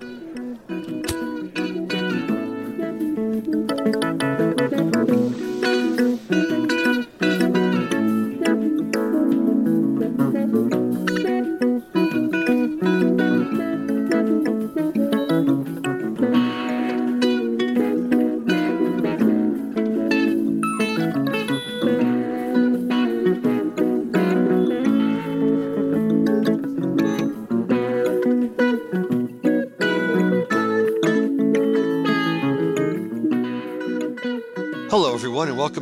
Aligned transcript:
Mm-hmm. 0.00 0.73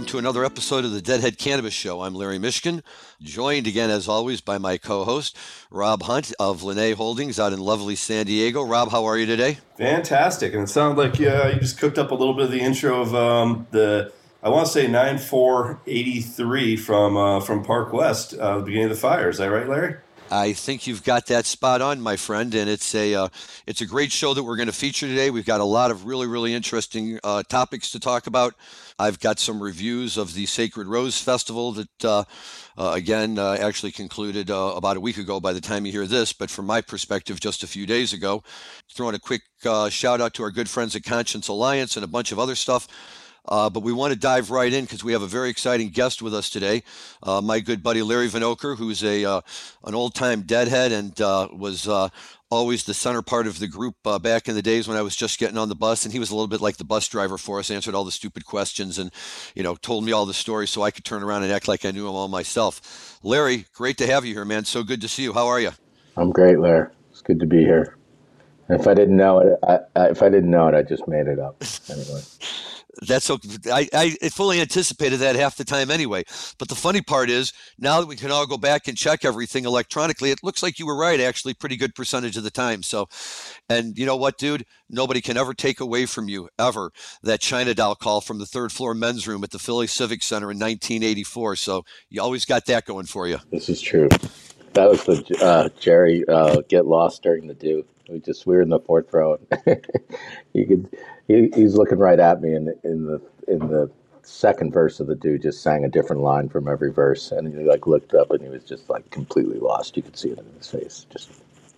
Welcome 0.03 0.11
to 0.11 0.19
another 0.19 0.45
episode 0.45 0.85
of 0.85 0.91
the 0.91 1.01
Deadhead 1.01 1.39
Cannabis 1.39 1.73
Show. 1.73 2.01
I'm 2.01 2.13
Larry 2.13 2.37
Mishkin, 2.37 2.83
joined 3.21 3.69
again, 3.69 3.89
as 3.89 4.09
always, 4.09 4.41
by 4.41 4.59
my 4.59 4.77
co 4.77 5.05
host, 5.05 5.37
Rob 5.71 6.03
Hunt 6.03 6.33
of 6.41 6.65
Lene 6.65 6.97
Holdings 6.97 7.39
out 7.39 7.53
in 7.53 7.61
lovely 7.61 7.95
San 7.95 8.27
Diego. 8.27 8.65
Rob, 8.65 8.91
how 8.91 9.05
are 9.05 9.17
you 9.17 9.27
today? 9.27 9.59
Fantastic. 9.79 10.55
And 10.55 10.65
it 10.65 10.69
sounds 10.69 10.99
like 10.99 11.21
uh, 11.21 11.53
you 11.55 11.61
just 11.61 11.79
cooked 11.79 11.99
up 11.99 12.11
a 12.11 12.17
little 12.17 12.35
bit 12.35 12.47
of 12.47 12.51
the 12.51 12.59
intro 12.59 13.01
of 13.01 13.15
um, 13.15 13.69
the, 13.71 14.13
I 14.43 14.49
want 14.49 14.67
to 14.67 14.73
say 14.73 14.89
9483 14.89 16.77
from, 16.79 17.17
uh, 17.17 17.39
from 17.39 17.65
Park 17.65 17.93
West, 17.93 18.35
uh, 18.35 18.59
the 18.59 18.65
beginning 18.65 18.91
of 18.91 18.97
the 18.97 19.01
fire. 19.01 19.29
Is 19.29 19.39
that 19.39 19.53
right, 19.53 19.69
Larry? 19.69 19.99
I 20.33 20.55
think 20.55 20.87
you've 20.87 21.05
got 21.05 21.27
that 21.27 21.45
spot 21.45 21.83
on, 21.83 22.01
my 22.01 22.17
friend, 22.17 22.55
and 22.55 22.69
it's 22.69 22.95
a 22.95 23.15
uh, 23.15 23.29
it's 23.67 23.83
a 23.83 23.87
great 23.87 24.11
show 24.11 24.33
that 24.33 24.43
we're 24.43 24.57
going 24.57 24.67
to 24.67 24.73
feature 24.73 25.07
today. 25.07 25.31
We've 25.31 25.45
got 25.45 25.61
a 25.61 25.65
lot 25.65 25.91
of 25.91 26.07
really 26.07 26.27
really 26.27 26.55
interesting 26.55 27.21
uh, 27.23 27.43
topics 27.43 27.91
to 27.91 28.01
talk 28.01 28.27
about. 28.27 28.55
I've 28.99 29.21
got 29.21 29.39
some 29.39 29.63
reviews 29.63 30.17
of 30.17 30.35
the 30.35 30.47
Sacred 30.47 30.87
Rose 30.87 31.21
Festival 31.21 31.73
that, 31.73 32.05
uh, 32.05 32.25
uh, 32.77 32.93
again, 32.95 33.39
uh, 33.39 33.57
actually 33.61 33.93
concluded 33.93 34.51
uh, 34.51 34.73
about 34.77 34.97
a 34.97 35.01
week 35.01 35.17
ago 35.17 35.41
by 35.41 35.53
the 35.53 35.61
time 35.61 35.87
you 35.87 35.93
hear 35.93 36.07
this, 36.07 36.33
but 36.33 36.51
from 36.51 36.67
my 36.67 36.81
perspective, 36.81 37.41
just 37.41 37.63
a 37.63 37.67
few 37.67 37.87
days 37.87 38.13
ago. 38.13 38.43
Throwing 38.95 39.15
a 39.15 39.19
quick 39.19 39.43
uh, 39.65 39.89
shout 39.89 40.21
out 40.21 40.35
to 40.35 40.43
our 40.43 40.51
good 40.51 40.69
friends 40.69 40.95
at 40.95 41.05
Conscious 41.05 41.49
Alliance 41.49 41.97
and 41.97 42.05
a 42.05 42.09
bunch 42.09 42.33
of 42.33 42.39
other 42.39 42.55
stuff. 42.55 42.87
Uh, 43.49 43.69
but 43.69 43.81
we 43.81 43.93
want 43.93 44.13
to 44.13 44.19
dive 44.19 44.53
right 44.53 44.73
in 44.73 44.85
because 44.85 45.03
we 45.03 45.13
have 45.13 45.23
a 45.23 45.27
very 45.27 45.51
exciting 45.51 45.89
guest 45.89 46.23
with 46.23 46.33
us 46.33 46.49
today. 46.49 46.85
Uh, 47.25 47.41
my 47.41 47.59
good 47.59 47.83
buddy 47.83 48.01
Larry 48.01 48.29
Vanoker, 48.29 48.77
who's 48.77 49.03
a 49.03 49.25
uh, 49.25 49.41
an 49.83 49.97
old 49.97 50.15
time 50.15 50.43
deadhead 50.43 50.93
and 50.93 51.19
was 51.59 51.89
always 52.53 52.85
the 52.85 52.93
center 52.93 53.23
part 53.23 53.47
of 53.47 53.59
the 53.59 53.67
group 53.67 53.97
uh, 54.05 54.19
back 54.19 54.47
in 54.47 54.55
the 54.55 54.61
days 54.61 54.87
when 54.87 54.99
I 54.99 55.01
was 55.01 55.17
just 55.17 55.39
getting 55.39 55.57
on 55.57 55.71
the 55.71 55.75
bus, 55.75 56.05
and 56.05 56.13
he 56.13 56.19
was 56.19 56.31
a 56.31 56.35
little 56.35 56.49
bit 56.49 56.61
like 56.61 56.77
the 56.77 56.85
bus 56.85 57.09
driver 57.09 57.39
for 57.39 57.59
us, 57.59 57.71
answered 57.71 57.95
all 57.95 58.05
the 58.05 58.13
stupid 58.13 58.45
questions, 58.45 58.99
and 58.99 59.11
you 59.55 59.63
know 59.63 59.75
told 59.77 60.05
me 60.05 60.13
all 60.13 60.27
the 60.27 60.35
stories 60.35 60.69
so 60.69 60.83
I 60.83 60.91
could 60.91 61.05
turn 61.05 61.23
around 61.23 61.45
and 61.45 61.53
act 61.53 61.67
like 61.67 61.87
I 61.87 61.91
knew 61.93 62.05
them 62.05 62.15
all 62.15 62.29
myself. 62.29 63.19
Larry, 63.23 63.65
great 63.73 63.97
to 63.99 64.07
have 64.07 64.27
you 64.27 64.35
here, 64.35 64.45
man. 64.45 64.67
So 64.67 64.83
good 64.83 65.01
to 65.01 65.09
see 65.09 65.23
you. 65.23 65.33
How 65.33 65.47
are 65.47 65.61
you? 65.61 65.71
I'm 66.17 66.31
great, 66.31 66.59
Larry. 66.59 66.89
It's 67.11 67.23
good 67.23 67.41
to 67.41 67.47
be 67.47 67.61
here. 67.61 67.97
If 68.69 68.87
I 68.87 68.93
didn't 68.93 69.17
know 69.17 69.39
it, 69.41 69.59
I, 69.67 69.79
I, 69.97 70.11
if 70.11 70.23
I 70.23 70.29
didn't 70.29 70.51
know 70.51 70.69
it, 70.69 70.75
I 70.75 70.83
just 70.83 71.09
made 71.09 71.29
it 71.29 71.39
up. 71.39 71.63
Anyway 71.91 72.21
that's 73.01 73.31
okay. 73.31 73.49
I, 73.71 73.89
I 73.93 74.29
fully 74.29 74.61
anticipated 74.61 75.19
that 75.19 75.37
half 75.37 75.57
the 75.57 75.65
time 75.65 75.91
anyway. 75.91 76.25
But 76.59 76.69
the 76.69 76.75
funny 76.75 77.01
part 77.01 77.31
is 77.31 77.53
now 77.79 78.01
that 78.01 78.07
we 78.07 78.17
can 78.17 78.31
all 78.31 78.47
go 78.47 78.59
back 78.59 78.87
and 78.87 78.97
check 78.97 79.25
everything 79.25 79.65
electronically, 79.65 80.31
it 80.31 80.41
looks 80.43 80.63
like 80.63 80.79
you 80.79 80.87
were 80.87 80.97
right, 80.97 81.21
actually, 81.21 81.55
pretty 81.55 81.77
good 81.77 81.95
percentage 81.95 82.37
of 82.37 82.45
the 82.45 82.51
time. 82.51 82.83
So, 82.83 83.09
and 83.69 83.99
you 83.99 84.05
know 84.05 84.17
what, 84.17 84.39
dude? 84.39 84.67
Nobody 84.91 85.23
can 85.23 85.39
ever 85.39 85.55
take 85.55 85.81
away 85.81 86.05
from 86.05 86.29
you, 86.29 86.49
ever, 86.59 86.93
that 87.23 87.41
China 87.41 87.75
doll 87.75 87.95
call 87.95 88.21
from 88.21 88.39
the 88.39 88.47
third 88.47 88.73
floor 88.73 88.95
men's 88.95 89.27
room 89.27 89.43
at 89.43 89.51
the 89.51 89.59
Philly 89.59 89.87
Civic 89.87 90.23
Center 90.23 90.51
in 90.51 90.59
1984. 90.59 91.57
So 91.57 91.85
you 92.11 92.21
always 92.21 92.45
got 92.45 92.67
that 92.67 92.85
going 92.85 93.07
for 93.07 93.27
you. 93.27 93.39
This 93.51 93.69
is 93.69 93.81
true. 93.81 94.09
That 94.75 94.89
was 94.89 95.05
the 95.05 95.39
uh, 95.43 95.69
Jerry 95.79 96.25
uh, 96.29 96.63
get 96.69 96.87
lost 96.87 97.23
during 97.23 97.47
the 97.47 97.55
do. 97.55 97.85
We 98.09 98.21
just 98.21 98.47
we 98.47 98.57
were 98.57 98.63
in 98.63 98.69
the 98.69 98.81
fourth 98.81 99.13
row. 99.13 99.39
you 100.53 100.67
could 100.67 100.99
he, 101.29 101.51
he's 101.55 101.75
looking 101.75 101.99
right 101.99 102.19
at 102.19 102.41
me 102.41 102.55
in 102.55 102.75
in 102.85 103.07
the 103.07 103.21
in 103.49 103.59
the 103.59 103.91
second 104.23 104.73
verse 104.73 105.01
of 105.01 105.09
the 105.09 105.17
dude 105.17 105.43
just 105.43 105.63
sang 105.63 105.85
a 105.85 105.89
different 105.89 106.23
line 106.23 106.49
from 106.49 106.69
every 106.69 106.93
verse. 106.93 107.33
And 107.33 107.53
he 107.53 107.65
like 107.65 107.87
looked 107.87 108.15
up 108.15 108.31
and 108.31 108.41
he 108.41 108.49
was 108.49 108.65
just 108.65 108.89
like 108.89 109.11
completely 109.11 109.59
lost. 109.59 109.97
You 109.97 110.03
could 110.03 110.17
see 110.17 110.31
it 110.31 110.39
in 110.39 110.47
his 110.57 110.69
face. 110.69 111.07
Just 111.11 111.31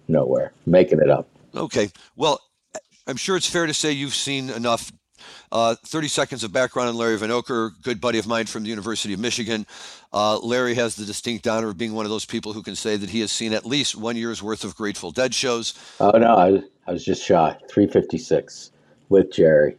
nowhere. 0.08 0.52
Making 0.66 1.00
it 1.00 1.10
up. 1.10 1.28
Okay. 1.54 1.90
Well 2.16 2.40
i'm 3.06 3.16
sure 3.16 3.36
it's 3.36 3.48
fair 3.48 3.66
to 3.66 3.74
say 3.74 3.92
you've 3.92 4.14
seen 4.14 4.50
enough 4.50 4.92
uh, 5.52 5.74
30 5.74 6.08
seconds 6.08 6.44
of 6.44 6.52
background 6.52 6.88
on 6.88 6.96
Larry 6.96 7.16
Vanoker, 7.16 7.70
good 7.82 8.00
buddy 8.00 8.18
of 8.18 8.26
mine 8.26 8.46
from 8.46 8.62
the 8.62 8.68
University 8.68 9.14
of 9.14 9.20
Michigan. 9.20 9.66
Uh, 10.12 10.38
Larry 10.38 10.74
has 10.74 10.96
the 10.96 11.04
distinct 11.04 11.46
honor 11.46 11.68
of 11.68 11.78
being 11.78 11.94
one 11.94 12.06
of 12.06 12.10
those 12.10 12.24
people 12.24 12.52
who 12.52 12.62
can 12.62 12.76
say 12.76 12.96
that 12.96 13.10
he 13.10 13.20
has 13.20 13.32
seen 13.32 13.52
at 13.52 13.64
least 13.64 13.96
one 13.96 14.16
year's 14.16 14.42
worth 14.42 14.64
of 14.64 14.76
Grateful 14.76 15.10
Dead 15.10 15.34
shows. 15.34 15.74
Oh, 16.00 16.10
no, 16.12 16.36
I, 16.36 16.62
I 16.86 16.92
was 16.92 17.04
just 17.04 17.24
shy. 17.24 17.56
356 17.68 18.70
with 19.08 19.32
Jerry. 19.32 19.76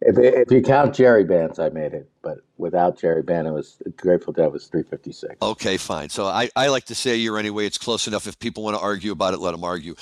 If, 0.00 0.16
if 0.18 0.50
you 0.52 0.62
count 0.62 0.94
Jerry 0.94 1.24
bands, 1.24 1.58
I 1.58 1.70
made 1.70 1.92
it, 1.92 2.08
but 2.22 2.38
without 2.56 2.98
Jerry 2.98 3.22
band, 3.22 3.48
it 3.48 3.52
was 3.52 3.82
Grateful 3.96 4.32
Dead 4.32 4.52
was 4.52 4.66
356. 4.68 5.36
Okay, 5.42 5.76
fine. 5.76 6.08
So 6.08 6.26
I, 6.26 6.48
I 6.54 6.68
like 6.68 6.84
to 6.84 6.94
say 6.94 7.12
a 7.12 7.16
year 7.16 7.36
anyway. 7.36 7.66
It's 7.66 7.78
close 7.78 8.06
enough. 8.06 8.28
If 8.28 8.38
people 8.38 8.62
want 8.62 8.76
to 8.76 8.82
argue 8.82 9.10
about 9.10 9.34
it, 9.34 9.40
let 9.40 9.52
them 9.52 9.64
argue. 9.64 9.96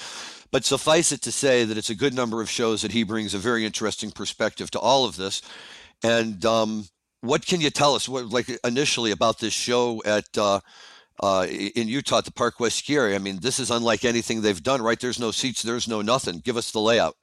But 0.50 0.64
suffice 0.64 1.12
it 1.12 1.22
to 1.22 1.32
say 1.32 1.64
that 1.64 1.76
it's 1.76 1.90
a 1.90 1.94
good 1.94 2.14
number 2.14 2.40
of 2.40 2.48
shows 2.48 2.82
that 2.82 2.92
he 2.92 3.02
brings 3.02 3.34
a 3.34 3.38
very 3.38 3.64
interesting 3.64 4.10
perspective 4.10 4.70
to 4.72 4.78
all 4.78 5.04
of 5.04 5.16
this. 5.16 5.42
And 6.02 6.44
um, 6.44 6.86
what 7.20 7.46
can 7.46 7.60
you 7.60 7.70
tell 7.70 7.94
us, 7.94 8.08
what, 8.08 8.26
like 8.26 8.48
initially, 8.64 9.10
about 9.10 9.38
this 9.38 9.52
show 9.52 10.02
at 10.04 10.26
uh, 10.38 10.60
uh, 11.22 11.46
in 11.48 11.88
Utah 11.88 12.18
at 12.18 12.24
the 12.24 12.32
Park 12.32 12.60
West 12.60 12.78
Ski 12.78 12.98
I 12.98 13.18
mean, 13.18 13.40
this 13.40 13.58
is 13.58 13.70
unlike 13.70 14.04
anything 14.04 14.42
they've 14.42 14.62
done, 14.62 14.82
right? 14.82 15.00
There's 15.00 15.20
no 15.20 15.30
seats, 15.30 15.62
there's 15.62 15.88
no 15.88 16.02
nothing. 16.02 16.40
Give 16.40 16.56
us 16.56 16.70
the 16.70 16.80
layout. 16.80 17.16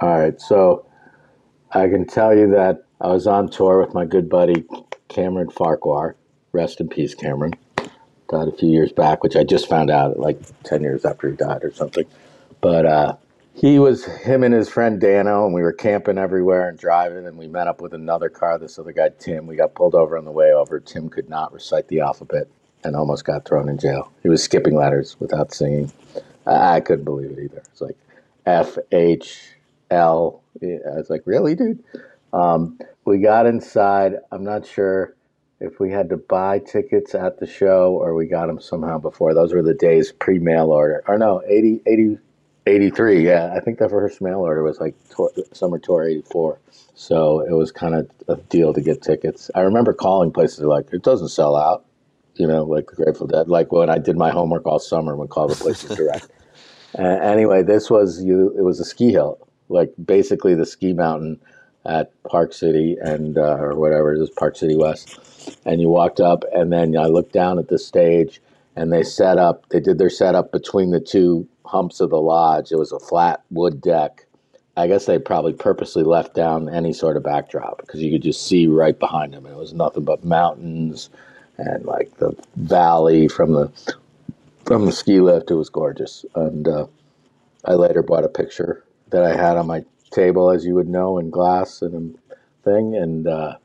All 0.00 0.16
right, 0.16 0.40
so 0.40 0.86
I 1.72 1.88
can 1.88 2.06
tell 2.06 2.36
you 2.36 2.50
that 2.50 2.84
I 3.00 3.08
was 3.08 3.26
on 3.26 3.48
tour 3.48 3.80
with 3.80 3.94
my 3.94 4.04
good 4.04 4.28
buddy 4.28 4.64
Cameron 5.08 5.50
Farquhar. 5.50 6.16
Rest 6.52 6.80
in 6.80 6.88
peace, 6.88 7.14
Cameron. 7.14 7.54
Died 8.30 8.48
a 8.48 8.52
few 8.52 8.68
years 8.70 8.92
back, 8.92 9.22
which 9.22 9.36
I 9.36 9.44
just 9.44 9.68
found 9.68 9.90
out 9.90 10.18
like 10.18 10.38
10 10.64 10.82
years 10.82 11.04
after 11.04 11.30
he 11.30 11.36
died 11.36 11.64
or 11.64 11.72
something. 11.72 12.04
But 12.60 12.86
uh, 12.86 13.16
he 13.54 13.78
was, 13.78 14.04
him 14.04 14.44
and 14.44 14.54
his 14.54 14.68
friend 14.68 15.00
Dano, 15.00 15.44
and 15.44 15.54
we 15.54 15.62
were 15.62 15.72
camping 15.72 16.18
everywhere 16.18 16.68
and 16.68 16.78
driving, 16.78 17.26
and 17.26 17.38
we 17.38 17.48
met 17.48 17.66
up 17.68 17.80
with 17.80 17.94
another 17.94 18.28
car, 18.28 18.58
this 18.58 18.78
other 18.78 18.92
guy, 18.92 19.10
Tim. 19.18 19.46
We 19.46 19.56
got 19.56 19.74
pulled 19.74 19.94
over 19.94 20.18
on 20.18 20.24
the 20.24 20.30
way 20.30 20.52
over. 20.52 20.78
Tim 20.78 21.08
could 21.08 21.28
not 21.28 21.52
recite 21.52 21.88
the 21.88 22.00
alphabet 22.00 22.48
and 22.84 22.94
almost 22.94 23.24
got 23.24 23.44
thrown 23.44 23.68
in 23.68 23.78
jail. 23.78 24.12
He 24.22 24.28
was 24.28 24.42
skipping 24.42 24.76
letters 24.76 25.16
without 25.18 25.52
singing. 25.52 25.90
I, 26.46 26.80
couldn't 26.80 27.04
believe 27.04 27.30
it 27.30 27.42
either. 27.42 27.58
It's 27.58 27.80
like 27.80 27.96
F, 28.46 28.78
H, 28.92 29.54
L. 29.90 30.42
I 30.62 30.78
was 30.96 31.10
like, 31.10 31.22
really, 31.26 31.54
dude? 31.54 31.82
Um, 32.32 32.78
we 33.04 33.18
got 33.18 33.46
inside. 33.46 34.14
I'm 34.32 34.44
not 34.44 34.66
sure 34.66 35.14
if 35.60 35.80
we 35.80 35.90
had 35.90 36.08
to 36.10 36.16
buy 36.16 36.60
tickets 36.60 37.14
at 37.14 37.38
the 37.40 37.46
show 37.46 37.94
or 37.94 38.14
we 38.14 38.26
got 38.26 38.46
them 38.46 38.60
somehow 38.60 38.98
before. 38.98 39.34
Those 39.34 39.52
were 39.52 39.62
the 39.62 39.74
days 39.74 40.12
pre 40.12 40.38
mail 40.38 40.70
order. 40.70 41.02
Or 41.06 41.18
no, 41.18 41.42
80, 41.46 41.82
80, 41.86 42.18
83. 42.66 43.26
Yeah, 43.26 43.52
I 43.54 43.60
think 43.60 43.78
the 43.78 43.88
first 43.88 44.20
mail 44.20 44.38
order 44.38 44.62
was 44.62 44.78
like 44.80 44.94
tour, 45.10 45.30
summer 45.52 45.78
tour 45.78 46.04
84. 46.04 46.58
So 46.94 47.40
it 47.40 47.52
was 47.52 47.72
kind 47.72 47.94
of 47.94 48.10
a 48.28 48.36
deal 48.36 48.72
to 48.74 48.80
get 48.80 49.02
tickets. 49.02 49.50
I 49.54 49.60
remember 49.60 49.92
calling 49.92 50.32
places 50.32 50.60
like, 50.60 50.92
it 50.92 51.02
doesn't 51.02 51.28
sell 51.28 51.56
out, 51.56 51.84
you 52.34 52.46
know, 52.46 52.64
like 52.64 52.88
the 52.90 52.96
Grateful 52.96 53.26
Dead. 53.26 53.48
Like 53.48 53.72
when 53.72 53.90
I 53.90 53.98
did 53.98 54.16
my 54.16 54.30
homework 54.30 54.66
all 54.66 54.78
summer, 54.78 55.12
and 55.12 55.20
would 55.20 55.30
call 55.30 55.48
the 55.48 55.54
places 55.54 55.96
direct. 55.96 56.28
uh, 56.98 57.02
anyway, 57.02 57.62
this 57.62 57.90
was 57.90 58.22
you. 58.22 58.54
It 58.56 58.62
was 58.62 58.80
a 58.80 58.84
ski 58.84 59.12
hill 59.12 59.38
like 59.68 59.92
basically 60.02 60.54
the 60.54 60.66
ski 60.66 60.92
mountain 60.92 61.40
at 61.84 62.10
Park 62.24 62.52
City 62.52 62.96
and 63.00 63.38
uh, 63.38 63.56
or 63.56 63.74
whatever 63.74 64.14
it 64.14 64.22
is, 64.22 64.30
Park 64.30 64.56
City 64.56 64.76
West. 64.76 65.18
And 65.64 65.80
you 65.80 65.88
walked 65.88 66.20
up, 66.20 66.44
and 66.52 66.72
then 66.72 66.96
I 66.96 67.06
looked 67.06 67.32
down 67.32 67.58
at 67.58 67.68
the 67.68 67.78
stage, 67.78 68.40
and 68.76 68.92
they 68.92 69.02
set 69.02 69.38
up. 69.38 69.68
They 69.68 69.80
did 69.80 69.98
their 69.98 70.10
setup 70.10 70.52
between 70.52 70.90
the 70.90 71.00
two 71.00 71.46
humps 71.64 72.00
of 72.00 72.10
the 72.10 72.20
lodge. 72.20 72.72
It 72.72 72.78
was 72.78 72.92
a 72.92 72.98
flat 72.98 73.42
wood 73.50 73.80
deck. 73.80 74.26
I 74.76 74.86
guess 74.86 75.06
they 75.06 75.18
probably 75.18 75.52
purposely 75.52 76.04
left 76.04 76.34
down 76.34 76.68
any 76.68 76.92
sort 76.92 77.16
of 77.16 77.24
backdrop 77.24 77.78
because 77.78 78.00
you 78.00 78.12
could 78.12 78.22
just 78.22 78.46
see 78.46 78.68
right 78.68 78.96
behind 78.96 79.32
them. 79.34 79.44
And 79.44 79.54
it 79.54 79.58
was 79.58 79.72
nothing 79.72 80.04
but 80.04 80.24
mountains 80.24 81.10
and 81.58 81.84
like 81.84 82.16
the 82.18 82.36
valley 82.54 83.26
from 83.26 83.52
the 83.52 83.72
from 84.64 84.86
the 84.86 84.92
ski 84.92 85.20
lift. 85.20 85.50
It 85.50 85.54
was 85.54 85.68
gorgeous. 85.68 86.24
And 86.36 86.68
uh, 86.68 86.86
I 87.64 87.74
later 87.74 88.02
bought 88.02 88.24
a 88.24 88.28
picture 88.28 88.84
that 89.10 89.24
I 89.24 89.34
had 89.34 89.56
on 89.56 89.66
my 89.66 89.84
table, 90.10 90.50
as 90.50 90.64
you 90.64 90.74
would 90.74 90.88
know, 90.88 91.18
in 91.18 91.30
glass 91.30 91.82
and 91.82 92.16
thing, 92.64 92.94
and 92.94 93.26
uh, 93.26 93.56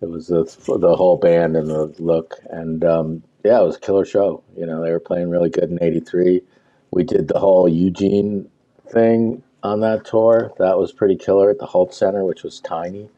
it 0.00 0.08
was 0.08 0.28
the, 0.28 0.44
the 0.78 0.96
whole 0.96 1.16
band 1.16 1.56
and 1.56 1.68
the 1.68 1.94
look, 1.98 2.36
and 2.50 2.84
um, 2.84 3.22
yeah, 3.44 3.60
it 3.60 3.64
was 3.64 3.76
a 3.76 3.80
killer 3.80 4.04
show. 4.04 4.42
You 4.56 4.66
know, 4.66 4.82
they 4.82 4.90
were 4.90 5.00
playing 5.00 5.30
really 5.30 5.50
good 5.50 5.70
in 5.70 5.82
'83. 5.82 6.42
We 6.90 7.04
did 7.04 7.28
the 7.28 7.38
whole 7.38 7.68
Eugene 7.68 8.48
thing 8.90 9.42
on 9.62 9.80
that 9.80 10.04
tour. 10.04 10.52
That 10.58 10.78
was 10.78 10.92
pretty 10.92 11.16
killer 11.16 11.50
at 11.50 11.58
the 11.58 11.66
Hult 11.66 11.94
Center, 11.94 12.24
which 12.24 12.42
was 12.42 12.60
tiny. 12.60 13.08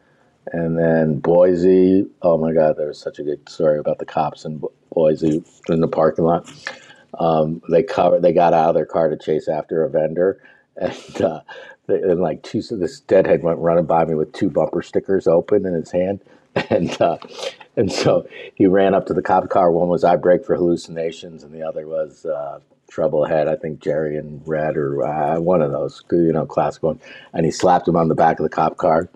And 0.53 0.79
then 0.79 1.21
Boise. 1.21 2.06
Oh 2.23 2.38
my 2.38 2.53
God, 2.53 2.77
there 2.77 2.88
was 2.88 2.99
such 2.99 3.19
a 3.19 3.23
good 3.23 3.49
story 3.49 3.79
about 3.79 3.99
the 3.99 4.06
cops 4.06 4.44
in 4.44 4.62
Boise 4.93 5.44
in 5.69 5.81
the 5.81 5.88
parking 5.88 6.25
lot. 6.25 6.50
Um, 7.19 7.62
they 7.71 7.82
covered. 7.82 8.23
They 8.23 8.32
got 8.32 8.55
out 8.55 8.71
of 8.71 8.75
their 8.75 8.87
car 8.87 9.09
to 9.09 9.17
chase 9.17 9.49
after 9.49 9.85
a 9.85 9.91
vendor, 9.91 10.43
and 10.77 11.23
uh, 11.23 11.41
and 11.88 12.21
like 12.21 12.43
two. 12.43 12.62
This 12.62 13.00
deadhead 13.00 13.43
went 13.43 13.59
running 13.59 13.87
by 13.87 14.05
me 14.05 14.15
with 14.15 14.32
two 14.32 14.50
bumper 14.50 14.82
stickers 14.82 15.27
open 15.27 15.67
in 15.67 15.75
his 15.75 15.91
hand, 15.91 16.21
and 16.70 17.00
uh, 17.00 17.19
and 17.76 17.91
so 17.91 18.26
he 18.55 18.67
ran 18.67 18.94
up 18.94 19.06
to 19.06 19.14
the 19.14 19.23
cop 19.23 19.49
car. 19.49 19.70
One 19.70 19.88
was 19.88 20.05
"I 20.05 20.17
break 20.17 20.44
for 20.44 20.56
hallucinations," 20.56 21.43
and 21.44 21.55
the 21.55 21.62
other 21.62 21.87
was 21.87 22.26
uh, 22.26 22.61
"Trouble 22.91 23.25
Ahead." 23.25 23.49
I 23.49 23.56
think 23.56 23.81
Jerry 23.81 24.17
and 24.17 24.43
Red 24.47 24.76
or 24.76 25.05
uh, 25.05 25.41
one 25.41 25.62
of 25.62 25.73
those, 25.73 26.02
you 26.11 26.32
know, 26.32 26.47
classic 26.47 26.82
one. 26.82 27.00
And 27.32 27.44
he 27.47 27.52
slapped 27.52 27.88
him 27.88 27.97
on 27.97 28.08
the 28.08 28.14
back 28.14 28.38
of 28.38 28.44
the 28.44 28.50
cop 28.50 28.76
car, 28.76 29.08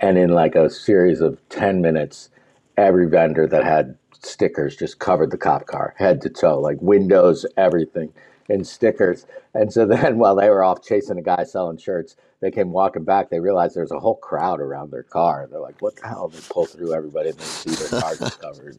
and 0.00 0.18
in 0.18 0.30
like 0.30 0.54
a 0.54 0.70
series 0.70 1.20
of 1.20 1.38
ten 1.48 1.80
minutes, 1.80 2.30
every 2.76 3.08
vendor 3.08 3.46
that 3.46 3.64
had 3.64 3.96
stickers 4.20 4.76
just 4.76 4.98
covered 4.98 5.30
the 5.30 5.38
cop 5.38 5.66
car 5.66 5.94
head 5.98 6.20
to 6.22 6.30
toe, 6.30 6.60
like 6.60 6.78
windows, 6.80 7.46
everything 7.56 8.12
in 8.48 8.64
stickers. 8.64 9.26
And 9.54 9.72
so 9.72 9.86
then 9.86 10.18
while 10.20 10.36
they 10.36 10.50
were 10.50 10.64
off 10.64 10.82
chasing 10.82 11.18
a 11.18 11.22
guy 11.22 11.44
selling 11.44 11.78
shirts, 11.78 12.16
they 12.44 12.52
came 12.52 12.72
walking 12.72 13.04
back. 13.04 13.30
They 13.30 13.40
realized 13.40 13.76
there's 13.76 13.92
a 13.92 14.00
whole 14.00 14.16
crowd 14.16 14.60
around 14.60 14.92
their 14.92 15.04
car. 15.04 15.48
They're 15.50 15.60
like, 15.60 15.82
what 15.82 15.96
the 15.96 16.08
hell? 16.08 16.28
They 16.28 16.40
pull 16.50 16.66
through 16.66 16.94
everybody 16.94 17.30
and 17.30 17.38
they 17.38 17.44
see 17.44 17.70
their 17.72 18.00
car 18.00 18.16
just 18.16 18.40
covered. 18.40 18.78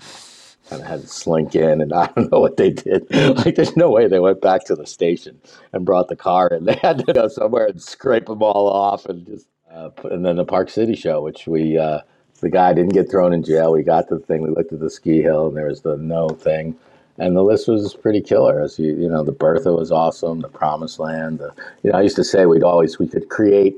Kind 0.69 0.81
of 0.83 0.87
had 0.87 1.01
to 1.01 1.07
slink 1.07 1.55
in, 1.55 1.81
and 1.81 1.93
I 1.95 2.07
don't 2.15 2.31
know 2.31 2.39
what 2.41 2.57
they 2.57 2.71
did. 2.71 3.07
Like, 3.11 3.55
there's 3.55 3.77
no 3.77 3.91
way 3.91 4.07
they 4.07 4.19
went 4.19 4.41
back 4.41 4.65
to 4.65 4.75
the 4.75 4.87
station 4.87 5.41
and 5.73 5.85
brought 5.85 6.09
the 6.09 6.15
car 6.17 6.47
in. 6.49 6.65
They 6.65 6.79
had 6.81 7.05
to 7.05 7.13
go 7.13 7.27
somewhere 7.27 7.67
and 7.67 7.81
scrape 7.81 8.27
them 8.27 8.43
all 8.43 8.69
off, 8.69 9.05
and 9.07 9.25
just 9.27 9.47
uh, 9.71 9.91
and 10.05 10.25
then 10.25 10.37
the 10.37 10.45
Park 10.45 10.69
City 10.69 10.95
show, 10.95 11.21
which 11.21 11.47
we 11.47 11.77
uh, 11.77 12.01
the 12.41 12.49
guy 12.49 12.73
didn't 12.73 12.93
get 12.93 13.11
thrown 13.11 13.33
in 13.33 13.43
jail. 13.43 13.73
We 13.73 13.83
got 13.83 14.09
to 14.09 14.15
the 14.17 14.25
thing. 14.25 14.41
We 14.43 14.51
looked 14.51 14.73
at 14.73 14.79
the 14.79 14.89
ski 14.91 15.21
hill, 15.21 15.47
and 15.47 15.57
there 15.57 15.67
was 15.67 15.81
the 15.81 15.97
no 15.97 16.29
thing, 16.29 16.75
and 17.17 17.35
the 17.35 17.43
list 17.43 17.67
was 17.67 17.93
pretty 17.93 18.21
killer. 18.21 18.61
As 18.61 18.77
you, 18.77 18.95
you 18.95 19.09
know, 19.09 19.23
the 19.23 19.31
Bertha 19.31 19.71
was 19.73 19.91
awesome. 19.91 20.41
The 20.41 20.49
Promised 20.49 20.99
Land. 20.99 21.39
The, 21.39 21.53
you 21.83 21.91
know, 21.91 21.97
I 21.97 22.01
used 22.01 22.15
to 22.17 22.23
say 22.23 22.45
we'd 22.45 22.63
always 22.63 22.99
we 22.99 23.07
could 23.07 23.29
create, 23.29 23.75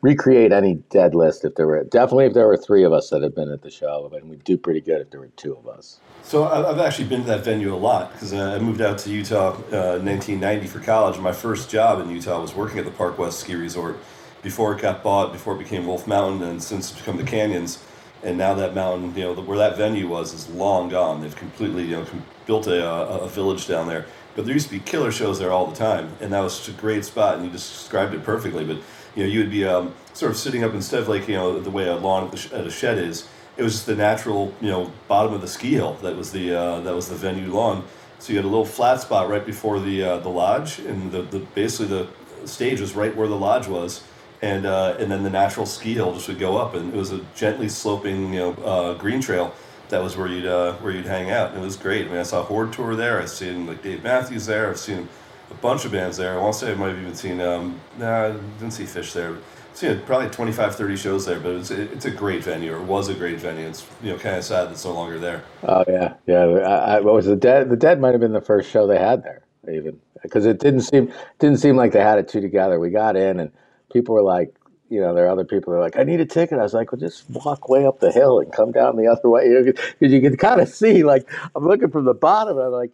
recreate 0.00 0.52
any 0.52 0.74
dead 0.90 1.14
list 1.14 1.44
if 1.44 1.54
there 1.54 1.66
were 1.66 1.82
definitely 1.84 2.26
if 2.26 2.34
there 2.34 2.46
were 2.46 2.56
three 2.56 2.84
of 2.84 2.92
us 2.92 3.10
that 3.10 3.22
had 3.22 3.34
been 3.34 3.50
at 3.50 3.62
the 3.62 3.70
show, 3.70 4.10
and 4.12 4.28
we'd 4.28 4.44
do 4.44 4.56
pretty 4.56 4.80
good 4.80 5.00
if 5.00 5.10
there 5.10 5.20
were 5.20 5.28
two 5.36 5.56
of 5.56 5.68
us. 5.68 6.00
So 6.22 6.44
I've 6.44 6.78
actually 6.78 7.08
been 7.08 7.20
to 7.20 7.26
that 7.28 7.44
venue 7.44 7.74
a 7.74 7.76
lot 7.76 8.12
because 8.12 8.32
I 8.32 8.58
moved 8.58 8.80
out 8.80 8.98
to 8.98 9.10
Utah 9.10 9.52
uh, 9.72 9.98
in 9.98 10.06
1990 10.06 10.66
for 10.66 10.80
college. 10.80 11.18
My 11.18 11.32
first 11.32 11.70
job 11.70 12.00
in 12.00 12.10
Utah 12.10 12.40
was 12.40 12.54
working 12.54 12.78
at 12.78 12.84
the 12.84 12.90
Park 12.90 13.18
West 13.18 13.40
Ski 13.40 13.54
Resort 13.54 13.98
before 14.42 14.74
it 14.74 14.82
got 14.82 15.02
bought, 15.02 15.32
before 15.32 15.54
it 15.54 15.58
became 15.58 15.86
Wolf 15.86 16.06
Mountain, 16.06 16.46
and 16.46 16.62
since 16.62 16.90
it's 16.90 17.00
become 17.00 17.16
the 17.16 17.24
Canyons. 17.24 17.82
And 18.24 18.38
now 18.38 18.54
that 18.54 18.74
mountain, 18.74 19.14
you 19.14 19.22
know, 19.22 19.34
where 19.34 19.58
that 19.58 19.76
venue 19.76 20.08
was, 20.08 20.32
is 20.32 20.48
long 20.48 20.88
gone. 20.88 21.20
They've 21.20 21.36
completely, 21.36 21.84
you 21.84 21.96
know, 21.96 22.06
built 22.46 22.66
a, 22.66 22.84
a, 22.86 23.28
village 23.28 23.68
down 23.68 23.86
there. 23.86 24.06
But 24.34 24.46
there 24.46 24.54
used 24.54 24.68
to 24.68 24.72
be 24.72 24.80
killer 24.80 25.12
shows 25.12 25.38
there 25.38 25.52
all 25.52 25.66
the 25.66 25.76
time, 25.76 26.10
and 26.20 26.32
that 26.32 26.40
was 26.40 26.58
such 26.58 26.74
a 26.74 26.78
great 26.80 27.04
spot. 27.04 27.36
And 27.36 27.44
you 27.44 27.50
described 27.50 28.14
it 28.14 28.24
perfectly. 28.24 28.64
But 28.64 28.78
you 29.14 29.24
know, 29.24 29.28
you 29.28 29.40
would 29.40 29.50
be 29.50 29.64
um, 29.66 29.94
sort 30.14 30.32
of 30.32 30.38
sitting 30.38 30.64
up 30.64 30.72
instead 30.72 31.00
of 31.00 31.08
like 31.08 31.28
you 31.28 31.34
know 31.34 31.60
the 31.60 31.70
way 31.70 31.86
a 31.86 31.96
lawn 31.96 32.28
at 32.28 32.66
a 32.66 32.70
shed 32.70 32.98
is. 32.98 33.28
It 33.56 33.62
was 33.62 33.74
just 33.74 33.86
the 33.86 33.94
natural, 33.94 34.52
you 34.60 34.68
know, 34.68 34.90
bottom 35.06 35.32
of 35.32 35.40
the 35.40 35.46
ski 35.46 35.74
hill 35.74 35.94
that 36.02 36.16
was 36.16 36.32
the 36.32 36.54
uh, 36.54 36.80
that 36.80 36.94
was 36.94 37.08
the 37.08 37.14
venue 37.14 37.52
lawn. 37.52 37.84
So 38.18 38.32
you 38.32 38.38
had 38.38 38.46
a 38.46 38.48
little 38.48 38.64
flat 38.64 39.02
spot 39.02 39.28
right 39.28 39.44
before 39.44 39.78
the 39.78 40.02
uh, 40.02 40.18
the 40.18 40.30
lodge, 40.30 40.78
and 40.78 41.12
the, 41.12 41.22
the 41.22 41.40
basically 41.54 41.86
the 41.86 42.08
stage 42.48 42.80
was 42.80 42.94
right 42.94 43.14
where 43.14 43.28
the 43.28 43.36
lodge 43.36 43.68
was 43.68 44.02
and 44.44 44.66
uh, 44.66 44.96
and 44.98 45.10
then 45.10 45.22
the 45.22 45.30
natural 45.30 45.64
ski 45.64 45.94
hill 45.94 46.12
just 46.12 46.28
would 46.28 46.38
go 46.38 46.58
up, 46.58 46.74
and 46.74 46.92
it 46.92 46.96
was 46.96 47.12
a 47.12 47.20
gently 47.34 47.68
sloping, 47.68 48.34
you 48.34 48.40
know, 48.40 48.52
uh, 48.64 48.94
green 48.94 49.20
trail. 49.22 49.54
That 49.88 50.02
was 50.02 50.16
where 50.18 50.26
you'd 50.28 50.44
uh, 50.46 50.74
where 50.74 50.92
you'd 50.92 51.06
hang 51.06 51.30
out. 51.30 51.50
And 51.52 51.62
it 51.62 51.64
was 51.64 51.76
great. 51.76 52.06
I 52.06 52.10
mean, 52.10 52.18
I 52.18 52.24
saw 52.24 52.42
Horde 52.42 52.72
Tour 52.72 52.94
there. 52.94 53.20
I've 53.20 53.30
seen 53.30 53.66
like 53.66 53.82
Dave 53.82 54.02
Matthews 54.04 54.44
there. 54.44 54.68
I've 54.68 54.78
seen 54.78 55.08
a 55.50 55.54
bunch 55.54 55.86
of 55.86 55.92
bands 55.92 56.18
there. 56.18 56.38
I 56.38 56.42
want 56.42 56.52
to 56.54 56.58
say 56.60 56.72
I 56.72 56.74
might 56.74 56.88
have 56.90 56.98
even 56.98 57.14
seen. 57.14 57.40
Um, 57.40 57.80
nah, 57.98 58.26
I 58.26 58.32
didn't 58.32 58.72
see 58.72 58.84
Phish 58.84 59.14
there. 59.14 59.36
Seen 59.72 60.00
probably 60.02 60.28
25, 60.28 60.76
30 60.76 60.96
shows 60.96 61.26
there, 61.26 61.40
but 61.40 61.52
it's 61.52 61.70
it's 61.70 62.04
a 62.04 62.10
great 62.10 62.44
venue, 62.44 62.74
or 62.74 62.82
was 62.82 63.08
a 63.08 63.14
great 63.14 63.40
venue. 63.40 63.66
It's 63.66 63.86
you 64.02 64.12
know 64.12 64.18
kind 64.18 64.36
of 64.36 64.44
sad 64.44 64.66
that 64.66 64.72
it's 64.72 64.84
no 64.84 64.92
longer 64.92 65.18
there. 65.18 65.42
Oh 65.62 65.84
yeah, 65.88 66.14
yeah. 66.26 66.44
I, 66.44 66.96
I, 66.96 67.00
what 67.00 67.14
was 67.14 67.26
the 67.26 67.36
dead? 67.36 67.70
The 67.70 67.76
Dead 67.76 67.98
might 67.98 68.12
have 68.12 68.20
been 68.20 68.32
the 68.32 68.42
first 68.42 68.70
show 68.70 68.86
they 68.86 68.98
had 68.98 69.22
there, 69.24 69.42
even 69.72 69.98
because 70.22 70.44
it 70.44 70.58
didn't 70.60 70.82
seem 70.82 71.10
didn't 71.38 71.60
seem 71.60 71.76
like 71.76 71.92
they 71.92 72.00
had 72.00 72.18
it 72.18 72.28
two 72.28 72.42
together. 72.42 72.78
We 72.78 72.90
got 72.90 73.16
in 73.16 73.40
and 73.40 73.50
people 73.94 74.14
were 74.14 74.22
like, 74.22 74.54
you 74.90 75.00
know, 75.00 75.14
there 75.14 75.24
are 75.24 75.30
other 75.30 75.46
people 75.46 75.72
that 75.72 75.78
are 75.78 75.82
like, 75.82 75.96
I 75.96 76.02
need 76.02 76.20
a 76.20 76.26
ticket. 76.26 76.58
I 76.58 76.62
was 76.62 76.74
like, 76.74 76.92
well, 76.92 77.00
just 77.00 77.30
walk 77.30 77.70
way 77.70 77.86
up 77.86 78.00
the 78.00 78.12
hill 78.12 78.40
and 78.40 78.52
come 78.52 78.72
down 78.72 78.96
the 78.96 79.06
other 79.06 79.30
way. 79.30 79.48
Because 79.64 79.80
you, 80.00 80.08
know, 80.08 80.14
you 80.16 80.20
can 80.20 80.36
kind 80.36 80.60
of 80.60 80.68
see, 80.68 81.02
like, 81.04 81.30
I'm 81.56 81.66
looking 81.66 81.90
from 81.90 82.04
the 82.04 82.12
bottom. 82.12 82.58
I'm 82.58 82.72
like, 82.72 82.92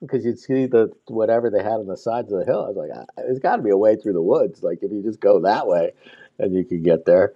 because 0.00 0.24
you'd 0.24 0.38
see 0.38 0.66
the 0.66 0.92
whatever 1.06 1.50
they 1.50 1.62
had 1.62 1.72
on 1.72 1.86
the 1.86 1.96
sides 1.96 2.32
of 2.32 2.38
the 2.38 2.44
hill. 2.44 2.64
I 2.64 2.68
was 2.68 2.76
like, 2.76 2.90
ah, 2.94 3.04
there's 3.16 3.40
got 3.40 3.56
to 3.56 3.62
be 3.62 3.70
a 3.70 3.76
way 3.76 3.96
through 3.96 4.12
the 4.12 4.22
woods. 4.22 4.62
Like, 4.62 4.78
if 4.82 4.92
you 4.92 5.02
just 5.02 5.18
go 5.18 5.40
that 5.40 5.66
way, 5.66 5.92
then 6.36 6.52
you 6.52 6.64
could 6.64 6.84
get 6.84 7.04
there. 7.04 7.32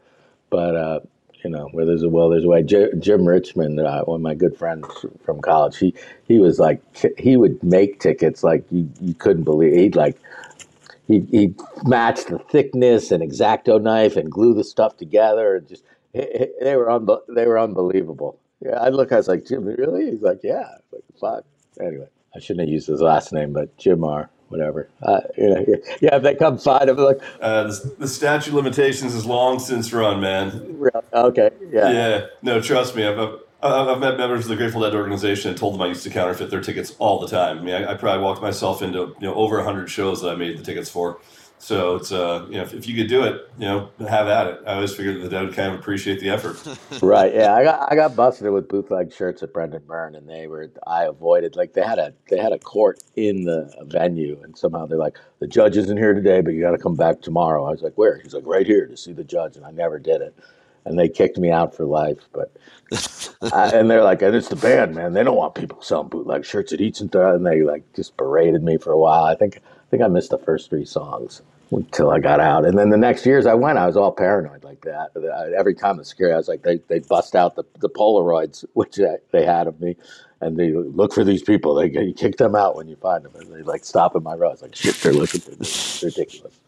But, 0.49 0.77
uh, 0.77 1.01
you 1.43 1.51
know, 1.51 1.69
where 1.73 1.85
there's 1.85 2.05
a 2.05 2.09
will, 2.09 2.29
there's 2.31 2.45
a 2.45 2.49
way. 2.49 2.63
Jim 2.63 3.27
Richmond, 3.27 3.81
uh, 3.81 4.05
one 4.05 4.17
of 4.17 4.23
my 4.23 4.35
good 4.35 4.57
friends 4.57 4.87
from 5.25 5.41
college, 5.41 5.77
he 5.77 5.93
he 6.29 6.39
was 6.39 6.61
like, 6.61 6.81
he 7.19 7.37
would 7.37 7.61
make 7.65 7.99
tickets 7.99 8.45
like 8.45 8.65
you, 8.71 8.89
you 9.01 9.15
couldn't 9.15 9.43
believe. 9.43 9.73
He'd 9.73 9.97
like 9.97 10.19
he 11.13 11.21
he 11.31 11.55
matched 11.85 12.29
the 12.29 12.39
thickness 12.39 13.11
and 13.11 13.23
exacto 13.23 13.81
knife 13.81 14.17
and 14.17 14.31
glue 14.31 14.55
the 14.55 14.65
stuff 14.65 14.97
together 14.97 15.57
and 15.57 15.69
just 15.69 15.85
they 16.13 16.77
were 16.77 17.21
they 17.29 17.47
were 17.47 17.59
unbelievable. 17.59 18.39
Yeah, 18.61 18.77
I 18.77 18.91
look, 18.91 19.11
I 19.13 19.17
was 19.17 19.29
like, 19.29 19.45
Jim, 19.45 19.65
really? 19.65 20.11
He's 20.11 20.23
like, 20.23 20.41
yeah. 20.45 20.69
Like, 20.93 21.03
fuck. 21.21 21.45
Anyway, 21.81 22.07
I 22.35 22.39
shouldn't 22.39 22.69
have 22.69 22.73
used 22.73 22.87
his 22.87 23.01
last 23.01 23.33
name, 23.33 23.53
but 23.53 23.77
Jim 23.77 24.05
R. 24.05 24.31
Whatever. 24.49 24.91
Uh, 25.03 25.21
you 25.39 25.49
know, 25.49 25.65
yeah, 26.03 26.17
if 26.17 26.23
they 26.23 26.35
come 26.35 26.59
find 26.59 26.91
him, 26.91 26.99
like 26.99 27.19
uh, 27.41 27.65
the, 27.65 27.95
the 28.01 28.07
statute 28.07 28.53
limitations 28.53 29.15
is 29.15 29.25
long 29.25 29.59
since 29.59 29.91
run, 29.95 30.21
man. 30.21 30.91
Okay. 31.15 31.51
Yeah. 31.73 31.91
Yeah. 31.91 32.27
No, 32.43 32.61
trust 32.61 32.95
me. 32.95 33.07
I've, 33.07 33.19
I've 33.19 33.39
I've 33.63 34.01
met 34.01 34.19
members 34.19 34.45
of 34.45 34.49
the 34.49 34.57
Grateful 34.57 34.83
Dead 34.83 34.95
organization 34.95 35.51
and 35.51 35.59
told 35.59 35.75
them 35.75 35.83
I 35.83 35.87
used 35.87 36.03
to 36.03 36.11
counterfeit 36.11 36.51
their 36.51 36.61
tickets 36.61 36.97
all 36.99 37.21
the 37.21 37.29
time. 37.29 37.59
I 37.59 37.63
mean, 37.63 37.75
I, 37.75 37.93
I 37.93 37.95
probably 37.95 38.23
walked 38.23 38.43
myself 38.43 38.83
into 38.83 39.15
you 39.21 39.29
know 39.29 39.35
over 39.35 39.63
hundred 39.63 39.89
shows 39.89 40.21
that 40.23 40.31
I 40.31 40.35
made 40.35 40.59
the 40.59 40.65
tickets 40.65 40.91
for. 40.91 41.21
So 41.59 41.95
it's 41.95 42.11
uh, 42.11 42.45
you 42.49 42.57
know, 42.57 42.63
if, 42.63 42.75
if, 42.75 42.89
you 42.89 42.97
could 42.97 43.09
do 43.09 43.23
it, 43.23 43.49
you 43.57 43.67
know, 43.67 43.89
have 44.01 44.27
at 44.27 44.49
it. 44.49 44.63
I 44.67 44.75
always 44.75 44.93
figured 44.97 45.15
that 45.15 45.21
the 45.21 45.29
Dead 45.29 45.45
would 45.45 45.55
kind 45.55 45.73
of 45.73 45.79
appreciate 45.79 46.19
the 46.19 46.29
effort. 46.29 46.61
right. 47.03 47.33
Yeah. 47.33 47.55
I 47.55 47.63
got 47.63 47.93
I 47.93 47.95
got 47.95 48.17
busted 48.17 48.51
with 48.51 48.69
bootleg 48.69 49.13
shirts 49.13 49.45
at 49.45 49.53
Brendan 49.53 49.85
Byrne, 49.87 50.17
and 50.17 50.29
they 50.29 50.49
were 50.49 50.73
I 50.89 51.05
avoided 51.05 51.55
like 51.55 51.75
they 51.75 51.85
had 51.85 52.01
a 52.01 52.15
they 52.29 52.39
had 52.39 52.53
a 52.53 52.59
court 52.59 53.01
in 53.15 53.45
the 53.45 53.73
venue, 53.83 54.41
and 54.43 54.59
somehow 54.59 54.87
they're 54.87 54.99
like 54.99 55.19
the 55.39 55.47
judge 55.47 55.77
isn't 55.77 55.97
here 55.97 56.15
today, 56.15 56.41
but 56.41 56.53
you 56.53 56.61
got 56.61 56.73
to 56.73 56.79
come 56.79 56.97
back 56.97 57.21
tomorrow. 57.23 57.65
I 57.65 57.71
was 57.71 57.83
like, 57.83 57.95
where? 57.95 58.19
He's 58.19 58.35
like, 58.35 58.45
right 58.45 58.67
here 58.67 58.89
to 58.89 58.97
see 58.97 59.13
the 59.13 59.23
judge, 59.23 59.57
and 59.57 59.65
I 59.65 59.71
never 59.71 60.01
did 60.01 60.21
it 60.21 60.35
and 60.85 60.99
they 60.99 61.09
kicked 61.09 61.39
me 61.39 61.51
out 61.51 61.75
for 61.75 61.85
life. 61.85 62.29
But 62.33 62.53
I, 63.53 63.71
and 63.71 63.91
they're 63.91 64.03
like, 64.03 64.23
and 64.23 64.35
it's 64.35 64.49
the 64.49 64.57
band, 64.57 64.95
man. 64.95 65.13
They 65.13 65.25
don't 65.25 65.37
want 65.37 65.55
people 65.55 65.81
selling 65.83 66.09
bootleg 66.09 66.45
shirts 66.45 66.73
at 66.73 66.81
Eats 66.81 67.01
and 67.01 67.11
Th-. 67.11 67.23
and 67.23 67.47
they 67.47 67.63
like 67.63 67.85
just 67.95 68.17
berated 68.17 68.63
me 68.63 68.77
for 68.79 68.93
a 68.93 68.99
while. 68.99 69.25
I 69.25 69.35
think 69.35 69.59
I 69.59 69.91
think 69.91 70.03
I 70.03 70.09
missed 70.09 70.31
the 70.31 70.39
first 70.39 70.71
three 70.71 70.85
songs 70.85 71.43
until 71.71 72.11
I 72.11 72.19
got 72.19 72.41
out. 72.41 72.65
And 72.65 72.79
then 72.79 72.91
the 72.91 72.97
next 72.99 73.25
years 73.25 73.47
I 73.47 73.55
went, 73.55 73.79
I 73.79 73.87
was 73.87 73.97
all 73.97 74.13
paranoid 74.13 74.65
like 74.65 74.83
that. 74.83 75.11
Every 75.57 75.75
time 75.75 75.97
the 75.97 76.05
scary, 76.05 76.33
I 76.33 76.37
was 76.37 76.49
like, 76.49 76.63
they 76.63 76.79
they 76.89 77.01
bust 77.01 77.35
out 77.35 77.57
the, 77.57 77.65
the 77.81 77.89
Polaroids 77.89 78.65
which 78.75 78.99
they 79.33 79.45
had 79.45 79.67
of 79.67 79.81
me. 79.81 79.97
And 80.41 80.57
they 80.57 80.73
look 80.73 81.15
for 81.15 81.23
these 81.23 81.43
people. 81.43 81.75
They 81.77 81.89
you 81.89 82.13
kick 82.13 82.37
them 82.37 82.57
out 82.57 82.75
when 82.77 82.89
you 82.89 82.97
find 82.97 83.25
them. 83.25 83.33
And 83.37 83.53
they 83.53 83.63
like 83.63 83.85
stop 83.85 84.17
in 84.17 84.25
my 84.25 84.35
row. 84.35 84.51
It's 84.51 84.63
like 84.63 84.75
shit. 84.75 84.97
They're 84.97 85.13
looking 85.13 85.41
for 85.41 85.53
ridiculous. 86.05 86.59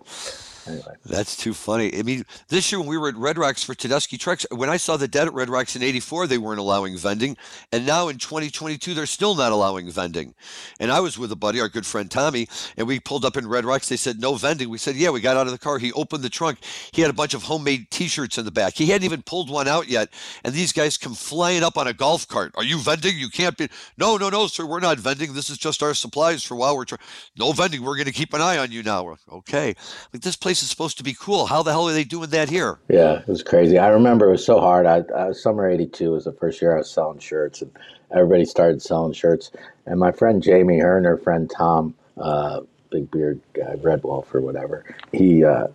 Anyway. 0.66 0.94
That's 1.04 1.36
too 1.36 1.54
funny. 1.54 1.96
I 1.98 2.02
mean, 2.02 2.24
this 2.48 2.72
year 2.72 2.78
when 2.78 2.88
we 2.88 2.98
were 2.98 3.08
at 3.08 3.16
Red 3.16 3.38
Rocks 3.38 3.62
for 3.62 3.74
Tedeschi 3.74 4.18
Trucks, 4.18 4.46
when 4.50 4.70
I 4.70 4.76
saw 4.76 4.96
the 4.96 5.08
dead 5.08 5.28
at 5.28 5.34
Red 5.34 5.50
Rocks 5.50 5.76
in 5.76 5.82
84, 5.82 6.26
they 6.26 6.38
weren't 6.38 6.60
allowing 6.60 6.96
vending. 6.96 7.36
And 7.72 7.86
now 7.86 8.08
in 8.08 8.18
2022, 8.18 8.94
they're 8.94 9.06
still 9.06 9.34
not 9.34 9.52
allowing 9.52 9.90
vending. 9.90 10.34
And 10.80 10.90
I 10.90 11.00
was 11.00 11.18
with 11.18 11.32
a 11.32 11.36
buddy, 11.36 11.60
our 11.60 11.68
good 11.68 11.86
friend 11.86 12.10
Tommy, 12.10 12.48
and 12.76 12.86
we 12.86 13.00
pulled 13.00 13.24
up 13.24 13.36
in 13.36 13.46
Red 13.46 13.64
Rocks. 13.64 13.88
They 13.88 13.96
said, 13.96 14.20
no 14.20 14.34
vending. 14.34 14.68
We 14.68 14.78
said, 14.78 14.96
yeah, 14.96 15.10
we 15.10 15.20
got 15.20 15.36
out 15.36 15.46
of 15.46 15.52
the 15.52 15.58
car. 15.58 15.78
He 15.78 15.92
opened 15.92 16.22
the 16.22 16.30
trunk. 16.30 16.58
He 16.92 17.02
had 17.02 17.10
a 17.10 17.14
bunch 17.14 17.34
of 17.34 17.42
homemade 17.42 17.90
t 17.90 18.08
shirts 18.08 18.38
in 18.38 18.44
the 18.44 18.50
back. 18.50 18.74
He 18.74 18.86
hadn't 18.86 19.04
even 19.04 19.22
pulled 19.22 19.50
one 19.50 19.68
out 19.68 19.88
yet. 19.88 20.10
And 20.44 20.54
these 20.54 20.72
guys 20.72 20.96
come 20.96 21.14
flying 21.14 21.62
up 21.62 21.76
on 21.76 21.86
a 21.86 21.92
golf 21.92 22.26
cart. 22.28 22.52
Are 22.56 22.64
you 22.64 22.78
vending? 22.78 23.18
You 23.18 23.28
can't 23.28 23.56
be. 23.56 23.68
No, 23.98 24.16
no, 24.16 24.30
no, 24.30 24.46
sir. 24.46 24.64
We're 24.64 24.80
not 24.80 24.98
vending. 24.98 25.34
This 25.34 25.50
is 25.50 25.58
just 25.58 25.82
our 25.82 25.94
supplies 25.94 26.42
for 26.42 26.54
while 26.54 26.76
we're 26.76 26.84
trying. 26.84 27.00
No 27.36 27.52
vending. 27.52 27.82
We're 27.82 27.96
going 27.96 28.06
to 28.06 28.12
keep 28.12 28.32
an 28.32 28.40
eye 28.40 28.58
on 28.58 28.72
you 28.72 28.82
now. 28.82 29.16
Okay. 29.30 29.74
Like 30.12 30.22
this 30.22 30.36
place 30.36 30.53
place 30.54 30.62
is 30.62 30.70
supposed 30.70 30.98
to 30.98 31.02
be 31.04 31.14
cool. 31.14 31.46
How 31.46 31.64
the 31.64 31.72
hell 31.72 31.88
are 31.88 31.92
they 31.92 32.04
doing 32.04 32.30
that 32.30 32.48
here? 32.48 32.78
Yeah, 32.88 33.18
it 33.18 33.26
was 33.26 33.42
crazy. 33.42 33.76
I 33.76 33.88
remember 33.88 34.28
it 34.28 34.32
was 34.32 34.46
so 34.46 34.60
hard. 34.60 34.86
I, 34.86 35.02
I 35.16 35.32
summer 35.32 35.68
'82 35.68 36.12
was 36.12 36.24
the 36.24 36.32
first 36.32 36.62
year 36.62 36.74
I 36.74 36.78
was 36.78 36.90
selling 36.90 37.18
shirts, 37.18 37.60
and 37.60 37.72
everybody 38.12 38.44
started 38.44 38.80
selling 38.80 39.14
shirts. 39.14 39.50
And 39.86 39.98
my 39.98 40.12
friend 40.12 40.40
Jamie, 40.40 40.78
her 40.78 40.96
and 40.96 41.06
her 41.06 41.16
friend 41.16 41.50
Tom, 41.50 41.94
uh, 42.18 42.60
big 42.90 43.10
beard 43.10 43.40
guy, 43.54 43.74
Red 43.82 44.04
Wolf 44.04 44.32
or 44.32 44.42
whatever, 44.42 44.84
he, 45.10 45.44
uh, 45.44 45.66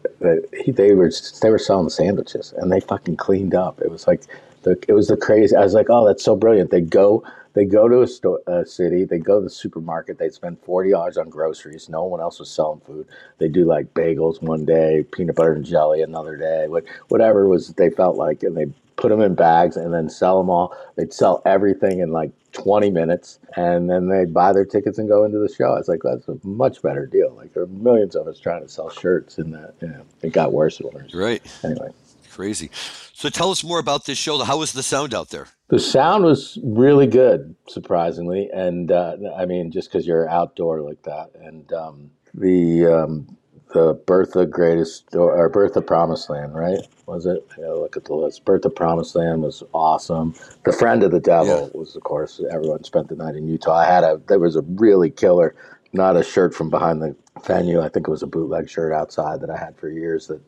he 0.63 0.71
they 0.71 0.93
were 0.93 1.11
they 1.41 1.49
were 1.49 1.59
selling 1.59 1.89
sandwiches, 1.89 2.53
and 2.55 2.71
they 2.71 2.79
fucking 2.79 3.17
cleaned 3.17 3.53
up. 3.53 3.81
It 3.81 3.91
was 3.91 4.07
like 4.07 4.21
the 4.61 4.81
it 4.87 4.93
was 4.93 5.09
the 5.09 5.17
crazy. 5.17 5.57
I 5.57 5.63
was 5.65 5.73
like, 5.73 5.87
oh, 5.89 6.07
that's 6.07 6.23
so 6.23 6.37
brilliant. 6.37 6.71
They 6.71 6.81
go 6.81 7.25
they 7.53 7.65
go 7.65 7.87
to 7.87 8.01
a, 8.01 8.07
sto- 8.07 8.39
a 8.47 8.65
city, 8.65 9.05
they 9.05 9.19
go 9.19 9.39
to 9.39 9.43
the 9.43 9.49
supermarket, 9.49 10.17
they 10.17 10.29
spend 10.29 10.59
forty 10.61 10.91
dollars 10.91 11.17
on 11.17 11.29
groceries. 11.29 11.89
No 11.89 12.03
one 12.03 12.21
else 12.21 12.39
was 12.39 12.49
selling 12.49 12.81
food. 12.81 13.07
They 13.37 13.47
do 13.47 13.65
like 13.65 13.93
bagels 13.93 14.41
one 14.41 14.65
day, 14.65 15.05
peanut 15.11 15.35
butter 15.35 15.53
and 15.53 15.65
jelly 15.65 16.01
another 16.01 16.37
day, 16.37 16.67
what 16.67 16.85
whatever 17.09 17.47
was 17.47 17.69
they 17.69 17.89
felt 17.89 18.17
like, 18.17 18.43
and 18.43 18.55
they 18.55 18.67
put 18.99 19.09
them 19.09 19.21
in 19.21 19.33
bags 19.33 19.77
and 19.77 19.93
then 19.93 20.09
sell 20.09 20.37
them 20.39 20.49
all. 20.49 20.75
They'd 20.95 21.13
sell 21.13 21.41
everything 21.45 21.99
in 21.99 22.11
like 22.11 22.31
20 22.51 22.89
minutes 22.91 23.39
and 23.55 23.89
then 23.89 24.09
they'd 24.09 24.33
buy 24.33 24.51
their 24.51 24.65
tickets 24.65 24.97
and 24.97 25.07
go 25.07 25.23
into 25.23 25.39
the 25.39 25.53
show. 25.53 25.75
It's 25.75 25.87
like, 25.87 26.01
that's 26.03 26.27
a 26.27 26.37
much 26.43 26.81
better 26.81 27.05
deal. 27.05 27.33
Like 27.35 27.53
there 27.53 27.63
are 27.63 27.67
millions 27.67 28.15
of 28.15 28.27
us 28.27 28.39
trying 28.39 28.61
to 28.61 28.69
sell 28.69 28.89
shirts 28.89 29.37
and 29.37 29.53
that, 29.53 29.73
you 29.81 29.87
know, 29.87 30.01
it 30.21 30.33
got 30.33 30.51
worse 30.51 30.79
and 30.79 30.91
worse. 30.93 31.13
Right. 31.13 31.41
Anyway. 31.63 31.89
Crazy. 32.29 32.69
So 33.19 33.27
tell 33.27 33.51
us 33.51 33.65
more 33.65 33.79
about 33.79 34.05
this 34.05 34.17
show. 34.17 34.41
How 34.45 34.59
was 34.59 34.71
the 34.71 34.81
sound 34.81 35.13
out 35.13 35.27
there? 35.27 35.47
The 35.67 35.77
sound 35.77 36.23
was 36.23 36.57
really 36.63 37.05
good, 37.05 37.53
surprisingly, 37.67 38.49
and 38.53 38.93
uh, 38.93 39.17
I 39.35 39.45
mean, 39.45 39.71
just 39.71 39.91
because 39.91 40.07
you're 40.07 40.29
outdoor 40.29 40.79
like 40.79 41.03
that, 41.03 41.31
and 41.35 41.69
um, 41.73 42.11
the 42.33 42.85
um, 42.85 43.37
the 43.73 43.95
Birth 44.05 44.37
of 44.37 44.49
Greatest 44.51 45.13
or, 45.13 45.49
Bertha 45.49 45.81
Promised 45.81 46.29
Land, 46.29 46.55
right? 46.55 46.79
Was 47.07 47.25
it? 47.25 47.45
Yeah, 47.57 47.71
look 47.71 47.97
at 47.97 48.05
the 48.05 48.13
list. 48.13 48.45
Bertha 48.45 48.69
Promised 48.69 49.17
Land 49.17 49.41
was 49.41 49.63
awesome. 49.73 50.33
The 50.63 50.71
Friend 50.71 51.03
of 51.03 51.11
the 51.11 51.19
Devil 51.19 51.69
yeah. 51.73 51.77
was, 51.77 51.97
of 51.97 52.03
course, 52.03 52.39
everyone 52.49 52.85
spent 52.85 53.09
the 53.09 53.17
night 53.17 53.35
in 53.35 53.49
Utah. 53.49 53.79
I 53.79 53.85
had 53.85 54.05
a 54.05 54.21
there 54.29 54.39
was 54.39 54.55
a 54.55 54.61
really 54.61 55.09
killer, 55.09 55.55
not 55.91 56.15
a 56.15 56.23
shirt 56.23 56.55
from 56.55 56.69
behind 56.69 57.01
the 57.01 57.13
venue. 57.45 57.81
I 57.81 57.89
think 57.89 58.07
it 58.07 58.11
was 58.11 58.23
a 58.23 58.27
bootleg 58.27 58.69
shirt 58.69 58.93
outside 58.93 59.41
that 59.41 59.49
I 59.49 59.57
had 59.57 59.75
for 59.75 59.89
years 59.89 60.27
that 60.27 60.39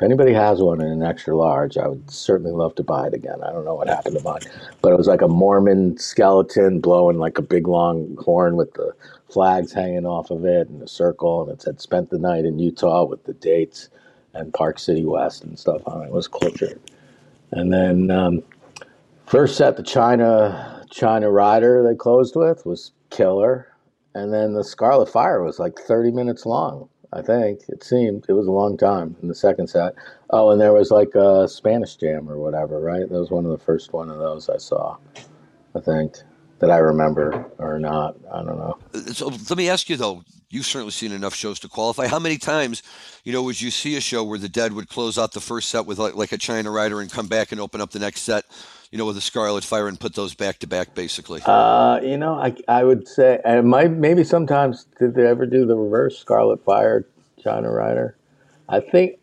if 0.00 0.04
anybody 0.04 0.32
has 0.32 0.62
one 0.62 0.80
in 0.80 0.86
an 0.86 1.02
extra 1.02 1.36
large, 1.36 1.76
I 1.76 1.86
would 1.86 2.10
certainly 2.10 2.52
love 2.52 2.74
to 2.76 2.82
buy 2.82 3.08
it 3.08 3.12
again. 3.12 3.42
I 3.42 3.52
don't 3.52 3.66
know 3.66 3.74
what 3.74 3.86
happened 3.86 4.16
to 4.16 4.24
mine, 4.24 4.40
but 4.80 4.92
it 4.92 4.96
was 4.96 5.06
like 5.06 5.20
a 5.20 5.28
Mormon 5.28 5.98
skeleton 5.98 6.80
blowing 6.80 7.18
like 7.18 7.36
a 7.36 7.42
big 7.42 7.68
long 7.68 8.16
horn 8.16 8.56
with 8.56 8.72
the 8.72 8.94
flags 9.28 9.74
hanging 9.74 10.06
off 10.06 10.30
of 10.30 10.46
it 10.46 10.70
and 10.70 10.80
a 10.80 10.88
circle, 10.88 11.42
and 11.42 11.52
it 11.52 11.60
said 11.60 11.82
"Spent 11.82 12.08
the 12.08 12.18
night 12.18 12.46
in 12.46 12.58
Utah" 12.58 13.04
with 13.04 13.24
the 13.24 13.34
dates 13.34 13.90
and 14.32 14.54
Park 14.54 14.78
City 14.78 15.04
West 15.04 15.44
and 15.44 15.58
stuff 15.58 15.82
on 15.84 16.00
it. 16.00 16.06
It 16.06 16.12
was 16.12 16.28
cool. 16.28 16.50
And 17.50 17.70
then 17.70 18.10
um, 18.10 18.42
first 19.26 19.58
set, 19.58 19.76
the 19.76 19.82
China 19.82 20.82
China 20.90 21.30
Rider 21.30 21.86
they 21.86 21.94
closed 21.94 22.36
with 22.36 22.64
was 22.64 22.92
killer, 23.10 23.68
and 24.14 24.32
then 24.32 24.54
the 24.54 24.64
Scarlet 24.64 25.10
Fire 25.10 25.44
was 25.44 25.58
like 25.58 25.78
30 25.78 26.10
minutes 26.12 26.46
long. 26.46 26.88
I 27.12 27.22
think 27.22 27.62
it 27.68 27.82
seemed 27.82 28.26
it 28.28 28.32
was 28.34 28.46
a 28.46 28.52
long 28.52 28.76
time 28.76 29.16
in 29.20 29.28
the 29.28 29.34
second 29.34 29.68
set. 29.68 29.94
Oh, 30.30 30.50
and 30.50 30.60
there 30.60 30.72
was 30.72 30.90
like 30.90 31.14
a 31.14 31.48
Spanish 31.48 31.96
Jam 31.96 32.30
or 32.30 32.38
whatever, 32.38 32.80
right? 32.80 33.08
That 33.08 33.18
was 33.18 33.30
one 33.30 33.44
of 33.44 33.50
the 33.50 33.64
first 33.64 33.92
one 33.92 34.10
of 34.10 34.18
those 34.18 34.48
I 34.48 34.58
saw. 34.58 34.96
I 35.74 35.80
think 35.80 36.16
that 36.60 36.70
I 36.70 36.78
remember 36.78 37.50
or 37.58 37.78
not. 37.78 38.16
I 38.32 38.42
don't 38.42 38.58
know. 38.58 38.78
Uh, 38.94 38.98
so 39.12 39.26
let 39.28 39.56
me 39.56 39.68
ask 39.68 39.88
you 39.88 39.96
though. 39.96 40.22
You've 40.52 40.66
certainly 40.66 40.90
seen 40.90 41.12
enough 41.12 41.34
shows 41.34 41.60
to 41.60 41.68
qualify. 41.68 42.08
How 42.08 42.18
many 42.18 42.36
times, 42.36 42.82
you 43.22 43.32
know, 43.32 43.40
would 43.44 43.60
you 43.60 43.70
see 43.70 43.96
a 43.96 44.00
show 44.00 44.24
where 44.24 44.38
the 44.38 44.48
Dead 44.48 44.72
would 44.72 44.88
close 44.88 45.16
out 45.16 45.30
the 45.32 45.40
first 45.40 45.68
set 45.68 45.86
with 45.86 46.00
like, 46.00 46.16
like 46.16 46.32
a 46.32 46.38
China 46.38 46.72
Rider 46.72 47.00
and 47.00 47.10
come 47.10 47.28
back 47.28 47.52
and 47.52 47.60
open 47.60 47.80
up 47.80 47.92
the 47.92 48.00
next 48.00 48.22
set? 48.22 48.44
You 48.90 48.98
know, 48.98 49.06
with 49.06 49.14
the 49.14 49.20
Scarlet 49.20 49.64
Fire 49.64 49.86
and 49.86 49.98
put 49.98 50.14
those 50.14 50.34
back 50.34 50.58
to 50.60 50.66
back, 50.66 50.94
basically? 50.94 51.40
Uh, 51.44 52.00
you 52.02 52.16
know, 52.16 52.34
I, 52.34 52.54
I 52.66 52.84
would 52.84 53.06
say, 53.06 53.40
and 53.44 53.68
might 53.68 53.90
maybe 53.90 54.24
sometimes 54.24 54.86
did 54.98 55.14
they 55.14 55.26
ever 55.26 55.46
do 55.46 55.64
the 55.64 55.76
reverse 55.76 56.18
Scarlet 56.18 56.64
Fire 56.64 57.06
China 57.42 57.70
Rider? 57.70 58.16
I 58.68 58.80
think, 58.80 59.18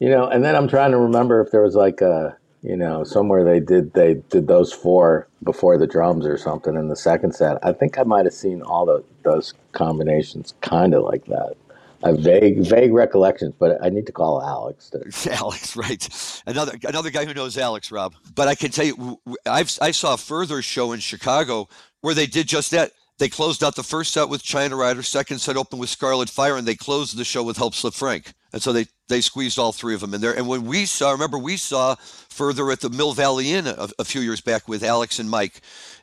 you 0.00 0.08
know, 0.08 0.26
and 0.26 0.44
then 0.44 0.56
I'm 0.56 0.68
trying 0.68 0.92
to 0.92 0.98
remember 0.98 1.40
if 1.40 1.50
there 1.50 1.62
was 1.62 1.74
like 1.74 2.00
a, 2.00 2.36
you 2.62 2.76
know, 2.76 3.04
somewhere 3.04 3.44
they 3.44 3.60
did 3.60 3.92
they 3.92 4.14
did 4.30 4.46
those 4.46 4.72
four 4.72 5.28
before 5.42 5.76
the 5.76 5.86
drums 5.86 6.26
or 6.26 6.38
something 6.38 6.74
in 6.74 6.88
the 6.88 6.96
second 6.96 7.34
set. 7.34 7.58
I 7.64 7.72
think 7.72 7.98
I 7.98 8.04
might 8.04 8.24
have 8.24 8.34
seen 8.34 8.62
all 8.62 8.86
the 8.86 9.04
those 9.24 9.54
combinations 9.72 10.54
kind 10.60 10.94
of 10.94 11.02
like 11.02 11.26
that. 11.26 11.56
I 12.04 12.12
vague 12.12 12.58
vague 12.58 12.92
recollections, 12.92 13.54
but 13.58 13.82
I 13.84 13.88
need 13.88 14.06
to 14.06 14.12
call 14.12 14.42
Alex. 14.42 14.90
To... 14.90 15.30
Alex, 15.32 15.76
right? 15.76 16.42
Another 16.46 16.78
another 16.84 17.10
guy 17.10 17.24
who 17.24 17.34
knows 17.34 17.56
Alex, 17.56 17.90
Rob. 17.90 18.14
But 18.34 18.48
I 18.48 18.54
can 18.54 18.70
tell 18.70 18.84
you, 18.84 19.20
I've 19.46 19.76
I 19.80 19.90
saw 19.90 20.14
a 20.14 20.18
Furthur 20.18 20.62
show 20.62 20.92
in 20.92 21.00
Chicago 21.00 21.68
where 22.00 22.14
they 22.14 22.26
did 22.26 22.48
just 22.48 22.70
that. 22.72 22.92
They 23.18 23.28
closed 23.28 23.62
out 23.62 23.76
the 23.76 23.84
first 23.84 24.12
set 24.12 24.28
with 24.28 24.42
China 24.42 24.74
Rider, 24.74 25.02
second 25.02 25.38
set 25.38 25.56
open 25.56 25.78
with 25.78 25.90
Scarlet 25.90 26.28
Fire, 26.28 26.56
and 26.56 26.66
they 26.66 26.74
closed 26.74 27.16
the 27.16 27.24
show 27.24 27.44
with 27.44 27.56
Help 27.56 27.74
Slip 27.74 27.94
Frank. 27.94 28.32
And 28.52 28.60
so 28.60 28.72
they 28.72 28.86
they 29.08 29.20
squeezed 29.20 29.58
all 29.58 29.72
three 29.72 29.94
of 29.94 30.00
them 30.00 30.14
in 30.14 30.20
there. 30.20 30.36
And 30.36 30.48
when 30.48 30.64
we 30.64 30.86
saw, 30.86 31.12
remember 31.12 31.38
we 31.38 31.56
saw 31.56 31.94
Furthur 31.96 32.72
at 32.72 32.80
the 32.80 32.90
Mill 32.90 33.12
Valley 33.12 33.52
Inn 33.52 33.66
a, 33.66 33.88
a 33.98 34.04
few 34.04 34.22
years 34.22 34.40
back 34.40 34.66
with 34.66 34.82
Alex 34.82 35.18
and 35.18 35.30
Mike 35.30 35.60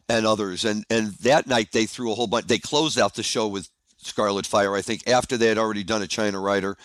and 0.08 0.26
others, 0.26 0.64
and 0.64 0.86
and 0.90 1.08
that 1.16 1.46
night 1.46 1.72
they 1.72 1.86
threw 1.86 2.12
a 2.12 2.16
whole 2.16 2.28
bunch. 2.28 2.48
They 2.48 2.60
closed 2.60 2.98
out 2.98 3.16
the 3.16 3.24
show 3.24 3.48
with 3.48 3.70
Scarlet 4.02 4.46
Fire, 4.46 4.76
I 4.76 4.82
think, 4.82 5.08
after 5.08 5.38
they 5.38 5.48
had 5.48 5.58
already 5.58 5.84
done 5.84 6.02
a 6.02 6.08
China 6.08 6.40
Rider 6.40 6.78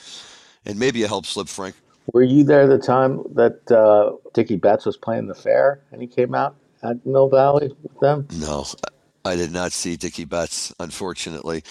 and 0.66 0.78
maybe 0.78 1.02
a 1.02 1.08
Help 1.08 1.26
Slip 1.26 1.48
Frank. 1.48 1.74
Were 2.12 2.22
you 2.22 2.44
there 2.44 2.66
the 2.66 2.78
time 2.78 3.22
that 3.34 3.70
uh, 3.72 4.12
Dickey 4.34 4.56
Betts 4.56 4.84
was 4.84 4.96
playing 4.96 5.26
the 5.26 5.34
fair 5.34 5.80
and 5.90 6.00
he 6.00 6.06
came 6.06 6.34
out 6.34 6.54
at 6.82 7.04
Mill 7.06 7.28
Valley 7.28 7.74
with 7.82 7.98
them? 8.00 8.28
No, 8.38 8.66
I 9.24 9.36
did 9.36 9.52
not 9.52 9.72
see 9.72 9.96
Dickey 9.96 10.26
Betts, 10.26 10.74
unfortunately. 10.78 11.64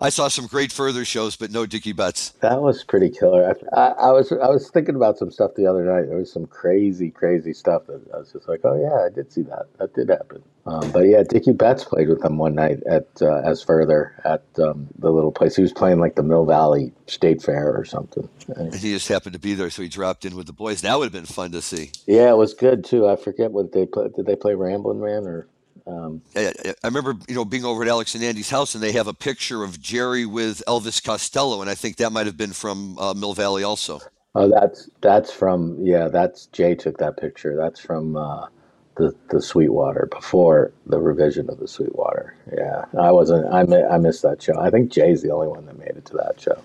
I 0.00 0.10
saw 0.10 0.28
some 0.28 0.46
great 0.46 0.72
Furthur 0.72 1.04
shows, 1.04 1.36
but 1.36 1.50
no 1.50 1.66
Dickey 1.66 1.92
Betts. 1.92 2.30
That 2.40 2.60
was 2.60 2.84
pretty 2.84 3.10
killer. 3.10 3.54
I, 3.74 3.80
I, 3.80 3.86
I, 4.08 4.12
was 4.12 4.32
I 4.32 4.48
was 4.48 4.70
thinking 4.70 4.94
about 4.94 5.18
some 5.18 5.30
stuff 5.30 5.54
the 5.54 5.66
other 5.66 5.84
night. 5.84 6.08
There 6.08 6.18
was 6.18 6.32
some 6.32 6.46
crazy, 6.46 7.10
crazy 7.10 7.52
stuff 7.52 7.86
that 7.86 8.02
I 8.14 8.18
was 8.18 8.32
just 8.32 8.48
like, 8.48 8.60
oh 8.64 8.78
yeah, 8.78 9.06
I 9.06 9.14
did 9.14 9.32
see 9.32 9.42
that. 9.42 9.66
That 9.78 9.94
did 9.94 10.08
happen. 10.08 10.42
Um, 10.66 10.90
but 10.90 11.00
yeah, 11.06 11.22
Dickey 11.22 11.52
Betts 11.52 11.84
played 11.84 12.08
with 12.08 12.20
them 12.22 12.38
one 12.38 12.54
night 12.54 12.82
at 12.90 13.06
uh, 13.22 13.40
as 13.44 13.62
Furthur 13.62 14.20
at 14.24 14.42
um, 14.58 14.88
the 14.98 15.12
little 15.12 15.30
place. 15.30 15.54
He 15.54 15.62
was 15.62 15.72
playing 15.72 16.00
like 16.00 16.16
the 16.16 16.24
Mill 16.24 16.44
Valley 16.44 16.92
State 17.06 17.40
Fair 17.40 17.72
or 17.74 17.84
something. 17.84 18.28
And 18.56 18.74
he 18.74 18.92
just 18.92 19.06
happened 19.06 19.34
to 19.34 19.38
be 19.38 19.54
there, 19.54 19.70
so 19.70 19.82
he 19.82 19.88
dropped 19.88 20.24
in 20.24 20.34
with 20.34 20.46
the 20.46 20.52
boys. 20.52 20.82
That 20.82 20.98
would 20.98 21.04
have 21.04 21.12
been 21.12 21.24
fun 21.24 21.52
to 21.52 21.62
see. 21.62 21.92
Yeah, 22.06 22.30
it 22.30 22.36
was 22.36 22.52
good 22.52 22.84
too. 22.84 23.06
I 23.08 23.14
forget 23.16 23.52
what 23.52 23.72
they 23.72 23.86
played. 23.86 24.14
Did 24.14 24.26
they 24.26 24.36
play 24.36 24.54
Ramblin' 24.54 25.00
Man 25.00 25.26
or? 25.26 25.46
Um, 25.86 26.22
I, 26.34 26.52
I, 26.82 26.86
remember, 26.86 27.16
you 27.28 27.34
know, 27.34 27.44
being 27.44 27.64
over 27.64 27.82
at 27.82 27.88
Alex 27.88 28.14
and 28.14 28.24
Andy's 28.24 28.50
house, 28.50 28.74
and 28.74 28.82
they 28.82 28.92
have 28.92 29.06
a 29.06 29.14
picture 29.14 29.62
of 29.62 29.80
Jerry 29.80 30.26
with 30.26 30.62
Elvis 30.66 31.02
Costello, 31.02 31.60
and 31.60 31.70
I 31.70 31.74
think 31.74 31.96
that 31.96 32.10
might 32.10 32.26
have 32.26 32.36
been 32.36 32.52
from 32.52 32.98
uh, 32.98 33.14
Mill 33.14 33.34
Valley 33.34 33.62
also. 33.62 34.00
Oh, 34.34 34.48
that's 34.48 34.90
that's 35.00 35.32
from 35.32 35.78
yeah. 35.80 36.08
That's 36.08 36.46
Jay 36.46 36.74
took 36.74 36.98
that 36.98 37.16
picture. 37.16 37.56
That's 37.56 37.80
from 37.80 38.16
uh, 38.16 38.48
the 38.96 39.14
the 39.30 39.40
Sweetwater 39.40 40.08
before 40.10 40.72
the 40.86 41.00
revision 41.00 41.48
of 41.48 41.58
the 41.58 41.68
Sweetwater. 41.68 42.36
Yeah, 42.54 42.84
I 42.98 43.12
wasn't. 43.12 43.46
I 43.52 43.60
I 43.88 43.96
missed 43.98 44.22
that 44.22 44.42
show. 44.42 44.58
I 44.58 44.70
think 44.70 44.90
Jay's 44.92 45.22
the 45.22 45.30
only 45.30 45.48
one 45.48 45.64
that 45.66 45.78
made 45.78 45.96
it 45.96 46.04
to 46.06 46.16
that 46.16 46.40
show. 46.40 46.62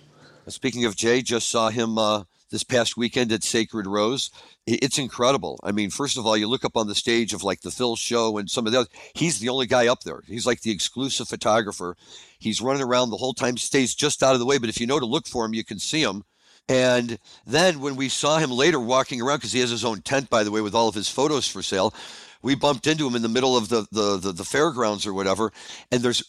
Speaking 0.47 0.83
of 0.83 0.95
Jay, 0.95 1.21
just 1.21 1.49
saw 1.49 1.69
him 1.69 1.97
uh, 1.97 2.23
this 2.51 2.63
past 2.63 2.97
weekend 2.97 3.31
at 3.31 3.43
Sacred 3.43 3.87
Rose. 3.87 4.29
It's 4.67 4.99
incredible. 4.99 5.59
I 5.63 5.71
mean, 5.71 5.89
first 5.89 6.17
of 6.17 6.25
all, 6.25 6.37
you 6.37 6.47
look 6.47 6.65
up 6.65 6.77
on 6.77 6.87
the 6.87 6.95
stage 6.95 7.33
of 7.33 7.43
like 7.43 7.61
the 7.61 7.71
Phil 7.71 7.95
show 7.95 8.37
and 8.37 8.49
some 8.49 8.67
of 8.67 8.73
the 8.73 8.79
others, 8.79 8.91
he's 9.15 9.39
the 9.39 9.49
only 9.49 9.65
guy 9.65 9.87
up 9.87 10.01
there. 10.01 10.21
He's 10.27 10.45
like 10.45 10.61
the 10.61 10.71
exclusive 10.71 11.27
photographer. 11.27 11.95
He's 12.37 12.61
running 12.61 12.83
around 12.83 13.09
the 13.09 13.17
whole 13.17 13.33
time, 13.33 13.57
stays 13.57 13.95
just 13.95 14.21
out 14.21 14.33
of 14.33 14.39
the 14.39 14.45
way, 14.45 14.57
but 14.57 14.69
if 14.69 14.79
you 14.79 14.87
know 14.87 14.99
to 14.99 15.05
look 15.05 15.27
for 15.27 15.45
him, 15.45 15.53
you 15.53 15.63
can 15.63 15.79
see 15.79 16.03
him. 16.03 16.23
And 16.69 17.17
then 17.45 17.79
when 17.79 17.95
we 17.95 18.07
saw 18.07 18.37
him 18.37 18.51
later 18.51 18.79
walking 18.79 19.21
around, 19.21 19.37
because 19.37 19.51
he 19.51 19.59
has 19.61 19.71
his 19.71 19.83
own 19.83 20.01
tent, 20.01 20.29
by 20.29 20.43
the 20.43 20.51
way, 20.51 20.61
with 20.61 20.75
all 20.75 20.87
of 20.87 20.95
his 20.95 21.09
photos 21.09 21.47
for 21.47 21.61
sale, 21.61 21.93
we 22.41 22.55
bumped 22.55 22.87
into 22.87 23.07
him 23.07 23.15
in 23.15 23.21
the 23.21 23.29
middle 23.29 23.57
of 23.57 23.69
the, 23.69 23.87
the, 23.91 24.17
the, 24.17 24.31
the 24.31 24.43
fairgrounds 24.45 25.05
or 25.05 25.13
whatever. 25.13 25.51
And 25.91 26.01
there's 26.01 26.23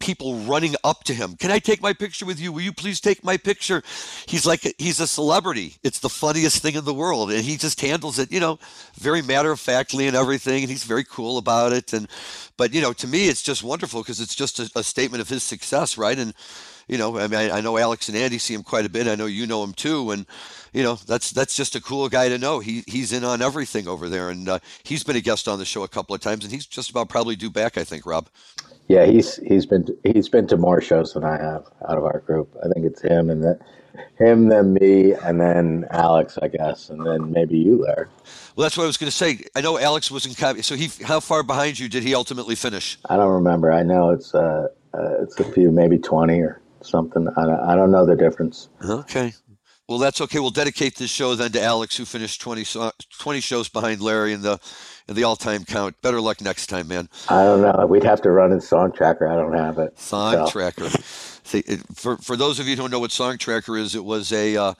people 0.00 0.36
running 0.40 0.74
up 0.82 1.04
to 1.04 1.14
him. 1.14 1.36
Can 1.36 1.50
I 1.50 1.58
take 1.58 1.80
my 1.80 1.92
picture 1.92 2.26
with 2.26 2.40
you? 2.40 2.52
Will 2.52 2.62
you 2.62 2.72
please 2.72 3.00
take 3.00 3.22
my 3.22 3.36
picture? 3.36 3.82
He's 4.26 4.44
like, 4.44 4.74
he's 4.78 4.98
a 4.98 5.06
celebrity. 5.06 5.76
It's 5.84 6.00
the 6.00 6.08
funniest 6.08 6.62
thing 6.62 6.74
in 6.74 6.84
the 6.84 6.94
world. 6.94 7.30
And 7.30 7.44
he 7.44 7.56
just 7.56 7.80
handles 7.80 8.18
it, 8.18 8.32
you 8.32 8.40
know, 8.40 8.58
very 8.94 9.22
matter 9.22 9.52
of 9.52 9.60
factly 9.60 10.08
and 10.08 10.16
everything. 10.16 10.62
And 10.62 10.70
he's 10.70 10.84
very 10.84 11.04
cool 11.04 11.38
about 11.38 11.72
it. 11.72 11.92
And, 11.92 12.08
but, 12.56 12.74
you 12.74 12.80
know, 12.80 12.92
to 12.94 13.06
me, 13.06 13.28
it's 13.28 13.42
just 13.42 13.62
wonderful 13.62 14.02
because 14.02 14.20
it's 14.20 14.34
just 14.34 14.58
a, 14.58 14.70
a, 14.74 14.82
statement 14.82 15.20
of 15.20 15.28
his 15.28 15.42
success, 15.42 15.96
right? 15.96 16.18
And, 16.18 16.34
you 16.88 16.98
know, 16.98 17.18
I 17.18 17.28
mean, 17.28 17.38
I, 17.38 17.58
I 17.58 17.60
know 17.60 17.78
Alex 17.78 18.08
and 18.08 18.16
Andy 18.16 18.38
see 18.38 18.54
him 18.54 18.64
quite 18.64 18.86
a 18.86 18.90
bit. 18.90 19.06
I 19.06 19.14
know 19.14 19.26
you 19.26 19.46
know 19.46 19.62
him 19.62 19.74
too. 19.74 20.10
And, 20.10 20.26
you 20.72 20.82
know, 20.82 20.94
that's 20.94 21.30
that's 21.30 21.56
just 21.56 21.74
a 21.74 21.80
cool 21.80 22.08
guy 22.08 22.28
to 22.28 22.38
know. 22.38 22.60
He 22.60 22.84
he's 22.86 23.12
in 23.12 23.24
on 23.24 23.42
everything 23.42 23.88
over 23.88 24.08
there, 24.08 24.30
and 24.30 24.48
uh, 24.48 24.58
he's 24.82 25.02
been 25.02 25.16
a 25.16 25.20
guest 25.20 25.48
on 25.48 25.58
the 25.58 25.64
show 25.64 25.82
a 25.82 25.88
couple 25.88 26.14
of 26.14 26.20
times, 26.20 26.44
and 26.44 26.52
he's 26.52 26.66
just 26.66 26.90
about 26.90 27.08
probably 27.08 27.36
due 27.36 27.50
back. 27.50 27.76
I 27.76 27.84
think, 27.84 28.06
Rob. 28.06 28.28
Yeah, 28.90 29.06
he's 29.06 29.36
he's 29.36 29.66
been 29.66 29.86
he's 30.02 30.28
been 30.28 30.48
to 30.48 30.56
more 30.56 30.80
shows 30.80 31.12
than 31.12 31.22
I 31.22 31.40
have 31.40 31.64
out 31.88 31.96
of 31.96 32.04
our 32.04 32.18
group. 32.26 32.52
I 32.60 32.66
think 32.70 32.84
it's 32.84 33.00
him 33.00 33.30
and 33.30 33.40
that 33.44 33.60
him, 34.18 34.48
then 34.48 34.74
me, 34.74 35.12
and 35.12 35.40
then 35.40 35.86
Alex, 35.92 36.38
I 36.42 36.48
guess, 36.48 36.90
and 36.90 37.06
then 37.06 37.30
maybe 37.30 37.56
you, 37.56 37.84
Larry. 37.84 38.06
Well, 38.56 38.64
that's 38.64 38.76
what 38.76 38.82
I 38.82 38.86
was 38.88 38.96
going 38.96 39.10
to 39.10 39.16
say. 39.16 39.44
I 39.54 39.60
know 39.60 39.78
Alex 39.78 40.10
was 40.10 40.26
in 40.26 40.34
copy. 40.34 40.62
So 40.62 40.74
he, 40.74 40.90
how 41.04 41.20
far 41.20 41.44
behind 41.44 41.78
you 41.78 41.88
did 41.88 42.02
he 42.02 42.16
ultimately 42.16 42.56
finish? 42.56 42.98
I 43.08 43.16
don't 43.16 43.32
remember. 43.32 43.72
I 43.72 43.84
know 43.84 44.10
it's 44.10 44.34
uh, 44.34 44.66
uh 44.92 45.22
it's 45.22 45.38
a 45.38 45.44
few, 45.44 45.70
maybe 45.70 45.96
twenty 45.96 46.40
or 46.40 46.60
something. 46.80 47.28
I 47.36 47.46
don't, 47.46 47.60
I 47.60 47.76
don't 47.76 47.92
know 47.92 48.04
the 48.04 48.16
difference. 48.16 48.70
Okay. 48.84 49.34
Well, 49.90 49.98
that's 49.98 50.20
okay. 50.20 50.38
We'll 50.38 50.50
dedicate 50.50 50.94
this 50.94 51.10
show 51.10 51.34
then 51.34 51.50
to 51.50 51.60
Alex, 51.60 51.96
who 51.96 52.04
finished 52.04 52.40
20, 52.40 52.64
20 53.18 53.40
shows 53.40 53.68
behind 53.68 54.00
Larry 54.00 54.32
in 54.32 54.40
the 54.40 54.60
in 55.08 55.16
the 55.16 55.24
all-time 55.24 55.64
count. 55.64 56.00
Better 56.00 56.20
luck 56.20 56.40
next 56.40 56.68
time, 56.68 56.86
man. 56.86 57.08
I 57.28 57.42
don't 57.42 57.60
know. 57.60 57.86
We'd 57.86 58.04
have 58.04 58.22
to 58.22 58.30
run 58.30 58.52
in 58.52 58.60
Song 58.60 58.92
Tracker. 58.92 59.26
I 59.26 59.34
don't 59.34 59.52
have 59.52 59.78
it. 59.78 59.98
Song 59.98 60.46
so. 60.46 60.46
Tracker. 60.48 60.88
See, 61.42 61.64
it, 61.66 61.80
for 61.96 62.18
for 62.18 62.36
those 62.36 62.60
of 62.60 62.68
you 62.68 62.76
who 62.76 62.82
don't 62.82 62.92
know 62.92 63.00
what 63.00 63.10
Song 63.10 63.36
Tracker 63.36 63.76
is, 63.76 63.96
it 63.96 64.04
was 64.04 64.30
a 64.30 64.56
uh, 64.56 64.74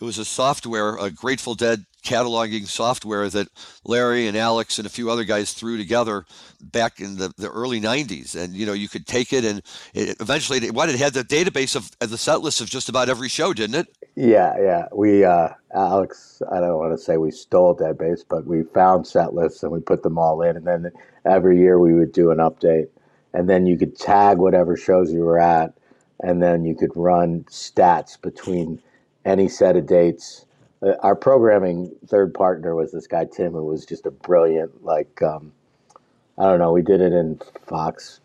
it 0.00 0.04
was 0.04 0.18
a 0.18 0.26
software, 0.26 0.96
a 0.96 1.10
Grateful 1.10 1.54
Dead 1.54 1.86
cataloging 2.02 2.66
software 2.66 3.28
that 3.28 3.48
Larry 3.84 4.26
and 4.26 4.36
Alex 4.36 4.78
and 4.78 4.86
a 4.86 4.90
few 4.90 5.10
other 5.10 5.24
guys 5.24 5.52
threw 5.52 5.76
together 5.76 6.24
back 6.60 7.00
in 7.00 7.16
the, 7.16 7.32
the 7.36 7.50
early 7.50 7.80
90s. 7.80 8.34
And, 8.34 8.54
you 8.54 8.64
know, 8.64 8.72
you 8.72 8.88
could 8.88 9.06
take 9.06 9.34
it 9.34 9.44
and 9.44 9.62
it, 9.92 10.16
eventually, 10.20 10.70
what 10.70 10.88
it 10.88 10.98
had 10.98 11.12
the 11.12 11.22
database 11.22 11.76
of, 11.76 11.90
of 12.00 12.08
the 12.08 12.16
set 12.16 12.40
list 12.40 12.62
of 12.62 12.70
just 12.70 12.88
about 12.88 13.10
every 13.10 13.28
show, 13.28 13.52
didn't 13.52 13.76
it? 13.76 13.88
Yeah, 14.16 14.54
yeah. 14.60 14.86
We, 14.92 15.24
uh, 15.24 15.50
Alex, 15.74 16.42
I 16.50 16.60
don't 16.60 16.78
want 16.78 16.92
to 16.96 17.02
say 17.02 17.16
we 17.16 17.30
stole 17.30 17.74
that 17.74 17.98
Base, 17.98 18.24
but 18.28 18.46
we 18.46 18.64
found 18.64 19.06
set 19.06 19.34
lists 19.34 19.62
and 19.62 19.72
we 19.72 19.80
put 19.80 20.02
them 20.02 20.18
all 20.18 20.42
in. 20.42 20.56
And 20.56 20.66
then 20.66 20.92
every 21.24 21.58
year 21.58 21.78
we 21.78 21.94
would 21.94 22.12
do 22.12 22.30
an 22.30 22.38
update. 22.38 22.88
And 23.32 23.48
then 23.48 23.66
you 23.66 23.78
could 23.78 23.96
tag 23.96 24.38
whatever 24.38 24.76
shows 24.76 25.12
you 25.12 25.20
were 25.20 25.40
at. 25.40 25.72
And 26.20 26.42
then 26.42 26.64
you 26.64 26.74
could 26.74 26.90
run 26.94 27.44
stats 27.44 28.20
between 28.20 28.82
any 29.24 29.48
set 29.48 29.76
of 29.76 29.86
dates. 29.86 30.44
Uh, 30.82 30.94
our 31.02 31.14
programming 31.14 31.94
third 32.06 32.34
partner 32.34 32.74
was 32.74 32.92
this 32.92 33.06
guy 33.06 33.24
Tim, 33.24 33.52
who 33.52 33.64
was 33.64 33.86
just 33.86 34.06
a 34.06 34.10
brilliant 34.10 34.84
like 34.84 35.22
um, 35.22 35.52
I 36.38 36.44
don't 36.44 36.58
know. 36.58 36.72
We 36.72 36.82
did 36.82 37.00
it 37.00 37.12
in 37.12 37.40
Fox, 37.66 38.20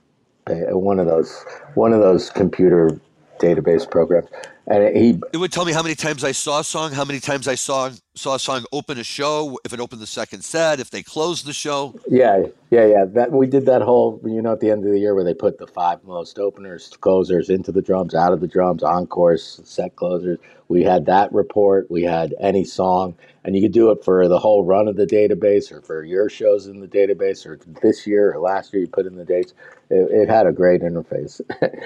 one 0.47 0.99
of 0.99 1.05
those 1.07 1.45
one 1.73 1.93
of 1.93 2.01
those 2.01 2.29
computer 2.29 2.99
database 3.39 3.89
programs, 3.89 4.29
and 4.67 4.97
he 4.97 5.19
it 5.31 5.37
would 5.37 5.51
tell 5.51 5.65
me 5.65 5.73
how 5.73 5.83
many 5.83 5.95
times 5.95 6.23
I 6.23 6.31
saw 6.31 6.59
a 6.59 6.63
song, 6.63 6.91
how 6.91 7.05
many 7.05 7.19
times 7.19 7.47
I 7.47 7.55
saw 7.55 7.91
saw 8.15 8.35
a 8.35 8.39
song 8.39 8.65
open 8.71 8.97
a 8.97 9.03
show, 9.03 9.59
if 9.63 9.73
it 9.73 9.79
opened 9.79 10.01
the 10.01 10.07
second 10.07 10.43
set, 10.43 10.79
if 10.79 10.89
they 10.89 11.03
closed 11.03 11.45
the 11.45 11.53
show. 11.53 11.93
Yeah, 12.07 12.45
yeah, 12.71 12.85
yeah. 12.85 13.05
That 13.05 13.31
we 13.31 13.45
did 13.45 13.65
that 13.67 13.83
whole 13.83 14.19
you 14.25 14.41
know 14.41 14.53
at 14.53 14.61
the 14.61 14.71
end 14.71 14.85
of 14.85 14.91
the 14.91 14.99
year 14.99 15.13
where 15.13 15.23
they 15.23 15.33
put 15.33 15.59
the 15.59 15.67
five 15.67 16.03
most 16.03 16.39
openers, 16.39 16.89
closers 17.01 17.49
into 17.49 17.71
the 17.71 17.81
drums, 17.81 18.15
out 18.15 18.33
of 18.33 18.41
the 18.41 18.47
drums, 18.47 18.81
encores, 18.81 19.61
set 19.63 19.95
closers. 19.95 20.39
We 20.67 20.81
had 20.81 21.05
that 21.05 21.31
report. 21.31 21.91
We 21.91 22.01
had 22.01 22.33
any 22.39 22.63
song, 22.63 23.15
and 23.43 23.55
you 23.55 23.61
could 23.61 23.71
do 23.71 23.91
it 23.91 24.03
for 24.03 24.27
the 24.27 24.39
whole 24.39 24.65
run 24.65 24.87
of 24.87 24.95
the 24.95 25.05
database, 25.05 25.71
or 25.71 25.81
for 25.81 26.03
your 26.03 26.27
shows 26.27 26.65
in 26.65 26.79
the 26.79 26.87
database, 26.87 27.45
or 27.45 27.59
this 27.83 28.07
year 28.07 28.33
or 28.33 28.39
last 28.39 28.73
year. 28.73 28.81
You 28.81 28.87
put 28.87 29.05
in 29.05 29.15
the 29.15 29.25
dates. 29.25 29.53
It, 29.91 30.09
it 30.11 30.27
had 30.27 30.47
a 30.47 30.51
great 30.51 30.81
interface, 30.81 31.39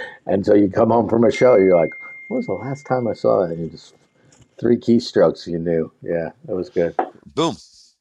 and 0.26 0.46
so 0.46 0.54
you 0.54 0.70
come 0.70 0.92
home 0.92 1.10
from 1.10 1.26
a 1.26 1.32
show, 1.32 1.58
you're 1.58 1.76
like 1.76 1.92
what 2.30 2.38
was 2.38 2.46
the 2.46 2.54
last 2.54 2.86
time 2.86 3.08
I 3.08 3.14
saw 3.14 3.46
that? 3.46 3.58
You 3.58 3.68
just 3.68 3.96
three 4.60 4.78
keystrokes, 4.78 5.48
you 5.48 5.60
knew. 5.60 5.92
Yeah, 6.02 6.30
that 6.46 6.56
was 6.56 6.70
good. 6.70 6.96
Boom. 7.36 7.58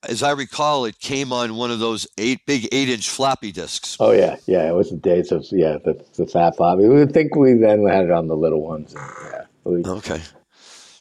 As 0.09 0.23
I 0.23 0.31
recall, 0.31 0.85
it 0.85 1.01
came 1.01 1.33
on 1.33 1.57
one 1.57 1.73
of 1.73 1.81
those 1.81 2.07
eight 2.19 2.47
big 2.47 2.69
eight 2.71 2.89
inch 2.89 3.09
floppy 3.09 3.51
disks. 3.51 3.97
Oh 3.99 4.13
yeah, 4.13 4.37
yeah. 4.47 4.69
It 4.69 4.75
was 4.75 4.91
the 4.91 4.97
days 4.97 5.33
of 5.33 5.47
yeah 5.51 5.79
the, 5.85 6.01
the 6.17 6.27
fat 6.27 6.57
floppy. 6.57 6.87
We 6.87 7.05
think 7.07 7.35
we 7.35 7.55
then 7.55 7.87
had 7.89 8.05
it 8.05 8.11
on 8.11 8.29
the 8.29 8.37
little 8.37 8.63
ones. 8.63 8.95
Yeah. 8.95 9.45
We, 9.65 9.85
okay. 9.85 10.21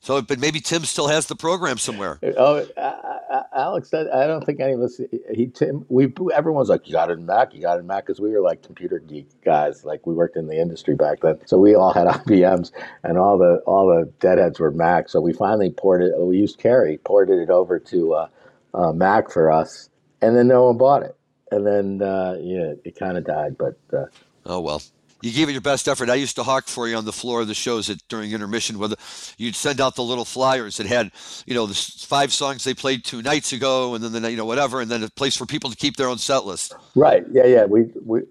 So, 0.08 0.22
but 0.22 0.40
maybe 0.40 0.62
Tim 0.62 0.86
still 0.86 1.10
has 1.10 1.26
the 1.26 1.36
program 1.36 1.78
somewhere. 1.78 2.18
Oh, 2.38 2.66
uh, 2.78 3.44
Alex, 3.54 3.94
I 3.94 4.26
don't 4.26 4.42
think 4.46 4.62
any 4.62 4.72
of 4.72 4.80
us. 4.80 5.02
He 5.36 5.48
Tim, 5.48 5.86
we 5.90 6.14
everyone's 6.34 6.70
like, 6.70 6.88
you 6.88 6.94
got 6.94 7.10
it 7.10 7.20
in 7.20 7.26
Mac, 7.26 7.54
you 7.54 7.62
got 7.62 7.76
it 7.76 7.80
in 7.82 7.88
Mac, 7.88 8.06
because 8.06 8.22
we 8.22 8.32
were 8.32 8.40
like 8.40 8.64
computer 8.64 9.00
geek 9.00 9.28
guys. 9.44 9.84
Like 9.84 10.08
we 10.08 10.14
worked 10.14 10.38
in 10.38 10.48
the 10.48 10.62
industry 10.62 10.96
back 10.96 11.20
then, 11.24 11.46
so 11.46 11.58
we 11.58 11.76
all 11.76 11.92
had 11.92 12.08
IBMs, 12.26 12.72
and 13.04 13.18
all 13.18 13.38
the 13.38 13.62
all 13.68 13.88
the 13.88 14.10
deadheads 14.22 14.62
were 14.62 14.72
Mac. 14.72 15.10
So 15.10 15.20
we 15.20 15.34
finally 15.34 15.72
ported. 15.72 16.14
We 16.18 16.38
used 16.38 16.58
Carrie, 16.58 17.00
ported 17.00 17.40
it 17.40 17.50
over 17.50 17.78
to 17.78 18.14
uh, 18.14 18.28
uh, 18.74 18.94
Mac 18.94 19.30
for 19.30 19.52
us, 19.52 19.90
and 20.22 20.38
then 20.38 20.48
no 20.48 20.68
one 20.68 20.78
bought 20.78 21.04
it, 21.04 21.18
and 21.52 21.68
then 21.68 22.02
uh, 22.02 22.38
yeah, 22.40 22.76
it 22.86 22.98
kind 22.98 23.18
of 23.18 23.26
died. 23.26 23.58
But 23.58 23.78
uh, 23.92 24.06
oh 24.46 24.62
well 24.62 24.82
you 25.22 25.32
gave 25.32 25.50
it 25.50 25.54
your 25.54 25.62
best 25.62 25.88
effort. 25.88 26.10
I 26.10 26.16
used 26.16 26.36
to 26.36 26.44
hawk 26.44 26.68
for 26.68 26.88
you 26.88 26.96
on 26.96 27.06
the 27.06 27.14
floor 27.14 27.42
of 27.42 27.48
the 27.48 27.54
shows 27.54 27.90
at, 27.90 27.98
during 28.08 28.32
intermission, 28.32 28.78
where 28.80 28.90
the, 28.90 28.98
you'd 29.38 29.56
send 29.56 29.82
out 29.82 29.96
the 29.96 30.04
little 30.04 30.26
flyers 30.26 30.78
that 30.78 30.88
had, 30.88 31.12
you 31.46 31.54
know, 31.54 31.66
the 31.66 31.74
five 31.74 32.32
songs 32.32 32.64
they 32.64 32.74
played 32.74 33.04
two 33.04 33.22
nights 33.22 33.54
ago, 33.54 33.96
and 33.96 34.04
then 34.04 34.12
the 34.12 34.32
you 34.32 34.38
know 34.38 34.46
whatever, 34.46 34.82
and 34.82 34.92
then 34.92 35.04
a 35.04 35.10
place 35.10 35.36
for 35.36 35.46
people 35.46 35.70
to 35.70 35.76
keep 35.76 35.96
their 35.98 36.08
own 36.08 36.18
set 36.18 36.46
list. 36.46 36.76
Right. 36.96 37.24
Yeah. 37.32 37.46
Yeah. 37.46 37.66
We 37.66 37.86
we 38.06 38.22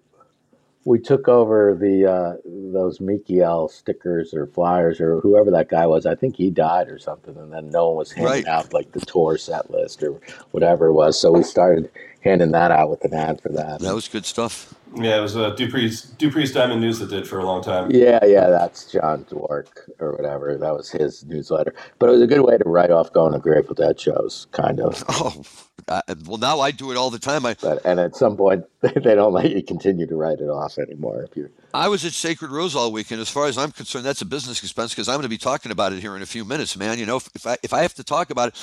we 0.86 1.00
took 1.00 1.26
over 1.26 1.74
the 1.74 2.06
uh, 2.06 2.36
those 2.44 3.00
L 3.40 3.68
stickers 3.68 4.32
or 4.32 4.46
flyers 4.46 5.00
or 5.00 5.20
whoever 5.20 5.50
that 5.50 5.68
guy 5.68 5.84
was. 5.84 6.06
I 6.06 6.14
think 6.14 6.36
he 6.36 6.48
died 6.48 6.88
or 6.88 6.98
something, 6.98 7.36
and 7.36 7.52
then 7.52 7.70
no 7.70 7.88
one 7.88 7.96
was 7.96 8.12
handing 8.12 8.32
right. 8.32 8.46
out 8.46 8.72
like 8.72 8.92
the 8.92 9.00
tour 9.00 9.36
set 9.36 9.68
list 9.70 10.02
or 10.04 10.20
whatever 10.52 10.86
it 10.86 10.92
was. 10.92 11.20
So 11.20 11.32
we 11.32 11.42
started 11.42 11.90
handing 12.26 12.50
that 12.52 12.70
out 12.70 12.90
with 12.90 13.04
an 13.04 13.14
ad 13.14 13.40
for 13.40 13.50
that. 13.50 13.80
That 13.80 13.94
was 13.94 14.08
good 14.08 14.26
stuff. 14.26 14.74
Yeah, 14.94 15.18
it 15.18 15.20
was 15.20 15.36
uh, 15.36 15.54
Dupree's 15.54 16.02
Dupree's 16.18 16.52
Diamond 16.52 16.80
News 16.80 16.98
that 17.00 17.10
did 17.10 17.28
for 17.28 17.38
a 17.38 17.44
long 17.44 17.62
time. 17.62 17.90
Yeah, 17.90 18.24
yeah, 18.24 18.48
that's 18.48 18.90
John's 18.90 19.28
Dwork 19.28 19.90
or 20.00 20.12
whatever. 20.12 20.56
That 20.56 20.74
was 20.74 20.90
his 20.90 21.24
newsletter. 21.24 21.74
But 21.98 22.08
it 22.08 22.12
was 22.12 22.22
a 22.22 22.26
good 22.26 22.40
way 22.40 22.56
to 22.56 22.64
write 22.68 22.90
off 22.90 23.12
going 23.12 23.32
to 23.34 23.38
Grateful 23.38 23.74
Dead 23.74 24.00
shows, 24.00 24.46
kind 24.52 24.80
of. 24.80 25.04
Oh, 25.18 25.42
uh, 25.88 26.02
well, 26.26 26.38
now 26.38 26.58
I 26.60 26.72
do 26.72 26.90
it 26.90 26.96
all 26.96 27.10
the 27.10 27.18
time. 27.18 27.46
I 27.46 27.54
but, 27.60 27.80
and 27.84 28.00
at 28.00 28.16
some 28.16 28.36
point 28.36 28.64
they 28.80 29.14
don't 29.14 29.32
let 29.32 29.50
you 29.50 29.62
continue 29.62 30.06
to 30.06 30.16
write 30.16 30.40
it 30.40 30.48
off 30.48 30.78
anymore. 30.78 31.22
If 31.22 31.36
you, 31.36 31.48
I 31.74 31.88
was 31.88 32.04
at 32.04 32.12
Sacred 32.12 32.50
Rose 32.50 32.74
all 32.74 32.90
weekend. 32.90 33.20
As 33.20 33.28
far 33.28 33.46
as 33.46 33.56
I'm 33.56 33.70
concerned, 33.70 34.04
that's 34.04 34.20
a 34.20 34.26
business 34.26 34.62
expense 34.62 34.92
because 34.92 35.08
I'm 35.08 35.16
going 35.16 35.22
to 35.22 35.28
be 35.28 35.38
talking 35.38 35.70
about 35.70 35.92
it 35.92 36.00
here 36.00 36.16
in 36.16 36.22
a 36.22 36.26
few 36.26 36.44
minutes, 36.44 36.76
man. 36.76 36.98
You 36.98 37.06
know, 37.06 37.16
if, 37.18 37.28
if 37.34 37.46
I 37.46 37.56
if 37.62 37.72
I 37.72 37.82
have 37.82 37.94
to 37.94 38.04
talk 38.04 38.30
about 38.30 38.48
it, 38.48 38.54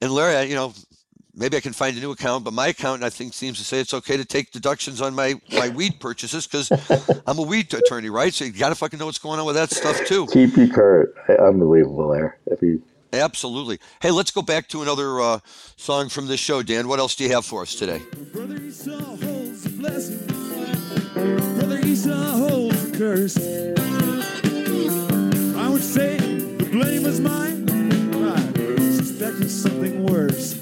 and 0.00 0.12
Larry, 0.12 0.48
you 0.48 0.54
know, 0.54 0.72
maybe 1.34 1.56
I 1.56 1.60
can 1.60 1.72
find 1.72 1.96
a 1.96 2.00
new 2.00 2.10
account, 2.10 2.44
but 2.44 2.52
my 2.52 2.68
account 2.68 3.02
I 3.02 3.10
think 3.10 3.34
seems 3.34 3.58
to 3.58 3.64
say 3.64 3.80
it's 3.80 3.94
okay 3.94 4.16
to 4.16 4.24
take 4.24 4.50
deductions 4.50 5.00
on 5.00 5.14
my 5.14 5.40
my 5.52 5.68
weed 5.68 6.00
purchases 6.00 6.46
because 6.46 6.70
I'm 7.26 7.38
a 7.38 7.42
weed 7.42 7.72
attorney, 7.72 8.10
right? 8.10 8.32
So 8.32 8.44
you 8.44 8.52
got 8.52 8.70
to 8.70 8.74
fucking 8.74 8.98
know 8.98 9.06
what's 9.06 9.18
going 9.18 9.40
on 9.40 9.46
with 9.46 9.56
that 9.56 9.70
stuff 9.70 10.04
too. 10.06 10.26
Keep 10.26 10.56
you 10.56 10.68
current. 10.68 11.10
Unbelievable 11.40 12.08
there. 12.08 12.38
If 12.46 12.62
you 12.62 12.82
Absolutely. 13.12 13.78
Hey, 14.00 14.10
let's 14.10 14.30
go 14.30 14.40
back 14.40 14.68
to 14.68 14.80
another 14.80 15.20
uh, 15.20 15.40
song 15.76 16.08
from 16.08 16.28
this 16.28 16.40
show, 16.40 16.62
Dan. 16.62 16.88
What 16.88 16.98
else 16.98 17.14
do 17.14 17.24
you 17.24 17.32
have 17.32 17.44
for 17.44 17.60
us 17.60 17.74
today? 17.74 18.00
Brother 18.32 18.56
Esau 18.56 18.98
holds 18.98 19.64
the 19.64 19.70
blessing. 19.70 20.26
Brother 21.58 21.78
Esau 21.80 22.10
holds 22.10 22.90
the 22.90 22.96
curse. 22.96 23.36
I 25.58 25.68
would 25.68 25.82
say 25.82 26.16
the 26.16 26.64
blame 26.70 27.04
is 27.04 27.20
mine. 27.20 27.68
I 28.24 28.76
suspected 28.78 29.50
something 29.50 30.04
worse. 30.04 30.61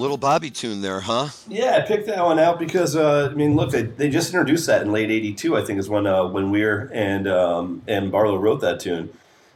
little 0.00 0.16
Bobby 0.16 0.50
tune 0.50 0.80
there, 0.82 1.00
huh? 1.00 1.28
Yeah, 1.48 1.76
I 1.76 1.80
picked 1.86 2.06
that 2.06 2.24
one 2.24 2.38
out 2.38 2.58
because 2.58 2.96
uh, 2.96 3.28
I 3.30 3.34
mean, 3.34 3.54
look, 3.54 3.70
they, 3.70 3.82
they 3.82 4.08
just 4.08 4.32
introduced 4.32 4.66
that 4.66 4.82
in 4.82 4.92
late 4.92 5.10
'82. 5.10 5.56
I 5.56 5.64
think 5.64 5.78
is 5.78 5.88
when 5.88 6.06
uh, 6.06 6.26
when 6.26 6.50
Weir 6.50 6.90
and 6.92 7.28
um, 7.28 7.82
and 7.86 8.10
Barlow 8.10 8.36
wrote 8.36 8.60
that 8.62 8.80
tune. 8.80 9.12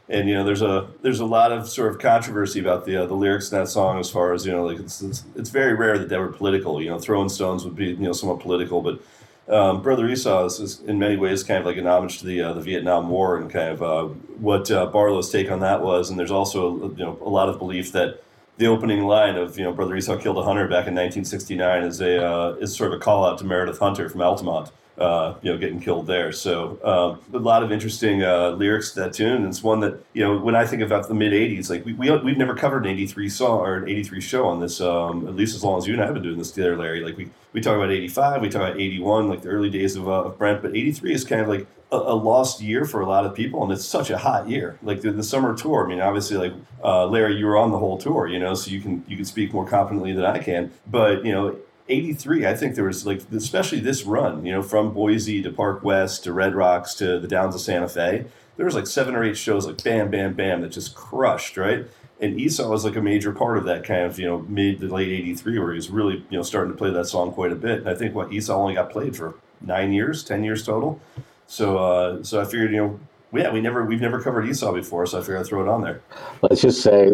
And 0.07 0.29
you 0.29 0.35
know, 0.35 0.43
there's 0.43 0.61
a 0.61 0.87
there's 1.01 1.19
a 1.19 1.25
lot 1.25 1.51
of 1.51 1.67
sort 1.67 1.91
of 1.91 1.99
controversy 1.99 2.59
about 2.59 2.85
the 2.85 2.97
uh, 2.97 3.05
the 3.07 3.15
lyrics 3.15 3.51
in 3.51 3.57
that 3.57 3.67
song, 3.67 3.99
as 3.99 4.09
far 4.09 4.33
as 4.33 4.45
you 4.45 4.51
know, 4.51 4.63
like 4.63 4.79
it's, 4.79 5.01
it's, 5.01 5.23
it's 5.35 5.49
very 5.49 5.73
rare 5.73 5.97
that 5.97 6.09
they 6.09 6.17
were 6.17 6.27
political. 6.27 6.79
You 6.79 6.91
know, 6.91 6.99
Throwing 6.99 7.29
Stones 7.29 7.65
would 7.65 7.75
be 7.75 7.87
you 7.87 7.95
know 7.97 8.13
somewhat 8.13 8.39
political, 8.39 8.81
but 8.81 9.01
um, 9.47 9.81
Brother 9.81 10.07
Esau 10.07 10.45
is, 10.45 10.59
is, 10.59 10.79
in 10.81 10.97
many 10.97 11.17
ways 11.17 11.43
kind 11.43 11.59
of 11.59 11.65
like 11.65 11.77
an 11.77 11.87
homage 11.87 12.19
to 12.19 12.25
the 12.25 12.41
uh, 12.41 12.53
the 12.53 12.61
Vietnam 12.61 13.09
War 13.09 13.37
and 13.37 13.49
kind 13.49 13.69
of 13.69 13.81
uh, 13.81 14.03
what 14.37 14.69
uh, 14.69 14.85
Barlow's 14.87 15.31
take 15.31 15.49
on 15.49 15.59
that 15.61 15.81
was. 15.81 16.09
And 16.09 16.19
there's 16.19 16.31
also 16.31 16.89
you 16.91 17.03
know 17.03 17.17
a 17.21 17.29
lot 17.29 17.49
of 17.49 17.57
belief 17.57 17.91
that 17.93 18.23
the 18.57 18.67
opening 18.67 19.03
line 19.03 19.35
of 19.35 19.57
you 19.57 19.63
know 19.63 19.71
Brother 19.71 19.95
Esau 19.95 20.17
killed 20.17 20.37
a 20.37 20.43
hunter 20.43 20.63
back 20.63 20.87
in 20.87 20.95
1969 20.95 21.83
is 21.83 22.01
a 22.01 22.25
uh, 22.25 22.55
is 22.55 22.75
sort 22.75 22.93
of 22.93 22.99
a 22.99 23.01
call 23.01 23.25
out 23.25 23.37
to 23.39 23.45
Meredith 23.45 23.79
Hunter 23.79 24.09
from 24.09 24.21
Altamont, 24.21 24.71
uh, 24.97 25.35
you 25.41 25.51
know, 25.51 25.57
getting 25.57 25.79
killed 25.79 26.07
there. 26.07 26.31
So 26.31 26.79
um, 26.83 27.35
a 27.35 27.43
lot 27.43 27.63
of 27.63 27.71
interesting 27.71 28.23
uh, 28.23 28.51
lyrics 28.51 28.91
to 28.91 29.01
that 29.01 29.13
tune. 29.13 29.45
It's 29.45 29.61
one 29.61 29.81
that 29.81 29.99
you 30.13 30.23
know 30.23 30.37
when 30.37 30.55
I 30.55 30.65
think 30.65 30.81
about 30.81 31.07
the 31.07 31.13
mid 31.13 31.33
'80s, 31.33 31.69
like 31.69 31.85
we, 31.85 31.93
we 31.93 32.09
we've 32.19 32.37
never 32.37 32.55
covered 32.55 32.85
an 32.85 32.91
'83 32.91 33.29
song 33.29 33.59
or 33.59 33.75
an 33.75 33.89
'83 33.89 34.21
show 34.21 34.47
on 34.47 34.59
this. 34.59 34.79
Um, 34.79 35.27
at 35.27 35.35
least 35.35 35.55
as 35.55 35.63
long 35.63 35.77
as 35.77 35.87
you 35.87 35.93
and 35.93 36.01
I 36.01 36.05
have 36.05 36.13
been 36.13 36.23
doing 36.23 36.37
this 36.37 36.51
together, 36.51 36.77
Larry. 36.77 37.01
Like 37.01 37.17
we 37.17 37.29
we 37.53 37.61
talk 37.61 37.75
about 37.75 37.91
'85, 37.91 38.41
we 38.41 38.49
talk 38.49 38.61
about 38.61 38.79
'81, 38.79 39.29
like 39.29 39.41
the 39.41 39.49
early 39.49 39.69
days 39.69 39.95
of, 39.95 40.07
uh, 40.07 40.23
of 40.23 40.37
Brent, 40.37 40.61
but 40.61 40.75
'83 40.75 41.13
is 41.13 41.23
kind 41.25 41.41
of 41.41 41.47
like 41.47 41.67
a, 41.91 41.97
a, 41.97 42.15
lost 42.15 42.61
year 42.61 42.85
for 42.85 43.01
a 43.01 43.05
lot 43.05 43.25
of 43.25 43.35
people, 43.35 43.63
and 43.63 43.71
it's 43.71 43.85
such 43.85 44.09
a 44.09 44.17
hot 44.17 44.49
year. 44.49 44.77
Like 44.81 45.01
the, 45.01 45.11
the 45.11 45.23
summer 45.23 45.55
tour. 45.55 45.85
I 45.85 45.89
mean, 45.89 46.01
obviously, 46.01 46.37
like 46.37 46.53
uh, 46.83 47.05
Larry, 47.07 47.37
you 47.37 47.45
were 47.45 47.57
on 47.57 47.71
the 47.71 47.77
whole 47.77 47.97
tour, 47.97 48.27
you 48.27 48.39
know, 48.39 48.53
so 48.53 48.71
you 48.71 48.81
can 48.81 49.03
you 49.07 49.15
can 49.15 49.25
speak 49.25 49.53
more 49.53 49.67
confidently 49.67 50.13
than 50.13 50.25
I 50.25 50.39
can. 50.39 50.71
But 50.87 51.25
you 51.25 51.31
know, 51.31 51.57
83, 51.87 52.47
I 52.47 52.55
think 52.55 52.75
there 52.75 52.83
was 52.83 53.05
like, 53.05 53.21
especially 53.31 53.79
this 53.79 54.03
run, 54.03 54.45
you 54.45 54.51
know, 54.51 54.63
from 54.63 54.93
Boise 54.93 55.43
to 55.43 55.51
Park 55.51 55.83
West 55.83 56.23
to 56.23 56.33
Red 56.33 56.55
Rocks 56.55 56.95
to 56.95 57.19
the 57.19 57.27
Downs 57.27 57.53
of 57.53 57.61
Santa 57.61 57.87
Fe, 57.87 58.25
there 58.57 58.65
was 58.65 58.75
like 58.75 58.87
seven 58.87 59.15
or 59.15 59.23
eight 59.23 59.37
shows 59.37 59.67
like 59.67 59.83
bam, 59.83 60.09
bam, 60.09 60.33
bam 60.33 60.61
that 60.61 60.69
just 60.69 60.95
crushed, 60.95 61.57
right? 61.57 61.85
And 62.19 62.39
Esau 62.39 62.69
was 62.69 62.85
like 62.85 62.95
a 62.95 63.01
major 63.01 63.33
part 63.33 63.57
of 63.57 63.65
that 63.65 63.83
kind 63.83 64.03
of, 64.03 64.17
you 64.17 64.25
know, 64.25 64.39
mid 64.47 64.79
to 64.79 64.87
late 64.87 65.09
83 65.09 65.59
where 65.59 65.71
he 65.73 65.75
was 65.75 65.89
really, 65.89 66.25
you 66.29 66.37
know, 66.37 66.43
starting 66.43 66.71
to 66.71 66.77
play 66.77 66.89
that 66.89 67.05
song 67.05 67.33
quite 67.33 67.51
a 67.51 67.55
bit. 67.55 67.79
And 67.79 67.89
I 67.89 67.93
think 67.93 68.15
what 68.15 68.31
Esau 68.31 68.55
only 68.55 68.73
got 68.73 68.89
played 68.89 69.15
for 69.15 69.35
nine 69.61 69.91
years, 69.91 70.23
10 70.23 70.43
years 70.43 70.65
total. 70.65 70.99
So, 71.47 71.77
uh, 71.77 72.23
so 72.23 72.41
I 72.41 72.45
figured, 72.45 72.71
you 72.71 72.77
know, 72.77 72.99
yeah, 73.33 73.51
we 73.51 73.59
never, 73.59 73.83
we've 73.83 74.01
never 74.01 74.21
covered 74.21 74.47
Esau 74.47 74.71
before. 74.71 75.05
So 75.05 75.19
I 75.19 75.21
figured 75.21 75.39
I'd 75.39 75.45
throw 75.45 75.61
it 75.61 75.67
on 75.67 75.81
there. 75.81 76.01
Let's 76.41 76.61
just 76.61 76.81
say, 76.81 77.11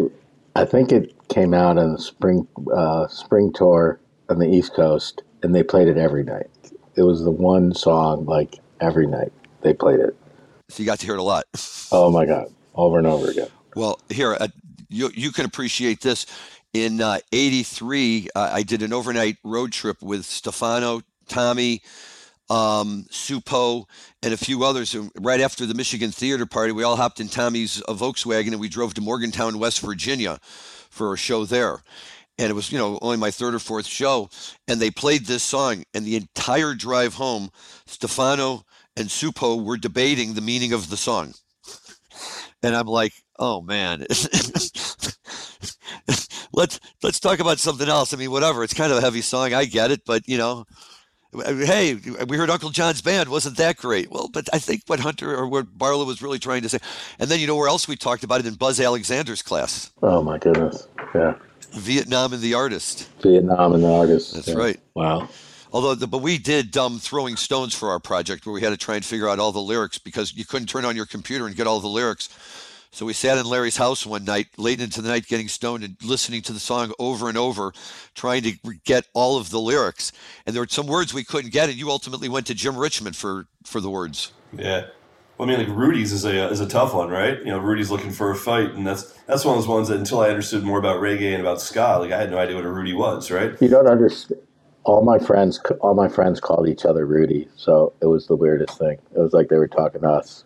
I 0.54 0.64
think 0.64 0.92
it 0.92 1.12
came 1.28 1.52
out 1.52 1.78
in 1.78 1.94
the 1.94 1.98
spring, 1.98 2.46
uh, 2.72 3.08
spring 3.08 3.52
tour 3.52 3.98
on 4.32 4.38
the 4.38 4.48
East 4.48 4.74
Coast 4.74 5.22
and 5.42 5.54
they 5.54 5.62
played 5.62 5.88
it 5.88 5.96
every 5.96 6.24
night. 6.24 6.48
It 6.96 7.02
was 7.02 7.22
the 7.22 7.30
one 7.30 7.74
song 7.74 8.24
like 8.24 8.58
every 8.80 9.06
night 9.06 9.32
they 9.60 9.74
played 9.74 10.00
it. 10.00 10.16
So 10.68 10.82
you 10.82 10.86
got 10.86 10.98
to 11.00 11.06
hear 11.06 11.14
it 11.14 11.20
a 11.20 11.22
lot. 11.22 11.44
oh 11.92 12.10
my 12.10 12.26
god, 12.26 12.52
over 12.74 12.98
and 12.98 13.06
over 13.06 13.30
again. 13.30 13.48
Well, 13.76 14.00
here 14.08 14.34
uh, 14.34 14.48
you 14.88 15.10
you 15.14 15.30
can 15.30 15.44
appreciate 15.44 16.00
this. 16.00 16.26
In 16.72 17.02
'83, 17.02 18.28
uh, 18.34 18.38
uh, 18.38 18.50
I 18.54 18.62
did 18.62 18.80
an 18.80 18.94
overnight 18.94 19.36
road 19.44 19.72
trip 19.72 20.00
with 20.00 20.24
Stefano, 20.24 21.02
Tommy, 21.28 21.82
um, 22.48 23.04
Supo, 23.10 23.84
and 24.22 24.32
a 24.32 24.38
few 24.38 24.64
others. 24.64 24.94
And 24.94 25.10
right 25.20 25.40
after 25.40 25.66
the 25.66 25.74
Michigan 25.74 26.10
Theater 26.10 26.46
Party, 26.46 26.72
we 26.72 26.82
all 26.82 26.96
hopped 26.96 27.20
in 27.20 27.28
Tommy's 27.28 27.82
uh, 27.86 27.92
Volkswagen 27.92 28.52
and 28.52 28.60
we 28.60 28.70
drove 28.70 28.94
to 28.94 29.02
Morgantown, 29.02 29.58
West 29.58 29.80
Virginia, 29.80 30.38
for 30.88 31.12
a 31.12 31.18
show 31.18 31.44
there 31.44 31.82
and 32.42 32.50
it 32.50 32.54
was 32.54 32.70
you 32.72 32.78
know 32.78 32.98
only 33.00 33.16
my 33.16 33.30
third 33.30 33.54
or 33.54 33.58
fourth 33.58 33.86
show 33.86 34.28
and 34.66 34.80
they 34.80 34.90
played 34.90 35.24
this 35.26 35.42
song 35.42 35.84
and 35.94 36.04
the 36.04 36.16
entire 36.16 36.74
drive 36.74 37.14
home 37.14 37.48
stefano 37.86 38.64
and 38.96 39.08
supo 39.08 39.64
were 39.64 39.76
debating 39.76 40.34
the 40.34 40.40
meaning 40.40 40.72
of 40.72 40.90
the 40.90 40.96
song 40.96 41.32
and 42.62 42.74
i'm 42.74 42.86
like 42.86 43.12
oh 43.38 43.62
man 43.62 44.00
let's 46.52 46.80
let's 47.02 47.20
talk 47.20 47.38
about 47.38 47.58
something 47.60 47.88
else 47.88 48.12
i 48.12 48.16
mean 48.16 48.30
whatever 48.30 48.64
it's 48.64 48.74
kind 48.74 48.92
of 48.92 48.98
a 48.98 49.02
heavy 49.02 49.22
song 49.22 49.54
i 49.54 49.64
get 49.64 49.90
it 49.90 50.02
but 50.04 50.26
you 50.28 50.36
know 50.36 50.66
hey, 51.34 51.98
we 52.28 52.36
heard 52.36 52.50
Uncle 52.50 52.68
John's 52.68 53.00
band. 53.00 53.30
Wasn't 53.30 53.56
that 53.56 53.78
great? 53.78 54.10
Well, 54.10 54.28
but 54.30 54.50
I 54.52 54.58
think 54.58 54.82
what 54.86 55.00
Hunter 55.00 55.34
or 55.34 55.48
what 55.48 55.78
Barlow 55.78 56.04
was 56.04 56.20
really 56.20 56.38
trying 56.38 56.60
to 56.60 56.68
say. 56.68 56.76
And 57.18 57.30
then 57.30 57.40
you 57.40 57.46
know 57.46 57.56
where 57.56 57.68
else 57.68 57.88
we 57.88 57.96
talked 57.96 58.22
about 58.22 58.40
it 58.40 58.46
in 58.46 58.52
Buzz 58.52 58.78
Alexander's 58.78 59.40
class. 59.40 59.90
Oh 60.02 60.22
my 60.22 60.36
goodness. 60.36 60.88
Yeah. 61.14 61.36
Vietnam 61.72 62.32
and 62.32 62.42
the 62.42 62.54
artist. 62.54 63.08
Vietnam 63.20 63.74
and 63.74 63.84
the 63.84 63.92
artist. 63.92 64.34
That's 64.34 64.48
yeah. 64.48 64.54
right. 64.54 64.80
Wow. 64.94 65.28
Although, 65.72 65.94
the, 65.94 66.06
but 66.06 66.18
we 66.18 66.36
did 66.36 66.76
um, 66.76 66.98
throwing 66.98 67.36
stones 67.36 67.74
for 67.74 67.90
our 67.90 67.98
project, 67.98 68.44
where 68.44 68.52
we 68.52 68.60
had 68.60 68.70
to 68.70 68.76
try 68.76 68.96
and 68.96 69.04
figure 69.04 69.28
out 69.28 69.38
all 69.38 69.52
the 69.52 69.60
lyrics 69.60 69.98
because 69.98 70.34
you 70.34 70.44
couldn't 70.44 70.68
turn 70.68 70.84
on 70.84 70.96
your 70.96 71.06
computer 71.06 71.46
and 71.46 71.56
get 71.56 71.66
all 71.66 71.80
the 71.80 71.88
lyrics. 71.88 72.28
So 72.90 73.06
we 73.06 73.14
sat 73.14 73.38
in 73.38 73.46
Larry's 73.46 73.78
house 73.78 74.04
one 74.04 74.26
night, 74.26 74.48
late 74.58 74.82
into 74.82 75.00
the 75.00 75.08
night, 75.08 75.26
getting 75.26 75.48
stoned 75.48 75.82
and 75.82 75.96
listening 76.04 76.42
to 76.42 76.52
the 76.52 76.60
song 76.60 76.92
over 76.98 77.30
and 77.30 77.38
over, 77.38 77.72
trying 78.14 78.42
to 78.42 78.52
get 78.84 79.06
all 79.14 79.38
of 79.38 79.48
the 79.48 79.58
lyrics. 79.58 80.12
And 80.44 80.54
there 80.54 80.62
were 80.62 80.68
some 80.68 80.86
words 80.86 81.14
we 81.14 81.24
couldn't 81.24 81.54
get, 81.54 81.70
and 81.70 81.78
you 81.78 81.88
ultimately 81.88 82.28
went 82.28 82.46
to 82.48 82.54
Jim 82.54 82.76
Richmond 82.76 83.16
for 83.16 83.46
for 83.64 83.80
the 83.80 83.88
words. 83.88 84.32
Yeah. 84.54 84.88
Well, 85.38 85.48
I 85.48 85.56
mean, 85.56 85.66
like 85.66 85.76
Rudy's 85.76 86.12
is 86.12 86.24
a 86.24 86.48
is 86.50 86.60
a 86.60 86.68
tough 86.68 86.94
one, 86.94 87.08
right? 87.08 87.38
You 87.38 87.46
know, 87.46 87.58
Rudy's 87.58 87.90
looking 87.90 88.10
for 88.10 88.30
a 88.30 88.36
fight, 88.36 88.72
and 88.72 88.86
that's 88.86 89.12
that's 89.26 89.44
one 89.44 89.56
of 89.56 89.62
those 89.62 89.68
ones 89.68 89.88
that 89.88 89.98
until 89.98 90.20
I 90.20 90.28
understood 90.28 90.62
more 90.62 90.78
about 90.78 91.00
reggae 91.00 91.32
and 91.32 91.40
about 91.40 91.60
ska, 91.60 91.98
like 91.98 92.12
I 92.12 92.18
had 92.18 92.30
no 92.30 92.38
idea 92.38 92.56
what 92.56 92.64
a 92.64 92.70
Rudy 92.70 92.92
was, 92.92 93.30
right? 93.30 93.60
You 93.60 93.68
don't 93.68 93.86
understand. 93.86 94.40
All 94.84 95.02
my 95.04 95.18
friends, 95.18 95.60
all 95.80 95.94
my 95.94 96.08
friends 96.08 96.40
called 96.40 96.68
each 96.68 96.84
other 96.84 97.06
Rudy, 97.06 97.48
so 97.56 97.92
it 98.00 98.06
was 98.06 98.26
the 98.26 98.36
weirdest 98.36 98.78
thing. 98.78 98.98
It 99.14 99.18
was 99.18 99.32
like 99.32 99.48
they 99.48 99.56
were 99.58 99.68
talking 99.68 100.00
to 100.00 100.08
us. 100.08 100.44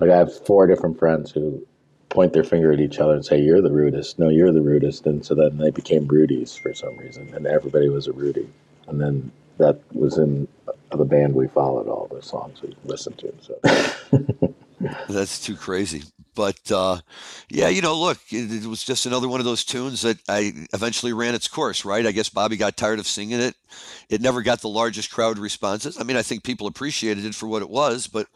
Like 0.00 0.10
I 0.10 0.16
have 0.16 0.44
four 0.44 0.66
different 0.66 0.98
friends 0.98 1.30
who 1.30 1.64
point 2.08 2.32
their 2.32 2.44
finger 2.44 2.72
at 2.72 2.80
each 2.80 2.98
other 2.98 3.14
and 3.14 3.24
say, 3.24 3.40
"You're 3.40 3.62
the 3.62 3.72
rudest." 3.72 4.18
No, 4.18 4.28
you're 4.28 4.52
the 4.52 4.60
rudest, 4.60 5.06
and 5.06 5.24
so 5.24 5.34
then 5.34 5.58
they 5.58 5.70
became 5.70 6.06
Rudies 6.06 6.58
for 6.58 6.74
some 6.74 6.96
reason, 6.98 7.32
and 7.34 7.46
everybody 7.46 7.88
was 7.88 8.06
a 8.06 8.12
Rudy, 8.12 8.48
and 8.88 9.00
then 9.00 9.30
that 9.58 9.80
was 9.94 10.18
in 10.18 10.48
the 10.90 11.04
band 11.04 11.34
we 11.34 11.48
followed 11.48 11.88
all 11.88 12.08
the 12.10 12.22
songs 12.22 12.62
we 12.62 12.76
listened 12.84 13.18
to. 13.18 13.32
So 13.40 14.54
that's 15.08 15.44
too 15.44 15.56
crazy. 15.56 16.02
But 16.34 16.70
uh, 16.70 16.98
yeah, 17.48 17.68
you 17.68 17.80
know, 17.80 17.98
look, 17.98 18.18
it, 18.30 18.64
it, 18.64 18.66
was 18.66 18.84
just 18.84 19.06
another 19.06 19.26
one 19.26 19.40
of 19.40 19.46
those 19.46 19.64
tunes 19.64 20.02
that 20.02 20.18
I 20.28 20.52
eventually 20.74 21.14
ran 21.14 21.34
its 21.34 21.48
course, 21.48 21.84
right? 21.84 22.06
I 22.06 22.12
guess 22.12 22.28
Bobby 22.28 22.58
got 22.58 22.76
tired 22.76 22.98
of 22.98 23.06
singing 23.06 23.40
it. 23.40 23.54
It 24.10 24.20
never 24.20 24.42
got 24.42 24.60
the 24.60 24.68
largest 24.68 25.10
crowd 25.10 25.38
responses. 25.38 25.98
I 25.98 26.04
mean, 26.04 26.16
I 26.16 26.22
think 26.22 26.44
people 26.44 26.66
appreciated 26.66 27.24
it 27.24 27.34
for 27.34 27.46
what 27.46 27.62
it 27.62 27.70
was, 27.70 28.06
but 28.06 28.28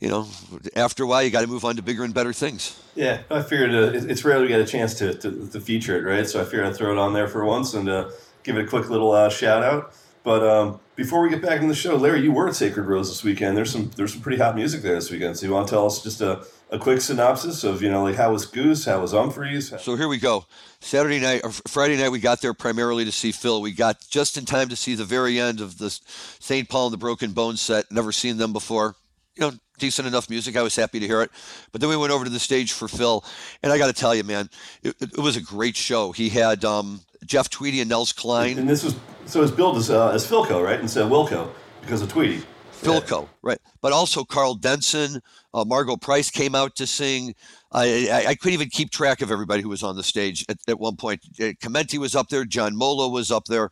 you 0.00 0.08
know, 0.08 0.26
after 0.74 1.04
a 1.04 1.06
while, 1.06 1.22
you 1.22 1.30
got 1.30 1.42
to 1.42 1.46
move 1.46 1.64
on 1.64 1.76
to 1.76 1.82
bigger 1.82 2.02
and 2.02 2.14
better 2.14 2.32
things. 2.32 2.80
Yeah, 2.96 3.20
I 3.30 3.42
figured 3.42 3.70
uh, 3.74 4.08
it's 4.08 4.24
rare 4.24 4.40
to 4.40 4.48
get 4.48 4.58
a 4.58 4.66
chance 4.66 4.94
to, 4.94 5.14
to, 5.14 5.46
to, 5.48 5.60
feature 5.60 5.96
it, 5.96 6.10
right? 6.10 6.26
So 6.26 6.40
I 6.40 6.44
figured 6.44 6.66
I'd 6.66 6.74
throw 6.74 6.90
it 6.90 6.98
on 6.98 7.12
there 7.12 7.28
for 7.28 7.44
once 7.44 7.74
and 7.74 7.88
uh, 7.88 8.10
give 8.42 8.56
it 8.56 8.64
a 8.64 8.66
quick 8.66 8.88
little 8.88 9.12
uh, 9.12 9.28
shout 9.28 9.62
out. 9.62 9.94
But 10.22 10.46
um, 10.46 10.80
before 10.96 11.22
we 11.22 11.30
get 11.30 11.40
back 11.40 11.62
in 11.62 11.68
the 11.68 11.74
show, 11.74 11.96
Larry, 11.96 12.20
you 12.20 12.32
were 12.32 12.48
at 12.48 12.54
Sacred 12.54 12.84
Rose 12.84 13.08
this 13.08 13.24
weekend. 13.24 13.56
There's 13.56 13.70
some 13.70 13.90
there's 13.96 14.12
some 14.12 14.20
pretty 14.20 14.38
hot 14.38 14.54
music 14.54 14.82
there 14.82 14.94
this 14.94 15.10
weekend. 15.10 15.38
So 15.38 15.46
you 15.46 15.52
want 15.52 15.68
to 15.68 15.74
tell 15.74 15.86
us 15.86 16.02
just 16.02 16.20
a, 16.20 16.44
a 16.70 16.78
quick 16.78 17.00
synopsis 17.00 17.64
of 17.64 17.80
you 17.82 17.90
know 17.90 18.02
like 18.02 18.16
how 18.16 18.32
was 18.32 18.44
Goose, 18.44 18.84
how 18.84 19.00
was 19.00 19.14
Umphrey's? 19.14 19.72
So 19.82 19.96
here 19.96 20.08
we 20.08 20.18
go. 20.18 20.44
Saturday 20.80 21.20
night 21.20 21.40
or 21.42 21.50
Friday 21.50 21.96
night, 21.96 22.10
we 22.10 22.20
got 22.20 22.42
there 22.42 22.52
primarily 22.52 23.06
to 23.06 23.12
see 23.12 23.32
Phil. 23.32 23.62
We 23.62 23.72
got 23.72 24.04
just 24.10 24.36
in 24.36 24.44
time 24.44 24.68
to 24.68 24.76
see 24.76 24.94
the 24.94 25.04
very 25.04 25.40
end 25.40 25.60
of 25.60 25.78
the 25.78 25.90
St. 25.90 26.68
Paul 26.68 26.86
and 26.86 26.92
the 26.92 26.98
Broken 26.98 27.32
Bones 27.32 27.62
set. 27.62 27.90
Never 27.90 28.12
seen 28.12 28.36
them 28.36 28.52
before. 28.52 28.96
You 29.36 29.50
know, 29.50 29.52
decent 29.78 30.06
enough 30.06 30.28
music. 30.28 30.56
I 30.56 30.62
was 30.62 30.76
happy 30.76 31.00
to 31.00 31.06
hear 31.06 31.22
it. 31.22 31.30
But 31.72 31.80
then 31.80 31.88
we 31.88 31.96
went 31.96 32.12
over 32.12 32.24
to 32.24 32.30
the 32.30 32.38
stage 32.38 32.72
for 32.72 32.88
Phil, 32.88 33.24
and 33.62 33.72
I 33.72 33.78
got 33.78 33.86
to 33.86 33.92
tell 33.92 34.14
you, 34.14 34.22
man, 34.22 34.50
it, 34.82 34.94
it, 35.00 35.18
was 35.18 35.36
a 35.36 35.40
great 35.40 35.76
show. 35.76 36.12
He 36.12 36.28
had 36.28 36.64
um, 36.64 37.00
Jeff 37.24 37.50
Tweedy 37.50 37.80
and 37.80 37.88
Nels 37.90 38.12
Cline. 38.12 38.58
And 38.58 38.68
this 38.68 38.82
was 38.82 38.96
so 39.26 39.42
it's 39.42 39.52
billed 39.52 39.76
as, 39.76 39.90
uh, 39.90 40.10
as 40.10 40.26
Philco, 40.26 40.64
right? 40.64 40.80
Instead 40.80 41.04
of 41.04 41.10
Wilco 41.10 41.50
because 41.80 42.02
of 42.02 42.10
Tweedy. 42.10 42.42
Philco, 42.72 43.22
yeah. 43.22 43.28
right? 43.42 43.58
But 43.80 43.92
also 43.92 44.24
Karl 44.24 44.54
Denson, 44.54 45.22
uh, 45.54 45.64
Margo 45.64 45.96
Price 45.96 46.30
came 46.30 46.54
out 46.54 46.76
to 46.76 46.86
sing. 46.86 47.34
I, 47.72 48.08
I, 48.10 48.30
I, 48.30 48.34
couldn't 48.34 48.54
even 48.54 48.70
keep 48.70 48.90
track 48.90 49.20
of 49.20 49.30
everybody 49.30 49.62
who 49.62 49.68
was 49.68 49.82
on 49.82 49.96
the 49.96 50.02
stage 50.02 50.44
at, 50.48 50.58
at 50.66 50.80
one 50.80 50.96
point. 50.96 51.20
Uh, 51.38 51.52
Chimenti 51.60 51.98
was 51.98 52.16
up 52.16 52.28
there, 52.28 52.44
John 52.44 52.74
Molo 52.74 53.08
was 53.08 53.30
up 53.30 53.44
there. 53.44 53.70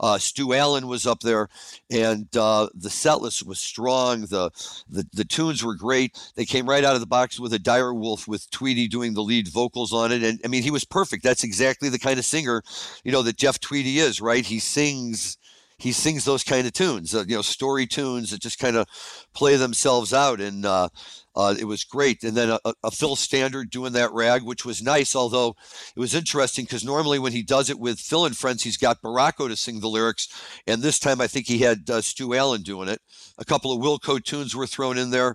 Uh, 0.00 0.18
Stu 0.18 0.54
Allen 0.54 0.86
was 0.86 1.06
up 1.06 1.20
there, 1.20 1.48
and 1.90 2.34
uh, 2.34 2.68
the 2.74 2.88
setlist 2.88 3.44
was 3.44 3.60
strong. 3.60 4.22
The, 4.22 4.50
the 4.88 5.06
the 5.12 5.24
tunes 5.24 5.62
were 5.62 5.74
great. 5.74 6.18
They 6.34 6.46
came 6.46 6.68
right 6.68 6.84
out 6.84 6.94
of 6.94 7.00
the 7.00 7.06
box 7.06 7.38
with 7.38 7.52
a 7.52 7.58
Dire 7.58 7.92
Wolf 7.92 8.26
with 8.26 8.50
Tweedy 8.50 8.88
doing 8.88 9.12
the 9.12 9.22
lead 9.22 9.48
vocals 9.48 9.92
on 9.92 10.10
it, 10.10 10.22
and 10.22 10.40
I 10.44 10.48
mean 10.48 10.62
he 10.62 10.70
was 10.70 10.84
perfect. 10.84 11.22
That's 11.22 11.44
exactly 11.44 11.90
the 11.90 11.98
kind 11.98 12.18
of 12.18 12.24
singer, 12.24 12.62
you 13.04 13.12
know, 13.12 13.22
that 13.22 13.36
Jeff 13.36 13.60
Tweedy 13.60 13.98
is. 13.98 14.20
Right? 14.20 14.44
He 14.44 14.58
sings 14.58 15.36
he 15.80 15.92
sings 15.92 16.24
those 16.24 16.44
kind 16.44 16.66
of 16.66 16.72
tunes, 16.74 17.14
uh, 17.14 17.24
you 17.26 17.36
know, 17.36 17.42
story 17.42 17.86
tunes 17.86 18.30
that 18.30 18.40
just 18.40 18.58
kind 18.58 18.76
of 18.76 18.86
play 19.32 19.56
themselves 19.56 20.12
out. 20.12 20.40
And 20.40 20.66
uh, 20.66 20.90
uh, 21.34 21.54
it 21.58 21.64
was 21.64 21.84
great. 21.84 22.22
And 22.22 22.36
then 22.36 22.50
a, 22.50 22.74
a, 22.84 22.90
Phil 22.90 23.16
Standard 23.16 23.70
doing 23.70 23.92
that 23.94 24.12
rag, 24.12 24.42
which 24.42 24.64
was 24.64 24.82
nice, 24.82 25.16
although 25.16 25.56
it 25.96 26.00
was 26.00 26.14
interesting 26.14 26.66
because 26.66 26.84
normally 26.84 27.18
when 27.18 27.32
he 27.32 27.42
does 27.42 27.70
it 27.70 27.78
with 27.78 27.98
Phil 27.98 28.26
and 28.26 28.36
Friends, 28.36 28.62
he's 28.62 28.76
got 28.76 29.00
Barraco 29.00 29.48
to 29.48 29.56
sing 29.56 29.80
the 29.80 29.88
lyrics. 29.88 30.28
And 30.66 30.82
this 30.82 30.98
time 30.98 31.20
I 31.20 31.26
think 31.26 31.46
he 31.46 31.60
had 31.60 31.88
uh, 31.88 32.02
Stu 32.02 32.34
Allen 32.34 32.62
doing 32.62 32.88
it. 32.88 33.00
A 33.38 33.44
couple 33.44 33.72
of 33.72 33.80
Wilco 33.80 34.22
tunes 34.22 34.54
were 34.54 34.66
thrown 34.66 34.98
in 34.98 35.10
there. 35.10 35.34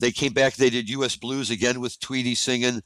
They 0.00 0.10
came 0.10 0.32
back, 0.32 0.54
they 0.54 0.70
did 0.70 0.90
US 0.90 1.14
Blues 1.14 1.50
again 1.50 1.80
with 1.80 2.00
Tweedy 2.00 2.34
singing. 2.34 2.82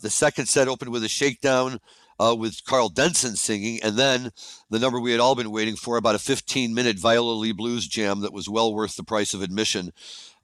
The 0.00 0.10
second 0.10 0.46
set 0.46 0.66
opened 0.66 0.90
with 0.90 1.04
a 1.04 1.08
shakedown 1.08 1.78
uh, 2.18 2.34
with 2.38 2.64
Karl 2.64 2.88
Denson 2.88 3.36
singing, 3.36 3.80
and 3.82 3.96
then 3.96 4.30
the 4.70 4.78
number 4.78 5.00
we 5.00 5.12
had 5.12 5.20
all 5.20 5.34
been 5.34 5.50
waiting 5.50 5.76
for, 5.76 5.96
about 5.96 6.14
a 6.14 6.18
15 6.18 6.74
minute 6.74 6.98
Viola 6.98 7.32
Lee 7.32 7.52
blues 7.52 7.86
jam 7.86 8.20
that 8.20 8.32
was 8.32 8.48
well 8.48 8.74
worth 8.74 8.96
the 8.96 9.04
price 9.04 9.34
of 9.34 9.42
admission 9.42 9.92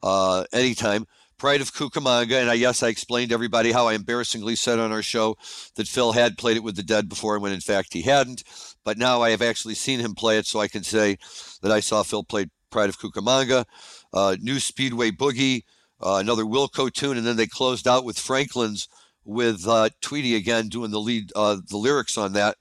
uh, 0.02 0.44
anytime. 0.52 1.06
Pride 1.36 1.60
of 1.60 1.74
Cucamonga, 1.74 2.40
and 2.40 2.48
I 2.48 2.54
yes, 2.54 2.82
I 2.82 2.88
explained 2.88 3.30
to 3.30 3.34
everybody 3.34 3.72
how 3.72 3.88
I 3.88 3.94
embarrassingly 3.94 4.54
said 4.54 4.78
on 4.78 4.92
our 4.92 5.02
show 5.02 5.36
that 5.74 5.88
Phil 5.88 6.12
had 6.12 6.38
played 6.38 6.56
it 6.56 6.62
with 6.62 6.76
the 6.76 6.82
Dead 6.82 7.08
before, 7.08 7.38
when 7.40 7.52
in 7.52 7.60
fact 7.60 7.92
he 7.92 8.02
hadn't. 8.02 8.44
But 8.84 8.98
now 8.98 9.20
I 9.20 9.30
have 9.30 9.42
actually 9.42 9.74
seen 9.74 9.98
him 9.98 10.14
play 10.14 10.38
it, 10.38 10.46
so 10.46 10.60
I 10.60 10.68
can 10.68 10.84
say 10.84 11.18
that 11.60 11.72
I 11.72 11.80
saw 11.80 12.04
Phil 12.04 12.22
play 12.22 12.46
Pride 12.70 12.88
of 12.88 12.98
Cucamonga, 12.98 13.64
uh, 14.12 14.36
New 14.40 14.60
Speedway 14.60 15.10
Boogie, 15.10 15.62
uh, 16.00 16.16
another 16.16 16.44
Wilco 16.44 16.92
tune, 16.92 17.16
and 17.16 17.26
then 17.26 17.36
they 17.36 17.46
closed 17.46 17.88
out 17.88 18.04
with 18.04 18.18
Franklin's 18.18 18.88
with 19.24 19.66
uh, 19.66 19.90
Tweedy 20.00 20.34
again 20.34 20.68
doing 20.68 20.90
the 20.90 21.00
lead, 21.00 21.32
uh, 21.34 21.56
the 21.68 21.76
lyrics 21.76 22.18
on 22.18 22.32
that, 22.34 22.56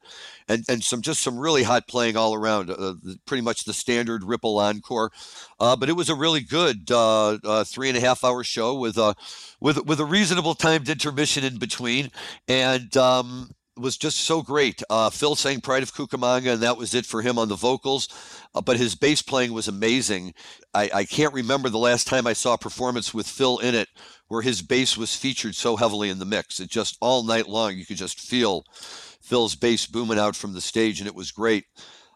and 0.48 0.64
and 0.68 0.84
some 0.84 1.02
just 1.02 1.22
some 1.22 1.38
really 1.38 1.64
hot 1.64 1.88
playing 1.88 2.18
all 2.18 2.34
around. 2.34 2.70
Uh, 2.70 2.94
pretty 3.26 3.42
much 3.42 3.64
the 3.64 3.74
standard 3.74 4.24
Ripple 4.24 4.60
encore, 4.60 5.12
uh, 5.60 5.76
but 5.76 5.90
it 5.90 5.94
was 5.94 6.10
a 6.10 6.16
really 6.16 6.42
good 6.42 6.90
uh, 6.92 7.38
uh, 7.44 7.64
three 7.64 7.90
and 7.90 7.98
a 7.98 8.02
half 8.02 8.24
hour 8.24 8.44
show 8.44 8.76
with 8.76 8.98
a 8.98 9.16
with 9.60 9.86
with 9.86 10.00
a 10.00 10.06
reasonable 10.06 10.56
timed 10.56 10.90
intermission 10.90 11.44
in 11.44 11.58
between, 11.58 12.12
and. 12.48 12.96
Um, 12.98 13.52
was 13.78 13.98
just 13.98 14.20
so 14.20 14.42
great. 14.42 14.84
Uh, 14.90 15.10
Phil 15.10 15.36
sang 15.36 15.62
Pride 15.62 15.84
of 15.84 15.94
Cucamonga, 15.94 16.54
and 16.54 16.64
that 16.64 16.78
was 16.78 16.94
it 16.94 17.06
for 17.06 17.22
him 17.22 17.38
on 17.38 17.50
the 17.50 17.56
vocals. 17.56 18.08
Uh, 18.54 18.62
but 18.62 18.78
his 18.78 18.96
bass 18.96 19.22
playing 19.22 19.54
was 19.54 19.68
amazing. 19.68 20.34
I, 20.74 20.90
I, 20.94 21.06
can't 21.06 21.34
remember 21.34 21.70
the 21.70 21.80
last 21.80 22.08
time 22.08 22.28
I 22.28 22.34
saw 22.34 22.54
a 22.54 22.58
performance 22.58 23.14
with 23.14 23.28
Phil 23.28 23.58
in 23.60 23.74
it 23.74 23.90
where 24.28 24.42
his 24.42 24.62
bass 24.62 24.96
was 24.96 25.16
featured 25.16 25.56
so 25.56 25.76
heavily 25.76 26.10
in 26.10 26.20
the 26.20 26.26
mix. 26.26 26.60
It 26.60 26.70
just 26.70 26.98
all 27.02 27.24
night 27.24 27.48
long, 27.48 27.78
you 27.78 27.86
could 27.86 27.98
just 27.98 28.20
feel 28.20 28.66
Phil's 29.22 29.56
bass 29.56 29.88
booming 29.88 30.20
out 30.20 30.36
from 30.36 30.54
the 30.54 30.62
stage, 30.62 31.00
and 31.00 31.08
it 31.08 31.16
was 31.16 31.32
great. 31.32 31.66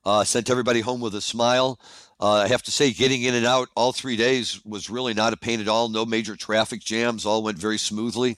Uh, 0.05 0.23
sent 0.23 0.49
everybody 0.49 0.81
home 0.81 1.01
with 1.01 1.15
a 1.15 1.21
smile. 1.21 1.79
Uh, 2.19 2.33
I 2.33 2.47
have 2.47 2.63
to 2.63 2.71
say, 2.71 2.91
getting 2.93 3.23
in 3.23 3.35
and 3.35 3.45
out 3.45 3.69
all 3.75 3.91
three 3.91 4.15
days 4.15 4.63
was 4.65 4.89
really 4.89 5.13
not 5.13 5.33
a 5.33 5.37
pain 5.37 5.59
at 5.59 5.67
all. 5.67 5.89
No 5.89 6.05
major 6.05 6.35
traffic 6.35 6.81
jams. 6.81 7.25
All 7.25 7.43
went 7.43 7.57
very 7.57 7.77
smoothly. 7.77 8.37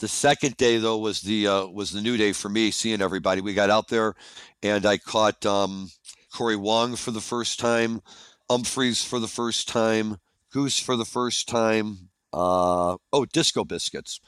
The 0.00 0.08
second 0.08 0.56
day, 0.56 0.78
though, 0.78 0.96
was 0.96 1.20
the 1.20 1.46
uh, 1.46 1.66
was 1.66 1.90
the 1.90 2.00
new 2.00 2.16
day 2.16 2.32
for 2.32 2.48
me, 2.48 2.70
seeing 2.70 3.02
everybody. 3.02 3.42
We 3.42 3.52
got 3.52 3.68
out 3.68 3.88
there, 3.88 4.14
and 4.62 4.86
I 4.86 4.96
caught 4.96 5.44
um, 5.44 5.90
Cory 6.34 6.56
Wong 6.56 6.96
for 6.96 7.10
the 7.10 7.20
first 7.20 7.60
time, 7.60 8.00
Umphrey's 8.50 9.04
for 9.04 9.18
the 9.18 9.28
first 9.28 9.68
time, 9.68 10.16
Goose 10.52 10.78
for 10.78 10.96
the 10.96 11.04
first 11.04 11.48
time, 11.48 12.08
uh, 12.32 12.96
oh, 13.12 13.26
Disco 13.30 13.62
Biscuits. 13.62 14.20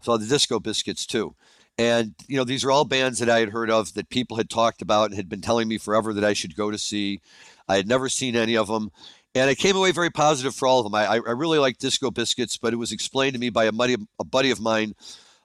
Saw 0.00 0.16
the 0.16 0.26
Disco 0.26 0.60
Biscuits 0.60 1.04
too. 1.04 1.34
And, 1.76 2.14
you 2.26 2.36
know, 2.36 2.44
these 2.44 2.64
are 2.64 2.72
all 2.72 2.84
bands 2.84 3.20
that 3.20 3.30
I 3.30 3.38
had 3.38 3.50
heard 3.50 3.70
of 3.70 3.94
that 3.94 4.08
people 4.08 4.36
had 4.36 4.50
talked 4.50 4.82
about 4.82 5.10
and 5.10 5.14
had 5.14 5.28
been 5.28 5.40
telling 5.40 5.68
me 5.68 5.78
forever 5.78 6.12
that 6.12 6.24
I 6.24 6.32
should 6.32 6.56
go 6.56 6.70
to 6.72 6.78
see. 6.78 7.20
I 7.68 7.76
had 7.76 7.86
never 7.86 8.08
seen 8.08 8.34
any 8.34 8.56
of 8.56 8.66
them. 8.66 8.90
And 9.34 9.48
I 9.48 9.54
came 9.54 9.76
away 9.76 9.92
very 9.92 10.10
positive 10.10 10.54
for 10.54 10.66
all 10.66 10.80
of 10.80 10.84
them. 10.84 10.94
I, 10.94 11.06
I 11.06 11.16
really 11.16 11.58
like 11.58 11.78
Disco 11.78 12.10
Biscuits, 12.10 12.56
but 12.56 12.72
it 12.72 12.76
was 12.76 12.92
explained 12.92 13.34
to 13.34 13.38
me 13.38 13.50
by 13.50 13.64
a, 13.64 13.72
buddy, 13.72 13.96
a 14.18 14.24
buddy 14.24 14.50
of 14.50 14.60
mine 14.60 14.94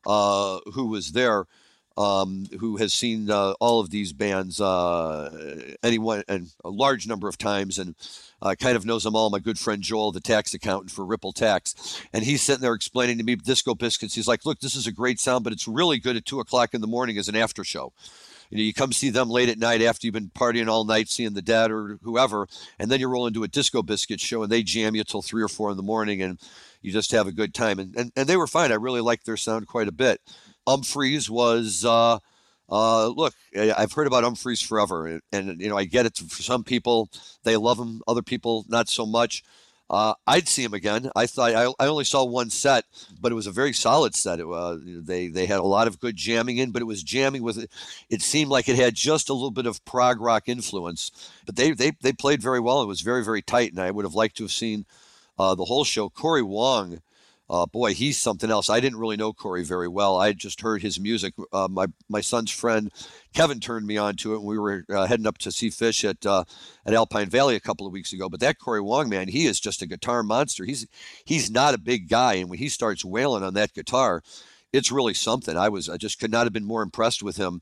uh, 0.05 0.59
who 0.73 0.87
was 0.87 1.11
there 1.11 1.45
um, 1.97 2.45
who 2.59 2.77
has 2.77 2.93
seen 2.93 3.29
uh, 3.29 3.53
all 3.59 3.79
of 3.79 3.89
these 3.89 4.13
bands, 4.13 4.59
uh, 4.59 5.73
anyone, 5.83 6.23
and 6.27 6.49
a 6.63 6.69
large 6.69 7.07
number 7.07 7.27
of 7.27 7.37
times, 7.37 7.77
and 7.77 7.95
kind 8.59 8.75
of 8.75 8.85
knows 8.85 9.03
them 9.03 9.15
all. 9.15 9.29
My 9.29 9.39
good 9.39 9.59
friend 9.59 9.81
Joel, 9.81 10.11
the 10.11 10.19
tax 10.19 10.53
accountant 10.53 10.91
for 10.91 11.05
Ripple 11.05 11.33
Tax, 11.33 12.01
and 12.11 12.23
he's 12.23 12.41
sitting 12.41 12.61
there 12.61 12.73
explaining 12.73 13.17
to 13.19 13.23
me 13.23 13.35
Disco 13.35 13.75
Biscuits. 13.75 14.15
He's 14.15 14.27
like, 14.27 14.45
"Look, 14.45 14.59
this 14.59 14.75
is 14.75 14.87
a 14.87 14.91
great 14.91 15.19
sound, 15.19 15.43
but 15.43 15.53
it's 15.53 15.67
really 15.67 15.99
good 15.99 16.15
at 16.15 16.25
two 16.25 16.39
o'clock 16.39 16.73
in 16.73 16.81
the 16.81 16.87
morning 16.87 17.17
as 17.17 17.27
an 17.27 17.35
after 17.35 17.63
show." 17.63 17.93
You 18.49 18.57
know, 18.57 18.63
you 18.63 18.73
come 18.73 18.91
see 18.91 19.09
them 19.09 19.29
late 19.29 19.49
at 19.49 19.57
night 19.57 19.81
after 19.81 20.07
you've 20.07 20.13
been 20.13 20.29
partying 20.29 20.67
all 20.67 20.85
night, 20.85 21.09
seeing 21.09 21.33
the 21.33 21.41
Dead 21.41 21.71
or 21.71 21.99
whoever, 22.03 22.47
and 22.79 22.89
then 22.89 22.99
you 22.99 23.07
roll 23.07 23.27
into 23.27 23.43
a 23.43 23.47
Disco 23.47 23.81
Biscuit 23.81 24.19
show, 24.19 24.43
and 24.43 24.51
they 24.51 24.63
jam 24.63 24.95
you 24.95 25.03
till 25.03 25.21
three 25.21 25.43
or 25.43 25.47
four 25.47 25.71
in 25.71 25.77
the 25.77 25.83
morning, 25.83 26.21
and 26.21 26.39
you 26.81 26.91
just 26.91 27.11
have 27.11 27.27
a 27.27 27.31
good 27.31 27.53
time. 27.53 27.79
And 27.79 27.95
and, 27.95 28.11
and 28.15 28.27
they 28.27 28.37
were 28.37 28.47
fine. 28.47 28.71
I 28.71 28.75
really 28.75 29.01
liked 29.01 29.25
their 29.25 29.37
sound 29.37 29.67
quite 29.67 29.87
a 29.87 29.93
bit. 29.93 30.21
Umphrey's 30.67 31.29
was. 31.29 31.83
Uh, 31.85 32.19
uh, 32.69 33.07
look, 33.07 33.33
I've 33.55 33.91
heard 33.91 34.07
about 34.07 34.23
Umphrey's 34.23 34.61
forever, 34.61 35.05
and, 35.05 35.21
and, 35.31 35.61
you 35.61 35.69
know 35.69 35.77
I 35.77 35.83
get 35.83 36.05
it. 36.05 36.17
For 36.17 36.41
some 36.41 36.63
people, 36.63 37.09
they 37.43 37.57
love 37.57 37.77
him; 37.77 38.01
other 38.07 38.21
people, 38.21 38.65
not 38.67 38.89
so 38.89 39.05
much. 39.05 39.43
Uh, 39.93 40.15
I'd 40.25 40.47
see 40.47 40.63
him 40.63 40.73
again. 40.73 41.11
I 41.15 41.27
thought 41.27 41.53
I, 41.53 41.71
I, 41.79 41.87
only 41.87 42.03
saw 42.03 42.23
one 42.25 42.49
set, 42.49 42.85
but 43.21 43.31
it 43.31 43.35
was 43.35 43.45
a 43.45 43.51
very 43.51 43.73
solid 43.73 44.15
set. 44.15 44.39
It, 44.39 44.47
uh, 44.47 44.77
they 44.81 45.27
they 45.27 45.45
had 45.45 45.59
a 45.59 45.63
lot 45.63 45.85
of 45.85 45.99
good 45.99 46.15
jamming 46.15 46.57
in, 46.57 46.71
but 46.71 46.81
it 46.81 46.85
was 46.85 47.03
jamming 47.03 47.43
with. 47.43 47.67
It 48.09 48.23
seemed 48.23 48.49
like 48.49 48.67
it 48.67 48.75
had 48.75 48.95
just 48.95 49.29
a 49.29 49.33
little 49.33 49.51
bit 49.51 49.67
of 49.67 49.85
prog 49.85 50.19
rock 50.19 50.49
influence, 50.49 51.11
but 51.45 51.57
they 51.57 51.73
they 51.73 51.91
they 52.01 52.11
played 52.11 52.41
very 52.41 52.59
well. 52.59 52.81
It 52.81 52.87
was 52.87 53.01
very 53.01 53.23
very 53.23 53.43
tight, 53.43 53.69
and 53.69 53.79
I 53.79 53.91
would 53.91 54.03
have 54.03 54.15
liked 54.15 54.35
to 54.37 54.45
have 54.45 54.51
seen 54.51 54.87
uh, 55.37 55.53
the 55.53 55.65
whole 55.65 55.83
show. 55.83 56.09
Cory 56.09 56.41
Wong 56.41 57.03
uh, 57.53 57.67
boy, 57.67 57.93
he's 57.93 58.19
something 58.19 58.49
else. 58.49 58.67
I 58.67 58.79
didn't 58.79 58.97
really 58.97 59.15
know 59.15 59.31
Cory 59.31 59.63
very 59.63 59.87
well. 59.87 60.17
I 60.17 60.33
just 60.33 60.61
heard 60.61 60.81
his 60.81 60.99
music. 60.99 61.35
Uh, 61.51 61.67
my 61.69 61.85
my 62.09 62.19
son's 62.19 62.49
friend 62.49 62.91
Kevin 63.35 63.59
turned 63.59 63.85
me 63.85 63.95
on 63.95 64.15
to 64.17 64.33
it. 64.33 64.37
And 64.37 64.45
we 64.45 64.57
were 64.57 64.83
uh, 64.89 65.05
heading 65.05 65.27
up 65.27 65.37
to 65.39 65.51
see 65.51 65.69
Phish 65.69 66.03
at 66.03 66.25
uh, 66.25 66.45
at 66.83 66.95
Alpine 66.95 67.29
Valley 67.29 67.55
a 67.55 67.59
couple 67.59 67.85
of 67.85 67.93
weeks 67.93 68.11
ago. 68.11 68.27
But 68.27 68.39
that 68.39 68.57
Cory 68.57 68.81
Wong 68.81 69.07
man, 69.07 69.27
he 69.27 69.45
is 69.45 69.59
just 69.59 69.83
a 69.83 69.85
guitar 69.85 70.23
monster. 70.23 70.65
He's 70.65 70.87
he's 71.25 71.51
not 71.51 71.75
a 71.75 71.77
big 71.77 72.09
guy, 72.09 72.33
and 72.35 72.49
when 72.49 72.57
he 72.57 72.69
starts 72.69 73.05
wailing 73.05 73.43
on 73.43 73.53
that 73.53 73.73
guitar, 73.73 74.23
it's 74.71 74.91
really 74.91 75.13
something. 75.13 75.55
I 75.55 75.69
was 75.69 75.89
I 75.89 75.97
just 75.97 76.19
could 76.19 76.31
not 76.31 76.47
have 76.47 76.53
been 76.53 76.65
more 76.65 76.81
impressed 76.81 77.21
with 77.21 77.37
him. 77.37 77.61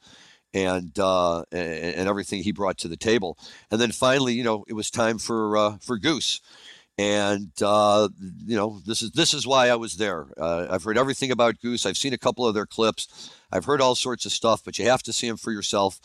And, 0.53 0.99
uh, 0.99 1.43
and, 1.53 1.95
and 1.95 2.09
everything 2.09 2.43
he 2.43 2.51
brought 2.51 2.77
to 2.79 2.89
the 2.89 2.97
table, 2.97 3.37
and 3.71 3.79
then 3.79 3.93
finally, 3.93 4.33
you 4.33 4.43
know, 4.43 4.65
it 4.67 4.73
was 4.73 4.91
time 4.91 5.17
for 5.17 5.55
uh, 5.55 5.77
for 5.79 5.97
Goose, 5.97 6.41
and 7.01 7.51
uh, 7.63 8.09
you 8.45 8.55
know 8.55 8.79
this 8.85 9.01
is 9.01 9.11
this 9.11 9.33
is 9.33 9.47
why 9.47 9.69
I 9.69 9.75
was 9.75 9.95
there. 9.95 10.27
Uh, 10.37 10.67
I've 10.69 10.83
heard 10.83 10.99
everything 10.99 11.31
about 11.31 11.59
Goose. 11.59 11.85
I've 11.85 11.97
seen 11.97 12.13
a 12.13 12.17
couple 12.17 12.45
of 12.45 12.53
their 12.53 12.67
clips. 12.67 13.31
I've 13.51 13.65
heard 13.65 13.81
all 13.81 13.95
sorts 13.95 14.25
of 14.25 14.31
stuff, 14.31 14.61
but 14.63 14.77
you 14.77 14.85
have 14.85 15.01
to 15.03 15.13
see 15.13 15.27
them 15.27 15.37
for 15.37 15.51
yourself. 15.51 15.99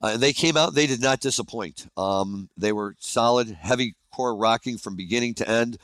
Uh, 0.00 0.10
and 0.14 0.22
they 0.22 0.32
came 0.32 0.56
out. 0.56 0.74
They 0.74 0.86
did 0.86 1.02
not 1.02 1.18
disappoint. 1.18 1.88
Um, 1.96 2.50
they 2.56 2.72
were 2.72 2.94
solid, 3.00 3.48
heavy 3.48 3.96
core 4.14 4.36
rocking 4.36 4.78
from 4.78 4.94
beginning 4.94 5.34
to 5.34 5.48
end. 5.48 5.78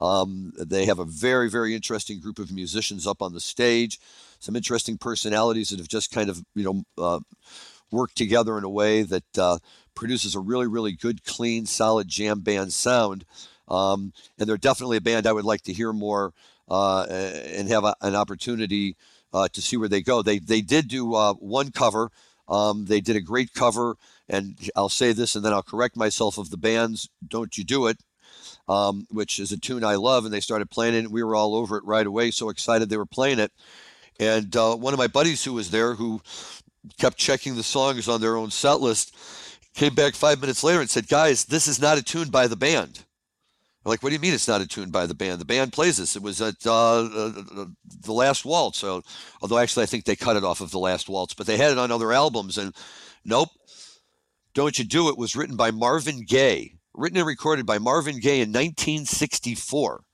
Um, 0.00 0.52
they 0.58 0.86
have 0.86 0.98
a 0.98 1.04
very 1.04 1.48
very 1.48 1.74
interesting 1.74 2.20
group 2.20 2.40
of 2.40 2.50
musicians 2.50 3.06
up 3.06 3.22
on 3.22 3.32
the 3.32 3.40
stage. 3.40 4.00
Some 4.40 4.56
interesting 4.56 4.98
personalities 4.98 5.68
that 5.68 5.78
have 5.78 5.88
just 5.88 6.10
kind 6.10 6.28
of 6.28 6.42
you 6.56 6.64
know 6.64 6.82
uh, 6.98 7.20
worked 7.92 8.16
together 8.16 8.58
in 8.58 8.64
a 8.64 8.70
way 8.70 9.02
that 9.02 9.38
uh, 9.38 9.58
produces 9.94 10.34
a 10.34 10.40
really 10.40 10.66
really 10.66 10.92
good, 10.92 11.24
clean, 11.24 11.64
solid 11.64 12.08
jam 12.08 12.40
band 12.40 12.72
sound. 12.72 13.24
Um, 13.70 14.12
and 14.38 14.48
they're 14.48 14.56
definitely 14.58 14.96
a 14.96 15.00
band 15.00 15.26
I 15.26 15.32
would 15.32 15.44
like 15.44 15.62
to 15.62 15.72
hear 15.72 15.92
more 15.92 16.32
uh, 16.68 17.04
and 17.04 17.68
have 17.68 17.84
a, 17.84 17.94
an 18.00 18.14
opportunity 18.14 18.96
uh, 19.32 19.48
to 19.48 19.60
see 19.60 19.76
where 19.76 19.88
they 19.88 20.02
go. 20.02 20.22
They 20.22 20.38
they 20.38 20.60
did 20.60 20.88
do 20.88 21.14
uh, 21.14 21.34
one 21.34 21.70
cover. 21.70 22.10
Um, 22.48 22.86
they 22.86 23.00
did 23.00 23.16
a 23.16 23.20
great 23.20 23.54
cover, 23.54 23.96
and 24.28 24.58
I'll 24.74 24.88
say 24.88 25.12
this, 25.12 25.36
and 25.36 25.44
then 25.44 25.52
I'll 25.52 25.62
correct 25.62 25.96
myself 25.96 26.36
of 26.38 26.50
the 26.50 26.56
band's 26.56 27.08
"Don't 27.26 27.56
You 27.56 27.64
Do 27.64 27.86
It," 27.86 28.00
um, 28.68 29.06
which 29.10 29.38
is 29.38 29.52
a 29.52 29.58
tune 29.58 29.84
I 29.84 29.94
love, 29.94 30.24
and 30.24 30.34
they 30.34 30.40
started 30.40 30.70
playing 30.70 30.94
it, 30.94 30.98
and 30.98 31.12
we 31.12 31.22
were 31.22 31.36
all 31.36 31.54
over 31.54 31.76
it 31.76 31.84
right 31.84 32.06
away. 32.06 32.30
So 32.30 32.48
excited 32.48 32.88
they 32.88 32.96
were 32.96 33.06
playing 33.06 33.38
it, 33.38 33.52
and 34.18 34.54
uh, 34.56 34.74
one 34.74 34.94
of 34.94 34.98
my 34.98 35.06
buddies 35.06 35.44
who 35.44 35.52
was 35.52 35.70
there, 35.70 35.94
who 35.94 36.20
kept 36.98 37.18
checking 37.18 37.54
the 37.54 37.62
songs 37.62 38.08
on 38.08 38.20
their 38.20 38.36
own 38.36 38.50
set 38.50 38.80
list, 38.80 39.14
came 39.74 39.94
back 39.94 40.14
five 40.14 40.40
minutes 40.40 40.64
later 40.64 40.80
and 40.80 40.90
said, 40.90 41.08
"Guys, 41.08 41.44
this 41.44 41.68
is 41.68 41.80
not 41.80 41.98
a 41.98 42.02
tune 42.02 42.30
by 42.30 42.48
the 42.48 42.56
band." 42.56 43.04
Like, 43.84 44.02
what 44.02 44.10
do 44.10 44.14
you 44.14 44.20
mean 44.20 44.34
it's 44.34 44.48
not 44.48 44.60
a 44.60 44.66
tune 44.66 44.90
by 44.90 45.06
the 45.06 45.14
band? 45.14 45.40
The 45.40 45.46
band 45.46 45.72
plays 45.72 45.96
this. 45.96 46.14
It 46.14 46.22
was 46.22 46.40
at 46.42 46.66
uh, 46.66 47.00
uh, 47.00 47.66
the 48.02 48.12
Last 48.12 48.44
Waltz. 48.44 48.78
So, 48.78 49.02
although 49.40 49.58
actually 49.58 49.84
I 49.84 49.86
think 49.86 50.04
they 50.04 50.16
cut 50.16 50.36
it 50.36 50.44
off 50.44 50.60
of 50.60 50.70
the 50.70 50.78
Last 50.78 51.08
Waltz, 51.08 51.34
but 51.34 51.46
they 51.46 51.56
had 51.56 51.72
it 51.72 51.78
on 51.78 51.90
other 51.90 52.12
albums. 52.12 52.58
And 52.58 52.74
nope, 53.24 53.48
"Don't 54.54 54.78
You 54.78 54.84
Do 54.84 55.08
It" 55.08 55.16
was 55.16 55.34
written 55.34 55.56
by 55.56 55.70
Marvin 55.70 56.24
Gaye, 56.26 56.74
written 56.94 57.18
and 57.18 57.26
recorded 57.26 57.64
by 57.64 57.78
Marvin 57.78 58.20
Gaye 58.20 58.42
in 58.42 58.50
1964. 58.50 60.04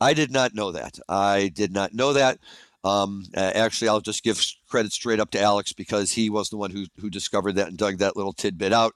I 0.00 0.14
did 0.14 0.30
not 0.30 0.54
know 0.54 0.72
that. 0.72 0.98
I 1.08 1.48
did 1.48 1.72
not 1.72 1.94
know 1.94 2.12
that. 2.12 2.38
Um, 2.84 3.26
actually, 3.34 3.88
I'll 3.88 4.00
just 4.00 4.24
give 4.24 4.44
credit 4.68 4.92
straight 4.92 5.20
up 5.20 5.30
to 5.32 5.40
Alex 5.40 5.72
because 5.72 6.12
he 6.12 6.28
was 6.28 6.48
the 6.48 6.56
one 6.56 6.70
who 6.72 6.86
who 6.98 7.10
discovered 7.10 7.52
that 7.52 7.68
and 7.68 7.78
dug 7.78 7.98
that 7.98 8.16
little 8.16 8.32
tidbit 8.32 8.72
out. 8.72 8.94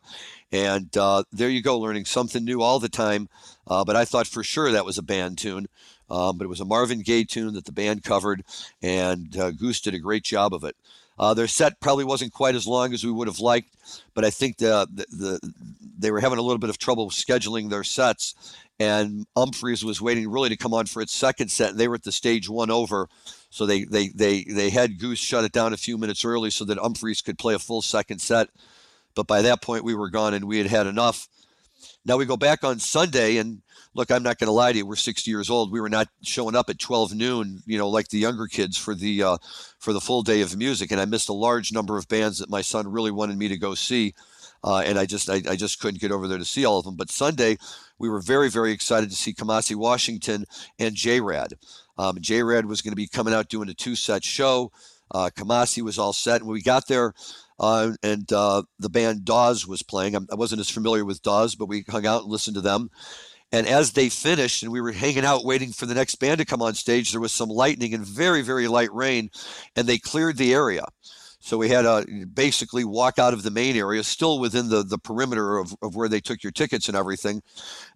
And 0.51 0.94
uh, 0.96 1.25
there 1.33 1.49
you 1.49 1.62
go, 1.62 1.79
learning 1.79 2.05
something 2.05 2.44
new 2.44 2.62
all 2.62 2.81
the 2.81 2.88
time. 2.88 3.29
Uh, 3.66 3.85
but 3.85 3.96
I 3.96 4.05
thought 4.05 4.27
for 4.27 4.42
sure 4.42 4.72
that 4.72 4.85
was 4.85 4.99
a 4.99 5.03
band 5.03 5.38
tune. 5.38 5.66
Um, 6.09 6.38
but 6.38 6.44
it 6.44 6.49
was 6.49 6.61
a 6.61 6.64
Marvin 6.64 7.01
Gaye 7.01 7.25
tune 7.25 7.55
that 7.55 7.64
the 7.64 7.72
band 7.72 8.05
covered, 8.05 8.44
and 8.81 9.37
uh, 9.37 9.51
Goose 9.51 9.81
did 9.81 9.94
a 9.94 9.99
great 9.99 10.22
job 10.22 10.55
of 10.55 10.62
it. 10.62 10.77
Uh, 11.18 11.33
their 11.35 11.46
set 11.46 11.81
probably 11.81 12.05
wasn't 12.05 12.33
quite 12.33 12.55
as 12.55 12.66
long 12.66 12.92
as 12.92 13.05
we 13.05 13.11
would 13.11 13.29
have 13.29 13.38
liked, 13.38 13.74
but 14.14 14.24
I 14.24 14.31
think 14.31 14.59
the, 14.59 14.87
the, 14.92 15.07
the, 15.11 15.52
they 15.98 16.11
were 16.11 16.20
having 16.20 16.38
a 16.38 16.42
little 16.42 16.59
bit 16.59 16.70
of 16.70 16.79
trouble 16.79 17.09
scheduling 17.11 17.70
their 17.70 17.85
sets, 17.85 18.35
and 18.79 19.26
Umphrey's 19.35 19.85
was 19.85 20.00
waiting 20.02 20.31
really 20.31 20.50
to 20.50 20.57
come 20.57 20.74
on 20.74 20.85
for 20.85 21.00
its 21.00 21.14
second 21.14 21.50
set, 21.50 21.70
and 21.70 21.79
they 21.79 21.88
were 21.88 21.94
at 21.94 22.02
the 22.02 22.12
stage 22.12 22.50
one 22.50 22.70
over, 22.70 23.09
so 23.48 23.64
they 23.64 23.85
they 23.85 24.09
they 24.09 24.44
they 24.44 24.68
had 24.68 24.98
Goose 24.98 25.18
shut 25.18 25.44
it 25.44 25.52
down 25.52 25.72
a 25.72 25.79
few 25.79 25.96
minutes 25.96 26.24
early 26.24 26.50
so 26.50 26.64
that 26.66 26.79
Umphrey's 26.79 27.22
could 27.22 27.38
play 27.38 27.55
a 27.55 27.59
full 27.59 27.81
second 27.81 28.20
set, 28.20 28.50
but 29.14 29.26
by 29.26 29.40
that 29.40 29.62
point 29.62 29.85
we 29.85 29.94
were 29.94 30.11
gone 30.11 30.35
and 30.35 30.44
we 30.44 30.59
had 30.59 30.66
had 30.66 30.87
enough. 30.87 31.29
Now 32.05 32.18
we 32.18 32.26
go 32.26 32.37
back 32.37 32.62
on 32.62 32.79
Sunday, 32.79 33.38
and 33.38 33.62
look, 33.96 34.11
I'm 34.11 34.22
not 34.22 34.38
going 34.38 34.46
to 34.46 34.52
lie 34.52 34.72
to 34.72 34.78
you. 34.78 34.87
We're 34.87 34.96
60 34.96 35.30
years 35.30 35.48
old. 35.48 35.72
We 35.72 35.80
were 35.80 35.88
not 35.88 36.09
showing 36.22 36.54
up 36.54 36.68
at 36.68 36.78
12 36.78 37.14
noon, 37.14 37.62
you 37.66 37.78
know, 37.78 37.88
like 37.88 38.09
the 38.09 38.18
younger 38.18 38.46
kids 38.46 38.76
for 38.76 38.94
the 38.94 39.22
uh, 39.22 39.38
for 39.78 39.92
the 39.92 40.00
full 40.00 40.22
day 40.22 40.42
of 40.42 40.56
music, 40.56 40.92
and 40.92 41.00
I 41.00 41.06
missed 41.06 41.30
a 41.30 41.35
large 41.35 41.72
number 41.72 41.96
of 41.96 42.06
bands 42.06 42.38
that 42.38 42.50
my 42.50 42.61
son 42.61 42.88
really 42.88 43.11
wanted 43.11 43.38
me 43.38 43.48
to 43.48 43.56
go 43.56 43.74
see. 43.74 44.14
Uh, 44.62 44.82
and 44.85 44.98
I 44.98 45.06
just 45.06 45.30
I, 45.30 45.42
I, 45.48 45.54
just 45.54 45.80
couldn't 45.80 46.00
get 46.00 46.11
over 46.11 46.26
there 46.26 46.38
to 46.38 46.44
see 46.44 46.64
all 46.64 46.78
of 46.78 46.85
them. 46.85 46.96
But 46.96 47.11
Sunday, 47.11 47.56
we 47.98 48.09
were 48.09 48.20
very, 48.20 48.50
very 48.50 48.72
excited 48.72 49.11
to 49.11 49.16
see 49.16 49.32
Kamasi 49.32 49.76
Washington 49.76 50.44
and 50.78 50.94
J-Rad. 50.94 51.52
Um, 51.98 52.16
J-Rad 52.20 52.66
was 52.66 52.82
going 52.82 52.92
to 52.92 52.96
be 52.96 53.06
coming 53.06 53.35
out 53.35 53.48
doing 53.48 53.68
a 53.68 53.74
two-set 53.74 54.24
show. 54.24 54.72
Uh, 55.11 55.30
Kamasi 55.37 55.82
was 55.82 55.98
all 55.98 56.12
set. 56.12 56.40
And 56.40 56.48
when 56.48 56.54
we 56.54 56.62
got 56.62 56.88
there, 56.88 57.14
uh, 57.61 57.92
and 58.02 58.30
uh, 58.32 58.62
the 58.78 58.90
band 58.90 59.24
Dawes 59.24 59.66
was 59.66 59.82
playing. 59.82 60.16
I 60.16 60.35
wasn't 60.35 60.61
as 60.61 60.70
familiar 60.70 61.04
with 61.04 61.22
Dawes, 61.22 61.54
but 61.54 61.68
we 61.68 61.85
hung 61.88 62.06
out 62.06 62.22
and 62.22 62.30
listened 62.30 62.56
to 62.56 62.61
them. 62.61 62.90
And 63.52 63.66
as 63.66 63.92
they 63.92 64.09
finished 64.09 64.62
and 64.62 64.72
we 64.72 64.80
were 64.80 64.92
hanging 64.92 65.24
out 65.24 65.44
waiting 65.44 65.72
for 65.72 65.87
the 65.87 65.94
next 65.94 66.16
band 66.16 66.38
to 66.38 66.44
come 66.44 66.62
on 66.62 66.74
stage, 66.74 67.12
there 67.12 67.20
was 67.20 67.32
some 67.32 67.48
lightning 67.48 67.94
and 67.94 68.04
very, 68.04 68.42
very 68.42 68.66
light 68.66 68.92
rain, 68.92 69.30
and 69.76 69.87
they 69.87 69.98
cleared 69.98 70.37
the 70.37 70.52
area. 70.52 70.85
So 71.46 71.56
we 71.56 71.68
had 71.68 71.82
to 71.82 72.26
basically 72.26 72.85
walk 72.85 73.20
out 73.20 73.32
of 73.32 73.44
the 73.44 73.52
main 73.52 73.76
area, 73.76 74.02
still 74.02 74.40
within 74.40 74.68
the, 74.68 74.82
the 74.82 74.98
perimeter 74.98 75.59
of, 75.59 75.76
of 75.80 75.94
where 75.94 76.09
they 76.09 76.18
took 76.18 76.42
your 76.42 76.50
tickets 76.50 76.88
and 76.88 76.96
everything. 76.96 77.40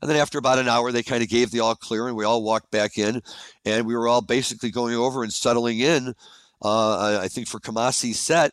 And 0.00 0.08
then 0.08 0.18
after 0.18 0.38
about 0.38 0.60
an 0.60 0.68
hour, 0.68 0.92
they 0.92 1.02
kind 1.02 1.20
of 1.20 1.28
gave 1.28 1.50
the 1.50 1.58
all 1.58 1.74
clear 1.74 2.06
and 2.06 2.16
we 2.16 2.24
all 2.24 2.44
walked 2.44 2.70
back 2.70 2.96
in. 2.96 3.20
And 3.64 3.86
we 3.86 3.96
were 3.96 4.06
all 4.06 4.20
basically 4.20 4.70
going 4.70 4.94
over 4.94 5.24
and 5.24 5.32
settling 5.32 5.80
in, 5.80 6.14
uh, 6.62 7.18
I 7.20 7.26
think, 7.26 7.48
for 7.48 7.58
Kamasi's 7.58 8.20
set. 8.20 8.52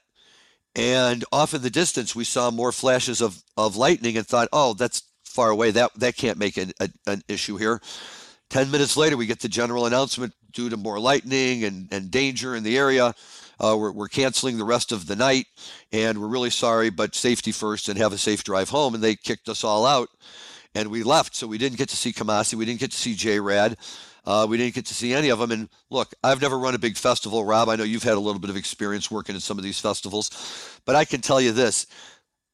And 0.75 1.23
off 1.31 1.53
in 1.53 1.61
the 1.61 1.69
distance, 1.69 2.15
we 2.15 2.23
saw 2.23 2.49
more 2.49 2.71
flashes 2.71 3.21
of, 3.21 3.43
of 3.55 3.75
lightning 3.75 4.17
and 4.17 4.25
thought, 4.25 4.49
oh, 4.51 4.73
that's 4.73 5.03
far 5.37 5.49
away. 5.51 5.71
That, 5.71 5.93
that 5.95 6.17
can't 6.17 6.37
make 6.37 6.57
an, 6.57 6.71
a, 6.79 6.89
an 7.05 7.21
issue 7.27 7.57
here. 7.57 7.79
10 8.49 8.71
minutes 8.71 8.97
later, 8.97 9.17
we 9.17 9.25
get 9.25 9.39
the 9.39 9.49
general 9.49 9.85
announcement 9.85 10.33
due 10.51 10.69
to 10.69 10.77
more 10.77 10.99
lightning 10.99 11.63
and, 11.63 11.87
and 11.91 12.09
danger 12.09 12.55
in 12.55 12.63
the 12.63 12.77
area 12.77 13.13
uh, 13.59 13.75
we're, 13.77 13.91
we're 13.91 14.07
canceling 14.07 14.57
the 14.57 14.63
rest 14.63 14.91
of 14.91 15.07
the 15.07 15.15
night, 15.15 15.47
and 15.91 16.19
we're 16.19 16.27
really 16.27 16.49
sorry, 16.49 16.89
but 16.89 17.15
safety 17.15 17.51
first 17.51 17.89
and 17.89 17.97
have 17.97 18.13
a 18.13 18.17
safe 18.17 18.43
drive 18.43 18.69
home. 18.69 18.93
And 18.93 19.03
they 19.03 19.15
kicked 19.15 19.49
us 19.49 19.63
all 19.63 19.85
out, 19.85 20.09
and 20.75 20.89
we 20.89 21.03
left. 21.03 21.35
So 21.35 21.47
we 21.47 21.57
didn't 21.57 21.77
get 21.77 21.89
to 21.89 21.95
see 21.95 22.13
Kamasi, 22.13 22.53
we 22.53 22.65
didn't 22.65 22.79
get 22.79 22.91
to 22.91 22.97
see 22.97 23.15
J 23.15 23.39
Rad. 23.39 23.77
Uh, 24.25 24.45
we 24.47 24.57
didn't 24.57 24.75
get 24.75 24.85
to 24.85 24.93
see 24.93 25.13
any 25.13 25.29
of 25.29 25.39
them. 25.39 25.51
And 25.51 25.69
look, 25.89 26.13
I've 26.21 26.41
never 26.41 26.59
run 26.59 26.75
a 26.75 26.79
big 26.79 26.97
festival, 26.97 27.45
Rob. 27.45 27.69
I 27.69 27.77
know 27.77 27.85
you've 27.85 28.03
had 28.03 28.15
a 28.15 28.19
little 28.19 28.41
bit 28.41 28.49
of 28.49 28.57
experience 28.57 29.09
working 29.09 29.35
at 29.37 29.41
some 29.41 29.57
of 29.57 29.63
these 29.63 29.79
festivals, 29.79 30.79
but 30.85 30.97
I 30.97 31.05
can 31.05 31.21
tell 31.21 31.39
you 31.39 31.53
this 31.53 31.87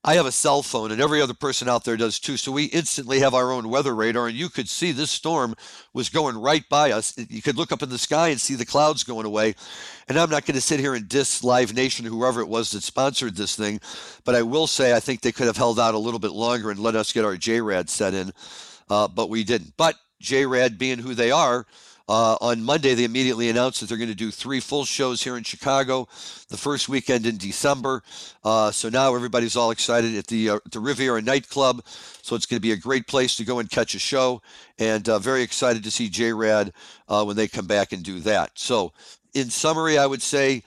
I 0.06 0.16
have 0.16 0.26
a 0.26 0.34
cell 0.34 0.62
phone, 0.62 0.92
and 0.92 1.00
every 1.00 1.22
other 1.22 1.34
person 1.34 1.70
out 1.70 1.86
there 1.86 1.96
does 1.96 2.20
too. 2.20 2.36
So 2.36 2.52
we 2.52 2.66
instantly 2.66 3.20
have 3.20 3.34
our 3.34 3.54
own 3.54 3.70
weather 3.70 3.96
radar, 3.96 4.28
and 4.28 4.36
you 4.36 4.50
could 4.50 4.68
see 4.68 4.92
this 4.92 5.12
storm 5.12 5.56
was 5.94 6.10
going 6.10 6.38
right 6.38 6.68
by 6.68 6.92
us. 6.92 7.16
You 7.30 7.42
could 7.42 7.56
look 7.56 7.72
up 7.72 7.82
in 7.82 7.90
the 7.90 7.98
sky 7.98 8.28
and 8.28 8.42
see 8.42 8.56
the 8.56 8.66
clouds 8.66 9.06
going 9.06 9.26
away. 9.26 9.56
And 10.10 10.20
I'm 10.20 10.30
not 10.30 10.46
going 10.46 10.56
to 10.56 10.62
sit 10.62 10.82
here 10.82 10.94
and 10.94 11.08
diss 11.08 11.42
Live 11.42 11.74
Nation, 11.74 12.06
whoever 12.06 12.42
it 12.42 12.50
was 12.50 12.72
that 12.72 12.84
sponsored 12.84 13.38
this 13.38 13.56
thing, 13.56 13.80
but 14.26 14.36
I 14.36 14.42
will 14.42 14.68
say 14.68 14.94
I 14.94 15.00
think 15.00 15.22
they 15.22 15.32
could 15.32 15.48
have 15.48 15.56
held 15.56 15.80
out 15.80 15.94
a 15.94 16.00
little 16.00 16.20
bit 16.20 16.34
longer 16.34 16.70
and 16.70 16.80
let 16.80 16.96
us 16.96 17.14
get 17.14 17.24
our 17.24 17.38
JRAD 17.38 17.88
set 17.88 18.14
in, 18.14 18.34
uh, 18.90 19.08
but 19.08 19.30
we 19.30 19.46
didn't. 19.46 19.78
But 19.78 19.96
JRAD 20.22 20.78
being 20.78 21.00
who 21.00 21.14
they 21.14 21.32
are, 21.32 21.66
uh, 22.10 22.36
on 22.42 22.64
Monday, 22.64 22.96
they 22.96 23.06
immediately 23.06 23.50
announced 23.50 23.80
that 23.80 23.88
they're 23.88 23.98
going 23.98 24.10
to 24.10 24.16
do 24.16 24.30
three 24.30 24.60
full 24.60 24.84
shows 24.84 25.24
here 25.24 25.38
in 25.38 25.44
Chicago, 25.44 26.08
the 26.50 26.58
first 26.58 26.90
weekend 26.90 27.26
in 27.26 27.38
December. 27.38 28.04
Uh, 28.44 28.72
so 28.72 28.90
now 28.90 29.16
everybody's 29.16 29.56
all 29.56 29.72
excited 29.72 30.16
at 30.16 30.28
the 30.28 30.50
uh, 30.50 30.60
the 30.72 30.82
Riviera 30.82 31.22
nightclub. 31.22 31.82
So 32.22 32.36
it's 32.36 32.46
going 32.46 32.58
to 32.58 32.62
be 32.62 32.74
a 32.74 32.78
great 32.78 33.08
place 33.08 33.36
to 33.38 33.46
go 33.46 33.60
and 33.60 33.70
catch 33.70 33.96
a 33.96 34.00
show, 34.00 34.42
and 34.78 35.08
uh, 35.08 35.20
very 35.20 35.44
excited 35.44 35.84
to 35.84 35.92
see 35.92 36.10
J 36.10 36.34
Rad 36.34 36.74
uh, 37.08 37.24
when 37.24 37.38
they 37.38 37.48
come 37.48 37.68
back 37.68 37.94
and 37.94 38.04
do 38.04 38.20
that. 38.22 38.52
So, 38.56 38.92
in 39.34 39.50
summary, 39.50 39.98
I 39.98 40.06
would 40.06 40.22
say 40.22 40.64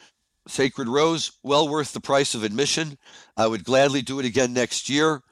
Sacred 0.49 0.89
Rose, 0.89 1.33
well 1.43 1.69
worth 1.69 1.93
the 1.93 2.01
price 2.01 2.35
of 2.35 2.45
admission. 2.45 2.99
I 3.37 3.47
would 3.47 3.65
gladly 3.65 4.01
do 4.01 4.21
it 4.21 4.27
again 4.27 4.53
next 4.53 4.89
year. 4.89 5.23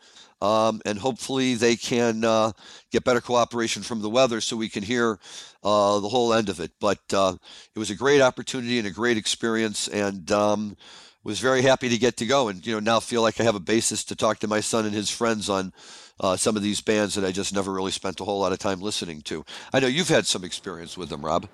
Um, 0.45 0.83
and 0.85 0.99
hopefully 0.99 1.55
they 1.55 1.75
can 1.75 2.23
uh, 2.23 2.53
get 2.91 3.03
better 3.03 3.23
cooperation 3.23 3.83
from 3.83 4.03
the 4.03 4.11
weather 4.11 4.43
so 4.43 4.59
we 4.59 4.69
can 4.69 4.83
hear 4.83 5.19
uh, 5.63 6.01
the 6.01 6.09
whole 6.09 6.35
end 6.35 6.51
of 6.51 6.61
it. 6.61 6.73
But 6.81 7.01
uh, 7.15 7.37
it 7.75 7.79
was 7.79 7.89
a 7.89 7.95
great 7.95 8.21
opportunity 8.21 8.79
and 8.79 8.87
a 8.87 8.91
great 8.91 9.17
experience, 9.17 9.89
and 9.89 10.31
um, 10.31 10.77
was 11.23 11.41
very 11.41 11.63
happy 11.63 11.89
to 11.89 11.97
get 11.97 12.19
to 12.19 12.27
go. 12.27 12.49
And 12.49 12.65
you 12.67 12.75
know 12.75 12.81
now 12.81 13.01
feel 13.01 13.23
like 13.23 13.41
I 13.41 13.45
have 13.45 13.55
a 13.55 13.61
basis 13.61 14.05
to 14.05 14.15
talk 14.15 14.39
to 14.41 14.47
my 14.47 14.61
son 14.61 14.85
and 14.85 14.95
his 14.95 15.11
friends 15.11 15.49
on. 15.49 15.73
Uh, 16.21 16.37
some 16.37 16.55
of 16.57 16.63
these 16.63 16.81
bands 16.81 17.17
that 17.17 17.25
I 17.25 17.33
just 17.33 17.53
never 17.53 17.73
really 17.73 17.91
spent 17.91 18.21
a 18.21 18.25
whole 18.25 18.39
lot 18.39 18.53
of 18.53 18.61
time 18.61 18.81
listening 18.81 19.21
to. 19.23 19.45
I 19.73 19.81
know 19.81 19.89
you've 19.89 20.09
had 20.09 20.27
some 20.27 20.45
experience 20.45 20.97
with 20.97 21.09
them, 21.09 21.27
Rob. 21.27 21.49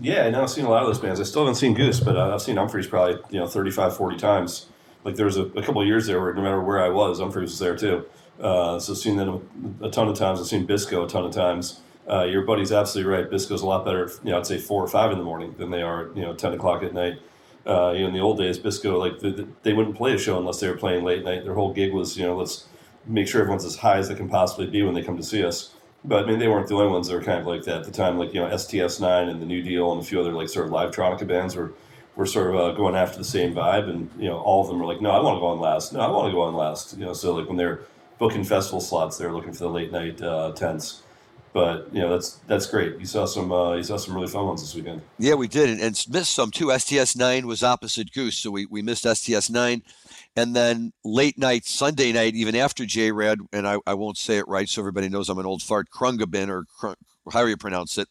Yeah, 0.00 0.24
I 0.24 0.30
know 0.30 0.42
I've 0.42 0.48
seen 0.48 0.64
a 0.64 0.70
lot 0.70 0.82
of 0.82 0.88
those 0.88 0.98
bands. 0.98 1.20
I 1.20 1.24
still 1.24 1.42
haven't 1.42 1.56
seen 1.56 1.74
Goose, 1.74 2.00
but 2.00 2.16
I've 2.16 2.40
seen 2.40 2.56
Umphrey's 2.56 2.86
probably 2.86 3.18
you 3.28 3.38
know 3.38 3.46
35, 3.46 3.94
40 3.94 4.16
times. 4.16 4.66
Like 5.04 5.16
there 5.16 5.26
was 5.26 5.36
a, 5.36 5.42
a 5.42 5.62
couple 5.62 5.82
of 5.82 5.86
years 5.86 6.06
there 6.06 6.18
where 6.18 6.32
no 6.32 6.40
matter 6.40 6.62
where 6.62 6.82
I 6.82 6.88
was, 6.88 7.20
Umphrey's 7.20 7.50
was 7.50 7.58
there 7.58 7.76
too. 7.76 8.06
Uh, 8.40 8.78
so 8.78 8.94
seen 8.94 9.16
them 9.16 9.78
a 9.82 9.90
ton 9.90 10.08
of 10.08 10.16
times. 10.16 10.40
I've 10.40 10.46
seen 10.46 10.66
Bisco 10.66 11.04
a 11.04 11.08
ton 11.08 11.24
of 11.24 11.32
times. 11.32 11.80
Uh, 12.08 12.24
your 12.24 12.42
buddy's 12.42 12.70
absolutely 12.70 13.12
right. 13.12 13.28
Bisco's 13.28 13.62
a 13.62 13.66
lot 13.66 13.84
better. 13.84 14.10
You 14.22 14.30
know, 14.30 14.38
I'd 14.38 14.46
say 14.46 14.58
four 14.58 14.82
or 14.82 14.88
five 14.88 15.10
in 15.10 15.18
the 15.18 15.24
morning 15.24 15.54
than 15.58 15.70
they 15.70 15.82
are. 15.82 16.10
You 16.14 16.22
know, 16.22 16.34
ten 16.34 16.52
o'clock 16.52 16.82
at 16.82 16.94
night. 16.94 17.18
Uh, 17.66 17.92
you 17.92 18.02
know, 18.02 18.08
in 18.08 18.14
the 18.14 18.20
old 18.20 18.38
days, 18.38 18.58
Bisco 18.58 18.98
like 18.98 19.18
the, 19.18 19.30
the, 19.30 19.48
they 19.62 19.72
wouldn't 19.72 19.96
play 19.96 20.14
a 20.14 20.18
show 20.18 20.38
unless 20.38 20.60
they 20.60 20.68
were 20.68 20.76
playing 20.76 21.04
late 21.04 21.24
night. 21.24 21.42
Their 21.42 21.54
whole 21.54 21.72
gig 21.72 21.92
was, 21.92 22.16
you 22.16 22.24
know, 22.24 22.36
let's 22.36 22.68
make 23.06 23.26
sure 23.26 23.40
everyone's 23.40 23.64
as 23.64 23.76
high 23.76 23.96
as 23.96 24.08
they 24.08 24.14
can 24.14 24.28
possibly 24.28 24.66
be 24.66 24.82
when 24.82 24.94
they 24.94 25.02
come 25.02 25.16
to 25.16 25.22
see 25.22 25.44
us. 25.44 25.74
But 26.04 26.24
I 26.24 26.26
mean, 26.26 26.38
they 26.38 26.46
weren't 26.46 26.68
the 26.68 26.76
only 26.76 26.92
ones 26.92 27.08
that 27.08 27.14
were 27.14 27.22
kind 27.22 27.40
of 27.40 27.46
like 27.46 27.64
that 27.64 27.78
at 27.78 27.84
the 27.84 27.90
time. 27.90 28.18
Like 28.18 28.32
you 28.32 28.40
know, 28.40 28.56
STS 28.56 29.00
Nine 29.00 29.28
and 29.28 29.42
the 29.42 29.46
New 29.46 29.62
Deal 29.62 29.90
and 29.92 30.00
a 30.00 30.04
few 30.04 30.20
other 30.20 30.32
like 30.32 30.48
sort 30.48 30.66
of 30.66 30.72
live 30.72 30.92
tronica 30.92 31.26
bands 31.26 31.56
were 31.56 31.72
were 32.14 32.26
sort 32.26 32.54
of 32.54 32.56
uh, 32.56 32.72
going 32.72 32.94
after 32.94 33.18
the 33.18 33.24
same 33.24 33.52
vibe. 33.52 33.90
And 33.90 34.10
you 34.16 34.28
know, 34.28 34.38
all 34.38 34.62
of 34.62 34.68
them 34.68 34.78
were 34.78 34.86
like, 34.86 35.00
no, 35.00 35.10
I 35.10 35.20
want 35.20 35.36
to 35.36 35.40
go 35.40 35.46
on 35.46 35.58
last. 35.58 35.92
No, 35.92 36.00
I 36.00 36.08
want 36.08 36.28
to 36.28 36.32
go 36.32 36.42
on 36.42 36.54
last. 36.54 36.96
You 36.96 37.06
know, 37.06 37.12
so 37.12 37.34
like 37.34 37.48
when 37.48 37.56
they're 37.56 37.80
booking 38.18 38.44
festival 38.44 38.80
slots. 38.80 39.18
They're 39.18 39.32
looking 39.32 39.52
for 39.52 39.64
the 39.64 39.70
late 39.70 39.92
night 39.92 40.20
uh, 40.22 40.52
tents. 40.52 41.02
But 41.56 41.88
you 41.90 42.02
know 42.02 42.10
that's 42.10 42.32
that's 42.46 42.66
great. 42.66 42.98
You 42.98 43.06
saw 43.06 43.24
some 43.24 43.50
uh, 43.50 43.76
you 43.76 43.82
saw 43.82 43.96
some 43.96 44.14
really 44.14 44.26
fun 44.26 44.46
ones 44.46 44.60
this 44.60 44.74
weekend. 44.74 45.00
Yeah, 45.18 45.36
we 45.36 45.48
did, 45.48 45.70
and, 45.70 45.80
and 45.80 46.06
missed 46.10 46.34
some 46.34 46.50
too. 46.50 46.70
STS 46.78 47.16
nine 47.16 47.46
was 47.46 47.62
opposite 47.62 48.12
Goose, 48.12 48.36
so 48.36 48.50
we, 48.50 48.66
we 48.66 48.82
missed 48.82 49.06
STS 49.06 49.48
nine, 49.48 49.82
and 50.36 50.54
then 50.54 50.92
late 51.02 51.38
night 51.38 51.64
Sunday 51.64 52.12
night, 52.12 52.34
even 52.34 52.54
after 52.56 52.84
J 52.84 53.10
Rad, 53.10 53.38
and 53.54 53.66
I, 53.66 53.78
I 53.86 53.94
won't 53.94 54.18
say 54.18 54.36
it 54.36 54.46
right, 54.46 54.68
so 54.68 54.82
everybody 54.82 55.08
knows 55.08 55.30
I'm 55.30 55.38
an 55.38 55.46
old 55.46 55.62
fart. 55.62 55.88
Krungabin 55.90 56.50
or 56.50 56.66
Krung, 56.78 56.96
how 57.32 57.42
do 57.42 57.48
you 57.48 57.56
pronounce 57.56 57.96
it? 57.96 58.08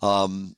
Um, 0.00 0.56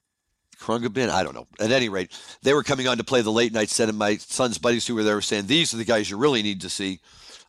Krungabin, 0.61 1.09
I 1.09 1.25
don't 1.25 1.35
know. 1.35 1.49
At 1.59 1.73
any 1.73 1.88
rate, 1.88 2.16
they 2.42 2.55
were 2.55 2.62
coming 2.62 2.87
on 2.87 2.99
to 2.99 3.05
play 3.05 3.23
the 3.23 3.33
late 3.33 3.53
night 3.53 3.68
set, 3.68 3.88
and 3.88 3.99
my 3.99 4.16
son's 4.18 4.59
buddies 4.59 4.87
who 4.87 4.95
were 4.95 5.03
there 5.03 5.16
were 5.16 5.23
saying 5.23 5.49
these 5.49 5.75
are 5.75 5.77
the 5.77 5.85
guys 5.85 6.09
you 6.09 6.16
really 6.16 6.45
need 6.45 6.61
to 6.61 6.71
see. 6.71 7.01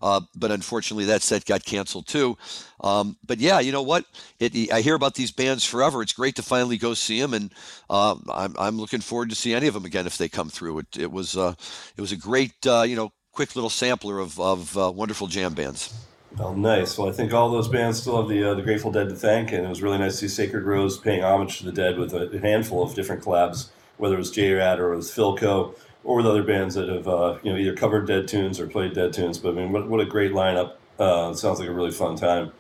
Uh, 0.03 0.19
but 0.35 0.51
unfortunately, 0.51 1.05
that 1.05 1.21
set 1.21 1.45
got 1.45 1.63
canceled 1.63 2.05
too. 2.05 2.37
Um, 2.81 3.15
but 3.25 3.39
yeah, 3.39 3.61
you 3.61 3.71
know 3.71 3.81
what? 3.81 4.03
It, 4.37 4.69
I 4.69 4.81
hear 4.81 4.95
about 4.95 5.15
these 5.15 5.31
bands 5.31 5.63
forever. 5.63 6.01
It's 6.01 6.11
great 6.11 6.35
to 6.35 6.43
finally 6.43 6.77
go 6.77 6.93
see 6.93 7.21
them, 7.21 7.33
and 7.33 7.53
uh, 7.89 8.15
I'm, 8.29 8.53
I'm 8.59 8.77
looking 8.77 8.99
forward 8.99 9.29
to 9.29 9.35
see 9.35 9.53
any 9.53 9.67
of 9.67 9.73
them 9.73 9.85
again 9.85 10.05
if 10.05 10.17
they 10.17 10.27
come 10.27 10.49
through. 10.49 10.79
It, 10.79 10.97
it 10.97 11.11
was 11.11 11.37
uh, 11.37 11.53
it 11.95 12.01
was 12.01 12.11
a 12.11 12.17
great 12.17 12.53
uh, 12.67 12.81
you 12.81 12.97
know 12.97 13.13
quick 13.31 13.55
little 13.55 13.69
sampler 13.69 14.19
of, 14.19 14.37
of 14.41 14.77
uh, 14.77 14.91
wonderful 14.93 15.27
jam 15.27 15.53
bands. 15.53 15.93
Oh, 16.37 16.53
nice. 16.53 16.97
Well, 16.97 17.07
I 17.07 17.13
think 17.13 17.31
all 17.33 17.49
those 17.49 17.69
bands 17.69 18.01
still 18.01 18.19
have 18.19 18.27
the 18.27 18.43
uh, 18.43 18.53
the 18.55 18.61
Grateful 18.61 18.91
Dead 18.91 19.07
to 19.07 19.15
thank, 19.15 19.53
and 19.53 19.65
it 19.65 19.69
was 19.69 19.81
really 19.81 19.99
nice 19.99 20.19
to 20.19 20.27
see 20.27 20.43
Sacred 20.43 20.65
Rose 20.65 20.97
paying 20.97 21.23
homage 21.23 21.59
to 21.59 21.65
the 21.65 21.71
Dead 21.71 21.97
with 21.97 22.13
a 22.13 22.39
handful 22.41 22.83
of 22.83 22.93
different 22.93 23.23
collabs, 23.23 23.69
whether 23.95 24.15
it 24.15 24.17
was 24.17 24.31
J 24.31 24.51
Rad 24.51 24.81
or 24.81 24.91
it 24.91 24.97
was 24.97 25.09
Philco 25.09 25.75
or 26.03 26.17
with 26.17 26.25
other 26.25 26.43
bands 26.43 26.75
that 26.75 26.89
have 26.89 27.07
uh, 27.07 27.37
you 27.43 27.51
know 27.51 27.57
either 27.57 27.75
covered 27.75 28.07
Dead 28.07 28.27
tunes 28.27 28.59
or 28.59 28.67
played 28.67 28.93
Dead 28.93 29.13
tunes. 29.13 29.37
But 29.37 29.51
I 29.51 29.53
mean, 29.53 29.71
what, 29.71 29.87
what 29.87 29.99
a 29.99 30.05
great 30.05 30.31
lineup! 30.31 30.73
Uh, 30.99 31.33
sounds 31.33 31.59
like 31.59 31.69
a 31.69 31.73
really 31.73 31.91
fun 31.91 32.15
time. 32.15 32.51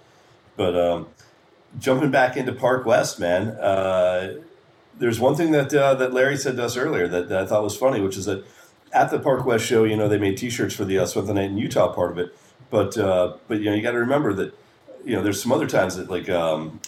But 0.55 0.77
um, 0.77 1.07
jumping 1.79 2.11
back 2.11 2.37
into 2.37 2.53
Park 2.53 2.85
West, 2.85 3.19
man, 3.19 3.49
uh, 3.49 4.35
there's 4.97 5.19
one 5.19 5.35
thing 5.35 5.51
that 5.51 5.73
uh, 5.73 5.95
that 5.95 6.13
Larry 6.13 6.37
said 6.37 6.57
to 6.57 6.65
us 6.65 6.77
earlier 6.77 7.07
that, 7.07 7.29
that, 7.29 7.43
I 7.43 7.45
thought 7.45 7.63
was 7.63 7.75
funny, 7.75 8.01
which 8.01 8.17
is 8.17 8.25
that 8.25 8.45
at 8.91 9.09
the 9.09 9.19
Park 9.19 9.45
West 9.45 9.65
show, 9.65 9.83
you 9.83 9.97
know, 9.97 10.07
they 10.07 10.19
made 10.19 10.37
T-shirts 10.37 10.75
for 10.75 10.85
the 10.85 10.99
Us 10.99 11.15
with 11.15 11.27
the 11.27 11.33
Night 11.33 11.49
in 11.49 11.57
Utah 11.57 11.91
part 11.91 12.11
of 12.11 12.17
it. 12.19 12.35
But 12.69 12.97
uh, 12.97 13.37
but 13.47 13.59
you 13.59 13.65
know, 13.65 13.75
you 13.75 13.81
got 13.81 13.91
to 13.91 13.99
remember 13.99 14.33
that 14.33 14.53
you 15.03 15.15
know 15.15 15.21
there's 15.21 15.41
some 15.41 15.51
other 15.51 15.67
times 15.67 15.95
that 15.97 16.09
like 16.09 16.29
um, 16.29 16.79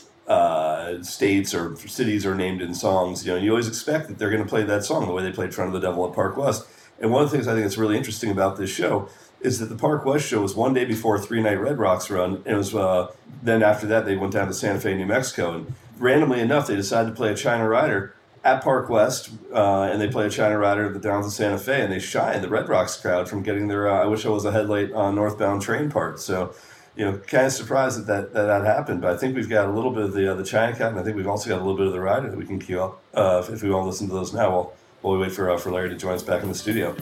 uh, 0.86 1.04
states 1.04 1.54
or 1.54 1.76
cities 1.78 2.26
are 2.26 2.36
named 2.36 2.62
in 2.62 2.74
songs, 2.74 3.26
you 3.26 3.34
know, 3.34 3.38
you 3.38 3.50
always 3.52 3.67
expect 3.67 4.08
that 4.08 4.17
they're 4.17 4.30
going 4.30 4.43
to 4.43 4.50
play 4.50 4.63
that 4.63 4.84
song 4.84 5.06
the 5.08 5.13
way 5.13 5.24
they 5.24 5.32
played 5.32 5.54
"Friend 5.54 5.67
of 5.67 5.74
the 5.80 5.86
Devil" 5.86 6.08
at 6.08 6.13
Park 6.13 6.38
West. 6.38 6.65
And 7.00 7.12
one 7.12 7.24
of 7.24 7.30
the 7.30 7.36
things 7.36 7.48
I 7.48 7.54
think 7.54 7.65
that's 7.65 7.78
really 7.78 7.98
interesting 7.98 8.32
about 8.32 8.58
this 8.58 8.69
show 8.69 9.10
is 9.41 9.59
that 9.59 9.68
the 9.68 9.76
Park 9.76 10.05
West 10.05 10.28
show 10.28 10.41
was 10.41 10.55
one 10.55 10.74
day 10.74 10.86
before 10.86 11.20
three 11.20 11.41
night 11.41 11.59
Red 11.59 11.78
Rocks 11.78 12.09
run, 12.09 12.36
and 12.45 12.47
it 12.47 12.57
was 12.57 12.74
uh, 12.74 13.12
then 13.43 13.62
after 13.64 13.86
that 13.88 14.05
they 14.05 14.16
went 14.16 14.34
down 14.34 14.47
to 14.47 14.53
Santa 14.53 14.80
Fe, 14.80 14.95
New 14.95 15.05
Mexico, 15.05 15.53
and 15.53 15.74
randomly 15.97 16.39
enough 16.39 16.68
they 16.68 16.76
decided 16.76 17.09
to 17.09 17.16
play 17.16 17.32
a 17.32 17.36
China 17.36 17.68
Rider 17.68 18.16
at 18.43 18.64
Park 18.64 18.89
West, 18.89 19.32
uh, 19.53 19.89
and 19.91 19.99
they 19.99 20.07
play 20.07 20.28
a 20.28 20.30
China 20.30 20.57
Rider 20.57 20.86
at 20.86 20.93
the 20.93 20.99
Downs 20.99 21.26
of 21.26 21.34
Santa 21.34 21.57
Fe, 21.57 21.82
and 21.82 21.91
they 21.91 21.99
shy 21.99 22.38
the 22.38 22.47
Red 22.47 22.70
Rocks 22.70 22.95
crowd 22.95 23.28
from 23.28 23.43
getting 23.43 23.68
their 23.68 23.89
uh, 23.89 24.03
"I 24.03 24.05
wish 24.05 24.26
I 24.26 24.30
was 24.30 24.45
a 24.45 24.51
headlight 24.51 24.93
on 24.93 25.16
northbound 25.16 25.62
train" 25.62 25.89
part. 25.89 26.20
So 26.20 26.53
you 26.96 27.06
know, 27.06 27.18
kind 27.18 27.46
of 27.46 27.52
surprised 27.52 28.00
that 28.00 28.08
that, 28.08 28.34
that 28.34 28.46
that 28.46 28.66
happened. 28.66 29.02
But 29.02 29.14
I 29.14 29.18
think 29.18 29.36
we've 29.36 29.50
got 29.50 29.68
a 29.68 29.72
little 29.72 29.91
bit 29.91 30.04
of 30.04 30.14
the 30.14 30.32
uh, 30.32 30.36
the 30.36 30.43
China 30.43 30.76
Cat, 30.76 30.91
and 30.91 31.00
I 31.00 31.04
think 31.04 31.18
we've 31.18 31.28
also 31.28 31.50
got 31.50 31.58
a 31.58 31.64
little 31.64 31.78
bit 31.78 31.88
of 31.88 31.93
the 31.93 32.00
rider 32.00 32.30
that 32.30 32.38
we 32.38 32.46
can 32.46 32.60
queue 32.60 32.82
up 32.82 33.02
uh, 33.14 33.43
if, 33.50 33.62
we 33.62 33.70
want 33.70 33.84
to 33.84 33.89
listen 33.89 34.08
to 34.08 34.14
those 34.14 34.34
now. 34.34 34.50
While 34.52 34.74
while 35.02 35.14
we 35.16 35.20
wait 35.22 35.32
for 35.32 35.52
uh, 35.52 35.58
for 35.58 35.72
Larry 35.72 35.89
to 35.89 35.96
join 35.96 36.14
us 36.14 36.24
back 36.24 36.43
in 36.43 36.50
the 36.50 36.56
studio. 36.56 36.96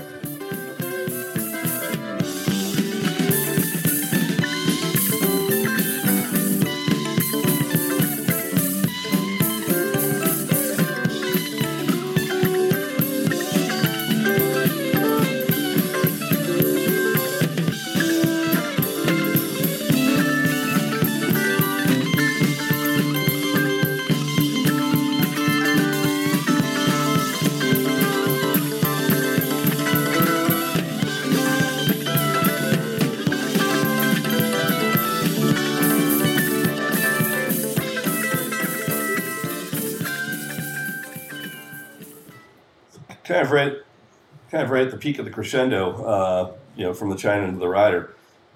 Right 44.83 44.93
at 44.93 44.99
the 44.99 45.01
peak 45.01 45.19
of 45.19 45.25
the 45.25 45.31
crescendo, 45.31 46.03
uh, 46.03 46.51
you 46.75 46.83
know, 46.83 46.93
from 46.93 47.09
the 47.09 47.15
China 47.15 47.45
into 47.45 47.59
the 47.59 47.67
Rider. 47.67 48.13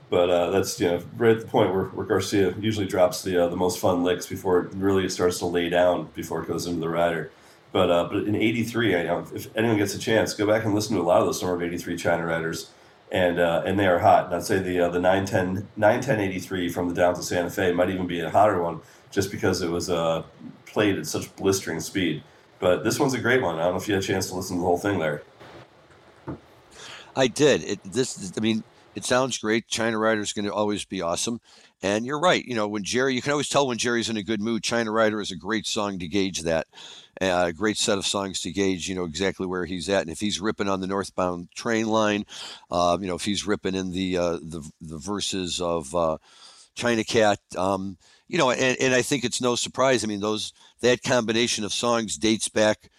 But 0.10 0.30
uh, 0.30 0.52
that's 0.52 0.80
you 0.80 0.88
know 0.88 1.04
right 1.18 1.36
at 1.36 1.42
the 1.42 1.48
point 1.48 1.74
where, 1.74 1.86
where 1.86 2.06
Garcia 2.06 2.54
usually 2.60 2.88
drops 2.88 3.24
the 3.24 3.46
uh, 3.46 3.48
the 3.50 3.58
most 3.58 3.80
fun 3.80 4.04
licks 4.04 4.26
before 4.26 4.60
it 4.60 4.74
really 4.74 5.08
starts 5.10 5.40
to 5.40 5.46
lay 5.46 5.70
down 5.70 6.10
before 6.16 6.42
it 6.42 6.48
goes 6.48 6.66
into 6.66 6.80
the 6.80 6.90
Rider. 6.90 7.30
But 7.74 7.92
uh, 7.92 8.06
but 8.06 8.24
in 8.24 8.36
'83, 8.36 8.92
you 8.92 9.04
know, 9.04 9.28
if 9.34 9.56
anyone 9.58 9.78
gets 9.78 9.96
a 9.96 10.00
chance, 10.00 10.34
go 10.34 10.48
back 10.48 10.64
and 10.64 10.74
listen 10.74 10.96
to 10.96 11.02
a 11.02 11.04
lot 11.04 11.20
of 11.20 11.26
those 11.26 11.42
summer 11.42 11.56
of 11.56 11.62
'83 11.62 11.98
China 11.98 12.26
Riders, 12.26 12.70
and 13.12 13.38
uh, 13.38 13.64
and 13.66 13.78
they 13.78 13.86
are 13.86 14.00
hot. 14.00 14.28
And 14.28 14.36
I'd 14.36 14.44
say 14.44 14.60
the 14.60 14.80
uh, 14.80 14.90
the 14.90 15.00
910 15.00 15.68
910 15.76 16.70
from 16.70 16.88
the 16.88 16.96
down 16.96 17.14
to 17.16 17.22
Santa 17.22 17.50
Fe 17.50 17.74
might 17.74 17.90
even 17.90 18.08
be 18.08 18.22
a 18.22 18.30
hotter 18.30 18.62
one, 18.62 18.80
just 19.12 19.30
because 19.30 19.62
it 19.62 19.70
was 19.70 19.90
uh, 19.90 20.24
played 20.66 20.98
at 20.98 21.06
such 21.06 21.36
blistering 21.36 21.82
speed. 21.82 22.24
But 22.60 22.86
this 22.86 22.98
one's 22.98 23.14
a 23.14 23.20
great 23.20 23.42
one. 23.42 23.56
I 23.56 23.64
don't 23.64 23.74
know 23.74 23.78
if 23.82 23.90
you 23.90 23.94
had 23.94 24.04
a 24.04 24.08
chance 24.08 24.30
to 24.30 24.36
listen 24.36 24.56
to 24.56 24.62
the 24.62 24.66
whole 24.66 24.78
thing, 24.78 25.00
Larry. 25.00 25.20
I 27.18 27.28
did. 27.28 27.64
It 27.64 27.84
this 27.84 28.32
I 28.38 28.40
mean, 28.40 28.64
it 28.96 29.04
sounds 29.04 29.38
great. 29.40 29.68
China 29.68 29.98
Rider 29.98 30.22
is 30.22 30.34
going 30.34 30.46
to 30.46 30.54
always 30.54 30.86
be 30.86 31.02
awesome. 31.02 31.42
And 31.82 32.06
you're 32.06 32.20
right. 32.20 32.44
You 32.44 32.56
know, 32.56 32.68
when 32.68 32.84
Jerry, 32.84 33.16
you 33.16 33.22
can 33.22 33.32
always 33.32 33.50
tell 33.50 33.68
when 33.68 33.78
Jerry's 33.78 34.10
in 34.10 34.18
a 34.18 34.24
good 34.24 34.42
mood. 34.42 34.64
China 34.64 34.92
Rider 34.92 35.20
is 35.20 35.32
a 35.32 35.36
great 35.36 35.66
song 35.68 36.00
to 36.00 36.08
gauge 36.08 36.42
that. 36.42 36.68
Uh, 37.20 37.46
a 37.48 37.54
great 37.54 37.78
set 37.78 37.98
of 37.98 38.06
songs 38.06 38.42
to 38.42 38.52
gauge, 38.52 38.88
you 38.88 38.94
know, 38.94 39.04
exactly 39.04 39.48
where 39.48 39.66
he's 39.66 39.90
at. 39.90 40.04
And 40.04 40.12
if 40.12 40.20
he's 40.20 40.40
ripping 40.40 40.70
on 40.70 40.82
the 40.82 40.88
northbound 40.88 41.50
train 41.56 41.88
line, 41.88 42.26
uh, 42.70 42.98
you 43.02 43.08
know, 43.08 43.16
if 43.16 43.26
he's 43.26 43.48
ripping 43.48 43.74
in 43.74 43.92
the 43.92 44.18
uh, 44.18 44.34
the, 44.34 44.70
the 44.82 45.00
verses 45.00 45.60
of 45.60 45.94
uh, 45.96 46.18
China 46.76 47.04
Cat, 47.04 47.40
um, 47.58 47.98
you 48.28 48.38
know, 48.38 48.52
and, 48.52 48.78
and 48.80 48.94
I 48.94 49.02
think 49.02 49.24
it's 49.24 49.42
no 49.42 49.56
surprise. 49.56 50.04
I 50.04 50.08
mean, 50.08 50.20
those 50.20 50.54
that 50.82 51.02
combination 51.02 51.64
of 51.64 51.74
songs 51.74 52.18
dates 52.18 52.50
back 52.50 52.92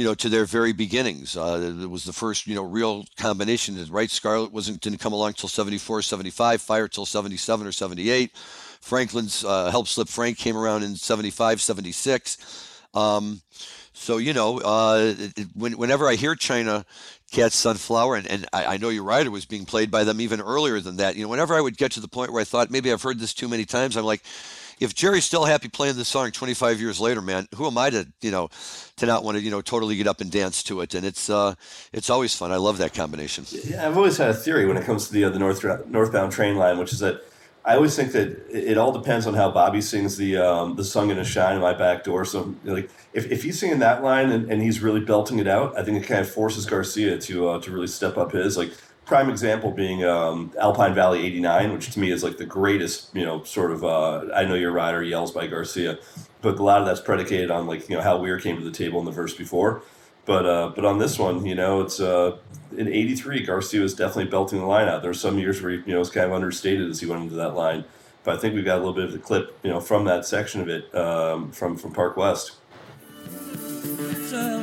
you 0.00 0.06
know, 0.06 0.14
to 0.14 0.30
their 0.30 0.46
very 0.46 0.72
beginnings. 0.72 1.36
Uh, 1.36 1.76
it 1.82 1.90
was 1.90 2.04
the 2.04 2.12
first, 2.14 2.46
you 2.46 2.54
know, 2.54 2.62
real 2.62 3.04
combination. 3.18 3.76
Right, 3.90 4.08
Scarlet 4.08 4.50
wasn't 4.50 4.80
didn't 4.80 4.98
come 4.98 5.12
along 5.12 5.34
till 5.34 5.50
74, 5.50 6.00
75, 6.00 6.62
Fire 6.62 6.88
till 6.88 7.04
77 7.04 7.66
or 7.66 7.70
78. 7.70 8.34
Franklin's 8.80 9.44
uh, 9.44 9.70
Help 9.70 9.86
Slip 9.86 10.08
Frank 10.08 10.38
came 10.38 10.56
around 10.56 10.84
in 10.84 10.96
75, 10.96 11.60
76. 11.60 12.80
Um, 12.94 13.42
so, 13.92 14.16
you 14.16 14.32
know, 14.32 14.56
uh, 14.60 15.14
it, 15.36 15.48
when, 15.54 15.74
whenever 15.74 16.08
I 16.08 16.14
hear 16.14 16.34
China 16.34 16.86
Cat 17.30 17.52
Sunflower, 17.52 18.16
and, 18.16 18.26
and 18.26 18.46
I, 18.54 18.64
I, 18.64 18.76
know 18.78 18.88
you 18.88 19.04
rider 19.04 19.30
was 19.30 19.44
being 19.44 19.66
played 19.66 19.90
by 19.90 20.04
them 20.04 20.18
even 20.18 20.40
earlier 20.40 20.80
than 20.80 20.96
that, 20.96 21.14
you 21.14 21.24
know, 21.24 21.28
whenever 21.28 21.54
I 21.54 21.60
would 21.60 21.76
get 21.76 21.92
to 21.92 22.00
the 22.00 22.08
point 22.08 22.32
where 22.32 22.40
I 22.40 22.44
thought 22.44 22.70
maybe 22.70 22.90
I've 22.90 23.02
heard 23.02 23.18
this 23.18 23.34
too 23.34 23.48
many 23.48 23.66
times, 23.66 23.98
I'm 23.98 24.06
like, 24.06 24.22
if 24.80 24.94
Jerry's 24.94 25.24
still 25.24 25.44
happy 25.44 25.68
playing 25.68 25.96
this 25.96 26.08
song 26.08 26.30
25 26.30 26.80
years 26.80 26.98
later, 26.98 27.20
man, 27.20 27.46
who 27.54 27.66
am 27.66 27.78
I 27.78 27.90
to, 27.90 28.06
you 28.22 28.30
know, 28.30 28.48
to 28.96 29.06
not 29.06 29.22
want 29.22 29.36
to, 29.36 29.42
you 29.42 29.50
know, 29.50 29.60
totally 29.60 29.96
get 29.96 30.06
up 30.06 30.20
and 30.20 30.30
dance 30.30 30.62
to 30.64 30.80
it? 30.80 30.94
And 30.94 31.04
it's, 31.04 31.28
uh, 31.30 31.54
it's 31.92 32.10
always 32.10 32.34
fun. 32.34 32.50
I 32.50 32.56
love 32.56 32.78
that 32.78 32.94
combination. 32.94 33.44
Yeah, 33.50 33.86
I've 33.86 33.96
always 33.96 34.16
had 34.16 34.30
a 34.30 34.34
theory 34.34 34.66
when 34.66 34.76
it 34.76 34.84
comes 34.84 35.06
to 35.08 35.12
the 35.12 35.24
uh, 35.24 35.30
the 35.30 35.38
north 35.38 35.64
northbound 35.86 36.32
train 36.32 36.56
line, 36.56 36.78
which 36.78 36.92
is 36.92 36.98
that 37.00 37.22
I 37.64 37.74
always 37.74 37.94
think 37.94 38.12
that 38.12 38.46
it 38.50 38.78
all 38.78 38.90
depends 38.90 39.26
on 39.26 39.34
how 39.34 39.50
Bobby 39.50 39.82
sings 39.82 40.16
the 40.16 40.38
um, 40.38 40.76
the 40.76 40.84
"Sung 40.84 41.10
in 41.10 41.18
a 41.18 41.24
Shine" 41.24 41.56
in 41.56 41.62
my 41.62 41.74
back 41.74 42.04
door. 42.04 42.24
So, 42.24 42.54
like, 42.64 42.88
if, 43.12 43.30
if 43.30 43.42
he's 43.42 43.60
singing 43.60 43.80
that 43.80 44.02
line 44.02 44.30
and, 44.30 44.50
and 44.50 44.62
he's 44.62 44.80
really 44.80 45.00
belting 45.00 45.38
it 45.38 45.46
out, 45.46 45.76
I 45.78 45.82
think 45.82 46.02
it 46.02 46.06
kind 46.06 46.20
of 46.20 46.30
forces 46.30 46.64
Garcia 46.64 47.18
to 47.18 47.48
uh, 47.48 47.60
to 47.60 47.70
really 47.70 47.86
step 47.86 48.16
up 48.16 48.32
his. 48.32 48.56
Like, 48.56 48.72
prime 49.10 49.28
example 49.28 49.72
being 49.72 50.04
um, 50.04 50.52
Alpine 50.60 50.94
Valley 50.94 51.26
89, 51.26 51.72
which 51.72 51.90
to 51.90 51.98
me 51.98 52.12
is 52.12 52.22
like 52.22 52.36
the 52.36 52.46
greatest, 52.46 53.12
you 53.12 53.24
know, 53.24 53.42
sort 53.42 53.72
of, 53.72 53.84
uh, 53.84 54.26
I 54.32 54.44
know 54.44 54.54
you 54.54 54.70
rider 54.70 55.02
yells 55.02 55.32
by 55.32 55.48
Garcia, 55.48 55.98
but 56.42 56.60
a 56.60 56.62
lot 56.62 56.80
of 56.80 56.86
that's 56.86 57.00
predicated 57.00 57.50
on 57.50 57.66
like, 57.66 57.88
you 57.88 57.96
know, 57.96 58.02
how 58.02 58.18
Weir 58.18 58.38
came 58.38 58.56
to 58.56 58.62
the 58.62 58.70
table 58.70 59.00
in 59.00 59.06
the 59.06 59.10
verse 59.10 59.34
before. 59.34 59.82
But, 60.26 60.46
uh, 60.46 60.70
but 60.76 60.84
on 60.84 61.00
this 61.00 61.18
one, 61.18 61.44
you 61.44 61.56
know, 61.56 61.80
it's, 61.80 61.98
uh, 61.98 62.36
in 62.76 62.86
83, 62.86 63.44
Garcia 63.44 63.80
was 63.80 63.96
definitely 63.96 64.30
belting 64.30 64.60
the 64.60 64.66
line 64.66 64.86
out. 64.86 65.02
There 65.02 65.10
were 65.10 65.14
some 65.14 65.40
years 65.40 65.60
where 65.60 65.72
he, 65.72 65.78
you 65.78 65.92
know, 65.92 65.98
was 65.98 66.10
kind 66.10 66.26
of 66.26 66.32
understated 66.32 66.88
as 66.88 67.00
he 67.00 67.06
went 67.06 67.24
into 67.24 67.34
that 67.34 67.56
line. 67.56 67.84
But 68.22 68.36
I 68.36 68.38
think 68.38 68.54
we've 68.54 68.64
got 68.64 68.76
a 68.76 68.78
little 68.78 68.94
bit 68.94 69.06
of 69.06 69.12
the 69.12 69.18
clip, 69.18 69.58
you 69.64 69.70
know, 69.70 69.80
from 69.80 70.04
that 70.04 70.24
section 70.24 70.60
of 70.60 70.68
it, 70.68 70.94
um, 70.94 71.50
from, 71.50 71.76
from 71.76 71.92
Park 71.92 72.16
West. 72.16 72.52
So 74.28 74.60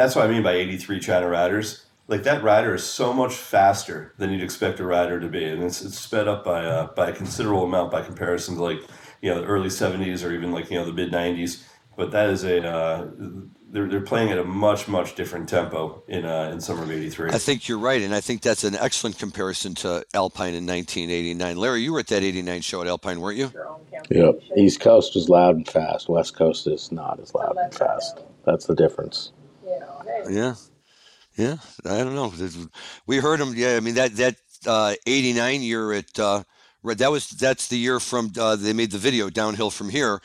that's 0.00 0.16
what 0.16 0.24
I 0.24 0.28
mean 0.28 0.42
by 0.42 0.54
83 0.54 0.98
China 0.98 1.28
Riders. 1.28 1.84
Like 2.10 2.24
that 2.24 2.42
rider 2.42 2.74
is 2.74 2.82
so 2.82 3.12
much 3.12 3.34
faster 3.34 4.14
than 4.18 4.32
you'd 4.32 4.42
expect 4.42 4.80
a 4.80 4.84
rider 4.84 5.20
to 5.20 5.28
be, 5.28 5.44
and 5.44 5.62
it's, 5.62 5.80
it's 5.80 5.96
sped 5.96 6.26
up 6.26 6.44
by 6.44 6.64
uh, 6.64 6.88
by 6.88 7.10
a 7.10 7.12
considerable 7.12 7.62
amount 7.62 7.92
by 7.92 8.02
comparison 8.02 8.56
to 8.56 8.62
like 8.64 8.80
you 9.22 9.30
know 9.30 9.40
the 9.40 9.46
early 9.46 9.68
70s 9.68 10.26
or 10.26 10.32
even 10.32 10.50
like 10.50 10.70
you 10.70 10.76
know 10.76 10.84
the 10.84 10.92
mid 10.92 11.12
90s. 11.12 11.62
But 11.96 12.10
that 12.10 12.28
is 12.30 12.42
a 12.42 12.66
uh, 12.66 13.06
they're, 13.70 13.86
they're 13.86 14.00
playing 14.00 14.30
at 14.30 14.38
a 14.38 14.44
much 14.44 14.88
much 14.88 15.14
different 15.14 15.48
tempo 15.48 16.02
in 16.08 16.24
uh, 16.24 16.50
in 16.52 16.60
summer 16.60 16.82
of 16.82 16.90
'83. 16.90 17.30
I 17.30 17.38
think 17.38 17.68
you're 17.68 17.78
right, 17.78 18.02
and 18.02 18.12
I 18.12 18.20
think 18.20 18.42
that's 18.42 18.64
an 18.64 18.74
excellent 18.74 19.18
comparison 19.18 19.74
to 19.76 20.04
Alpine 20.12 20.54
in 20.54 20.66
1989. 20.66 21.56
Larry, 21.56 21.82
you 21.82 21.92
were 21.92 22.00
at 22.00 22.08
that 22.08 22.24
'89 22.24 22.60
show 22.62 22.80
at 22.80 22.88
Alpine, 22.88 23.20
weren't 23.20 23.38
you? 23.38 23.52
Yep. 24.10 24.40
East 24.56 24.80
Coast 24.80 25.14
is 25.14 25.28
loud 25.28 25.54
and 25.54 25.68
fast. 25.68 26.08
West 26.08 26.34
Coast 26.34 26.66
is 26.66 26.90
not 26.90 27.20
as 27.20 27.34
loud 27.34 27.56
and 27.56 27.72
fast. 27.72 28.24
That's 28.44 28.66
the 28.66 28.74
difference. 28.74 29.30
Yeah, 30.28 30.54
yeah. 31.36 31.56
I 31.84 31.98
don't 31.98 32.14
know. 32.14 32.32
We 33.06 33.18
heard 33.18 33.40
them. 33.40 33.54
Yeah, 33.56 33.76
I 33.76 33.80
mean 33.80 33.94
that 33.94 34.16
that 34.16 34.36
uh, 34.66 34.94
'89 35.06 35.62
year 35.62 35.92
at 35.92 36.18
uh, 36.18 36.42
that 36.84 37.10
was 37.10 37.28
that's 37.30 37.68
the 37.68 37.78
year 37.78 38.00
from 38.00 38.32
uh, 38.38 38.56
they 38.56 38.72
made 38.72 38.90
the 38.90 38.98
video 38.98 39.30
downhill 39.30 39.70
from 39.70 39.88
here 39.88 40.20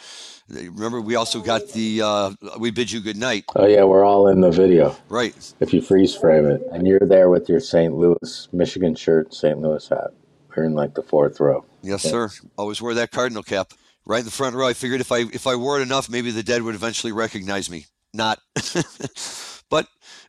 Remember, 0.48 1.02
we 1.02 1.16
also 1.16 1.42
got 1.42 1.70
the 1.70 2.02
uh, 2.04 2.32
"We 2.60 2.70
Bid 2.70 2.92
You 2.92 3.02
Good 3.02 3.18
Night." 3.18 3.46
Oh 3.56 3.66
yeah, 3.66 3.84
we're 3.84 4.06
all 4.06 4.28
in 4.28 4.42
the 4.42 4.52
video. 4.52 4.96
Right. 5.10 5.34
If 5.60 5.74
you 5.74 5.82
freeze 5.82 6.16
frame 6.16 6.46
it, 6.46 6.62
and 6.72 6.86
you're 6.86 7.00
there 7.00 7.30
with 7.30 7.50
your 7.50 7.60
St. 7.60 7.96
Louis, 7.96 8.48
Michigan 8.54 8.94
shirt, 8.94 9.34
St. 9.34 9.60
Louis 9.60 9.88
hat, 9.88 10.12
we're 10.56 10.66
in 10.66 10.76
like 10.76 10.94
the 10.94 11.02
fourth 11.02 11.40
row. 11.40 11.66
Yes, 11.82 12.06
yeah. 12.06 12.12
sir. 12.12 12.30
Always 12.58 12.80
wear 12.80 12.94
that 12.94 13.10
cardinal 13.10 13.42
cap 13.42 13.72
right 14.06 14.20
in 14.20 14.26
the 14.26 14.32
front 14.32 14.56
row. 14.56 14.68
I 14.68 14.74
figured 14.74 15.02
if 15.02 15.12
I 15.12 15.22
if 15.34 15.48
I 15.48 15.56
wore 15.56 15.80
it 15.80 15.82
enough, 15.82 16.10
maybe 16.10 16.30
the 16.30 16.44
dead 16.44 16.62
would 16.62 16.76
eventually 16.76 17.12
recognize 17.12 17.68
me. 17.68 17.88
Not, 18.14 18.40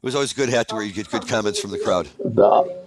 was 0.07 0.15
always 0.15 0.33
a 0.33 0.37
good 0.37 0.49
hat 0.49 0.69
to 0.69 0.75
where 0.77 0.85
You 0.85 0.93
get 0.93 1.11
good 1.11 1.29
comments 1.29 1.61
from 1.61 1.71
the 1.73 1.79
crowd. 1.79 2.09
The 2.19 2.83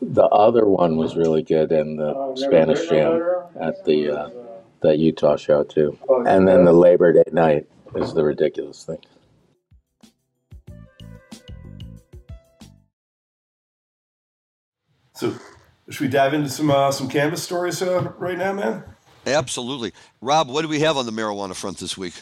the 0.00 0.24
other 0.24 0.66
one 0.66 0.96
was 0.96 1.16
really 1.16 1.42
good, 1.42 1.70
and 1.72 1.98
the 1.98 2.34
Spanish 2.36 2.88
Jam 2.88 3.20
at 3.60 3.84
the. 3.84 4.10
Uh, 4.10 4.30
that 4.80 4.98
Utah 4.98 5.36
show 5.36 5.64
too. 5.64 5.98
And 6.26 6.46
then 6.46 6.64
the 6.64 6.72
Labor 6.72 7.12
Day 7.12 7.24
night 7.32 7.66
is 7.94 8.14
the 8.14 8.24
ridiculous 8.24 8.84
thing. 8.84 8.98
So, 15.14 15.34
should 15.90 16.00
we 16.00 16.08
dive 16.08 16.32
into 16.32 16.48
some 16.48 16.70
uh, 16.70 16.90
some 16.92 17.08
cannabis 17.08 17.42
stories 17.42 17.82
uh, 17.82 18.12
right 18.18 18.38
now, 18.38 18.52
man? 18.54 18.84
Absolutely, 19.26 19.92
Rob. 20.22 20.48
What 20.48 20.62
do 20.62 20.68
we 20.68 20.80
have 20.80 20.96
on 20.96 21.04
the 21.04 21.12
marijuana 21.12 21.54
front 21.54 21.76
this 21.78 21.98
week? 21.98 22.14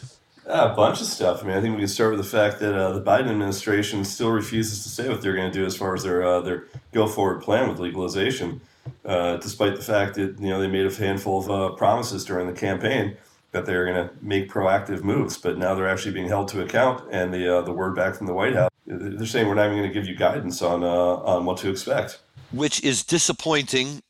Uh, 0.48 0.70
a 0.72 0.74
bunch 0.74 1.00
of 1.02 1.06
stuff. 1.06 1.42
I 1.42 1.46
mean, 1.46 1.56
I 1.56 1.60
think 1.60 1.74
we 1.74 1.82
can 1.82 1.88
start 1.88 2.16
with 2.16 2.24
the 2.24 2.30
fact 2.30 2.58
that 2.60 2.74
uh, 2.74 2.92
the 2.92 3.02
Biden 3.02 3.28
administration 3.28 4.02
still 4.04 4.30
refuses 4.30 4.82
to 4.82 4.88
say 4.88 5.08
what 5.08 5.20
they're 5.20 5.36
going 5.36 5.52
to 5.52 5.58
do 5.58 5.66
as 5.66 5.76
far 5.76 5.94
as 5.94 6.04
their 6.04 6.22
uh, 6.22 6.40
their 6.40 6.68
go 6.92 7.06
forward 7.06 7.42
plan 7.42 7.68
with 7.68 7.78
legalization 7.78 8.62
uh, 9.04 9.36
despite 9.36 9.76
the 9.76 9.82
fact 9.82 10.14
that 10.14 10.38
you 10.40 10.48
know 10.48 10.60
they 10.60 10.66
made 10.66 10.86
a 10.86 10.94
handful 10.94 11.40
of 11.40 11.50
uh, 11.50 11.74
promises 11.76 12.24
during 12.24 12.46
the 12.46 12.52
campaign 12.52 13.16
that 13.52 13.66
they 13.66 13.74
were 13.76 13.84
going 13.84 14.08
to 14.08 14.14
make 14.20 14.50
proactive 14.50 15.02
moves, 15.02 15.38
but 15.38 15.56
now 15.56 15.74
they're 15.74 15.88
actually 15.88 16.12
being 16.12 16.28
held 16.28 16.48
to 16.48 16.62
account. 16.62 17.02
And 17.10 17.32
the 17.32 17.58
uh, 17.58 17.62
the 17.62 17.72
word 17.72 17.94
back 17.94 18.14
from 18.14 18.26
the 18.26 18.34
White 18.34 18.54
House, 18.54 18.70
they're 18.86 19.26
saying 19.26 19.48
we're 19.48 19.54
not 19.54 19.66
even 19.66 19.78
going 19.78 19.88
to 19.88 19.94
give 19.94 20.08
you 20.08 20.14
guidance 20.14 20.62
on 20.62 20.82
on 20.82 21.44
what 21.44 21.58
to 21.58 21.70
expect, 21.70 22.20
which 22.52 22.82
is 22.82 23.04
disappointing 23.04 24.02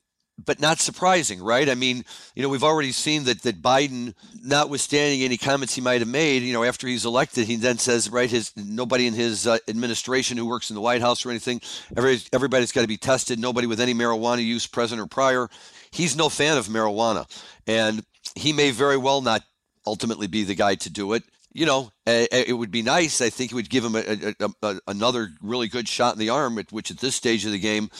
but 0.45 0.61
not 0.61 0.78
surprising, 0.78 1.43
right? 1.43 1.68
I 1.68 1.74
mean, 1.74 2.05
you 2.34 2.43
know, 2.43 2.49
we've 2.49 2.64
already 2.64 2.93
seen 2.93 3.24
that 3.24 3.43
that 3.43 3.61
Biden, 3.61 4.14
notwithstanding 4.43 5.22
any 5.22 5.36
comments 5.36 5.74
he 5.74 5.80
might 5.80 6.01
have 6.01 6.09
made, 6.09 6.43
you 6.43 6.53
know, 6.53 6.64
after 6.64 6.86
he's 6.86 7.05
elected, 7.05 7.47
he 7.47 7.57
then 7.57 7.78
says, 7.78 8.09
right, 8.09 8.30
his 8.30 8.53
nobody 8.57 9.07
in 9.07 9.14
his 9.14 9.47
uh, 9.47 9.59
administration 9.66 10.36
who 10.36 10.47
works 10.47 10.70
in 10.70 10.74
the 10.74 10.80
White 10.80 11.01
House 11.01 11.26
or 11.26 11.30
anything, 11.30 11.61
every, 11.97 12.20
everybody's 12.32 12.72
got 12.72 12.82
to 12.82 12.89
be 12.89 12.97
tested. 12.97 13.39
Nobody 13.39 13.66
with 13.66 13.80
any 13.80 13.95
marijuana 13.95 14.45
use, 14.45 14.66
present 14.66 15.01
or 15.01 15.07
prior. 15.07 15.49
He's 15.91 16.16
no 16.16 16.28
fan 16.28 16.57
of 16.57 16.66
marijuana, 16.66 17.26
and 17.66 18.05
he 18.34 18.53
may 18.53 18.70
very 18.70 18.97
well 18.97 19.20
not 19.20 19.43
ultimately 19.86 20.26
be 20.26 20.45
the 20.45 20.55
guy 20.55 20.76
to 20.76 20.91
do 20.91 21.14
it. 21.14 21.24
You 21.53 21.66
know, 21.66 21.91
it 22.07 22.57
would 22.57 22.70
be 22.70 22.82
nice. 22.82 23.20
I 23.20 23.30
think 23.30 23.51
it 23.51 23.55
would 23.55 23.70
give 23.70 23.84
him 23.84 23.97
a, 23.97 24.34
a, 24.39 24.51
a, 24.62 24.80
another 24.86 25.30
really 25.43 25.66
good 25.66 25.89
shot 25.89 26.12
in 26.12 26.20
the 26.20 26.28
arm, 26.28 26.62
which 26.70 26.91
at 26.91 26.99
this 26.99 27.16
stage 27.16 27.45
of 27.47 27.53
the 27.53 27.59
game 27.59 27.91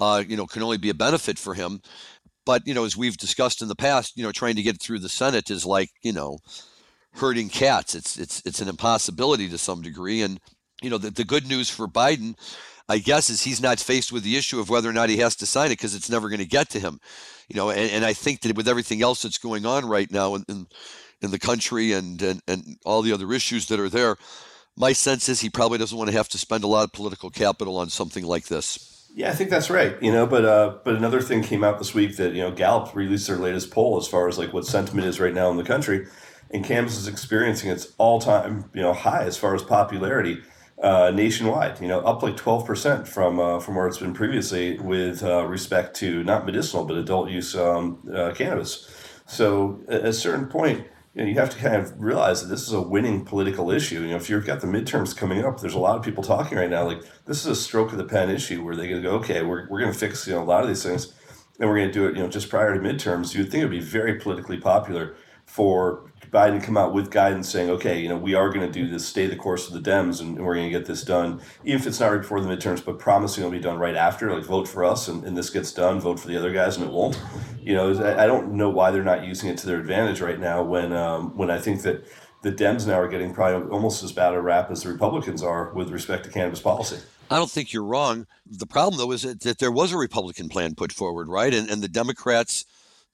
uh, 0.00 0.22
you 0.26 0.36
know, 0.36 0.46
can 0.46 0.62
only 0.62 0.78
be 0.78 0.90
a 0.90 0.94
benefit 0.94 1.38
for 1.38 1.54
him. 1.54 1.80
But 2.44 2.66
you 2.66 2.74
know, 2.74 2.84
as 2.84 2.96
we've 2.96 3.16
discussed 3.16 3.62
in 3.62 3.68
the 3.68 3.74
past, 3.74 4.16
you 4.16 4.22
know, 4.22 4.32
trying 4.32 4.56
to 4.56 4.62
get 4.62 4.80
through 4.80 5.00
the 5.00 5.08
Senate 5.08 5.50
is 5.50 5.66
like 5.66 5.90
you 6.02 6.12
know, 6.12 6.38
herding 7.16 7.48
cats. 7.48 7.94
It's 7.94 8.16
it's 8.18 8.42
it's 8.44 8.60
an 8.60 8.68
impossibility 8.68 9.48
to 9.48 9.58
some 9.58 9.82
degree. 9.82 10.22
And 10.22 10.40
you 10.82 10.90
know, 10.90 10.98
the, 10.98 11.10
the 11.10 11.24
good 11.24 11.48
news 11.48 11.68
for 11.70 11.88
Biden, 11.88 12.36
I 12.88 12.98
guess, 12.98 13.30
is 13.30 13.42
he's 13.42 13.60
not 13.60 13.80
faced 13.80 14.12
with 14.12 14.22
the 14.22 14.36
issue 14.36 14.60
of 14.60 14.70
whether 14.70 14.88
or 14.88 14.92
not 14.92 15.08
he 15.08 15.16
has 15.18 15.36
to 15.36 15.46
sign 15.46 15.66
it 15.66 15.78
because 15.78 15.94
it's 15.94 16.10
never 16.10 16.28
going 16.28 16.40
to 16.40 16.46
get 16.46 16.68
to 16.70 16.80
him. 16.80 17.00
You 17.48 17.56
know, 17.56 17.70
and, 17.70 17.90
and 17.90 18.04
I 18.04 18.12
think 18.12 18.42
that 18.42 18.56
with 18.56 18.68
everything 18.68 19.02
else 19.02 19.22
that's 19.22 19.38
going 19.38 19.66
on 19.66 19.88
right 19.88 20.10
now 20.10 20.34
in, 20.34 20.44
in, 20.48 20.66
in 21.22 21.30
the 21.30 21.38
country 21.38 21.92
and, 21.92 22.20
and 22.22 22.40
and 22.46 22.76
all 22.84 23.02
the 23.02 23.12
other 23.12 23.32
issues 23.32 23.66
that 23.68 23.80
are 23.80 23.88
there, 23.88 24.16
my 24.76 24.92
sense 24.92 25.28
is 25.28 25.40
he 25.40 25.50
probably 25.50 25.78
doesn't 25.78 25.96
want 25.96 26.10
to 26.10 26.16
have 26.16 26.28
to 26.28 26.38
spend 26.38 26.64
a 26.64 26.68
lot 26.68 26.84
of 26.84 26.92
political 26.92 27.30
capital 27.30 27.76
on 27.78 27.88
something 27.88 28.24
like 28.24 28.46
this. 28.46 28.95
Yeah, 29.16 29.30
I 29.30 29.34
think 29.34 29.48
that's 29.48 29.70
right. 29.70 29.96
You 30.02 30.12
know, 30.12 30.26
but 30.26 30.44
uh, 30.44 30.76
but 30.84 30.94
another 30.94 31.22
thing 31.22 31.42
came 31.42 31.64
out 31.64 31.78
this 31.78 31.94
week 31.94 32.16
that 32.18 32.34
you 32.34 32.42
know 32.42 32.50
Gallup 32.50 32.94
released 32.94 33.26
their 33.28 33.38
latest 33.38 33.70
poll 33.70 33.96
as 33.96 34.06
far 34.06 34.28
as 34.28 34.36
like 34.36 34.52
what 34.52 34.66
sentiment 34.66 35.06
is 35.06 35.18
right 35.18 35.32
now 35.32 35.50
in 35.50 35.56
the 35.56 35.64
country, 35.64 36.06
and 36.50 36.62
Cannabis 36.62 36.98
is 36.98 37.08
experiencing 37.08 37.70
its 37.70 37.94
all 37.96 38.20
time 38.20 38.70
you 38.74 38.82
know 38.82 38.92
high 38.92 39.22
as 39.24 39.38
far 39.38 39.54
as 39.54 39.62
popularity 39.62 40.42
uh, 40.82 41.10
nationwide. 41.14 41.80
You 41.80 41.88
know, 41.88 42.00
up 42.00 42.22
like 42.22 42.36
twelve 42.36 42.66
percent 42.66 43.08
from 43.08 43.40
uh, 43.40 43.58
from 43.58 43.76
where 43.76 43.86
it's 43.86 43.96
been 43.96 44.12
previously 44.12 44.78
with 44.78 45.22
uh, 45.22 45.46
respect 45.46 45.96
to 45.96 46.22
not 46.22 46.44
medicinal 46.44 46.84
but 46.84 46.98
adult 46.98 47.30
use 47.30 47.56
um, 47.56 48.06
uh, 48.14 48.32
cannabis. 48.34 48.86
So 49.24 49.80
at 49.88 50.04
a 50.04 50.12
certain 50.12 50.46
point, 50.46 50.86
you, 51.16 51.22
know, 51.22 51.28
you 51.30 51.40
have 51.40 51.48
to 51.48 51.56
kind 51.56 51.76
of 51.76 51.98
realize 51.98 52.42
that 52.42 52.48
this 52.48 52.66
is 52.66 52.74
a 52.74 52.80
winning 52.80 53.24
political 53.24 53.70
issue. 53.70 54.02
You 54.02 54.08
know, 54.08 54.16
if 54.16 54.28
you've 54.28 54.44
got 54.44 54.60
the 54.60 54.66
midterms 54.66 55.16
coming 55.16 55.42
up, 55.46 55.60
there's 55.60 55.74
a 55.74 55.78
lot 55.78 55.96
of 55.96 56.02
people 56.02 56.22
talking 56.22 56.58
right 56.58 56.68
now 56.68 56.84
like 56.84 57.02
this 57.24 57.40
is 57.40 57.46
a 57.46 57.56
stroke 57.56 57.92
of 57.92 57.98
the 57.98 58.04
pen 58.04 58.28
issue 58.28 58.62
where 58.62 58.74
to 58.74 59.00
go, 59.00 59.12
okay, 59.12 59.42
we're, 59.42 59.66
we're 59.70 59.80
going 59.80 59.92
to 59.92 59.98
fix 59.98 60.26
you 60.26 60.34
know 60.34 60.42
a 60.42 60.44
lot 60.44 60.62
of 60.62 60.68
these 60.68 60.82
things, 60.82 61.14
and 61.58 61.70
we're 61.70 61.76
going 61.76 61.88
to 61.88 61.92
do 61.92 62.06
it 62.06 62.16
you 62.16 62.22
know 62.22 62.28
just 62.28 62.50
prior 62.50 62.74
to 62.74 62.80
midterms. 62.80 63.34
You'd 63.34 63.50
think 63.50 63.62
it 63.62 63.64
would 63.64 63.70
be 63.70 63.80
very 63.80 64.20
politically 64.20 64.58
popular 64.58 65.16
for 65.46 66.12
Biden 66.30 66.62
come 66.62 66.76
out 66.76 66.92
with 66.92 67.10
guidance 67.10 67.48
saying, 67.48 67.70
okay, 67.70 68.00
you 68.00 68.08
know, 68.08 68.16
we 68.16 68.34
are 68.34 68.50
going 68.50 68.66
to 68.66 68.72
do 68.72 68.88
this, 68.88 69.06
stay 69.06 69.26
the 69.26 69.36
course 69.36 69.68
of 69.68 69.74
the 69.74 69.90
Dems, 69.90 70.20
and 70.20 70.38
we're 70.38 70.54
going 70.54 70.70
to 70.70 70.78
get 70.78 70.86
this 70.86 71.02
done, 71.02 71.40
even 71.64 71.80
if 71.80 71.86
it's 71.86 72.00
not 72.00 72.12
right 72.12 72.20
before 72.20 72.40
the 72.40 72.48
midterms, 72.48 72.84
but 72.84 72.98
promising 72.98 73.42
it'll 73.44 73.52
be 73.52 73.60
done 73.60 73.78
right 73.78 73.96
after, 73.96 74.32
like 74.34 74.44
vote 74.44 74.68
for 74.68 74.84
us 74.84 75.08
and, 75.08 75.24
and 75.24 75.36
this 75.36 75.50
gets 75.50 75.72
done, 75.72 76.00
vote 76.00 76.20
for 76.20 76.28
the 76.28 76.36
other 76.36 76.52
guys, 76.52 76.76
and 76.76 76.84
it 76.84 76.92
won't. 76.92 77.20
You 77.60 77.74
know, 77.74 78.16
I 78.18 78.26
don't 78.26 78.52
know 78.52 78.70
why 78.70 78.90
they're 78.90 79.04
not 79.04 79.24
using 79.24 79.48
it 79.48 79.58
to 79.58 79.66
their 79.66 79.78
advantage 79.80 80.20
right 80.20 80.38
now 80.38 80.62
when 80.62 80.92
um, 80.92 81.36
when 81.36 81.50
I 81.50 81.58
think 81.58 81.82
that 81.82 82.06
the 82.42 82.52
Dems 82.52 82.86
now 82.86 83.00
are 83.00 83.08
getting 83.08 83.34
probably 83.34 83.68
almost 83.70 84.04
as 84.04 84.12
bad 84.12 84.34
a 84.34 84.40
rap 84.40 84.70
as 84.70 84.84
the 84.84 84.90
Republicans 84.90 85.42
are 85.42 85.72
with 85.72 85.90
respect 85.90 86.24
to 86.24 86.30
cannabis 86.30 86.60
policy. 86.60 86.98
I 87.28 87.38
don't 87.38 87.50
think 87.50 87.72
you're 87.72 87.84
wrong. 87.84 88.26
The 88.46 88.66
problem, 88.66 88.98
though, 88.98 89.10
is 89.10 89.22
that, 89.22 89.40
that 89.40 89.58
there 89.58 89.72
was 89.72 89.92
a 89.92 89.96
Republican 89.96 90.48
plan 90.48 90.76
put 90.76 90.92
forward, 90.92 91.28
right? 91.28 91.52
And, 91.52 91.68
and 91.68 91.82
the 91.82 91.88
Democrats 91.88 92.64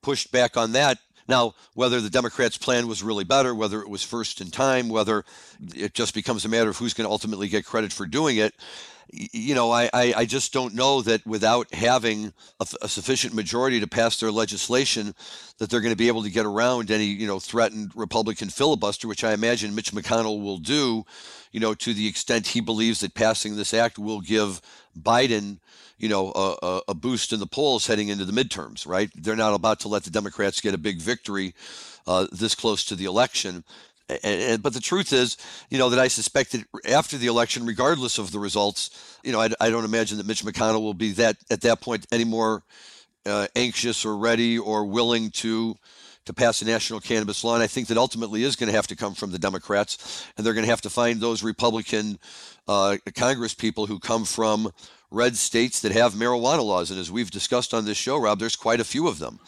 pushed 0.02 0.32
back 0.32 0.56
on 0.56 0.72
that 0.72 0.98
now, 1.28 1.54
whether 1.74 2.00
the 2.00 2.10
Democrats' 2.10 2.58
plan 2.58 2.86
was 2.88 3.02
really 3.02 3.24
better, 3.24 3.54
whether 3.54 3.80
it 3.80 3.88
was 3.88 4.02
first 4.02 4.40
in 4.40 4.50
time, 4.50 4.88
whether 4.88 5.24
it 5.74 5.94
just 5.94 6.14
becomes 6.14 6.44
a 6.44 6.48
matter 6.48 6.70
of 6.70 6.76
who's 6.76 6.94
going 6.94 7.06
to 7.06 7.12
ultimately 7.12 7.48
get 7.48 7.64
credit 7.64 7.92
for 7.92 8.06
doing 8.06 8.36
it, 8.36 8.54
you 9.12 9.54
know, 9.54 9.70
I, 9.70 9.90
I, 9.92 10.24
just 10.24 10.54
don't 10.54 10.74
know 10.74 11.02
that 11.02 11.26
without 11.26 11.72
having 11.74 12.32
a, 12.60 12.66
a, 12.80 12.88
sufficient 12.88 13.34
majority 13.34 13.78
to 13.80 13.86
pass 13.86 14.18
their 14.18 14.30
legislation, 14.30 15.14
that 15.58 15.68
they're 15.68 15.82
going 15.82 15.92
to 15.92 15.96
be 15.96 16.08
able 16.08 16.22
to 16.22 16.30
get 16.30 16.46
around 16.46 16.90
any, 16.90 17.04
you 17.04 17.26
know, 17.26 17.38
threatened 17.38 17.92
Republican 17.94 18.48
filibuster, 18.48 19.06
which 19.06 19.22
I 19.22 19.34
imagine 19.34 19.74
Mitch 19.74 19.92
McConnell 19.92 20.42
will 20.42 20.56
do, 20.56 21.04
you 21.50 21.60
know, 21.60 21.74
to 21.74 21.92
the 21.92 22.06
extent 22.06 22.48
he 22.48 22.60
believes 22.60 23.00
that 23.00 23.12
passing 23.12 23.56
this 23.56 23.74
act 23.74 23.98
will 23.98 24.22
give 24.22 24.62
Biden 24.98 25.58
you 26.02 26.08
know, 26.08 26.32
a, 26.34 26.80
a, 26.88 26.94
boost 26.94 27.32
in 27.32 27.38
the 27.38 27.46
polls 27.46 27.86
heading 27.86 28.08
into 28.08 28.24
the 28.24 28.32
midterms, 28.32 28.86
right? 28.86 29.08
They're 29.14 29.36
not 29.36 29.54
about 29.54 29.78
to 29.80 29.88
let 29.88 30.02
the 30.02 30.10
Democrats 30.10 30.60
get 30.60 30.74
a 30.74 30.78
big 30.78 30.98
victory 30.98 31.54
uh, 32.08 32.26
this 32.32 32.56
close 32.56 32.84
to 32.86 32.96
the 32.96 33.04
election. 33.04 33.62
And, 34.08 34.42
and, 34.42 34.62
but 34.62 34.74
the 34.74 34.80
truth 34.80 35.12
is, 35.12 35.36
you 35.70 35.78
know, 35.78 35.90
that 35.90 36.00
I 36.00 36.08
suspect 36.08 36.52
that 36.52 36.64
after 36.90 37.16
the 37.16 37.28
election, 37.28 37.64
regardless 37.64 38.18
of 38.18 38.32
the 38.32 38.40
results, 38.40 39.18
you 39.22 39.30
know, 39.30 39.40
I, 39.40 39.50
I 39.60 39.70
don't 39.70 39.84
imagine 39.84 40.18
that 40.18 40.26
Mitch 40.26 40.44
McConnell 40.44 40.82
will 40.82 40.92
be 40.92 41.12
that 41.12 41.36
at 41.50 41.60
that 41.60 41.80
point 41.80 42.04
any 42.10 42.24
more 42.24 42.64
uh, 43.24 43.46
anxious 43.54 44.04
or 44.04 44.16
ready 44.16 44.58
or 44.58 44.84
willing 44.84 45.30
to 45.30 45.76
to 46.24 46.32
pass 46.32 46.62
a 46.62 46.64
national 46.64 47.00
cannabis 47.00 47.42
law. 47.42 47.54
And 47.54 47.62
I 47.62 47.66
think 47.66 47.88
that 47.88 47.98
ultimately 47.98 48.44
is 48.44 48.54
going 48.54 48.68
to 48.68 48.76
have 48.76 48.86
to 48.88 48.96
come 48.96 49.14
from 49.14 49.32
the 49.32 49.40
Democrats, 49.40 50.24
and 50.36 50.46
they're 50.46 50.54
going 50.54 50.64
to 50.64 50.70
have 50.70 50.82
to 50.82 50.90
find 50.90 51.20
those 51.20 51.42
Republican 51.42 52.18
uh, 52.68 52.96
Congress 53.16 53.54
people 53.54 53.86
who 53.86 53.98
come 53.98 54.24
from 54.24 54.70
red 55.12 55.36
states 55.36 55.80
that 55.80 55.92
have 55.92 56.14
marijuana 56.14 56.64
laws. 56.64 56.90
And 56.90 56.98
as 56.98 57.10
we've 57.10 57.30
discussed 57.30 57.74
on 57.74 57.84
this 57.84 57.96
show, 57.96 58.16
Rob, 58.16 58.38
there's 58.38 58.56
quite 58.56 58.80
a 58.80 58.84
few 58.84 59.06
of 59.08 59.18
them. 59.18 59.38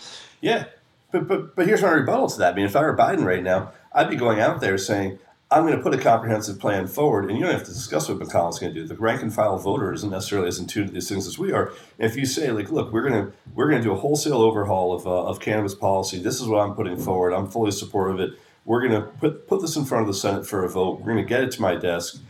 Yeah. 0.40 0.64
But, 1.10 1.28
but, 1.28 1.56
but 1.56 1.66
here's 1.66 1.82
my 1.82 1.90
rebuttal 1.90 2.28
to 2.28 2.38
that. 2.38 2.52
I 2.52 2.56
mean, 2.56 2.66
if 2.66 2.76
I 2.76 2.82
were 2.82 2.96
Biden 2.96 3.24
right 3.24 3.42
now, 3.42 3.72
I'd 3.92 4.10
be 4.10 4.16
going 4.16 4.40
out 4.40 4.60
there 4.60 4.76
saying, 4.76 5.18
I'm 5.50 5.64
going 5.64 5.76
to 5.76 5.82
put 5.82 5.94
a 5.94 5.98
comprehensive 5.98 6.58
plan 6.58 6.88
forward, 6.88 7.26
and 7.26 7.38
you 7.38 7.44
don't 7.44 7.52
have 7.52 7.64
to 7.64 7.72
discuss 7.72 8.08
what 8.08 8.18
McConnell's 8.18 8.58
going 8.58 8.74
to 8.74 8.80
do. 8.80 8.88
The 8.88 8.96
rank 8.96 9.22
and 9.22 9.32
file 9.32 9.56
voter 9.56 9.92
isn't 9.92 10.10
necessarily 10.10 10.48
as 10.48 10.58
in 10.58 10.66
tune 10.66 10.88
to 10.88 10.92
these 10.92 11.08
things 11.08 11.28
as 11.28 11.38
we 11.38 11.52
are. 11.52 11.72
If 11.98 12.16
you 12.16 12.26
say, 12.26 12.50
like, 12.50 12.72
look, 12.72 12.92
we're 12.92 13.08
going 13.08 13.26
to 13.26 13.32
we're 13.54 13.70
going 13.70 13.80
to 13.80 13.86
do 13.86 13.92
a 13.92 13.96
wholesale 13.96 14.42
overhaul 14.42 14.92
of, 14.92 15.06
uh, 15.06 15.26
of 15.26 15.38
cannabis 15.38 15.74
policy. 15.74 16.18
This 16.18 16.40
is 16.40 16.48
what 16.48 16.58
I'm 16.58 16.74
putting 16.74 16.96
forward. 16.96 17.32
I'm 17.32 17.48
fully 17.48 17.70
supportive 17.70 18.18
of 18.18 18.32
it. 18.32 18.38
We're 18.64 18.80
going 18.80 19.00
to 19.00 19.06
put 19.06 19.46
put 19.46 19.60
this 19.60 19.76
in 19.76 19.84
front 19.84 20.02
of 20.02 20.08
the 20.08 20.18
Senate 20.18 20.44
for 20.44 20.64
a 20.64 20.68
vote. 20.68 20.98
We're 20.98 21.12
going 21.12 21.24
to 21.24 21.28
get 21.28 21.44
it 21.44 21.52
to 21.52 21.62
my 21.62 21.76
desk 21.76 22.20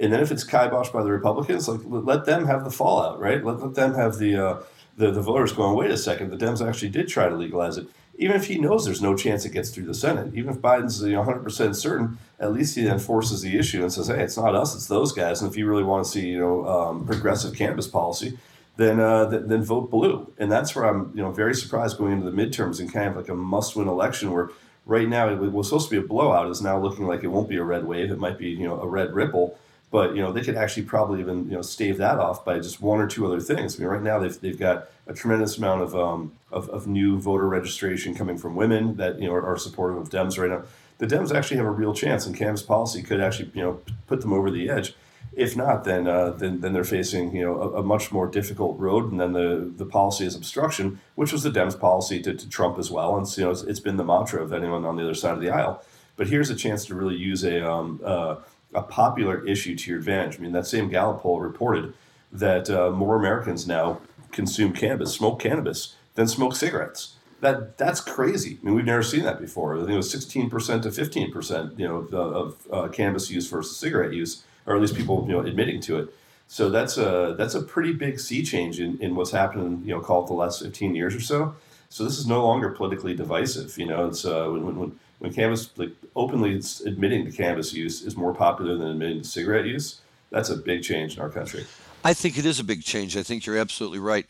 and 0.00 0.12
then 0.12 0.20
if 0.20 0.30
it's 0.32 0.44
kiboshed 0.44 0.92
by 0.92 1.02
the 1.02 1.10
Republicans, 1.10 1.68
like 1.68 1.80
let 1.84 2.24
them 2.24 2.46
have 2.46 2.64
the 2.64 2.70
fallout, 2.70 3.20
right? 3.20 3.44
Let, 3.44 3.60
let 3.60 3.74
them 3.74 3.94
have 3.94 4.18
the, 4.18 4.36
uh, 4.36 4.62
the 4.96 5.10
the 5.10 5.20
voters 5.20 5.52
going. 5.52 5.76
Wait 5.76 5.90
a 5.90 5.96
second, 5.96 6.30
the 6.30 6.36
Dems 6.36 6.66
actually 6.66 6.90
did 6.90 7.08
try 7.08 7.28
to 7.28 7.34
legalize 7.34 7.76
it. 7.76 7.86
Even 8.16 8.36
if 8.36 8.46
he 8.46 8.58
knows 8.58 8.84
there's 8.84 9.02
no 9.02 9.16
chance 9.16 9.44
it 9.44 9.52
gets 9.52 9.70
through 9.70 9.86
the 9.86 9.94
Senate, 9.94 10.34
even 10.34 10.50
if 10.54 10.60
Biden's 10.60 11.02
you 11.02 11.12
know 11.12 11.24
100% 11.24 11.74
certain, 11.74 12.18
at 12.38 12.52
least 12.52 12.76
he 12.76 12.82
then 12.84 12.98
forces 12.98 13.42
the 13.42 13.58
issue 13.58 13.82
and 13.82 13.92
says, 13.92 14.08
"Hey, 14.08 14.22
it's 14.22 14.36
not 14.36 14.54
us, 14.54 14.74
it's 14.74 14.86
those 14.86 15.12
guys." 15.12 15.42
And 15.42 15.50
if 15.50 15.56
you 15.56 15.66
really 15.66 15.82
want 15.82 16.04
to 16.04 16.10
see 16.10 16.28
you 16.28 16.38
know 16.38 16.66
um, 16.66 17.06
progressive 17.06 17.54
cannabis 17.54 17.88
policy, 17.88 18.38
then 18.76 19.00
uh, 19.00 19.30
th- 19.30 19.42
then 19.46 19.62
vote 19.62 19.90
blue. 19.90 20.32
And 20.38 20.50
that's 20.50 20.74
where 20.74 20.84
I'm 20.86 21.12
you 21.14 21.22
know 21.22 21.30
very 21.30 21.54
surprised 21.54 21.98
going 21.98 22.12
into 22.12 22.30
the 22.30 22.36
midterms 22.36 22.80
and 22.80 22.92
kind 22.92 23.08
of 23.08 23.16
like 23.16 23.28
a 23.28 23.34
must-win 23.34 23.88
election 23.88 24.32
where 24.32 24.50
right 24.86 25.08
now 25.08 25.28
it 25.28 25.38
was 25.52 25.68
supposed 25.68 25.88
to 25.88 25.98
be 25.98 26.04
a 26.04 26.06
blowout 26.06 26.50
is 26.50 26.62
now 26.62 26.78
looking 26.78 27.06
like 27.06 27.24
it 27.24 27.28
won't 27.28 27.48
be 27.48 27.56
a 27.56 27.64
red 27.64 27.84
wave. 27.84 28.10
It 28.10 28.18
might 28.18 28.38
be 28.38 28.48
you 28.48 28.66
know 28.66 28.80
a 28.80 28.86
red 28.86 29.12
ripple 29.12 29.58
but 29.94 30.16
you 30.16 30.20
know 30.20 30.32
they 30.32 30.42
could 30.42 30.56
actually 30.56 30.82
probably 30.82 31.20
even 31.20 31.44
you 31.44 31.54
know 31.54 31.62
stave 31.62 31.98
that 31.98 32.18
off 32.18 32.44
by 32.44 32.58
just 32.58 32.80
one 32.80 32.98
or 32.98 33.06
two 33.06 33.24
other 33.24 33.38
things. 33.38 33.76
I 33.76 33.78
mean, 33.78 33.88
right 33.88 34.02
now 34.02 34.18
they've, 34.18 34.40
they've 34.40 34.58
got 34.58 34.88
a 35.06 35.14
tremendous 35.14 35.56
amount 35.56 35.82
of, 35.82 35.94
um, 35.94 36.32
of, 36.50 36.68
of 36.70 36.88
new 36.88 37.20
voter 37.20 37.46
registration 37.46 38.12
coming 38.12 38.36
from 38.36 38.56
women 38.56 38.96
that 38.96 39.20
you 39.20 39.28
know 39.28 39.34
are, 39.34 39.46
are 39.46 39.56
supportive 39.56 39.98
of 39.98 40.10
Dems 40.10 40.36
right 40.36 40.50
now. 40.50 40.64
The 40.98 41.06
Dems 41.06 41.32
actually 41.32 41.58
have 41.58 41.66
a 41.66 41.70
real 41.70 41.94
chance, 41.94 42.26
and 42.26 42.36
cannabis 42.36 42.64
policy 42.64 43.04
could 43.04 43.20
actually 43.20 43.52
you 43.54 43.62
know 43.62 43.80
put 44.08 44.20
them 44.20 44.32
over 44.32 44.50
the 44.50 44.68
edge. 44.68 44.96
If 45.32 45.56
not, 45.56 45.84
then 45.84 46.08
uh, 46.08 46.30
then 46.30 46.60
then 46.60 46.72
they're 46.72 46.82
facing 46.82 47.32
you 47.32 47.44
know 47.44 47.62
a, 47.62 47.68
a, 47.74 47.82
much 47.84 48.10
more 48.10 48.26
difficult 48.26 48.76
road, 48.80 49.12
and 49.12 49.20
then 49.20 49.32
the 49.32 49.72
the 49.76 49.86
policy 49.86 50.26
is 50.26 50.34
obstruction, 50.34 50.98
which 51.14 51.30
was 51.30 51.44
the 51.44 51.50
Dems 51.50 51.78
policy 51.78 52.20
to, 52.22 52.34
to 52.34 52.48
Trump 52.48 52.80
as 52.80 52.90
well, 52.90 53.16
and 53.16 53.28
so, 53.28 53.40
you 53.40 53.44
know 53.46 53.52
it's, 53.52 53.62
it's 53.62 53.80
been 53.80 53.96
the 53.96 54.04
mantra 54.04 54.42
of 54.42 54.52
anyone 54.52 54.84
on 54.84 54.96
the 54.96 55.04
other 55.04 55.14
side 55.14 55.34
of 55.34 55.40
the 55.40 55.50
aisle. 55.50 55.84
But 56.16 56.28
here's 56.28 56.50
a 56.50 56.56
chance 56.56 56.84
to 56.86 56.94
really 56.94 57.16
use 57.16 57.44
a 57.44 57.68
um, 57.68 58.00
uh, 58.04 58.36
a 58.74 58.82
popular 58.82 59.46
issue 59.46 59.76
to 59.76 59.90
your 59.90 59.98
advantage. 59.98 60.38
I 60.38 60.42
mean, 60.42 60.52
that 60.52 60.66
same 60.66 60.88
Gallup 60.88 61.20
poll 61.20 61.40
reported 61.40 61.94
that 62.32 62.68
uh, 62.68 62.90
more 62.90 63.16
Americans 63.16 63.66
now 63.66 64.00
consume 64.32 64.72
cannabis, 64.72 65.12
smoke 65.12 65.38
cannabis, 65.40 65.94
than 66.14 66.26
smoke 66.26 66.56
cigarettes. 66.56 67.16
That 67.40 67.76
that's 67.78 68.00
crazy. 68.00 68.58
I 68.60 68.64
mean, 68.64 68.74
we've 68.74 68.84
never 68.84 69.02
seen 69.02 69.22
that 69.24 69.40
before. 69.40 69.76
I 69.76 69.80
think 69.80 69.90
it 69.90 69.96
was 69.96 70.10
sixteen 70.10 70.48
percent 70.48 70.82
to 70.84 70.90
fifteen 70.90 71.30
percent, 71.30 71.78
you 71.78 71.86
know, 71.86 71.96
of, 71.96 72.14
of 72.14 72.56
uh, 72.72 72.88
cannabis 72.88 73.30
use 73.30 73.46
versus 73.48 73.76
cigarette 73.76 74.12
use, 74.12 74.44
or 74.66 74.74
at 74.74 74.80
least 74.80 74.96
people, 74.96 75.24
you 75.26 75.32
know, 75.34 75.40
admitting 75.40 75.80
to 75.82 75.98
it. 75.98 76.14
So 76.46 76.70
that's 76.70 76.96
a 76.96 77.34
that's 77.36 77.54
a 77.54 77.62
pretty 77.62 77.92
big 77.92 78.18
sea 78.18 78.42
change 78.42 78.80
in, 78.80 78.98
in 79.00 79.14
what's 79.14 79.30
happened. 79.30 79.84
You 79.86 79.94
know, 79.94 80.00
call 80.00 80.24
it 80.24 80.28
the 80.28 80.34
last 80.34 80.62
fifteen 80.62 80.94
years 80.94 81.14
or 81.14 81.20
so. 81.20 81.54
So 81.90 82.02
this 82.02 82.18
is 82.18 82.26
no 82.26 82.44
longer 82.44 82.70
politically 82.70 83.14
divisive. 83.14 83.76
You 83.78 83.86
know, 83.86 84.06
it's 84.08 84.24
uh, 84.24 84.48
when, 84.48 84.76
when 84.78 85.00
when 85.18 85.32
cannabis 85.32 85.70
like 85.76 85.92
openly 86.16 86.60
admitting 86.86 87.24
to 87.24 87.32
cannabis 87.32 87.72
use 87.72 88.02
is 88.02 88.16
more 88.16 88.34
popular 88.34 88.76
than 88.76 88.88
admitting 88.88 89.22
to 89.22 89.28
cigarette 89.28 89.66
use, 89.66 90.00
that's 90.30 90.50
a 90.50 90.56
big 90.56 90.82
change 90.82 91.16
in 91.16 91.22
our 91.22 91.30
country. 91.30 91.64
I 92.04 92.12
think 92.12 92.36
it 92.38 92.44
is 92.44 92.60
a 92.60 92.64
big 92.64 92.82
change. 92.82 93.16
I 93.16 93.22
think 93.22 93.46
you're 93.46 93.56
absolutely 93.56 93.98
right. 93.98 94.26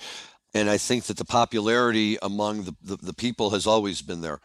And 0.54 0.70
I 0.70 0.78
think 0.78 1.04
that 1.04 1.16
the 1.16 1.24
popularity 1.24 2.16
among 2.22 2.64
the, 2.64 2.74
the, 2.82 2.96
the 2.96 3.12
people 3.12 3.50
has 3.50 3.66
always 3.66 4.02
been 4.02 4.20
there. 4.20 4.40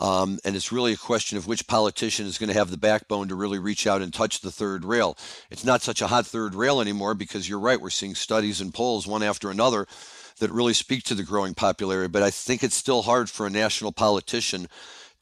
Um, 0.00 0.40
and 0.44 0.56
it's 0.56 0.72
really 0.72 0.92
a 0.92 0.96
question 0.96 1.38
of 1.38 1.46
which 1.46 1.68
politician 1.68 2.26
is 2.26 2.38
going 2.38 2.48
to 2.48 2.58
have 2.58 2.70
the 2.70 2.76
backbone 2.76 3.28
to 3.28 3.36
really 3.36 3.60
reach 3.60 3.86
out 3.86 4.02
and 4.02 4.12
touch 4.12 4.40
the 4.40 4.50
third 4.50 4.84
rail. 4.84 5.16
It's 5.48 5.64
not 5.64 5.82
such 5.82 6.02
a 6.02 6.08
hot 6.08 6.26
third 6.26 6.56
rail 6.56 6.80
anymore 6.80 7.14
because 7.14 7.48
you're 7.48 7.60
right. 7.60 7.80
We're 7.80 7.90
seeing 7.90 8.16
studies 8.16 8.60
and 8.60 8.74
polls 8.74 9.06
one 9.06 9.22
after 9.22 9.48
another 9.48 9.86
that 10.40 10.50
really 10.50 10.74
speak 10.74 11.04
to 11.04 11.14
the 11.14 11.22
growing 11.22 11.54
popularity. 11.54 12.08
But 12.08 12.24
I 12.24 12.30
think 12.30 12.64
it's 12.64 12.74
still 12.74 13.02
hard 13.02 13.30
for 13.30 13.46
a 13.46 13.50
national 13.50 13.92
politician 13.92 14.66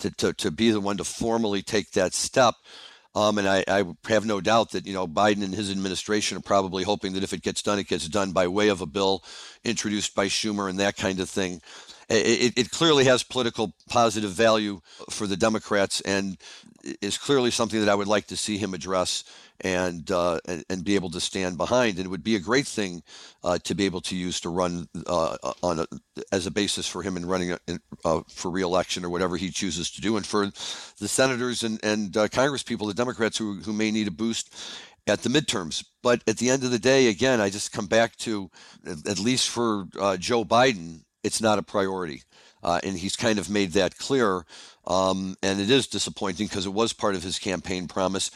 to, 0.00 0.10
to, 0.10 0.32
to 0.34 0.50
be 0.50 0.70
the 0.70 0.80
one 0.80 0.96
to 0.96 1.04
formally 1.04 1.62
take 1.62 1.92
that 1.92 2.14
step. 2.14 2.54
Um, 3.14 3.38
and 3.38 3.48
I, 3.48 3.64
I, 3.66 3.84
have 4.08 4.24
no 4.24 4.40
doubt 4.40 4.70
that 4.70 4.86
you 4.86 4.92
know 4.92 5.08
Biden 5.08 5.42
and 5.42 5.52
his 5.52 5.68
administration 5.70 6.38
are 6.38 6.42
probably 6.42 6.84
hoping 6.84 7.14
that 7.14 7.24
if 7.24 7.32
it 7.32 7.42
gets 7.42 7.60
done, 7.60 7.80
it 7.80 7.88
gets 7.88 8.06
done 8.06 8.30
by 8.30 8.46
way 8.46 8.68
of 8.68 8.80
a 8.80 8.86
bill 8.86 9.24
introduced 9.64 10.14
by 10.14 10.26
Schumer 10.26 10.70
and 10.70 10.78
that 10.78 10.96
kind 10.96 11.18
of 11.18 11.28
thing. 11.28 11.60
It, 12.08 12.56
it 12.56 12.70
clearly 12.70 13.04
has 13.04 13.22
political 13.22 13.72
positive 13.88 14.30
value 14.30 14.80
for 15.10 15.26
the 15.26 15.36
Democrats 15.36 16.00
and 16.00 16.38
is 17.00 17.18
clearly 17.18 17.50
something 17.50 17.78
that 17.78 17.88
I 17.88 17.94
would 17.94 18.08
like 18.08 18.26
to 18.28 18.36
see 18.36 18.58
him 18.58 18.74
address 18.74 19.24
and, 19.62 20.10
uh, 20.10 20.38
and, 20.46 20.64
and 20.70 20.84
be 20.84 20.94
able 20.94 21.10
to 21.10 21.20
stand 21.20 21.56
behind. 21.56 21.96
And 21.96 22.06
it 22.06 22.10
would 22.10 22.24
be 22.24 22.36
a 22.36 22.40
great 22.40 22.66
thing 22.66 23.02
uh, 23.42 23.58
to 23.64 23.74
be 23.74 23.86
able 23.86 24.00
to 24.02 24.16
use 24.16 24.40
to 24.40 24.48
run 24.48 24.88
uh, 25.06 25.36
on 25.62 25.80
a, 25.80 25.86
as 26.32 26.46
a 26.46 26.50
basis 26.50 26.86
for 26.86 27.02
him 27.02 27.16
in 27.16 27.26
running 27.26 27.52
a, 27.52 27.58
uh, 28.04 28.20
for 28.28 28.50
reelection 28.50 29.04
or 29.04 29.10
whatever 29.10 29.36
he 29.36 29.50
chooses 29.50 29.90
to 29.92 30.00
do. 30.00 30.16
And 30.16 30.26
for 30.26 30.46
the 30.98 31.08
senators 31.08 31.62
and 31.62 31.80
and 31.82 32.16
uh, 32.16 32.28
Congress 32.28 32.62
people, 32.62 32.86
the 32.86 32.94
Democrats 32.94 33.38
who 33.38 33.60
who 33.60 33.72
may 33.72 33.90
need 33.90 34.08
a 34.08 34.12
boost 34.12 34.54
at 35.06 35.22
the 35.22 35.28
midterms. 35.28 35.84
But 36.02 36.22
at 36.26 36.38
the 36.38 36.50
end 36.50 36.64
of 36.64 36.70
the 36.70 36.78
day, 36.78 37.08
again, 37.08 37.40
I 37.40 37.50
just 37.50 37.72
come 37.72 37.86
back 37.86 38.16
to 38.18 38.50
at 38.86 39.18
least 39.18 39.48
for 39.48 39.86
uh, 39.98 40.16
Joe 40.16 40.44
Biden, 40.44 41.04
it's 41.22 41.40
not 41.40 41.58
a 41.58 41.62
priority. 41.62 42.22
Uh, 42.62 42.78
and 42.84 42.98
he's 42.98 43.16
kind 43.16 43.38
of 43.38 43.48
made 43.48 43.72
that 43.72 43.96
clear. 43.96 44.44
Um, 44.86 45.36
and 45.42 45.60
it 45.60 45.70
is 45.70 45.86
disappointing 45.86 46.46
because 46.46 46.66
it 46.66 46.72
was 46.72 46.92
part 46.92 47.14
of 47.14 47.22
his 47.22 47.38
campaign 47.38 47.88
promise 47.88 48.30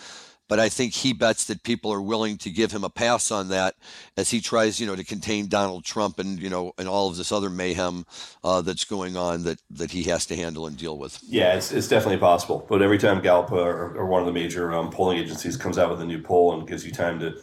but 0.49 0.61
I 0.61 0.69
think 0.69 0.93
he 0.93 1.13
bets 1.13 1.45
that 1.47 1.63
people 1.63 1.93
are 1.93 2.03
willing 2.03 2.37
to 2.39 2.51
give 2.51 2.73
him 2.73 2.85
a 2.85 2.91
pass 2.91 3.31
on 3.31 3.49
that 3.49 3.75
as 4.17 4.31
he 4.31 4.41
tries, 4.41 4.79
you 4.79 4.87
know, 4.87 4.97
to 4.97 5.05
contain 5.05 5.49
Donald 5.49 5.85
Trump 5.85 6.19
and 6.19 6.39
you 6.39 6.51
know 6.51 6.73
and 6.79 6.89
all 6.89 7.09
of 7.09 7.17
this 7.17 7.33
other 7.33 7.51
mayhem 7.51 8.05
uh, 8.43 8.61
that's 8.61 8.85
going 8.85 9.17
on 9.17 9.45
that 9.45 9.61
that 9.71 9.91
he 9.91 10.05
has 10.05 10.27
to 10.27 10.37
handle 10.37 10.67
and 10.67 10.77
deal 10.77 10.99
with. 10.99 11.19
Yeah, 11.23 11.55
it's, 11.55 11.73
it's 11.73 11.89
definitely 11.89 12.19
possible. 12.19 12.67
But 12.69 12.83
every 12.83 12.99
time 12.99 13.21
Gallup 13.23 13.53
or, 13.53 13.97
or 13.97 14.07
one 14.07 14.21
of 14.21 14.27
the 14.27 14.33
major 14.33 14.73
um, 14.73 14.91
polling 14.91 15.19
agencies 15.19 15.57
comes 15.57 15.79
out 15.79 15.91
with 15.91 16.01
a 16.01 16.07
new 16.07 16.21
poll 16.21 16.59
and 16.59 16.69
gives 16.69 16.85
you 16.85 16.93
time 16.93 17.19
to 17.21 17.37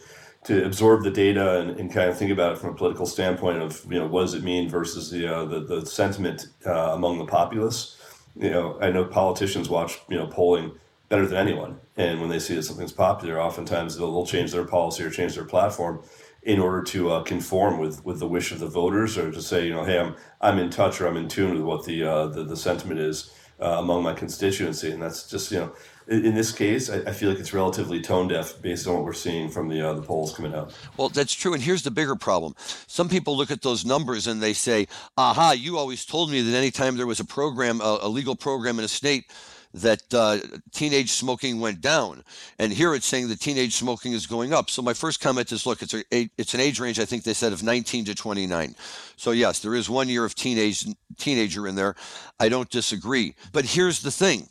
to 0.44 0.64
absorb 0.64 1.04
the 1.04 1.10
data 1.10 1.60
and, 1.60 1.78
and, 1.78 1.92
kind 1.92 2.10
of 2.10 2.18
think 2.18 2.32
about 2.32 2.54
it 2.54 2.58
from 2.58 2.70
a 2.70 2.74
political 2.74 3.06
standpoint 3.06 3.62
of 3.62 3.84
you 3.88 3.98
know 3.98 4.06
what 4.06 4.22
does 4.22 4.34
it 4.34 4.42
mean 4.42 4.68
versus 4.68 5.10
the 5.10 5.26
uh, 5.26 5.44
the, 5.44 5.60
the 5.60 5.86
sentiment 5.86 6.46
uh, 6.66 6.92
among 6.92 7.18
the 7.18 7.26
populace. 7.26 7.98
You 8.34 8.50
know, 8.50 8.78
I 8.80 8.90
know 8.90 9.04
politicians 9.04 9.68
watch 9.68 10.00
you 10.08 10.16
know 10.16 10.26
polling 10.26 10.72
better 11.12 11.26
than 11.26 11.46
anyone. 11.46 11.78
And 11.98 12.22
when 12.22 12.30
they 12.30 12.38
see 12.38 12.54
that 12.54 12.62
something's 12.62 12.90
popular, 12.90 13.38
oftentimes 13.38 13.98
they'll, 13.98 14.10
they'll 14.10 14.24
change 14.24 14.50
their 14.50 14.64
policy 14.64 15.04
or 15.04 15.10
change 15.10 15.34
their 15.34 15.44
platform 15.44 16.02
in 16.42 16.58
order 16.58 16.82
to 16.84 17.10
uh, 17.10 17.22
conform 17.22 17.78
with, 17.78 18.02
with 18.02 18.18
the 18.18 18.26
wish 18.26 18.50
of 18.50 18.60
the 18.60 18.66
voters 18.66 19.18
or 19.18 19.30
to 19.30 19.42
say, 19.42 19.66
you 19.66 19.74
know, 19.74 19.84
hey, 19.84 19.98
I'm, 19.98 20.16
I'm 20.40 20.58
in 20.58 20.70
touch 20.70 21.02
or 21.02 21.06
I'm 21.06 21.18
in 21.18 21.28
tune 21.28 21.52
with 21.52 21.64
what 21.64 21.84
the, 21.84 22.02
uh, 22.02 22.26
the, 22.28 22.44
the 22.44 22.56
sentiment 22.56 22.98
is 22.98 23.30
uh, 23.60 23.76
among 23.78 24.02
my 24.02 24.14
constituency. 24.14 24.90
And 24.90 25.02
that's 25.02 25.28
just, 25.28 25.52
you 25.52 25.58
know, 25.58 25.72
in, 26.08 26.24
in 26.24 26.34
this 26.34 26.50
case, 26.50 26.88
I, 26.88 27.00
I, 27.00 27.12
feel 27.12 27.28
like 27.28 27.38
it's 27.38 27.52
relatively 27.52 28.00
tone 28.00 28.28
deaf 28.28 28.62
based 28.62 28.86
on 28.86 28.94
what 28.94 29.04
we're 29.04 29.12
seeing 29.12 29.50
from 29.50 29.68
the, 29.68 29.86
uh, 29.86 29.92
the 29.92 30.00
polls 30.00 30.34
coming 30.34 30.54
out. 30.54 30.72
Well, 30.96 31.10
that's 31.10 31.34
true. 31.34 31.52
And 31.52 31.62
here's 31.62 31.82
the 31.82 31.90
bigger 31.90 32.16
problem. 32.16 32.54
Some 32.86 33.10
people 33.10 33.36
look 33.36 33.50
at 33.50 33.60
those 33.60 33.84
numbers 33.84 34.28
and 34.28 34.42
they 34.42 34.54
say, 34.54 34.88
aha, 35.18 35.52
you 35.52 35.76
always 35.76 36.06
told 36.06 36.30
me 36.30 36.40
that 36.40 36.56
anytime 36.56 36.96
there 36.96 37.06
was 37.06 37.20
a 37.20 37.26
program, 37.26 37.82
a, 37.82 37.98
a 38.00 38.08
legal 38.08 38.34
program 38.34 38.78
in 38.78 38.86
a 38.86 38.88
state, 38.88 39.30
that 39.74 40.02
uh, 40.12 40.38
teenage 40.72 41.12
smoking 41.12 41.60
went 41.60 41.80
down, 41.80 42.24
and 42.58 42.72
here 42.72 42.94
it's 42.94 43.06
saying 43.06 43.28
that 43.28 43.40
teenage 43.40 43.74
smoking 43.74 44.12
is 44.12 44.26
going 44.26 44.52
up. 44.52 44.70
So 44.70 44.82
my 44.82 44.92
first 44.92 45.20
comment 45.20 45.50
is, 45.52 45.66
look, 45.66 45.82
it's 45.82 45.94
a 45.94 46.04
it's 46.10 46.54
an 46.54 46.60
age 46.60 46.78
range. 46.80 47.00
I 47.00 47.04
think 47.04 47.24
they 47.24 47.34
said 47.34 47.52
of 47.52 47.62
19 47.62 48.06
to 48.06 48.14
29. 48.14 48.74
So 49.16 49.30
yes, 49.30 49.60
there 49.60 49.74
is 49.74 49.88
one 49.88 50.08
year 50.08 50.24
of 50.24 50.34
teenage 50.34 50.86
teenager 51.16 51.66
in 51.66 51.74
there. 51.74 51.94
I 52.38 52.48
don't 52.48 52.70
disagree, 52.70 53.34
but 53.52 53.64
here's 53.64 54.02
the 54.02 54.10
thing: 54.10 54.48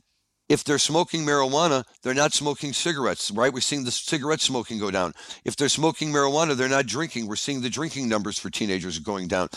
if 0.52 0.66
they're 0.66 0.78
smoking 0.78 1.22
marijuana, 1.22 1.86
they're 2.04 2.14
not 2.14 2.34
smoking 2.34 2.74
cigarettes, 2.74 3.32
right? 3.32 3.54
We're 3.54 3.62
seeing 3.62 3.86
the 3.86 3.91
cigarette 3.91 4.41
smoking 4.41 4.80
go 4.80 4.91
down. 4.91 5.14
If 5.45 5.56
they're 5.56 5.70
smoking 5.70 6.12
marijuana, 6.12 6.58
they're 6.58 6.68
not 6.68 6.88
drinking. 6.88 7.28
We're 7.28 7.38
seeing 7.38 7.62
the 7.62 7.70
drinking 7.70 8.10
numbers 8.10 8.38
for 8.38 8.49
teenagers 8.49 8.99
going 8.99 9.30
down. 9.30 9.47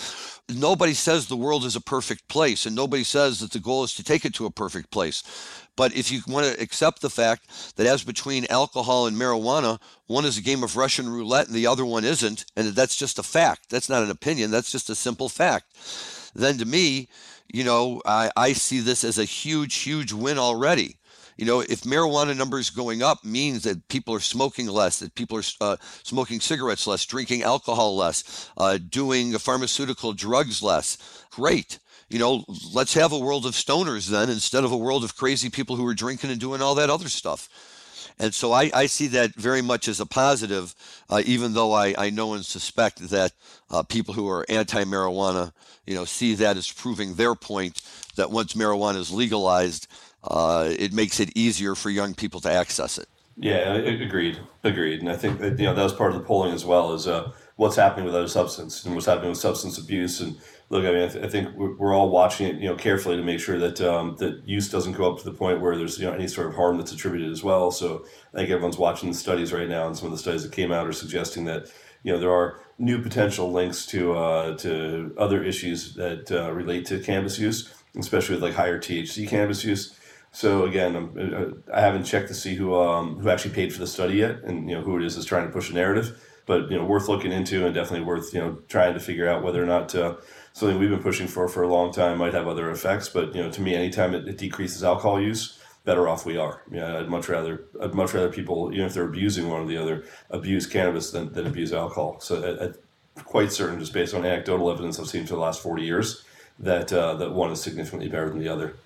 Nobody 0.48 0.94
says 0.94 1.26
the 1.26 1.36
world 1.36 1.64
is 1.64 1.74
a 1.74 1.80
perfect 1.80 2.28
place, 2.28 2.64
and 2.64 2.76
nobody 2.76 3.02
says 3.02 3.40
that 3.40 3.50
the 3.50 3.58
goal 3.58 3.82
is 3.82 3.92
to 3.94 4.04
take 4.04 4.24
it 4.24 4.34
to 4.34 4.46
a 4.46 4.52
perfect 4.52 4.92
place. 4.92 5.24
But 5.76 5.96
if 5.96 6.12
you 6.12 6.20
want 6.28 6.46
to 6.46 6.62
accept 6.62 7.00
the 7.00 7.10
fact 7.10 7.74
that 7.74 7.88
as 7.88 8.04
between 8.04 8.46
alcohol 8.48 9.08
and 9.08 9.16
marijuana, 9.16 9.80
one 10.06 10.24
is 10.24 10.38
a 10.38 10.42
game 10.42 10.62
of 10.62 10.76
Russian 10.76 11.08
roulette 11.08 11.48
and 11.48 11.56
the 11.56 11.66
other 11.66 11.84
one 11.84 12.04
isn't, 12.04 12.44
and 12.54 12.68
that's 12.68 12.94
just 12.94 13.18
a 13.18 13.24
fact, 13.24 13.68
that's 13.68 13.88
not 13.88 14.04
an 14.04 14.10
opinion, 14.10 14.52
that's 14.52 14.70
just 14.70 14.90
a 14.90 14.94
simple 14.94 15.28
fact, 15.28 15.66
then 16.36 16.56
to 16.58 16.64
me, 16.64 17.08
you 17.52 17.64
know, 17.64 18.00
I, 18.04 18.30
I 18.36 18.52
see 18.52 18.80
this 18.80 19.04
as 19.04 19.18
a 19.18 19.24
huge, 19.24 19.74
huge 19.76 20.12
win 20.12 20.38
already. 20.38 20.96
You 21.36 21.46
know, 21.46 21.60
if 21.60 21.82
marijuana 21.82 22.36
numbers 22.36 22.70
going 22.70 23.02
up 23.02 23.24
means 23.24 23.64
that 23.64 23.88
people 23.88 24.14
are 24.14 24.20
smoking 24.20 24.68
less, 24.68 25.00
that 25.00 25.14
people 25.16 25.38
are 25.38 25.42
uh, 25.60 25.76
smoking 26.04 26.40
cigarettes 26.40 26.86
less, 26.86 27.04
drinking 27.04 27.42
alcohol 27.42 27.96
less, 27.96 28.50
uh, 28.56 28.78
doing 28.88 29.36
pharmaceutical 29.38 30.12
drugs 30.12 30.62
less, 30.62 30.96
great. 31.30 31.80
You 32.08 32.20
know, 32.20 32.44
let's 32.72 32.94
have 32.94 33.12
a 33.12 33.18
world 33.18 33.46
of 33.46 33.54
stoners 33.54 34.08
then 34.08 34.30
instead 34.30 34.62
of 34.62 34.70
a 34.70 34.76
world 34.76 35.02
of 35.02 35.16
crazy 35.16 35.50
people 35.50 35.74
who 35.74 35.86
are 35.86 35.94
drinking 35.94 36.30
and 36.30 36.38
doing 36.38 36.62
all 36.62 36.76
that 36.76 36.90
other 36.90 37.08
stuff. 37.08 37.48
And 38.18 38.32
so 38.32 38.52
I, 38.52 38.70
I 38.72 38.86
see 38.86 39.08
that 39.08 39.34
very 39.34 39.62
much 39.62 39.88
as 39.88 40.00
a 40.00 40.06
positive, 40.06 40.74
uh, 41.10 41.22
even 41.26 41.54
though 41.54 41.72
I, 41.72 41.94
I 41.98 42.10
know 42.10 42.34
and 42.34 42.44
suspect 42.44 42.98
that 43.10 43.32
uh, 43.70 43.82
people 43.82 44.14
who 44.14 44.28
are 44.28 44.46
anti-marijuana, 44.48 45.52
you 45.86 45.94
know, 45.94 46.04
see 46.04 46.34
that 46.36 46.56
as 46.56 46.70
proving 46.70 47.14
their 47.14 47.34
point 47.34 47.82
that 48.16 48.30
once 48.30 48.54
marijuana 48.54 48.96
is 48.96 49.10
legalized, 49.10 49.88
uh, 50.22 50.72
it 50.78 50.92
makes 50.92 51.18
it 51.20 51.36
easier 51.36 51.74
for 51.74 51.90
young 51.90 52.14
people 52.14 52.40
to 52.40 52.50
access 52.50 52.98
it. 52.98 53.08
Yeah, 53.36 53.74
agreed, 53.74 54.38
agreed. 54.62 55.00
And 55.00 55.10
I 55.10 55.16
think 55.16 55.40
that 55.40 55.58
you 55.58 55.64
know 55.64 55.74
that 55.74 55.82
was 55.82 55.92
part 55.92 56.12
of 56.12 56.18
the 56.18 56.24
polling 56.24 56.54
as 56.54 56.64
well 56.64 56.92
as 56.92 57.08
uh, 57.08 57.32
what's 57.56 57.74
happening 57.74 58.04
with 58.04 58.14
other 58.14 58.28
substance 58.28 58.84
and 58.84 58.94
what's 58.94 59.06
happening 59.06 59.30
with 59.30 59.38
substance 59.38 59.76
abuse 59.76 60.20
and 60.20 60.38
look, 60.74 60.84
I 60.84 60.90
mean, 60.90 61.02
I, 61.04 61.08
th- 61.08 61.24
I, 61.24 61.28
think 61.28 61.54
we're 61.54 61.94
all 61.94 62.10
watching 62.10 62.48
it, 62.48 62.56
you 62.56 62.68
know, 62.68 62.74
carefully 62.74 63.16
to 63.16 63.22
make 63.22 63.38
sure 63.38 63.58
that 63.60 63.80
um, 63.80 64.16
that 64.16 64.42
use 64.44 64.68
doesn't 64.68 64.94
go 64.94 65.10
up 65.10 65.18
to 65.18 65.24
the 65.24 65.32
point 65.32 65.60
where 65.60 65.76
there's 65.76 66.00
you 66.00 66.06
know 66.06 66.12
any 66.12 66.26
sort 66.26 66.48
of 66.48 66.54
harm 66.54 66.78
that's 66.78 66.90
attributed 66.90 67.30
as 67.30 67.44
well. 67.44 67.70
So 67.70 68.04
I 68.34 68.38
think 68.38 68.50
everyone's 68.50 68.76
watching 68.76 69.08
the 69.08 69.16
studies 69.16 69.52
right 69.52 69.68
now, 69.68 69.86
and 69.86 69.96
some 69.96 70.06
of 70.06 70.12
the 70.12 70.18
studies 70.18 70.42
that 70.42 70.50
came 70.50 70.72
out 70.72 70.86
are 70.86 70.92
suggesting 70.92 71.44
that 71.44 71.70
you 72.02 72.12
know 72.12 72.18
there 72.18 72.32
are 72.32 72.58
new 72.76 73.00
potential 73.00 73.52
links 73.52 73.86
to 73.86 74.14
uh, 74.14 74.56
to 74.58 75.14
other 75.16 75.44
issues 75.44 75.94
that 75.94 76.32
uh, 76.32 76.52
relate 76.52 76.86
to 76.86 76.98
cannabis 76.98 77.38
use, 77.38 77.72
especially 77.96 78.34
with 78.34 78.42
like 78.42 78.54
higher 78.54 78.80
THC 78.80 79.28
cannabis 79.28 79.64
use. 79.64 79.96
So 80.32 80.64
again, 80.64 80.96
I'm, 80.96 81.62
I 81.72 81.82
haven't 81.82 82.02
checked 82.02 82.26
to 82.28 82.34
see 82.34 82.56
who 82.56 82.74
um, 82.74 83.20
who 83.20 83.30
actually 83.30 83.54
paid 83.54 83.72
for 83.72 83.78
the 83.78 83.86
study 83.86 84.14
yet, 84.14 84.42
and 84.42 84.68
you 84.68 84.74
know 84.74 84.82
who 84.82 84.96
it 84.96 85.04
is 85.04 85.14
that's 85.14 85.26
trying 85.28 85.46
to 85.46 85.52
push 85.52 85.70
a 85.70 85.74
narrative. 85.74 86.20
But 86.46 86.70
you 86.70 86.76
know, 86.76 86.84
worth 86.84 87.08
looking 87.08 87.30
into, 87.30 87.64
and 87.64 87.72
definitely 87.72 88.04
worth 88.04 88.34
you 88.34 88.40
know 88.40 88.58
trying 88.68 88.94
to 88.94 89.00
figure 89.00 89.28
out 89.28 89.44
whether 89.44 89.62
or 89.62 89.66
not 89.66 89.94
uh, 89.94 90.16
something 90.54 90.78
we've 90.78 90.88
been 90.88 91.02
pushing 91.02 91.26
for 91.26 91.46
for 91.48 91.62
a 91.62 91.68
long 91.68 91.92
time 91.92 92.16
might 92.16 92.32
have 92.32 92.48
other 92.48 92.70
effects. 92.70 93.10
But 93.10 93.34
you 93.34 93.42
know, 93.42 93.50
to 93.50 93.60
me, 93.60 93.74
anytime 93.74 94.14
it, 94.14 94.26
it 94.26 94.38
decreases 94.38 94.82
alcohol 94.82 95.20
use, 95.20 95.58
better 95.84 96.08
off 96.08 96.24
we 96.24 96.38
are. 96.38 96.62
Yeah, 96.70 96.98
I'd 96.98 97.10
much 97.10 97.28
rather 97.28 97.64
I'd 97.82 97.94
much 97.94 98.14
rather 98.14 98.30
people, 98.30 98.72
even 98.72 98.86
if 98.86 98.94
they're 98.94 99.04
abusing 99.04 99.50
one 99.50 99.60
or 99.60 99.66
the 99.66 99.76
other, 99.76 100.04
abuse 100.30 100.66
cannabis 100.66 101.10
than, 101.10 101.32
than 101.34 101.46
abuse 101.46 101.72
alcohol. 101.72 102.20
So 102.20 102.72
quite 103.24 103.52
certain, 103.52 103.78
just 103.78 103.92
based 103.92 104.14
on 104.14 104.24
anecdotal 104.24 104.70
evidence 104.70 104.98
I've 104.98 105.08
seen 105.08 105.26
for 105.26 105.34
the 105.34 105.40
last 105.40 105.60
forty 105.60 105.82
years, 105.82 106.24
that 106.58 106.92
uh, 106.92 107.14
that 107.14 107.32
one 107.32 107.50
is 107.50 107.60
significantly 107.60 108.08
better 108.08 108.30
than 108.30 108.38
the 108.38 108.48
other. 108.48 108.76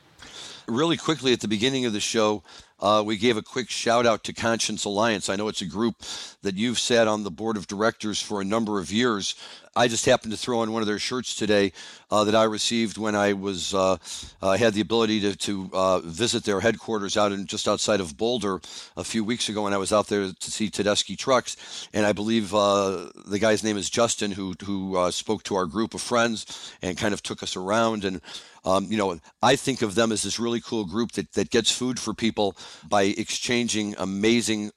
Really 0.67 0.99
quickly 0.99 1.33
at 1.33 1.41
the 1.41 1.49
beginning 1.49 1.87
of 1.87 1.95
the 1.95 2.01
show, 2.01 2.43
uh, 2.81 3.03
we 3.05 3.17
gave 3.17 3.37
a 3.37 3.43
quick 3.43 3.69
shout 3.71 4.07
out 4.07 4.25
to 4.25 4.33
Conscious 4.33 4.85
Alliance. 4.85 5.29
I 5.29 5.37
know 5.37 5.49
it's 5.49 5.63
a 5.63 5.67
group 5.67 5.97
that 6.43 6.57
you've 6.57 6.79
sat 6.79 7.09
on 7.09 7.25
the 7.25 7.31
board 7.31 7.57
of 7.57 7.67
directors 7.67 8.21
for 8.21 8.41
a 8.41 8.45
number 8.45 8.79
of 8.79 8.93
years. 8.93 9.35
I 9.77 9.87
just 9.87 10.07
happened 10.07 10.33
to 10.33 10.39
throw 10.39 10.61
on 10.61 10.73
one 10.73 10.83
of 10.83 10.89
their 10.89 10.99
shirts 10.99 11.37
today 11.37 11.73
uh, 12.11 12.25
that 12.25 12.35
I 12.35 12.45
received 12.45 12.99
when 12.99 13.15
I 13.15 13.33
was 13.33 13.75
uh, 13.75 13.97
uh, 14.43 14.57
had 14.57 14.75
the 14.75 14.81
ability 14.81 15.21
to, 15.21 15.37
to 15.37 15.71
uh, 15.73 16.01
visit 16.01 16.43
their 16.43 16.59
headquarters 16.59 17.17
out 17.17 17.31
in 17.31 17.47
just 17.47 17.69
outside 17.69 18.01
of 18.01 18.17
Boulder 18.17 18.61
a 18.97 19.05
few 19.05 19.23
weeks 19.23 19.49
ago, 19.49 19.67
and 19.67 19.75
I 19.75 19.79
was 19.79 19.93
out 19.93 20.09
there 20.09 20.33
to 20.33 20.51
see 20.51 20.69
Tedeschi 20.69 21.17
Trucks, 21.17 21.89
and 21.93 22.05
I 22.05 22.13
believe 22.13 22.55
uh, 22.55 23.11
the 23.27 23.39
guy's 23.39 23.63
name 23.63 23.77
is 23.77 23.89
Justin, 23.89 24.33
who 24.33 24.55
who 24.65 25.11
spoke 25.13 25.45
to 25.45 25.55
our 25.55 25.67
group 25.67 25.95
of 25.95 26.01
friends 26.01 26.75
and 26.83 26.99
kind 26.99 27.15
of 27.15 27.23
took 27.23 27.43
us 27.43 27.57
around 27.57 28.05
and. 28.05 28.21
Um, 28.69 28.87
you 28.91 28.99
know, 28.99 29.19
I 29.43 29.57
think 29.57 29.81
of 29.81 29.95
them 29.95 30.13
as 30.13 30.23
this 30.23 30.39
really 30.39 30.61
cool 30.61 30.85
group 30.85 31.13
that, 31.13 31.33
that 31.33 31.51
gets 31.51 31.71
food 31.71 31.99
for 31.99 32.13
people 32.13 32.55
by 32.87 33.05
exchanging 33.05 33.95
amazing 33.97 34.73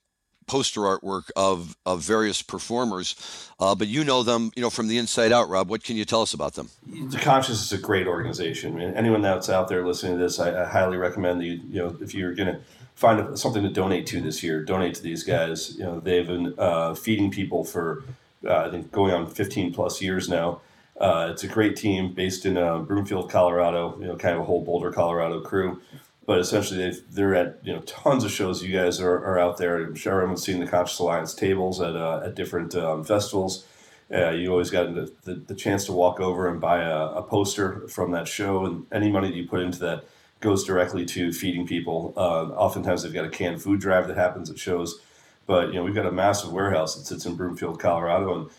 poster 0.48 0.82
artwork 0.82 1.30
of, 1.36 1.76
of 1.86 2.02
various 2.02 2.42
performers. 2.42 3.16
Uh, 3.60 3.76
but 3.76 3.88
you 3.88 4.04
know 4.04 4.24
them, 4.24 4.52
you 4.56 4.62
know, 4.62 4.70
from 4.70 4.88
the 4.88 4.98
inside 4.98 5.32
out, 5.32 5.50
Rob. 5.50 5.70
What 5.70 5.84
can 5.84 5.98
you 5.98 6.06
tell 6.06 6.22
us 6.22 6.34
about 6.34 6.54
them? 6.54 6.70
The 6.88 7.18
Conscious 7.18 7.62
is 7.62 7.72
a 7.74 7.78
great 7.78 8.08
organization. 8.08 8.74
I 8.74 8.80
mean, 8.80 8.94
anyone 8.96 9.22
that's 9.22 9.50
out 9.50 9.68
there 9.68 9.86
listening 9.86 10.14
to 10.14 10.20
this, 10.20 10.40
I, 10.40 10.64
I 10.64 10.66
highly 10.68 10.98
recommend 10.98 11.42
that 11.42 11.46
you, 11.46 11.60
you 11.70 11.80
know, 11.80 11.98
if 12.02 12.14
you're 12.14 12.34
going 12.34 12.54
to 12.54 12.62
find 12.96 13.38
something 13.38 13.64
to 13.64 13.70
donate 13.70 14.06
to 14.08 14.22
this 14.22 14.42
year, 14.42 14.64
donate 14.64 14.96
to 14.96 15.04
these 15.04 15.24
guys. 15.24 15.76
You 15.76 15.84
know, 15.84 16.00
they've 16.00 16.28
been 16.28 16.54
uh, 16.58 16.96
feeding 16.96 17.30
people 17.30 17.64
for, 17.66 18.04
uh, 18.46 18.56
I 18.56 18.70
think, 18.70 18.92
going 18.92 19.14
on 19.14 19.28
15 19.28 19.74
plus 19.74 20.02
years 20.02 20.30
now. 20.30 20.62
Uh, 21.02 21.30
it's 21.32 21.44
a 21.44 21.48
great 21.48 21.76
team 21.76 22.14
based 22.14 22.46
in 22.46 22.58
uh, 22.58 22.80
Broomfield, 22.80 23.30
Colorado. 23.30 23.98
You 24.00 24.08
know, 24.08 24.16
kind 24.16 24.36
of 24.36 24.42
a 24.42 24.46
whole 24.46 24.64
Boulder, 24.64 24.92
Colorado 24.92 25.42
crew 25.42 25.82
but 26.26 26.40
essentially 26.40 26.92
they 27.12 27.24
are 27.24 27.36
at 27.36 27.60
you 27.64 27.74
know 27.74 27.82
tons 27.82 28.24
of 28.24 28.32
shows. 28.32 28.64
You 28.64 28.78
guys 28.78 29.00
are, 29.02 29.18
are 29.18 29.40
out 29.40 29.58
there. 29.58 29.84
I'm 29.84 29.96
sure 29.96 30.14
everyone's 30.14 30.44
seen 30.44 30.60
the 30.60 30.68
Conscious 30.68 31.00
Alliance 31.00 31.34
tables 31.34 31.82
at 31.82 31.96
uh, 31.96 32.22
at 32.24 32.36
different 32.36 32.76
um, 32.76 33.04
festivals. 33.04 33.66
Uh, 34.14 34.30
you 34.32 34.52
always 34.52 34.70
got 34.70 34.94
the, 34.94 35.12
the, 35.24 35.36
the, 35.36 35.56
chance 35.56 35.86
to 35.86 35.94
walk 35.94 36.20
over 36.20 36.50
and 36.50 36.60
buy 36.60 36.84
a, 36.84 37.06
a, 37.12 37.24
poster 37.24 37.88
from 37.88 38.12
that 38.12 38.28
show, 38.28 38.66
and 38.66 38.86
any 38.92 39.10
money 39.10 39.30
that 39.30 39.38
you 39.38 39.48
put 39.48 39.62
into 39.62 39.80
that 39.80 40.04
goes 40.42 40.66
directly 40.66 41.06
to 41.06 41.32
feeding 41.32 41.66
people. 41.66 42.14
Uh, 42.18 42.48
oftentimes, 42.50 43.04
they've 43.04 43.14
got 43.14 43.24
a 43.24 43.30
canned 43.30 43.62
food 43.62 43.80
drive 43.80 44.10
that 44.10 44.18
happens 44.18 44.50
at 44.50 44.60
shows, 44.60 45.00
but 45.48 45.68
you 45.70 45.76
know 45.76 45.84
we've 45.84 45.96
got 45.96 46.06
a 46.06 46.12
massive 46.12 46.52
warehouse 46.52 46.96
that 46.96 47.06
sits 47.06 47.26
in 47.26 47.36
Broomfield, 47.36 47.80
Colorado, 47.80 48.36
and 48.36 48.50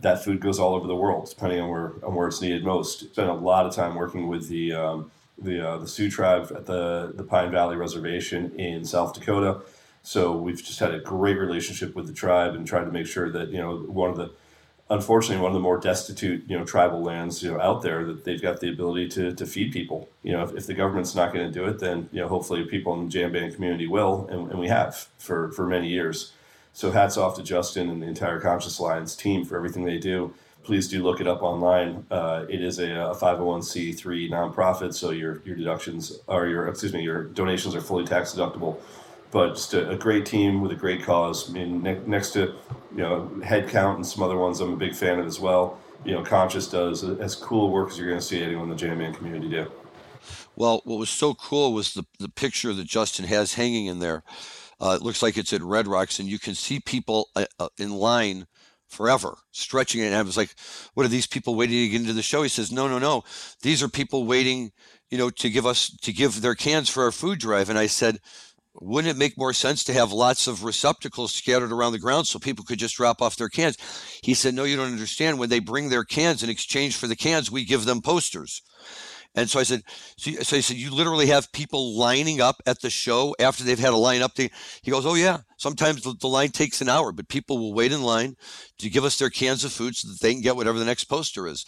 that 0.00 0.24
food 0.24 0.40
goes 0.40 0.58
all 0.58 0.74
over 0.74 0.86
the 0.86 0.96
world, 0.96 1.28
depending 1.28 1.60
on 1.60 1.68
where 1.68 1.92
on 2.02 2.14
where 2.14 2.28
it's 2.28 2.40
needed 2.40 2.64
most. 2.64 3.00
Spent 3.00 3.28
a 3.28 3.34
lot 3.34 3.66
of 3.66 3.74
time 3.74 3.94
working 3.94 4.28
with 4.28 4.48
the 4.48 4.72
um, 4.72 5.10
the 5.38 5.66
uh, 5.66 5.76
the 5.78 5.88
Sioux 5.88 6.10
tribe 6.10 6.52
at 6.54 6.66
the 6.66 7.12
the 7.14 7.24
Pine 7.24 7.50
Valley 7.50 7.76
Reservation 7.76 8.52
in 8.58 8.84
South 8.84 9.14
Dakota. 9.14 9.60
So 10.02 10.36
we've 10.36 10.62
just 10.62 10.80
had 10.80 10.92
a 10.92 10.98
great 10.98 11.38
relationship 11.38 11.94
with 11.94 12.08
the 12.08 12.12
tribe 12.12 12.54
and 12.54 12.66
tried 12.66 12.84
to 12.84 12.90
make 12.90 13.06
sure 13.06 13.30
that 13.30 13.50
you 13.50 13.58
know 13.58 13.76
one 13.76 14.10
of 14.10 14.16
the 14.16 14.30
unfortunately 14.90 15.40
one 15.40 15.50
of 15.50 15.54
the 15.54 15.60
more 15.60 15.78
destitute 15.78 16.44
you 16.48 16.58
know 16.58 16.64
tribal 16.64 17.02
lands 17.02 17.42
you 17.42 17.50
know 17.50 17.60
out 17.60 17.82
there 17.82 18.04
that 18.04 18.24
they've 18.24 18.42
got 18.42 18.60
the 18.60 18.68
ability 18.68 19.08
to, 19.08 19.32
to 19.32 19.46
feed 19.46 19.72
people 19.72 20.08
you 20.22 20.32
know 20.32 20.42
if, 20.42 20.54
if 20.54 20.66
the 20.66 20.74
government's 20.74 21.14
not 21.14 21.32
going 21.32 21.46
to 21.46 21.52
do 21.52 21.64
it 21.66 21.78
then 21.78 22.08
you 22.12 22.20
know 22.20 22.28
hopefully 22.28 22.64
people 22.64 22.92
in 22.94 23.04
the 23.04 23.10
jam 23.10 23.32
band 23.32 23.54
community 23.54 23.86
will 23.86 24.26
and, 24.30 24.50
and 24.50 24.60
we 24.60 24.68
have 24.68 25.08
for 25.18 25.50
for 25.52 25.66
many 25.66 25.88
years 25.88 26.32
so 26.72 26.90
hats 26.90 27.16
off 27.16 27.36
to 27.36 27.42
justin 27.42 27.88
and 27.88 28.02
the 28.02 28.06
entire 28.06 28.40
conscious 28.40 28.78
alliance 28.78 29.14
team 29.14 29.44
for 29.44 29.56
everything 29.56 29.84
they 29.84 29.98
do 29.98 30.32
please 30.62 30.88
do 30.88 31.02
look 31.02 31.20
it 31.20 31.26
up 31.26 31.42
online 31.42 32.06
uh, 32.10 32.44
it 32.48 32.62
is 32.62 32.78
a, 32.78 32.90
a 32.90 33.14
501c3 33.14 34.30
nonprofit 34.30 34.94
so 34.94 35.10
your 35.10 35.42
your 35.44 35.56
deductions 35.56 36.20
or 36.26 36.46
your 36.46 36.68
excuse 36.68 36.92
me 36.92 37.02
your 37.02 37.24
donations 37.24 37.74
are 37.74 37.80
fully 37.80 38.04
tax 38.04 38.32
deductible 38.32 38.78
but 39.32 39.54
just 39.54 39.74
a, 39.74 39.90
a, 39.90 39.96
great 39.96 40.26
team 40.26 40.60
with 40.60 40.70
a 40.70 40.76
great 40.76 41.02
cause. 41.02 41.50
I 41.50 41.54
mean, 41.54 41.82
ne- 41.82 42.00
next 42.06 42.32
to 42.34 42.54
you 42.94 42.98
know 42.98 43.32
Headcount 43.40 43.96
and 43.96 44.06
some 44.06 44.22
other 44.22 44.36
ones, 44.36 44.60
I'm 44.60 44.74
a 44.74 44.76
big 44.76 44.94
fan 44.94 45.18
of 45.18 45.26
as 45.26 45.40
well. 45.40 45.80
You 46.04 46.12
know, 46.12 46.22
Conscious 46.22 46.68
does 46.68 47.02
as 47.02 47.34
cool 47.34 47.70
work 47.70 47.90
as 47.90 47.98
you're 47.98 48.08
going 48.08 48.20
to 48.20 48.24
see 48.24 48.42
anyone 48.42 48.64
in 48.64 48.70
the 48.70 48.76
Jam 48.76 49.12
community 49.14 49.48
do. 49.48 49.72
Well, 50.54 50.82
what 50.84 50.98
was 50.98 51.10
so 51.10 51.34
cool 51.34 51.72
was 51.72 51.94
the 51.94 52.04
the 52.20 52.28
picture 52.28 52.72
that 52.74 52.86
Justin 52.86 53.24
has 53.24 53.54
hanging 53.54 53.86
in 53.86 53.98
there. 53.98 54.22
Uh, 54.82 54.96
it 54.96 55.02
looks 55.02 55.22
like 55.22 55.38
it's 55.38 55.52
at 55.52 55.62
Red 55.62 55.86
Rocks, 55.86 56.18
and 56.18 56.28
you 56.28 56.38
can 56.38 56.54
see 56.54 56.80
people 56.80 57.28
uh, 57.36 57.46
uh, 57.60 57.68
in 57.78 57.92
line 57.92 58.46
forever, 58.88 59.38
stretching 59.52 60.02
it. 60.02 60.06
And 60.06 60.14
I 60.14 60.22
was 60.22 60.36
like, 60.36 60.54
"What 60.94 61.06
are 61.06 61.08
these 61.08 61.26
people 61.26 61.54
waiting 61.54 61.76
to 61.76 61.88
get 61.88 62.00
into 62.00 62.12
the 62.12 62.22
show?" 62.22 62.42
He 62.42 62.48
says, 62.48 62.72
"No, 62.72 62.88
no, 62.88 62.98
no. 62.98 63.22
These 63.62 63.82
are 63.82 63.88
people 63.88 64.24
waiting, 64.26 64.72
you 65.08 65.18
know, 65.18 65.30
to 65.30 65.48
give 65.48 65.66
us 65.66 65.96
to 66.02 66.12
give 66.12 66.40
their 66.40 66.56
cans 66.56 66.88
for 66.88 67.04
our 67.04 67.12
food 67.12 67.38
drive." 67.38 67.70
And 67.70 67.78
I 67.78 67.86
said, 67.86 68.18
wouldn't 68.74 69.14
it 69.14 69.18
make 69.18 69.36
more 69.36 69.52
sense 69.52 69.84
to 69.84 69.92
have 69.92 70.12
lots 70.12 70.46
of 70.46 70.64
receptacles 70.64 71.34
scattered 71.34 71.72
around 71.72 71.92
the 71.92 71.98
ground 71.98 72.26
so 72.26 72.38
people 72.38 72.64
could 72.64 72.78
just 72.78 72.96
drop 72.96 73.20
off 73.20 73.36
their 73.36 73.50
cans? 73.50 73.76
He 74.22 74.34
said, 74.34 74.54
No, 74.54 74.64
you 74.64 74.76
don't 74.76 74.92
understand. 74.92 75.38
When 75.38 75.50
they 75.50 75.58
bring 75.58 75.88
their 75.88 76.04
cans 76.04 76.42
in 76.42 76.48
exchange 76.48 76.96
for 76.96 77.06
the 77.06 77.16
cans, 77.16 77.50
we 77.50 77.64
give 77.64 77.84
them 77.84 78.00
posters. 78.00 78.62
And 79.34 79.48
so 79.48 79.60
I 79.60 79.62
said, 79.62 79.82
so, 80.16 80.30
so 80.30 80.56
he 80.56 80.62
said, 80.62 80.76
you 80.76 80.94
literally 80.94 81.26
have 81.26 81.52
people 81.52 81.96
lining 81.96 82.40
up 82.40 82.60
at 82.66 82.80
the 82.80 82.90
show 82.90 83.34
after 83.40 83.64
they've 83.64 83.78
had 83.78 83.94
a 83.94 83.96
line 83.96 84.20
up. 84.20 84.36
He 84.36 84.90
goes, 84.90 85.06
oh 85.06 85.14
yeah, 85.14 85.38
sometimes 85.56 86.02
the, 86.02 86.14
the 86.20 86.28
line 86.28 86.50
takes 86.50 86.80
an 86.82 86.88
hour, 86.88 87.12
but 87.12 87.28
people 87.28 87.58
will 87.58 87.72
wait 87.72 87.92
in 87.92 88.02
line 88.02 88.36
to 88.78 88.90
give 88.90 89.04
us 89.04 89.18
their 89.18 89.30
cans 89.30 89.64
of 89.64 89.72
food 89.72 89.96
so 89.96 90.08
that 90.08 90.20
they 90.20 90.32
can 90.32 90.42
get 90.42 90.56
whatever 90.56 90.78
the 90.78 90.84
next 90.84 91.04
poster 91.04 91.46
is. 91.46 91.64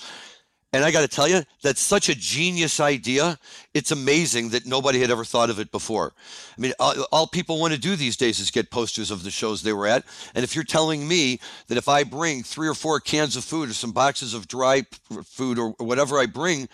And 0.75 0.85
I 0.85 0.91
got 0.91 1.03
to 1.03 1.09
tell 1.09 1.29
you, 1.29 1.45
that's 1.62 1.81
such 1.81 2.09
a 2.09 2.17
genius 2.17 2.81
idea. 2.81 3.39
It's 3.75 3.93
amazing 3.93 4.49
that 4.49 4.67
nobody 4.67 4.99
had 4.99 5.09
ever 5.09 5.25
thought 5.25 5.49
of 5.49 5.61
it 5.61 5.71
before. 5.71 6.15
I 6.59 6.61
mean, 6.61 6.73
all, 6.81 6.95
all, 7.12 7.27
people 7.29 7.61
want 7.61 7.75
to 7.75 7.79
do 7.79 7.95
these 7.95 8.17
days 8.17 8.41
is 8.41 8.51
get 8.51 8.73
posters 8.73 9.12
of 9.12 9.23
the 9.23 9.31
shows 9.31 9.62
they 9.62 9.73
were 9.73 9.87
at. 9.87 10.05
And 10.35 10.43
if 10.43 10.57
you're 10.57 10.65
telling 10.65 11.07
me 11.07 11.39
that 11.69 11.79
if 11.79 11.89
I 11.89 12.03
bring 12.03 12.43
three 12.43 12.67
or 12.67 12.75
four 12.75 12.99
cans 12.99 13.37
of 13.37 13.45
food 13.45 13.71
or 13.71 13.73
some 13.73 13.93
boxes 13.93 14.35
of 14.35 14.49
dry 14.49 14.83
food 15.25 15.61
or 15.61 15.77
whatever 15.79 16.19
I 16.19 16.27
bring, 16.27 16.69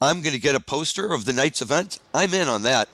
I'm 0.00 0.22
going 0.22 0.34
to 0.34 0.40
get 0.40 0.54
a 0.54 0.60
poster 0.60 1.12
of 1.12 1.24
the 1.24 1.32
night's 1.32 1.60
event, 1.60 1.98
I'm 2.14 2.32
in 2.32 2.46
on 2.48 2.62
that. 2.62 2.88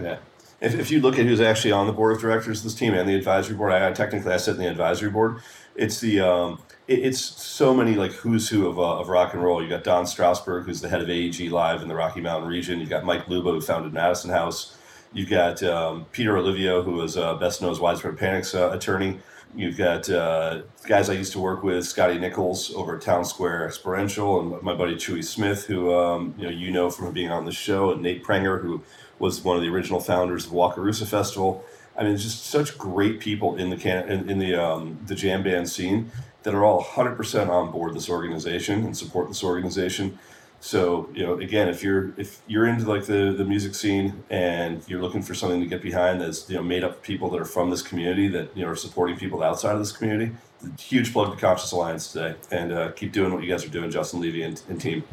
Yeah. 0.00 0.18
If, 0.60 0.74
if 0.74 0.90
you 0.90 1.00
look 1.00 1.18
at 1.18 1.26
who's 1.26 1.40
actually 1.40 1.72
on 1.72 1.86
the 1.86 1.92
board 1.92 2.16
of 2.16 2.22
directors 2.22 2.58
of 2.58 2.64
this 2.64 2.74
team 2.74 2.94
and 2.94 3.08
the 3.08 3.14
advisory 3.14 3.54
board, 3.54 3.72
I, 3.72 3.92
technically 3.92 4.32
I 4.32 4.38
sit 4.38 4.52
in 4.52 4.62
the 4.62 4.68
advisory 4.68 5.10
board. 5.10 5.40
It's 5.76 6.00
the 6.00 6.20
um, 6.20 6.60
it, 6.88 7.00
it's 7.00 7.20
so 7.20 7.74
many 7.74 7.94
like 7.94 8.12
who's 8.12 8.48
who 8.48 8.66
of, 8.66 8.78
uh, 8.78 8.98
of 8.98 9.08
rock 9.08 9.34
and 9.34 9.42
roll. 9.42 9.62
You 9.62 9.68
got 9.68 9.84
Don 9.84 10.06
Strasburg, 10.06 10.64
who's 10.64 10.80
the 10.80 10.88
head 10.88 11.02
of 11.02 11.10
AEG 11.10 11.50
Live 11.52 11.82
in 11.82 11.88
the 11.88 11.94
Rocky 11.94 12.20
Mountain 12.20 12.48
region. 12.48 12.80
You 12.80 12.86
got 12.86 13.04
Mike 13.04 13.28
Luba, 13.28 13.50
who 13.50 13.60
founded 13.60 13.92
Madison 13.92 14.30
House. 14.30 14.76
You've 15.12 15.30
got 15.30 15.62
um, 15.62 16.06
Peter 16.12 16.32
Olivio, 16.32 16.82
who 16.82 17.00
is 17.02 17.16
uh, 17.16 17.34
best 17.34 17.62
known 17.62 17.70
as 17.70 17.78
Widespread 17.78 18.16
Panic's 18.16 18.54
uh, 18.54 18.70
attorney. 18.72 19.20
You've 19.54 19.76
got 19.76 20.08
uh, 20.10 20.62
guys 20.86 21.08
I 21.10 21.14
used 21.14 21.32
to 21.32 21.40
work 21.40 21.62
with, 21.62 21.86
Scotty 21.86 22.18
Nichols 22.18 22.72
over 22.74 22.96
at 22.96 23.02
Town 23.02 23.24
Square 23.24 23.66
Experiential, 23.66 24.40
and 24.40 24.62
my 24.62 24.74
buddy 24.74 24.94
Chewy 24.94 25.24
Smith, 25.24 25.66
who 25.66 25.94
um, 25.94 26.34
you 26.36 26.44
know 26.44 26.50
you 26.50 26.70
know 26.70 26.90
from 26.90 27.12
being 27.12 27.30
on 27.30 27.44
the 27.44 27.52
show, 27.52 27.90
and 27.90 28.02
Nate 28.02 28.22
Prenger, 28.22 28.60
who 28.60 28.82
was 29.18 29.42
one 29.42 29.56
of 29.56 29.62
the 29.62 29.68
original 29.68 30.00
founders 30.00 30.46
of 30.46 30.52
Wakarusa 30.52 31.06
Festival. 31.06 31.64
I 31.96 32.04
mean, 32.04 32.16
just 32.16 32.46
such 32.46 32.78
great 32.78 33.18
people 33.20 33.56
in 33.56 33.70
the 33.70 33.76
can 33.76 34.08
in, 34.08 34.30
in 34.30 34.38
the 34.38 34.54
um, 34.54 34.98
the 35.06 35.14
jam 35.14 35.42
band 35.42 35.68
scene 35.68 36.12
that 36.44 36.54
are 36.54 36.64
all 36.64 36.82
100% 36.82 37.48
on 37.48 37.72
board 37.72 37.94
this 37.94 38.08
organization 38.08 38.84
and 38.84 38.96
support 38.96 39.28
this 39.28 39.42
organization. 39.42 40.18
So 40.60 41.08
you 41.14 41.24
know, 41.24 41.34
again, 41.34 41.68
if 41.68 41.82
you're 41.82 42.12
if 42.16 42.42
you're 42.48 42.66
into 42.66 42.84
like 42.84 43.04
the 43.04 43.32
the 43.36 43.44
music 43.44 43.74
scene 43.74 44.24
and 44.28 44.82
you're 44.88 45.00
looking 45.00 45.22
for 45.22 45.34
something 45.34 45.60
to 45.60 45.66
get 45.66 45.82
behind 45.82 46.20
that's 46.20 46.48
you 46.50 46.56
know 46.56 46.62
made 46.62 46.82
up 46.82 46.90
of 46.90 47.02
people 47.02 47.30
that 47.30 47.40
are 47.40 47.44
from 47.44 47.70
this 47.70 47.82
community 47.82 48.28
that 48.28 48.56
you 48.56 48.64
know 48.64 48.70
are 48.70 48.76
supporting 48.76 49.16
people 49.16 49.42
outside 49.42 49.72
of 49.72 49.78
this 49.78 49.92
community, 49.92 50.32
huge 50.78 51.12
plug 51.12 51.32
to 51.32 51.40
Conscious 51.40 51.70
Alliance 51.72 52.12
today, 52.12 52.34
and 52.50 52.72
uh, 52.72 52.90
keep 52.92 53.12
doing 53.12 53.32
what 53.32 53.42
you 53.42 53.48
guys 53.48 53.64
are 53.64 53.68
doing, 53.68 53.90
Justin 53.90 54.20
Levy 54.20 54.42
and, 54.42 54.60
and 54.68 54.80
team. 54.80 55.04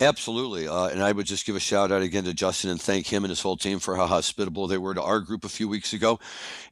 Absolutely. 0.00 0.68
Uh, 0.68 0.86
and 0.86 1.02
I 1.02 1.10
would 1.10 1.26
just 1.26 1.44
give 1.44 1.56
a 1.56 1.60
shout 1.60 1.90
out 1.90 2.02
again 2.02 2.22
to 2.24 2.32
Justin 2.32 2.70
and 2.70 2.80
thank 2.80 3.08
him 3.08 3.24
and 3.24 3.30
his 3.30 3.42
whole 3.42 3.56
team 3.56 3.80
for 3.80 3.96
how 3.96 4.06
hospitable 4.06 4.68
they 4.68 4.78
were 4.78 4.94
to 4.94 5.02
our 5.02 5.18
group 5.18 5.44
a 5.44 5.48
few 5.48 5.66
weeks 5.66 5.92
ago. 5.92 6.20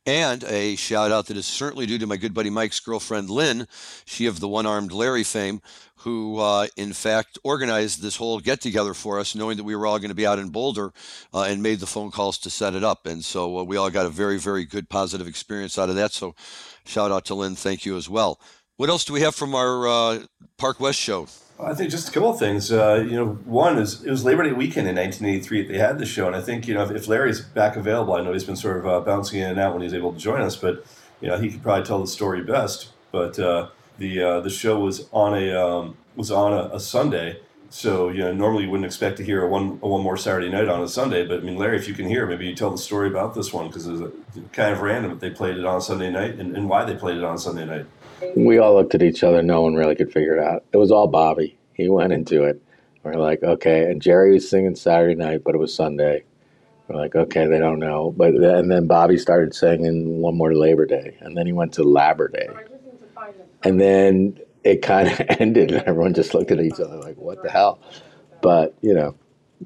And 0.06 0.44
a 0.44 0.76
shout 0.76 1.10
out 1.10 1.26
that 1.26 1.36
is 1.36 1.46
certainly 1.46 1.86
due 1.86 1.98
to 1.98 2.06
my 2.06 2.16
good 2.16 2.34
buddy 2.34 2.50
Mike's 2.50 2.78
girlfriend, 2.78 3.28
Lynn, 3.28 3.66
she 4.04 4.26
of 4.26 4.38
the 4.38 4.46
one 4.46 4.64
armed 4.64 4.92
Larry 4.92 5.24
fame, 5.24 5.60
who 5.96 6.38
uh, 6.38 6.68
in 6.76 6.92
fact 6.92 7.36
organized 7.42 8.00
this 8.00 8.14
whole 8.14 8.38
get 8.38 8.60
together 8.60 8.94
for 8.94 9.18
us, 9.18 9.34
knowing 9.34 9.56
that 9.56 9.64
we 9.64 9.74
were 9.74 9.88
all 9.88 9.98
going 9.98 10.10
to 10.10 10.14
be 10.14 10.26
out 10.26 10.38
in 10.38 10.50
Boulder 10.50 10.92
uh, 11.34 11.42
and 11.42 11.60
made 11.60 11.80
the 11.80 11.86
phone 11.86 12.12
calls 12.12 12.38
to 12.38 12.50
set 12.50 12.76
it 12.76 12.84
up. 12.84 13.06
And 13.06 13.24
so 13.24 13.58
uh, 13.58 13.64
we 13.64 13.76
all 13.76 13.90
got 13.90 14.06
a 14.06 14.10
very, 14.10 14.38
very 14.38 14.64
good 14.64 14.88
positive 14.88 15.26
experience 15.26 15.78
out 15.78 15.88
of 15.88 15.96
that. 15.96 16.12
So 16.12 16.36
shout 16.84 17.10
out 17.10 17.24
to 17.24 17.34
Lynn. 17.34 17.56
Thank 17.56 17.84
you 17.84 17.96
as 17.96 18.08
well. 18.08 18.38
What 18.76 18.88
else 18.88 19.04
do 19.04 19.12
we 19.12 19.22
have 19.22 19.34
from 19.34 19.56
our 19.56 19.88
uh, 19.88 20.18
Park 20.58 20.78
West 20.78 21.00
show? 21.00 21.26
I 21.58 21.74
think 21.74 21.90
just 21.90 22.08
a 22.08 22.12
couple 22.12 22.30
of 22.30 22.38
things. 22.38 22.70
Uh, 22.70 23.04
you 23.08 23.16
know, 23.16 23.26
one 23.44 23.78
is 23.78 24.04
it 24.04 24.10
was 24.10 24.24
Labor 24.24 24.42
Day 24.42 24.52
weekend 24.52 24.88
in 24.88 24.96
1983 24.96 25.62
that 25.62 25.72
they 25.72 25.78
had 25.78 25.98
the 25.98 26.04
show, 26.04 26.26
and 26.26 26.36
I 26.36 26.42
think 26.42 26.68
you 26.68 26.74
know 26.74 26.82
if, 26.84 26.90
if 26.90 27.08
Larry's 27.08 27.40
back 27.40 27.76
available, 27.76 28.14
I 28.14 28.22
know 28.22 28.32
he's 28.32 28.44
been 28.44 28.56
sort 28.56 28.76
of 28.76 28.86
uh, 28.86 29.00
bouncing 29.00 29.40
in 29.40 29.50
and 29.50 29.58
out 29.58 29.72
when 29.72 29.82
he's 29.82 29.94
able 29.94 30.12
to 30.12 30.18
join 30.18 30.42
us, 30.42 30.54
but 30.54 30.84
you 31.20 31.28
know 31.28 31.38
he 31.38 31.50
could 31.50 31.62
probably 31.62 31.84
tell 31.84 32.00
the 32.00 32.06
story 32.06 32.42
best. 32.42 32.92
But 33.10 33.38
uh, 33.38 33.68
the 33.96 34.22
uh, 34.22 34.40
the 34.40 34.50
show 34.50 34.78
was 34.78 35.08
on 35.12 35.34
a 35.34 35.54
um, 35.54 35.96
was 36.14 36.30
on 36.30 36.52
a, 36.52 36.74
a, 36.74 36.80
Sunday, 36.80 37.40
so 37.70 38.10
you 38.10 38.18
know 38.18 38.34
normally 38.34 38.64
you 38.64 38.70
wouldn't 38.70 38.86
expect 38.86 39.16
to 39.16 39.24
hear 39.24 39.42
a 39.42 39.48
one 39.48 39.78
a 39.82 39.88
one 39.88 40.02
more 40.02 40.18
Saturday 40.18 40.50
night 40.50 40.68
on 40.68 40.82
a 40.82 40.88
Sunday. 40.88 41.26
But 41.26 41.38
I 41.38 41.42
mean, 41.42 41.56
Larry, 41.56 41.78
if 41.78 41.88
you 41.88 41.94
can 41.94 42.06
hear, 42.06 42.26
maybe 42.26 42.46
you 42.46 42.54
tell 42.54 42.70
the 42.70 42.76
story 42.76 43.08
about 43.08 43.34
this 43.34 43.50
one 43.54 43.68
because 43.68 43.86
it's 43.86 44.02
kind 44.52 44.74
of 44.74 44.82
random 44.82 45.10
that 45.12 45.20
they 45.20 45.30
played 45.30 45.56
it 45.56 45.64
on 45.64 45.80
Sunday 45.80 46.10
night 46.10 46.34
and, 46.34 46.54
and 46.54 46.68
why 46.68 46.84
they 46.84 46.96
played 46.96 47.16
it 47.16 47.24
on 47.24 47.38
Sunday 47.38 47.64
night 47.64 47.86
we 48.36 48.58
all 48.58 48.74
looked 48.74 48.94
at 48.94 49.02
each 49.02 49.22
other. 49.22 49.42
No 49.42 49.62
one 49.62 49.74
really 49.74 49.94
could 49.94 50.12
figure 50.12 50.36
it 50.36 50.42
out. 50.42 50.64
It 50.72 50.76
was 50.76 50.90
all 50.90 51.08
Bobby. 51.08 51.58
He 51.74 51.88
went 51.88 52.12
into 52.12 52.44
it. 52.44 52.62
We're 53.02 53.14
like, 53.14 53.42
okay. 53.42 53.90
And 53.90 54.02
Jerry 54.02 54.32
was 54.34 54.48
singing 54.48 54.74
Saturday 54.74 55.14
night, 55.14 55.42
but 55.44 55.54
it 55.54 55.58
was 55.58 55.74
Sunday. 55.74 56.24
We're 56.88 56.96
like, 56.96 57.14
okay, 57.14 57.46
they 57.46 57.58
don't 57.58 57.78
know. 57.78 58.14
But 58.16 58.34
and 58.34 58.70
then 58.70 58.86
Bobby 58.86 59.18
started 59.18 59.54
singing 59.54 60.20
one 60.20 60.36
more 60.36 60.54
Labor 60.54 60.86
Day, 60.86 61.16
and 61.20 61.36
then 61.36 61.46
he 61.46 61.52
went 61.52 61.74
to 61.74 61.82
Labor 61.82 62.28
Day, 62.28 62.48
and 63.64 63.80
then 63.80 64.38
it 64.62 64.82
kind 64.82 65.08
of 65.08 65.20
ended, 65.40 65.72
and 65.72 65.82
everyone 65.84 66.14
just 66.14 66.32
looked 66.34 66.50
at 66.50 66.60
each 66.60 66.80
other 66.80 66.96
like, 66.96 67.16
what 67.16 67.42
the 67.42 67.50
hell? 67.50 67.80
But 68.40 68.76
you 68.82 68.94
know, 68.94 69.16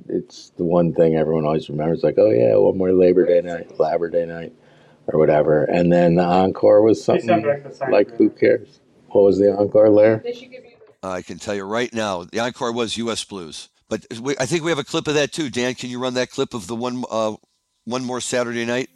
it's 0.08 0.50
the 0.56 0.64
one 0.64 0.94
thing 0.94 1.16
everyone 1.16 1.44
always 1.44 1.68
remembers, 1.68 2.02
like, 2.02 2.16
oh 2.16 2.30
yeah, 2.30 2.56
one 2.56 2.78
more 2.78 2.92
Labor 2.92 3.26
Day 3.26 3.42
night, 3.42 3.78
Labor 3.78 4.08
Day 4.08 4.24
night 4.24 4.54
or 5.06 5.18
whatever. 5.18 5.64
And 5.64 5.92
then 5.92 6.14
the 6.16 6.24
encore 6.24 6.82
was 6.82 7.02
something 7.02 7.42
like, 7.42 7.90
like 7.90 8.10
who 8.16 8.30
cares? 8.30 8.80
What 9.08 9.24
was 9.24 9.38
the 9.38 9.56
encore, 9.56 9.90
Lair? 9.90 10.22
I 11.02 11.22
can 11.22 11.38
tell 11.38 11.54
you 11.54 11.64
right 11.64 11.92
now, 11.92 12.24
the 12.24 12.40
encore 12.40 12.72
was 12.72 12.96
U.S. 12.98 13.24
Blues. 13.24 13.68
But 13.88 14.06
we, 14.20 14.36
I 14.38 14.46
think 14.46 14.62
we 14.62 14.70
have 14.70 14.78
a 14.78 14.84
clip 14.84 15.08
of 15.08 15.14
that 15.14 15.32
too. 15.32 15.50
Dan, 15.50 15.74
can 15.74 15.90
you 15.90 15.98
run 15.98 16.14
that 16.14 16.30
clip 16.30 16.54
of 16.54 16.66
the 16.68 16.76
one 16.76 17.04
uh, 17.10 17.34
one 17.84 18.04
more 18.04 18.20
Saturday 18.20 18.64
night? 18.64 18.88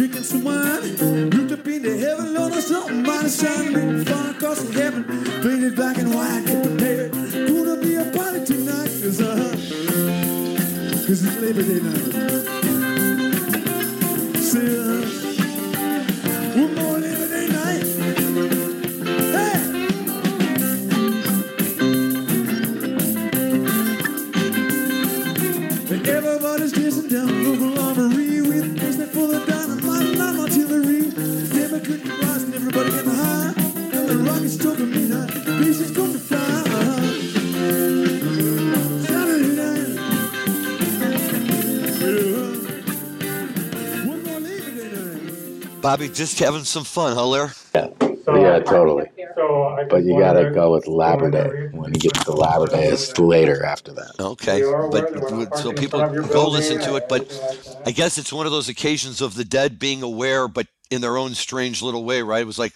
Drinking 0.00 0.22
some 0.22 0.44
wine. 0.44 0.96
Looked 1.28 1.52
up 1.52 1.66
into 1.66 1.94
heaven, 1.98 2.32
Lord, 2.32 2.54
there's 2.54 2.68
something 2.68 3.02
mighty 3.02 3.28
shining. 3.28 4.02
Far 4.06 4.30
across 4.30 4.62
the 4.62 4.72
heaven, 4.72 5.04
painted 5.42 5.76
black 5.76 5.98
and 5.98 6.14
white. 6.14 6.42
Get 6.46 6.64
prepared. 6.64 7.12
Gonna 7.12 7.76
be 7.76 7.96
a 7.96 8.04
party 8.06 8.42
tonight, 8.46 8.88
cause, 9.02 9.20
uh, 9.20 9.52
cause 11.04 11.22
it's 11.22 11.36
Labor 11.42 11.64
Day 11.68 11.80
night. 11.84 12.12
Say, 14.40 14.68
uh, 14.72 15.04
one 16.56 16.74
more 16.76 16.89
Bobby, 45.82 46.08
just 46.08 46.38
having 46.38 46.64
some 46.64 46.84
fun, 46.84 47.14
huh, 47.14 47.26
Lair? 47.26 47.48
So 47.48 48.36
Yeah, 48.36 48.58
totally. 48.60 49.06
So 49.34 49.86
But 49.88 50.04
you 50.04 50.18
gotta 50.18 50.50
go 50.50 50.72
with 50.72 50.84
go 50.84 50.92
Labor 50.92 51.30
Day. 51.30 51.68
When 51.72 51.94
you 51.94 52.00
get 52.00 52.14
to 52.14 52.32
Labor 52.32 52.66
Day, 52.66 52.88
it's 52.88 53.18
later 53.18 53.64
after 53.64 53.92
that. 53.94 54.12
Okay, 54.20 54.58
You 54.58 54.68
are 54.68 54.82
aware 54.82 55.02
but 55.02 55.12
that 55.14 55.22
we're 55.22 55.44
not 55.44 55.58
so 55.58 55.72
people 55.72 56.00
front 56.00 56.16
of 56.16 56.24
your 56.24 56.32
go 56.32 56.48
listen 56.48 56.80
to 56.80 56.96
it. 56.96 57.08
But 57.08 57.22
anything 57.22 57.46
like 57.46 57.64
that. 57.64 57.88
I 57.88 57.90
guess 57.92 58.18
it's 58.18 58.32
one 58.32 58.46
of 58.46 58.52
those 58.52 58.68
occasions 58.68 59.20
of 59.20 59.34
the 59.34 59.44
dead 59.44 59.78
being 59.78 60.02
aware, 60.02 60.48
but 60.48 60.66
in 60.90 61.00
their 61.00 61.16
own 61.16 61.34
strange 61.34 61.82
little 61.82 62.04
way, 62.04 62.20
right? 62.22 62.42
It 62.42 62.46
was 62.46 62.58
like 62.58 62.74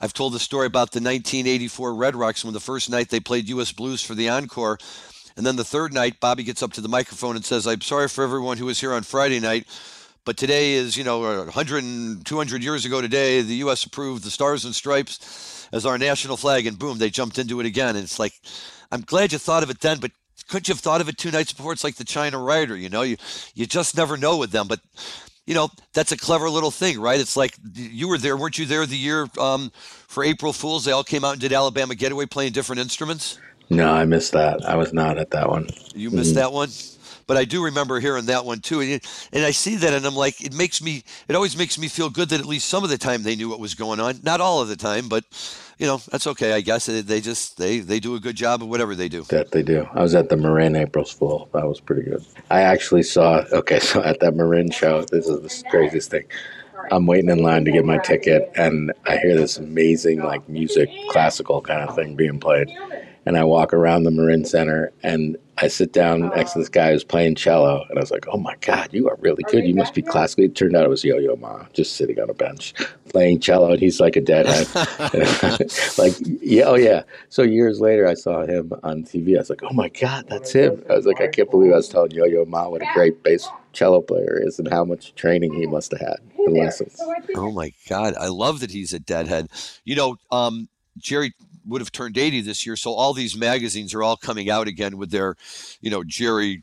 I've 0.00 0.12
told 0.12 0.32
the 0.32 0.38
story 0.38 0.66
about 0.66 0.92
the 0.92 1.00
1984 1.00 1.94
Red 1.94 2.14
Rocks 2.14 2.44
when 2.44 2.54
the 2.54 2.60
first 2.60 2.88
night 2.88 3.08
they 3.08 3.20
played 3.20 3.48
U.S. 3.48 3.72
Blues 3.72 4.02
for 4.02 4.14
the 4.14 4.28
encore. 4.28 4.78
And 5.36 5.46
then 5.46 5.56
the 5.56 5.64
third 5.64 5.92
night, 5.92 6.20
Bobby 6.20 6.42
gets 6.42 6.62
up 6.62 6.72
to 6.74 6.80
the 6.80 6.88
microphone 6.88 7.36
and 7.36 7.44
says, 7.44 7.66
I'm 7.66 7.80
sorry 7.80 8.08
for 8.08 8.24
everyone 8.24 8.58
who 8.58 8.66
was 8.66 8.80
here 8.80 8.92
on 8.92 9.02
Friday 9.04 9.38
night, 9.38 9.66
but 10.28 10.36
today 10.36 10.74
is, 10.74 10.94
you 10.94 11.04
know, 11.04 11.20
100 11.20 11.84
and 11.84 12.26
200 12.26 12.62
years 12.62 12.84
ago 12.84 13.00
today, 13.00 13.40
the 13.40 13.54
U.S. 13.64 13.84
approved 13.84 14.22
the 14.22 14.30
Stars 14.30 14.66
and 14.66 14.74
Stripes 14.74 15.66
as 15.72 15.86
our 15.86 15.96
national 15.96 16.36
flag, 16.36 16.66
and 16.66 16.78
boom, 16.78 16.98
they 16.98 17.08
jumped 17.08 17.38
into 17.38 17.60
it 17.60 17.64
again. 17.64 17.96
And 17.96 18.04
it's 18.04 18.18
like, 18.18 18.34
I'm 18.92 19.00
glad 19.00 19.32
you 19.32 19.38
thought 19.38 19.62
of 19.62 19.70
it 19.70 19.80
then, 19.80 20.00
but 20.00 20.10
couldn't 20.46 20.68
you 20.68 20.74
have 20.74 20.82
thought 20.82 21.00
of 21.00 21.08
it 21.08 21.16
two 21.16 21.30
nights 21.30 21.54
before? 21.54 21.72
It's 21.72 21.82
like 21.82 21.94
the 21.94 22.04
China 22.04 22.38
Rider, 22.42 22.76
you 22.76 22.90
know, 22.90 23.00
you, 23.00 23.16
you 23.54 23.64
just 23.64 23.96
never 23.96 24.18
know 24.18 24.36
with 24.36 24.50
them. 24.50 24.68
But 24.68 24.80
you 25.46 25.54
know, 25.54 25.70
that's 25.94 26.12
a 26.12 26.16
clever 26.18 26.50
little 26.50 26.70
thing, 26.70 27.00
right? 27.00 27.18
It's 27.18 27.34
like 27.34 27.56
you 27.72 28.06
were 28.06 28.18
there, 28.18 28.36
weren't 28.36 28.58
you 28.58 28.66
there 28.66 28.84
the 28.84 28.98
year 28.98 29.28
um, 29.38 29.72
for 30.08 30.24
April 30.24 30.52
Fools? 30.52 30.84
They 30.84 30.92
all 30.92 31.04
came 31.04 31.24
out 31.24 31.32
and 31.32 31.40
did 31.40 31.54
Alabama 31.54 31.94
Getaway 31.94 32.26
playing 32.26 32.52
different 32.52 32.80
instruments. 32.80 33.38
No, 33.70 33.90
I 33.90 34.04
missed 34.04 34.32
that. 34.32 34.62
I 34.66 34.76
was 34.76 34.92
not 34.92 35.16
at 35.16 35.30
that 35.30 35.48
one. 35.48 35.68
You 35.94 36.10
missed 36.10 36.34
that 36.34 36.52
one, 36.52 36.68
but 37.28 37.36
I 37.36 37.44
do 37.44 37.62
remember 37.62 38.00
hearing 38.00 38.26
that 38.26 38.44
one 38.44 38.58
too. 38.58 38.80
And, 38.80 39.00
and 39.32 39.44
I 39.44 39.52
see 39.52 39.76
that, 39.76 39.92
and 39.92 40.04
I'm 40.04 40.16
like, 40.16 40.42
it 40.42 40.52
makes 40.52 40.82
me, 40.82 41.04
it 41.28 41.36
always 41.36 41.56
makes 41.56 41.78
me 41.78 41.86
feel 41.86 42.10
good 42.10 42.30
that 42.30 42.40
at 42.40 42.46
least 42.46 42.68
some 42.68 42.82
of 42.82 42.90
the 42.90 42.98
time 42.98 43.22
they 43.22 43.36
knew 43.36 43.48
what 43.48 43.60
was 43.60 43.74
going 43.74 44.00
on. 44.00 44.18
Not 44.24 44.40
all 44.40 44.60
of 44.60 44.66
the 44.66 44.76
time, 44.76 45.08
but 45.08 45.24
you 45.78 45.86
know, 45.86 46.00
that's 46.10 46.26
okay, 46.26 46.54
I 46.54 46.60
guess. 46.60 46.86
They, 46.86 47.20
just 47.20 47.56
they 47.56 47.78
they 47.78 48.00
do 48.00 48.16
a 48.16 48.20
good 48.20 48.34
job 48.34 48.62
of 48.62 48.68
whatever 48.68 48.96
they 48.96 49.08
do. 49.08 49.22
That 49.24 49.52
they 49.52 49.62
do. 49.62 49.86
I 49.92 50.02
was 50.02 50.14
at 50.14 50.28
the 50.28 50.36
Marin 50.36 50.74
April's 50.74 51.12
Fool. 51.12 51.48
That 51.52 51.68
was 51.68 51.78
pretty 51.78 52.02
good. 52.02 52.24
I 52.50 52.62
actually 52.62 53.04
saw. 53.04 53.44
Okay, 53.52 53.78
so 53.78 54.02
at 54.02 54.18
that 54.20 54.34
Marin 54.34 54.70
show, 54.70 55.02
this 55.04 55.28
is 55.28 55.62
the 55.62 55.70
craziest 55.70 56.10
thing. 56.10 56.24
I'm 56.90 57.06
waiting 57.06 57.28
in 57.28 57.42
line 57.42 57.64
to 57.66 57.70
get 57.70 57.84
my 57.84 57.98
ticket, 57.98 58.50
and 58.56 58.92
I 59.06 59.18
hear 59.18 59.36
this 59.36 59.58
amazing 59.58 60.20
like 60.20 60.48
music, 60.48 60.88
classical 61.10 61.60
kind 61.60 61.88
of 61.88 61.94
thing 61.94 62.16
being 62.16 62.40
played. 62.40 62.68
And 63.26 63.36
I 63.36 63.44
walk 63.44 63.74
around 63.74 64.04
the 64.04 64.10
Marin 64.10 64.44
Center, 64.44 64.92
and 65.02 65.36
I 65.60 65.68
sit 65.68 65.92
down 65.92 66.20
next 66.36 66.52
to 66.52 66.60
this 66.60 66.68
guy 66.68 66.92
who's 66.92 67.02
playing 67.02 67.34
cello, 67.34 67.84
and 67.88 67.98
I 67.98 68.00
was 68.00 68.10
like, 68.10 68.26
"Oh 68.28 68.38
my 68.38 68.54
God, 68.60 68.90
you 68.92 69.08
are 69.08 69.16
really 69.20 69.42
good. 69.50 69.66
You 69.66 69.74
must 69.74 69.92
be 69.92 70.02
classically." 70.02 70.44
It 70.44 70.54
turned 70.54 70.76
out 70.76 70.84
it 70.84 70.88
was 70.88 71.04
Yo-Yo 71.04 71.36
Ma, 71.36 71.66
just 71.72 71.96
sitting 71.96 72.20
on 72.20 72.30
a 72.30 72.34
bench 72.34 72.74
playing 73.08 73.40
cello, 73.40 73.72
and 73.72 73.80
he's 73.80 73.98
like 74.00 74.14
a 74.16 74.20
deadhead. 74.20 74.68
like, 75.98 76.14
yeah, 76.40 76.64
oh 76.64 76.76
yeah. 76.76 77.02
So 77.28 77.42
years 77.42 77.80
later, 77.80 78.06
I 78.06 78.14
saw 78.14 78.46
him 78.46 78.72
on 78.84 79.02
TV. 79.02 79.34
I 79.34 79.40
was 79.40 79.50
like, 79.50 79.62
"Oh 79.62 79.72
my 79.72 79.88
God, 79.88 80.26
that's 80.28 80.52
him!" 80.52 80.82
I 80.88 80.94
was 80.94 81.06
like, 81.06 81.20
"I 81.20 81.26
can't 81.26 81.50
believe 81.50 81.72
I 81.72 81.76
was 81.76 81.88
telling 81.88 82.12
Yo-Yo 82.12 82.44
Ma 82.44 82.68
what 82.68 82.82
a 82.82 82.88
great 82.94 83.22
bass 83.24 83.48
cello 83.72 84.00
player 84.00 84.40
is, 84.40 84.58
and 84.58 84.68
how 84.68 84.84
much 84.84 85.14
training 85.16 85.54
he 85.54 85.66
must 85.66 85.90
have 85.90 86.00
had 86.00 86.18
and 86.38 86.56
lessons." 86.56 87.00
Oh 87.34 87.50
my 87.50 87.72
God, 87.88 88.14
I 88.14 88.28
love 88.28 88.60
that 88.60 88.70
he's 88.70 88.92
a 88.92 89.00
deadhead. 89.00 89.48
You 89.84 89.96
know, 89.96 90.16
um, 90.30 90.68
Jerry 90.98 91.32
would 91.68 91.80
have 91.80 91.92
turned 91.92 92.18
80 92.18 92.42
this 92.42 92.66
year, 92.66 92.76
so 92.76 92.92
all 92.92 93.12
these 93.12 93.36
magazines 93.36 93.94
are 93.94 94.02
all 94.02 94.16
coming 94.16 94.50
out 94.50 94.68
again 94.68 94.96
with 94.96 95.10
their, 95.10 95.36
you 95.80 95.90
know, 95.90 96.02
Jerry 96.04 96.62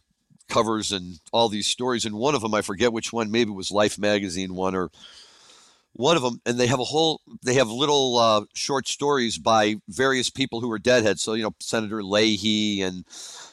covers 0.50 0.92
and 0.92 1.20
all 1.32 1.50
these 1.50 1.68
stories. 1.68 2.06
And 2.06 2.16
one 2.16 2.36
of 2.36 2.42
them, 2.42 2.54
I 2.54 2.62
forget 2.62 2.94
which 2.94 3.14
one, 3.14 3.32
maybe 3.32 3.52
it 3.52 3.56
was 3.56 3.72
Life 3.72 3.98
magazine 3.98 4.56
one 4.56 4.76
or 4.76 4.90
one 5.94 6.18
of 6.18 6.24
them, 6.24 6.42
and 6.46 6.60
they 6.60 6.68
have 6.68 6.80
a 6.80 6.84
whole, 6.84 7.22
they 7.42 7.54
have 7.54 7.70
little 7.70 8.18
uh, 8.18 8.46
short 8.54 8.88
stories 8.88 9.38
by 9.38 9.76
various 9.88 10.30
people 10.30 10.60
who 10.60 10.70
are 10.72 10.80
deadheads. 10.80 11.22
So 11.22 11.34
you 11.34 11.44
know, 11.44 11.56
Senator 11.60 12.04
Leahy 12.04 12.82
and 12.82 13.06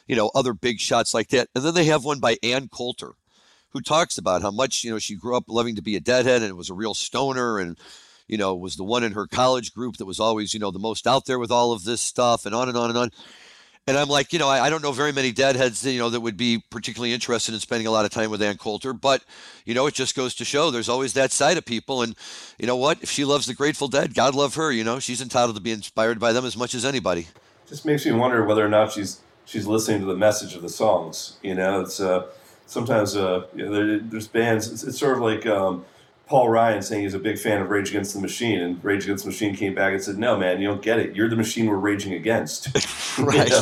you 0.08 0.16
know 0.16 0.30
other 0.34 0.52
big 0.52 0.80
shots 0.80 1.14
like 1.14 1.28
that. 1.28 1.48
And 1.54 1.64
then 1.64 1.74
they 1.74 1.84
have 1.84 2.04
one 2.04 2.18
by 2.18 2.38
Ann 2.42 2.68
Coulter 2.68 3.12
who 3.72 3.80
talks 3.80 4.18
about 4.18 4.42
how 4.42 4.50
much 4.50 4.82
you 4.82 4.90
know 4.90 4.98
she 4.98 5.14
grew 5.14 5.36
up 5.36 5.44
loving 5.48 5.76
to 5.76 5.82
be 5.82 5.96
a 5.96 6.00
deadhead 6.00 6.42
and 6.42 6.56
was 6.56 6.70
a 6.70 6.74
real 6.74 6.94
stoner 6.94 7.58
and 7.58 7.78
you 8.28 8.36
know 8.36 8.54
was 8.54 8.76
the 8.76 8.84
one 8.84 9.04
in 9.04 9.12
her 9.12 9.26
college 9.26 9.72
group 9.72 9.96
that 9.96 10.06
was 10.06 10.20
always 10.20 10.54
you 10.54 10.60
know 10.60 10.70
the 10.70 10.78
most 10.78 11.06
out 11.06 11.26
there 11.26 11.38
with 11.38 11.50
all 11.50 11.72
of 11.72 11.84
this 11.84 12.00
stuff 12.00 12.46
and 12.46 12.54
on 12.54 12.68
and 12.68 12.76
on 12.76 12.90
and 12.90 12.98
on 12.98 13.10
and 13.86 13.96
i'm 13.96 14.08
like 14.08 14.32
you 14.32 14.38
know 14.38 14.48
i, 14.48 14.66
I 14.66 14.70
don't 14.70 14.82
know 14.82 14.92
very 14.92 15.12
many 15.12 15.32
deadheads 15.32 15.84
you 15.84 15.98
know 15.98 16.10
that 16.10 16.20
would 16.20 16.36
be 16.36 16.62
particularly 16.70 17.12
interested 17.12 17.54
in 17.54 17.60
spending 17.60 17.86
a 17.86 17.90
lot 17.90 18.04
of 18.04 18.10
time 18.10 18.30
with 18.30 18.42
ann 18.42 18.56
coulter 18.56 18.92
but 18.92 19.24
you 19.64 19.74
know 19.74 19.86
it 19.86 19.94
just 19.94 20.14
goes 20.14 20.34
to 20.36 20.44
show 20.44 20.70
there's 20.70 20.88
always 20.88 21.12
that 21.14 21.32
side 21.32 21.56
of 21.56 21.64
people 21.64 22.02
and 22.02 22.16
you 22.58 22.66
know 22.66 22.76
what 22.76 23.02
if 23.02 23.10
she 23.10 23.24
loves 23.24 23.46
the 23.46 23.54
grateful 23.54 23.88
dead 23.88 24.14
god 24.14 24.34
love 24.34 24.54
her 24.54 24.70
you 24.70 24.84
know 24.84 24.98
she's 24.98 25.20
entitled 25.20 25.56
to 25.56 25.62
be 25.62 25.72
inspired 25.72 26.18
by 26.18 26.32
them 26.32 26.44
as 26.44 26.56
much 26.56 26.74
as 26.74 26.84
anybody 26.84 27.26
just 27.72 27.86
makes 27.86 28.04
me 28.04 28.12
wonder 28.12 28.44
whether 28.44 28.64
or 28.64 28.68
not 28.68 28.92
she's 28.92 29.20
she's 29.44 29.66
listening 29.66 30.00
to 30.00 30.06
the 30.06 30.16
message 30.16 30.54
of 30.54 30.62
the 30.62 30.68
songs. 30.68 31.38
You 31.42 31.54
know, 31.54 31.80
it's 31.80 32.00
uh, 32.00 32.26
sometimes 32.66 33.16
uh, 33.16 33.46
you 33.54 33.64
know, 33.64 33.72
there, 33.72 33.98
there's 33.98 34.28
bands. 34.28 34.70
It's, 34.70 34.82
it's 34.82 34.98
sort 34.98 35.16
of 35.16 35.22
like 35.22 35.46
um, 35.46 35.84
Paul 36.26 36.48
Ryan 36.48 36.82
saying 36.82 37.02
he's 37.02 37.14
a 37.14 37.18
big 37.18 37.38
fan 37.38 37.60
of 37.60 37.68
Rage 37.68 37.90
Against 37.90 38.14
the 38.14 38.20
Machine, 38.20 38.60
and 38.60 38.82
Rage 38.84 39.04
Against 39.04 39.24
the 39.24 39.30
Machine 39.30 39.54
came 39.54 39.74
back 39.74 39.92
and 39.92 40.02
said, 40.02 40.16
"No, 40.18 40.36
man, 40.38 40.60
you 40.60 40.68
don't 40.68 40.80
get 40.82 40.98
it. 40.98 41.14
You're 41.14 41.28
the 41.28 41.36
machine 41.36 41.66
we're 41.66 41.76
raging 41.76 42.14
against." 42.14 42.68
right 43.18 43.52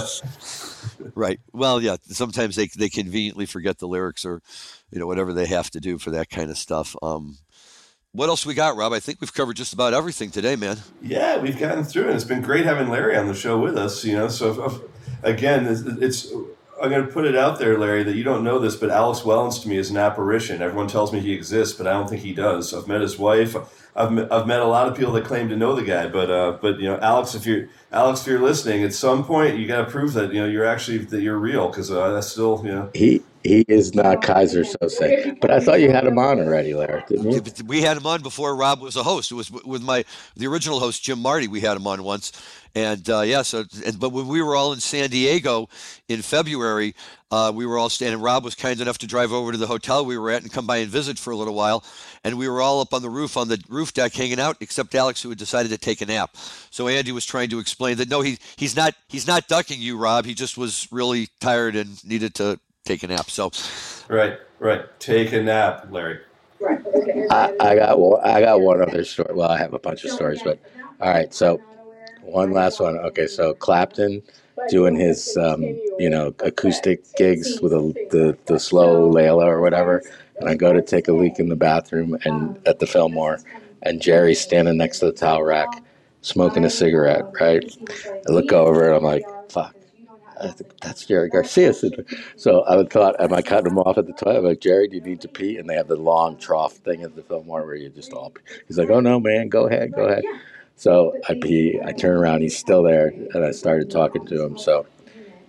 right 1.15 1.41
well 1.53 1.83
yeah 1.83 1.97
sometimes 2.05 2.55
they, 2.57 2.67
they 2.69 2.89
conveniently 2.89 3.45
forget 3.47 3.79
the 3.79 3.87
lyrics 3.89 4.25
or 4.25 4.41
you 4.93 4.99
know 5.01 5.07
whatever 5.07 5.33
they 5.33 5.47
have 5.47 5.71
to 5.71 5.81
do 5.81 5.99
for 5.99 6.11
that 6.11 6.31
kind 6.31 6.51
of 6.51 6.57
stuff 6.57 6.95
um 7.03 7.37
what 8.13 8.29
else 8.29 8.47
we 8.47 8.55
got 8.55 8.77
rob 8.77 8.93
i 8.93 9.01
think 9.01 9.21
we've 9.21 9.35
covered 9.35 9.57
just 9.57 9.73
about 9.73 9.93
everything 9.93 10.31
today 10.31 10.55
man 10.57 10.77
Yeah, 11.03 11.39
we've 11.39 11.59
gotten 11.59 11.83
through 11.85 12.11
it. 12.11 12.15
It's 12.15 12.25
been 12.25 12.43
great 12.43 12.65
having 12.65 12.89
Larry 12.89 13.17
on 13.17 13.27
the 13.27 13.35
show 13.35 13.59
with 13.59 13.77
us. 13.77 14.05
You 14.05 14.15
know, 14.17 14.29
so 14.29 14.51
if, 14.65 14.73
if- 14.73 14.81
again, 15.25 15.67
it's, 15.67 15.81
it's 15.83 16.33
I'm 16.81 16.91
going 16.91 17.07
to 17.07 17.13
put 17.13 17.27
it 17.27 17.37
out 17.37 17.59
there, 17.59 17.79
Larry, 17.79 18.03
that 18.05 18.17
you 18.17 18.25
don't 18.25 18.43
know 18.43 18.59
this, 18.59 18.77
but 18.77 18.91
Alex 18.91 19.21
Wellens 19.21 19.63
to 19.63 19.69
me 19.69 19.77
is 19.77 19.91
an 19.91 19.97
apparition. 19.97 20.63
Everyone 20.63 20.89
tells 20.89 21.13
me 21.13 21.21
he 21.21 21.33
exists, 21.33 21.77
but 21.77 21.87
I 21.87 21.93
don't 21.93 22.09
think 22.09 22.23
he 22.23 22.33
does. 22.33 22.73
I've 22.73 22.89
met 22.89 23.01
his 23.01 23.19
wife. 23.19 23.55
I've 23.95 24.13
met, 24.13 24.33
I've 24.33 24.47
met 24.47 24.61
a 24.61 24.67
lot 24.67 24.89
of 24.89 24.97
people 24.97 25.13
that 25.15 25.25
claim 25.25 25.49
to 25.49 25.57
know 25.57 25.75
the 25.75 25.83
guy, 25.83 26.07
but 26.07 26.31
uh, 26.31 26.59
but 26.61 26.79
you 26.79 26.89
know, 26.89 26.99
Alex, 27.01 27.35
if 27.35 27.45
you're 27.45 27.69
Alex, 27.93 28.21
if 28.21 28.29
you're 28.29 28.41
listening, 28.41 28.85
at 28.85 28.95
some 28.95 29.25
point 29.25 29.59
you 29.59 29.67
got 29.67 29.85
to 29.85 29.91
prove 29.91 30.13
that 30.15 30.33
you 30.33 30.41
know 30.41 30.47
you're 30.47 30.65
actually 30.65 30.99
that 30.99 31.21
you're 31.21 31.39
real 31.39 31.69
because 31.69 31.91
uh, 31.91 32.13
that's 32.13 32.29
still 32.29 32.63
you 32.65 32.73
know. 32.73 32.91
He 32.95 33.21
he 33.43 33.65
is 33.69 33.95
not 33.95 34.23
Keyser 34.23 34.65
Söze, 34.65 35.41
but 35.41 35.51
I 35.51 35.59
thought 35.61 35.81
you 35.81 35.91
had 35.91 36.05
him 36.07 36.19
on 36.19 36.39
already, 36.39 36.75
Larry, 36.75 37.03
didn't 37.09 37.33
you? 37.33 37.65
We 37.67 37.83
had 37.83 37.97
him 37.97 38.07
on 38.07 38.23
before 38.23 38.55
rob 38.55 38.81
was 38.81 38.97
a 38.97 39.03
host 39.03 39.31
it 39.31 39.35
was 39.35 39.51
with 39.51 39.83
my 39.83 40.05
the 40.37 40.47
original 40.47 40.81
host 40.81 41.03
jim 41.03 41.19
marty 41.19 41.49
we 41.49 41.61
had 41.61 41.77
him 41.77 41.87
on 41.87 42.03
once 42.03 42.33
and 42.75 43.09
uh, 43.11 43.21
yeah 43.21 43.43
so 43.43 43.65
and, 43.85 43.99
but 43.99 44.11
when 44.11 44.27
we 44.29 44.43
were 44.43 44.57
all 44.57 44.73
in 44.73 44.81
san 44.81 45.11
diego 45.11 45.69
in 46.09 46.23
february 46.23 46.95
uh, 47.33 47.53
we 47.55 47.65
were 47.67 47.79
all 47.79 47.89
standing 47.89 48.21
rob 48.21 48.45
was 48.45 48.55
kind 48.55 48.81
enough 48.81 48.99
to 48.99 49.07
drive 49.07 49.33
over 49.33 49.53
to 49.53 49.59
the 49.59 49.67
hotel 49.67 50.05
we 50.05 50.19
were 50.19 50.31
at 50.31 50.43
and 50.43 50.53
come 50.53 50.67
by 50.67 50.79
and 50.79 50.91
visit 50.91 51.19
for 51.19 51.33
a 51.33 51.37
little 51.37 51.55
while 51.55 51.85
and 52.25 52.37
we 52.37 52.49
were 52.49 52.61
all 52.61 52.81
up 52.81 52.93
on 52.93 53.03
the 53.03 53.11
roof 53.11 53.37
on 53.37 53.49
the 53.49 53.63
roof 53.69 53.93
deck 53.95 54.13
hanging 54.13 54.41
out 54.41 54.57
except 54.61 54.95
alex 54.95 55.23
who 55.23 55.29
had 55.29 55.39
decided 55.39 55.69
to 55.71 55.79
take 55.79 56.01
a 56.01 56.07
nap 56.07 56.37
so 56.71 56.89
andy 56.89 57.13
was 57.13 57.25
trying 57.25 57.49
to 57.49 57.59
explain 57.59 57.97
that 57.97 58.09
no 58.09 58.21
he, 58.21 58.39
he's 58.57 58.77
not 58.77 58.95
he's 59.09 59.27
not 59.27 59.49
ducking 59.49 59.81
you 59.81 59.97
rob 59.97 60.25
he 60.25 60.35
just 60.35 60.59
was 60.59 60.89
really 60.91 61.29
tired 61.41 61.77
and 61.77 62.05
needed 62.05 62.35
to 62.35 62.59
take 62.85 63.03
a 63.03 63.07
nap 63.07 63.31
so 63.31 63.51
Right, 64.11 64.41
right. 64.59 64.85
Take 64.99 65.33
a 65.33 65.41
nap, 65.41 65.87
Larry. 65.91 66.19
I, 67.31 67.55
I 67.61 67.75
got 67.77 68.01
one, 68.01 68.21
I 68.25 68.41
got 68.41 68.61
one 68.61 68.83
other 68.83 69.05
story. 69.05 69.33
Well, 69.33 69.49
I 69.49 69.57
have 69.57 69.73
a 69.73 69.79
bunch 69.79 70.05
of 70.05 70.11
stories, 70.11 70.43
but 70.43 70.59
all 71.01 71.11
right. 71.11 71.33
So 71.33 71.61
one 72.31 72.53
last 72.53 72.81
one. 72.81 72.99
Okay, 72.99 73.27
so 73.27 73.55
Clapton 73.55 74.23
doing 74.69 74.97
his 74.97 75.37
um, 75.37 75.63
you 75.99 76.11
know 76.11 76.35
acoustic 76.41 77.03
gigs 77.17 77.61
with 77.61 77.73
a, 77.73 77.93
the 78.11 78.37
the 78.47 78.59
slow 78.59 79.11
Layla 79.11 79.47
or 79.47 79.61
whatever, 79.61 80.03
and 80.39 80.49
I 80.49 80.55
go 80.55 80.73
to 80.73 80.83
take 80.83 81.09
a 81.09 81.13
leak 81.13 81.39
in 81.39 81.49
the 81.49 81.57
bathroom 81.57 82.17
and 82.25 82.59
at 82.67 82.79
the 82.79 82.87
Fillmore, 82.87 83.39
and 83.83 84.01
Jerry's 84.01 84.41
standing 84.41 84.77
next 84.77 85.01
to 85.01 85.07
the 85.07 85.13
towel 85.13 85.43
rack, 85.43 85.69
smoking 86.23 86.65
a 86.65 86.71
cigarette. 86.71 87.25
Right, 87.41 87.65
I 88.29 88.33
look 88.33 88.53
over 88.53 88.87
and 88.87 88.97
I'm 88.97 89.05
like, 89.05 89.25
"Fuck." 89.51 89.75
That's 90.81 91.05
Jerry 91.05 91.29
Garcia. 91.29 91.75
So 92.37 92.65
I 92.67 92.83
thought, 92.85 93.21
am 93.21 93.35
I 93.35 93.43
cutting 93.43 93.73
him 93.73 93.79
off 93.79 93.99
at 93.99 94.07
the 94.07 94.15
toilet? 94.15 94.39
I'm 94.39 94.45
like, 94.45 94.61
Jerry, 94.61 94.89
do 94.89 94.97
you 94.97 95.03
need 95.03 95.21
to 95.21 95.29
pee? 95.29 95.59
And 95.59 95.69
they 95.69 95.75
have 95.75 95.89
the 95.89 95.97
long 95.97 96.39
trough 96.39 96.73
thing 96.77 97.03
at 97.03 97.15
the 97.15 97.23
Fillmore 97.23 97.67
where 97.67 97.75
you 97.75 97.91
just 97.91 98.15
all. 98.15 98.31
Pee. 98.31 98.41
He's 98.67 98.79
like, 98.79 98.89
oh 98.89 99.01
no, 99.01 99.21
man, 99.21 99.51
go 99.51 99.67
ahead, 99.67 99.93
go 99.93 100.07
ahead. 100.07 100.25
So 100.81 101.15
I 101.29 101.35
pee. 101.35 101.79
I 101.85 101.93
turn 101.93 102.17
around. 102.17 102.41
He's 102.41 102.57
still 102.57 102.83
there, 102.83 103.09
and 103.35 103.45
I 103.45 103.51
started 103.51 103.91
talking 103.91 104.25
to 104.25 104.43
him. 104.43 104.57
So 104.57 104.87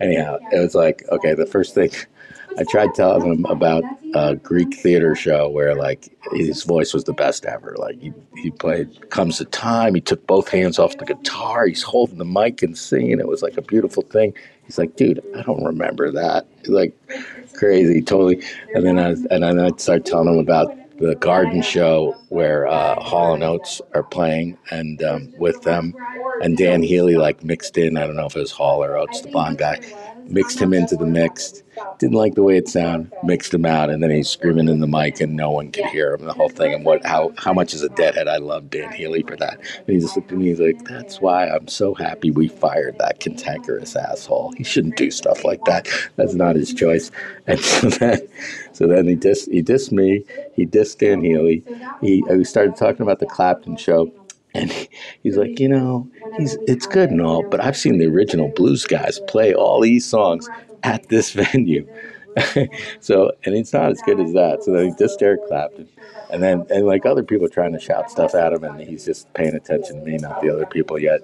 anyhow, 0.01 0.39
it 0.51 0.59
was 0.59 0.75
like, 0.75 1.05
okay, 1.09 1.33
the 1.33 1.45
first 1.45 1.73
thing 1.73 1.89
I 2.57 2.65
tried 2.65 2.93
telling 2.95 3.31
him 3.31 3.45
about 3.45 3.85
a 4.13 4.35
Greek 4.35 4.75
theater 4.75 5.15
show 5.15 5.47
where 5.47 5.73
like 5.73 6.09
his 6.33 6.63
voice 6.63 6.93
was 6.93 7.05
the 7.05 7.13
best 7.13 7.45
ever. 7.45 7.77
Like 7.79 8.01
he, 8.01 8.11
he 8.35 8.51
played 8.51 9.09
Comes 9.09 9.37
the 9.37 9.45
Time, 9.45 9.95
he 9.95 10.01
took 10.01 10.27
both 10.27 10.49
hands 10.49 10.77
off 10.77 10.97
the 10.97 11.05
guitar, 11.05 11.65
he's 11.65 11.81
holding 11.81 12.17
the 12.17 12.25
mic 12.25 12.61
and 12.61 12.77
singing. 12.77 13.21
It 13.21 13.27
was 13.29 13.41
like 13.41 13.55
a 13.55 13.61
beautiful 13.61 14.03
thing. 14.03 14.33
He's 14.65 14.77
like, 14.77 14.97
dude, 14.97 15.23
I 15.37 15.43
don't 15.43 15.63
remember 15.63 16.11
that. 16.11 16.45
He's 16.59 16.67
like 16.67 16.93
crazy, 17.53 18.01
totally. 18.01 18.43
And 18.75 18.85
then 18.85 18.99
I 18.99 19.11
and 19.11 19.43
then 19.43 19.59
I 19.61 19.69
started 19.77 20.05
telling 20.05 20.27
him 20.27 20.39
about 20.39 20.75
the 21.01 21.15
garden 21.15 21.61
show 21.61 22.17
where 22.29 22.67
uh, 22.67 22.95
Hall 23.01 23.33
and 23.33 23.43
Oates 23.43 23.81
are 23.93 24.03
playing 24.03 24.57
and 24.71 25.01
um, 25.03 25.29
with 25.37 25.61
them, 25.63 25.95
and 26.39 26.57
Dan 26.57 26.83
Healy 26.83 27.17
like 27.17 27.43
mixed 27.43 27.77
in. 27.77 27.97
I 27.97 28.05
don't 28.07 28.15
know 28.15 28.27
if 28.27 28.35
it 28.35 28.39
was 28.39 28.51
Hall 28.51 28.83
or 28.83 28.97
Oates, 28.97 29.21
the 29.21 29.29
Bond 29.29 29.57
guy, 29.57 29.79
mixed 30.27 30.59
him 30.59 30.73
into 30.73 30.95
the 30.95 31.05
mix. 31.05 31.63
Didn't 31.99 32.15
like 32.15 32.35
the 32.35 32.43
way 32.43 32.57
it 32.57 32.67
sounded, 32.67 33.11
mixed 33.23 33.53
him 33.53 33.65
out, 33.65 33.89
and 33.89 34.03
then 34.03 34.11
he's 34.11 34.29
screaming 34.29 34.67
in 34.67 34.79
the 34.81 34.87
mic, 34.87 35.19
and 35.21 35.35
no 35.35 35.51
one 35.51 35.71
could 35.71 35.85
hear 35.85 36.13
him. 36.13 36.25
The 36.25 36.33
whole 36.33 36.49
thing, 36.49 36.73
and 36.73 36.85
what 36.85 37.05
how 37.05 37.33
how 37.37 37.53
much 37.53 37.73
is 37.73 37.81
a 37.81 37.89
deadhead? 37.89 38.27
I 38.27 38.37
love 38.37 38.69
Dan 38.69 38.91
Healy 38.91 39.23
for 39.23 39.35
that. 39.37 39.57
And 39.59 39.95
he 39.95 39.99
just 39.99 40.15
looked 40.15 40.31
at 40.31 40.37
me. 40.37 40.47
He's 40.47 40.59
like, 40.59 40.83
"That's 40.85 41.21
why 41.21 41.47
I'm 41.47 41.67
so 41.67 41.93
happy 41.93 42.29
we 42.29 42.47
fired 42.47 42.97
that 42.99 43.19
cantankerous 43.19 43.95
asshole. 43.95 44.53
He 44.57 44.63
shouldn't 44.63 44.97
do 44.97 45.11
stuff 45.11 45.43
like 45.43 45.63
that. 45.65 45.87
That's 46.17 46.33
not 46.33 46.55
his 46.55 46.73
choice." 46.73 47.11
And 47.47 47.59
so 47.59 47.89
then, 47.89 48.27
so 48.71 48.87
then 48.87 49.07
he 49.07 49.15
dissed 49.15 49.51
he 49.51 49.63
dissed 49.63 49.91
me. 49.91 50.23
He 50.53 50.65
dissed 50.65 50.99
Dan 50.99 51.21
Healy. 51.21 51.63
He 52.01 52.25
uh, 52.27 52.35
we 52.35 52.43
started 52.43 52.75
talking 52.75 53.01
about 53.01 53.19
the 53.19 53.25
Clapton 53.25 53.77
show. 53.77 54.11
And 54.53 54.71
he's 55.23 55.37
like, 55.37 55.59
you 55.59 55.69
know, 55.69 56.09
he's 56.37 56.57
it's 56.67 56.85
good 56.85 57.09
and 57.09 57.21
all, 57.21 57.47
but 57.47 57.61
I've 57.61 57.77
seen 57.77 57.97
the 57.97 58.07
original 58.07 58.49
blues 58.49 58.85
guys 58.85 59.19
play 59.27 59.53
all 59.53 59.79
these 59.81 60.05
songs 60.05 60.49
at 60.83 61.07
this 61.09 61.31
venue. 61.53 61.87
so, 62.99 63.31
and 63.43 63.55
it's 63.55 63.73
not 63.73 63.91
as 63.91 64.01
good 64.03 64.19
as 64.19 64.33
that. 64.33 64.63
So 64.63 64.71
then 64.71 64.85
he 64.87 64.93
just 64.97 65.21
Eric 65.21 65.47
Clapton. 65.47 65.87
And 66.31 66.41
then, 66.41 66.65
and 66.69 66.85
like 66.85 67.05
other 67.05 67.23
people 67.23 67.49
trying 67.49 67.73
to 67.73 67.79
shout 67.79 68.09
stuff 68.09 68.33
at 68.35 68.53
him, 68.53 68.63
and 68.63 68.79
he's 68.79 69.03
just 69.03 69.31
paying 69.33 69.53
attention 69.53 69.99
to 69.99 70.05
me, 70.05 70.17
not 70.17 70.41
the 70.41 70.49
other 70.49 70.65
people 70.65 70.97
yet. 70.97 71.19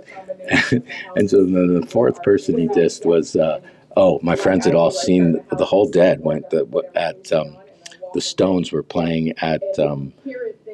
and 1.15 1.29
so 1.29 1.45
then 1.45 1.79
the 1.79 1.87
fourth 1.87 2.21
person 2.23 2.57
he 2.57 2.67
dissed 2.67 3.05
was, 3.05 3.37
uh, 3.37 3.61
oh, 3.95 4.19
my 4.21 4.35
friends 4.35 4.65
had 4.65 4.75
all 4.75 4.91
seen 4.91 5.41
the 5.49 5.65
whole 5.65 5.89
Dead 5.89 6.19
went 6.21 6.49
the, 6.49 6.67
at 6.95 7.31
um, 7.31 7.57
the 8.13 8.21
Stones 8.21 8.71
were 8.71 8.83
playing 8.83 9.33
at 9.39 9.61
um, 9.79 10.13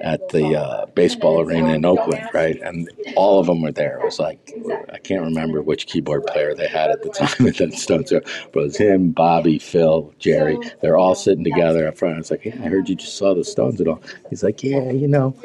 at 0.03 0.29
the 0.29 0.55
uh, 0.55 0.85
baseball 0.87 1.39
arena 1.39 1.73
in 1.73 1.85
Oakland, 1.85 2.27
right? 2.33 2.59
And 2.61 2.89
all 3.15 3.39
of 3.39 3.47
them 3.47 3.61
were 3.61 3.71
there. 3.71 3.99
It 3.99 4.05
was 4.05 4.19
like 4.19 4.51
I 4.91 4.97
can't 4.99 5.23
remember 5.23 5.61
which 5.61 5.87
keyboard 5.87 6.25
player 6.25 6.53
they 6.53 6.67
had 6.67 6.91
at 6.91 7.01
the 7.01 7.09
time 7.09 7.29
at 7.47 7.57
the 7.57 7.71
Stones, 7.71 8.11
but 8.11 8.23
it 8.25 8.53
was 8.53 8.77
him, 8.77 9.11
Bobby, 9.11 9.59
Phil, 9.59 10.13
Jerry. 10.19 10.57
They're 10.81 10.97
all 10.97 11.15
sitting 11.15 11.43
together 11.43 11.87
up 11.87 11.97
front. 11.97 12.15
I 12.15 12.17
was 12.17 12.31
like, 12.31 12.45
"Yeah, 12.45 12.55
I 12.55 12.67
heard 12.67 12.89
you 12.89 12.95
just 12.95 13.17
saw 13.17 13.33
the 13.33 13.45
Stones 13.45 13.79
and 13.79 13.89
all." 13.89 14.03
He's 14.29 14.43
like, 14.43 14.61
"Yeah, 14.61 14.91
you 14.91 15.07
know." 15.07 15.35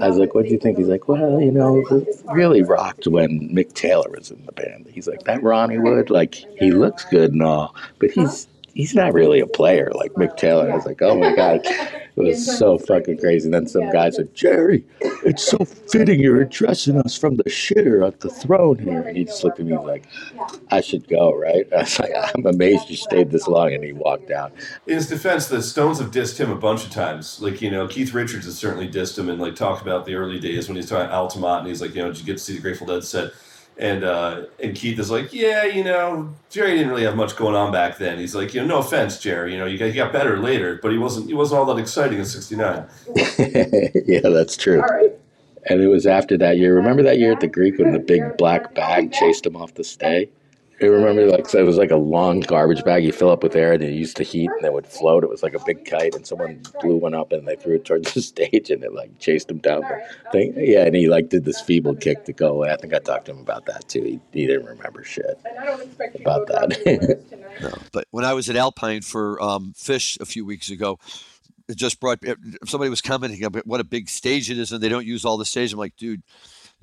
I 0.00 0.08
was 0.08 0.16
like, 0.16 0.34
"What 0.34 0.44
do 0.44 0.50
you 0.50 0.58
think?" 0.58 0.78
He's 0.78 0.88
like, 0.88 1.08
"Well, 1.08 1.40
you 1.40 1.52
know, 1.52 1.84
really 2.32 2.62
rocked 2.62 3.06
when 3.06 3.48
Mick 3.50 3.74
Taylor 3.74 4.10
was 4.10 4.30
in 4.30 4.44
the 4.44 4.52
band." 4.52 4.88
He's 4.90 5.06
like, 5.06 5.22
"That 5.24 5.42
Ronnie 5.42 5.78
Wood, 5.78 6.10
like, 6.10 6.34
he 6.34 6.72
looks 6.72 7.04
good 7.04 7.32
and 7.32 7.42
all, 7.42 7.76
but 8.00 8.10
he's 8.10 8.48
he's 8.74 8.94
not 8.94 9.12
really 9.14 9.40
a 9.40 9.46
player 9.46 9.90
like 9.94 10.12
Mick 10.14 10.36
Taylor. 10.36 10.70
I 10.70 10.74
was 10.74 10.86
like, 10.86 11.00
oh 11.02 11.16
my 11.16 11.34
God. 11.34 11.66
It 12.16 12.22
was 12.22 12.58
so 12.58 12.78
fucking 12.78 13.18
crazy. 13.18 13.48
And 13.48 13.54
then 13.54 13.66
some 13.66 13.90
guy 13.90 14.08
said, 14.10 14.32
Jerry, 14.36 14.84
it's 15.00 15.44
so 15.44 15.64
fitting 15.64 16.20
you're 16.20 16.40
addressing 16.40 16.96
us 17.00 17.18
from 17.18 17.38
the 17.38 17.44
shitter 17.44 18.06
at 18.06 18.20
the 18.20 18.30
throne 18.30 18.78
here. 18.78 19.02
And 19.02 19.16
he 19.16 19.24
just 19.24 19.42
looked 19.42 19.58
at 19.58 19.66
me 19.66 19.76
like, 19.76 20.06
I 20.70 20.80
should 20.80 21.08
go, 21.08 21.34
right? 21.34 21.66
I 21.76 21.80
was 21.80 21.98
like, 21.98 22.12
I'm 22.14 22.46
amazed 22.46 22.88
you 22.88 22.94
stayed 22.94 23.32
this 23.32 23.48
long. 23.48 23.74
And 23.74 23.82
he 23.82 23.92
walked 23.92 24.30
out. 24.30 24.52
In 24.86 24.94
his 24.94 25.08
defense, 25.08 25.48
the 25.48 25.60
Stones 25.60 25.98
have 25.98 26.12
dissed 26.12 26.38
him 26.38 26.52
a 26.52 26.56
bunch 26.56 26.84
of 26.84 26.92
times. 26.92 27.42
Like, 27.42 27.60
you 27.60 27.72
know, 27.72 27.88
Keith 27.88 28.14
Richards 28.14 28.44
has 28.44 28.56
certainly 28.56 28.88
dissed 28.88 29.18
him 29.18 29.28
and 29.28 29.40
like 29.40 29.56
talked 29.56 29.82
about 29.82 30.04
the 30.04 30.14
early 30.14 30.38
days 30.38 30.68
when 30.68 30.76
he's 30.76 30.88
talking 30.88 31.10
Altamont 31.10 31.62
and 31.62 31.68
he's 31.68 31.80
like, 31.82 31.96
you 31.96 32.02
know, 32.02 32.12
did 32.12 32.20
you 32.20 32.26
get 32.26 32.34
to 32.34 32.44
see 32.44 32.54
the 32.54 32.62
Grateful 32.62 32.86
Dead 32.86 33.02
set? 33.02 33.32
And 33.76 34.04
uh, 34.04 34.44
and 34.62 34.76
Keith 34.76 34.98
is 35.00 35.10
like, 35.10 35.32
yeah, 35.32 35.64
you 35.64 35.82
know, 35.82 36.32
Jerry 36.48 36.72
didn't 36.72 36.90
really 36.90 37.02
have 37.02 37.16
much 37.16 37.34
going 37.34 37.56
on 37.56 37.72
back 37.72 37.98
then. 37.98 38.18
He's 38.18 38.34
like, 38.34 38.54
you 38.54 38.60
know, 38.60 38.66
no 38.66 38.78
offense, 38.78 39.18
Jerry, 39.18 39.52
you 39.52 39.58
know, 39.58 39.66
you 39.66 39.78
got, 39.78 39.86
he 39.86 39.94
got 39.94 40.12
better 40.12 40.38
later, 40.38 40.78
but 40.80 40.92
he 40.92 40.98
wasn't 40.98 41.26
he 41.26 41.34
wasn't 41.34 41.58
all 41.58 41.74
that 41.74 41.80
exciting 41.80 42.18
in 42.18 42.24
'69. 42.24 42.86
yeah, 44.06 44.20
that's 44.22 44.56
true. 44.56 44.82
And 45.66 45.80
it 45.80 45.88
was 45.88 46.06
after 46.06 46.38
that 46.38 46.58
year. 46.58 46.74
Remember 46.76 47.02
that 47.02 47.18
year 47.18 47.32
at 47.32 47.40
the 47.40 47.48
Greek 47.48 47.78
when 47.78 47.92
the 47.92 47.98
big 47.98 48.36
black 48.36 48.74
bag 48.74 49.12
chased 49.12 49.44
him 49.46 49.56
off 49.56 49.74
the 49.74 49.84
stage? 49.84 50.28
I 50.82 50.86
remember 50.86 51.26
like 51.26 51.48
so 51.48 51.58
it 51.58 51.62
was 51.62 51.76
like 51.76 51.92
a 51.92 51.96
long 51.96 52.40
garbage 52.40 52.82
bag 52.84 53.04
you 53.04 53.12
fill 53.12 53.30
up 53.30 53.42
with 53.42 53.54
air 53.54 53.72
and 53.72 53.82
it 53.82 53.92
used 53.92 54.16
to 54.16 54.24
heat 54.24 54.50
and 54.56 54.64
it 54.64 54.72
would 54.72 54.86
float. 54.86 55.22
It 55.22 55.30
was 55.30 55.42
like 55.42 55.54
a 55.54 55.64
big 55.64 55.84
kite 55.84 56.14
and 56.14 56.26
someone 56.26 56.62
blew 56.80 56.96
one 56.96 57.14
up 57.14 57.32
and 57.32 57.46
they 57.46 57.54
threw 57.54 57.76
it 57.76 57.84
towards 57.84 58.12
the 58.12 58.22
stage 58.22 58.70
and 58.70 58.82
it 58.82 58.92
like 58.92 59.18
chased 59.20 59.50
him 59.50 59.58
down 59.58 59.82
the 59.82 60.30
thing. 60.32 60.54
Yeah, 60.56 60.84
and 60.84 60.94
he 60.96 61.08
like 61.08 61.28
did 61.28 61.44
this 61.44 61.60
feeble 61.60 61.94
kick 61.94 62.24
to 62.24 62.32
go 62.32 62.48
away. 62.48 62.72
I 62.72 62.76
think 62.76 62.92
I 62.92 62.98
talked 62.98 63.26
to 63.26 63.32
him 63.32 63.38
about 63.38 63.66
that 63.66 63.88
too. 63.88 64.02
He, 64.02 64.20
he 64.32 64.46
didn't 64.46 64.66
remember 64.66 65.04
shit 65.04 65.40
about 66.20 66.48
that. 66.48 67.22
no, 67.62 67.72
but 67.92 68.06
when 68.10 68.24
I 68.24 68.32
was 68.32 68.50
at 68.50 68.56
Alpine 68.56 69.02
for 69.02 69.40
um, 69.40 69.74
Phish 69.76 70.20
a 70.20 70.24
few 70.24 70.44
weeks 70.44 70.70
ago, 70.70 70.98
it 71.68 71.76
just 71.76 72.00
brought 72.00 72.18
somebody 72.66 72.90
was 72.90 73.00
commenting 73.00 73.44
about 73.44 73.66
what 73.66 73.80
a 73.80 73.84
big 73.84 74.08
stage 74.08 74.50
it 74.50 74.58
is 74.58 74.72
and 74.72 74.82
they 74.82 74.88
don't 74.88 75.06
use 75.06 75.24
all 75.24 75.38
the 75.38 75.44
stage. 75.44 75.72
I'm 75.72 75.78
like, 75.78 75.96
dude 75.96 76.22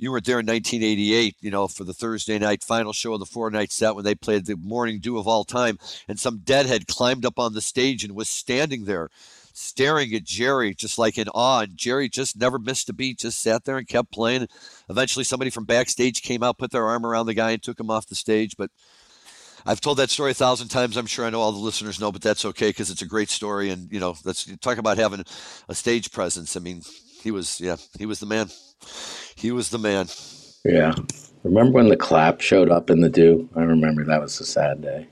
you 0.01 0.11
were 0.11 0.19
there 0.19 0.39
in 0.39 0.47
1988, 0.47 1.35
you 1.41 1.51
know, 1.51 1.67
for 1.67 1.83
the 1.83 1.93
Thursday 1.93 2.39
night 2.39 2.63
final 2.63 2.91
show 2.91 3.13
of 3.13 3.19
the 3.19 3.25
four 3.25 3.51
night 3.51 3.71
set 3.71 3.95
when 3.95 4.03
they 4.03 4.15
played 4.15 4.47
the 4.47 4.57
morning 4.57 4.99
dew 4.99 5.19
of 5.19 5.27
all 5.27 5.43
time. 5.43 5.77
And 6.07 6.19
some 6.19 6.39
deadhead 6.39 6.87
climbed 6.87 7.23
up 7.23 7.37
on 7.37 7.53
the 7.53 7.61
stage 7.61 8.03
and 8.03 8.15
was 8.15 8.27
standing 8.27 8.85
there 8.85 9.09
staring 9.53 10.13
at 10.15 10.23
Jerry 10.23 10.73
just 10.73 10.97
like 10.97 11.19
in 11.19 11.29
awe. 11.29 11.61
And 11.61 11.77
Jerry 11.77 12.09
just 12.09 12.35
never 12.35 12.57
missed 12.57 12.89
a 12.89 12.93
beat, 12.93 13.19
just 13.19 13.39
sat 13.39 13.63
there 13.65 13.77
and 13.77 13.87
kept 13.87 14.11
playing. 14.11 14.47
Eventually, 14.89 15.23
somebody 15.23 15.51
from 15.51 15.65
backstage 15.65 16.23
came 16.23 16.41
out, 16.41 16.57
put 16.57 16.71
their 16.71 16.87
arm 16.87 17.05
around 17.05 17.27
the 17.27 17.35
guy, 17.35 17.51
and 17.51 17.61
took 17.61 17.79
him 17.79 17.91
off 17.91 18.07
the 18.07 18.15
stage. 18.15 18.57
But 18.57 18.71
I've 19.67 19.81
told 19.81 19.97
that 19.97 20.09
story 20.09 20.31
a 20.31 20.33
thousand 20.33 20.69
times. 20.69 20.97
I'm 20.97 21.05
sure 21.05 21.25
I 21.25 21.29
know 21.29 21.41
all 21.41 21.51
the 21.51 21.59
listeners 21.59 21.99
know, 21.99 22.11
but 22.11 22.23
that's 22.23 22.45
okay 22.45 22.69
because 22.69 22.89
it's 22.89 23.03
a 23.03 23.07
great 23.07 23.29
story. 23.29 23.69
And, 23.69 23.91
you 23.91 23.99
know, 23.99 24.15
let's 24.25 24.45
talk 24.57 24.79
about 24.79 24.97
having 24.97 25.23
a 25.69 25.75
stage 25.75 26.11
presence. 26.11 26.57
I 26.57 26.59
mean, 26.59 26.81
he 27.21 27.29
was, 27.29 27.61
yeah, 27.61 27.75
he 27.99 28.07
was 28.07 28.19
the 28.19 28.25
man. 28.25 28.49
He 29.35 29.51
was 29.51 29.69
the 29.69 29.79
man. 29.79 30.07
Yeah. 30.63 30.93
Remember 31.43 31.73
when 31.73 31.89
the 31.89 31.97
clap 31.97 32.41
showed 32.41 32.69
up 32.69 32.89
in 32.89 33.01
the 33.01 33.09
dew? 33.09 33.49
I 33.55 33.61
remember 33.61 34.03
that 34.03 34.21
was 34.21 34.39
a 34.39 34.45
sad 34.45 34.81
day. 34.81 35.07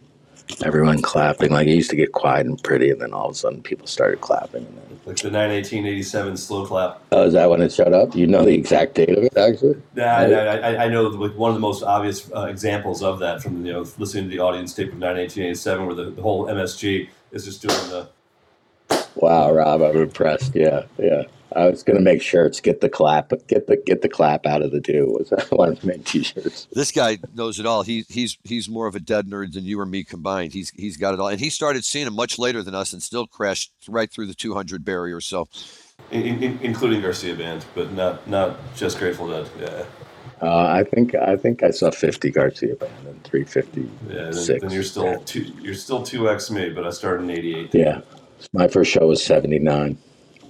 Everyone 0.63 1.01
clapping. 1.01 1.51
Like 1.51 1.67
it 1.67 1.75
used 1.75 1.89
to 1.91 1.95
get 1.95 2.11
quiet 2.11 2.45
and 2.45 2.61
pretty, 2.63 2.89
and 2.89 3.01
then 3.01 3.13
all 3.13 3.27
of 3.27 3.31
a 3.31 3.35
sudden 3.35 3.61
people 3.61 3.87
started 3.87 4.21
clapping. 4.21 4.65
And 4.65 4.77
then... 4.77 4.99
Like 5.05 5.17
the 5.17 5.31
91887 5.31 6.37
slow 6.37 6.65
clap. 6.65 7.01
Oh, 7.11 7.23
is 7.23 7.33
that 7.33 7.49
when 7.49 7.61
it 7.61 7.71
showed 7.71 7.93
up? 7.93 8.15
You 8.15 8.27
know 8.27 8.45
the 8.45 8.53
exact 8.53 8.95
date 8.95 9.09
of 9.09 9.23
it, 9.23 9.35
actually? 9.37 9.81
Yeah, 9.95 10.17
I, 10.17 10.57
I, 10.57 10.85
I, 10.85 10.87
know 10.87 11.03
like 11.03 11.35
one 11.35 11.49
of 11.49 11.55
the 11.55 11.61
most 11.61 11.81
obvious 11.81 12.31
uh, 12.35 12.45
examples 12.45 13.01
of 13.01 13.19
that 13.19 13.41
from 13.41 13.65
you 13.65 13.73
know 13.73 13.85
listening 13.97 14.25
to 14.25 14.29
the 14.29 14.39
audience 14.39 14.73
tape 14.73 14.91
of 14.91 14.99
91887, 14.99 15.85
where 15.85 15.95
the, 15.95 16.11
the 16.11 16.21
whole 16.21 16.45
MSG 16.45 17.09
is 17.31 17.45
just 17.45 17.61
doing 17.61 17.89
the. 17.89 18.09
Wow, 19.15 19.51
Rob, 19.51 19.81
I'm 19.81 19.97
impressed. 19.97 20.55
Yeah, 20.55 20.83
yeah. 20.97 21.23
I 21.55 21.65
was 21.65 21.83
going 21.83 21.97
to 21.97 22.03
make 22.03 22.21
shirts, 22.21 22.59
get 22.59 22.81
the 22.81 22.89
clap, 22.89 23.31
get 23.47 23.67
the 23.67 23.77
get 23.77 24.01
the 24.01 24.09
clap 24.09 24.45
out 24.45 24.61
of 24.61 24.71
the 24.71 24.79
dew. 24.79 25.17
Was 25.17 25.33
I 25.33 25.43
wanted 25.55 25.81
to 25.81 25.87
make 25.87 26.05
t-shirts. 26.05 26.67
This 26.71 26.91
guy 26.91 27.17
knows 27.33 27.59
it 27.59 27.65
all. 27.65 27.83
He 27.83 28.05
he's 28.09 28.37
he's 28.43 28.69
more 28.69 28.87
of 28.87 28.95
a 28.95 28.99
dead 28.99 29.27
nerd 29.27 29.53
than 29.53 29.63
you 29.65 29.79
or 29.79 29.85
me 29.85 30.03
combined. 30.03 30.53
He's 30.53 30.69
he's 30.71 30.97
got 30.97 31.13
it 31.13 31.19
all, 31.19 31.27
and 31.27 31.39
he 31.39 31.49
started 31.49 31.83
seeing 31.83 32.07
him 32.07 32.15
much 32.15 32.37
later 32.37 32.61
than 32.61 32.75
us, 32.75 32.93
and 32.93 33.01
still 33.01 33.25
crashed 33.25 33.71
right 33.87 34.11
through 34.11 34.27
the 34.27 34.35
200 34.35 34.85
barrier. 34.85 35.19
So, 35.21 35.47
in, 36.11 36.43
in, 36.43 36.59
including 36.61 37.01
Garcia 37.01 37.35
Band, 37.35 37.65
but 37.73 37.93
not 37.93 38.27
not 38.27 38.57
just 38.75 38.99
Grateful 38.99 39.29
Dead. 39.29 39.49
Yeah. 39.59 39.85
Uh, 40.41 40.67
I 40.67 40.83
think 40.83 41.15
I 41.15 41.35
think 41.35 41.63
I 41.63 41.71
saw 41.71 41.91
50 41.91 42.31
Garcia 42.31 42.75
Band 42.75 43.07
and 43.07 43.23
350. 43.23 43.81
Yeah, 44.07 44.29
then, 44.31 44.59
then 44.61 44.71
you're 44.71 44.83
still 44.83 45.19
two. 45.23 45.41
You're 45.61 45.73
still 45.73 46.03
two 46.03 46.29
x 46.29 46.49
me, 46.51 46.69
but 46.69 46.85
I 46.85 46.91
started 46.91 47.23
in 47.23 47.31
'88. 47.31 47.73
Yeah, 47.73 48.01
my 48.53 48.67
first 48.67 48.91
show 48.91 49.07
was 49.07 49.23
'79. 49.23 49.97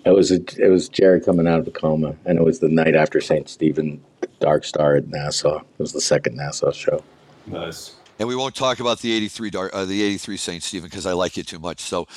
It 0.09 0.15
was 0.15 0.31
a, 0.31 0.41
it 0.57 0.69
was 0.69 0.89
Jerry 0.89 1.21
coming 1.21 1.47
out 1.47 1.59
of 1.59 1.67
a 1.67 1.71
coma, 1.71 2.15
and 2.25 2.39
it 2.39 2.43
was 2.43 2.59
the 2.59 2.67
night 2.67 2.95
after 2.95 3.21
St. 3.21 3.47
Stephen 3.47 4.03
Dark 4.39 4.65
Star 4.65 4.95
at 4.95 5.07
Nassau. 5.07 5.59
It 5.59 5.79
was 5.79 5.93
the 5.93 6.01
second 6.01 6.35
Nassau 6.35 6.71
show. 6.71 7.03
Nice. 7.45 7.95
And 8.17 8.27
we 8.27 8.35
won't 8.35 8.55
talk 8.55 8.79
about 8.79 8.99
the 8.99 9.11
'83 9.11 9.51
uh, 9.71 9.85
the 9.85 10.01
'83 10.01 10.37
St. 10.37 10.63
Stephen 10.63 10.89
because 10.89 11.05
I 11.05 11.13
like 11.13 11.37
it 11.37 11.45
too 11.45 11.59
much. 11.59 11.81
So, 11.81 12.07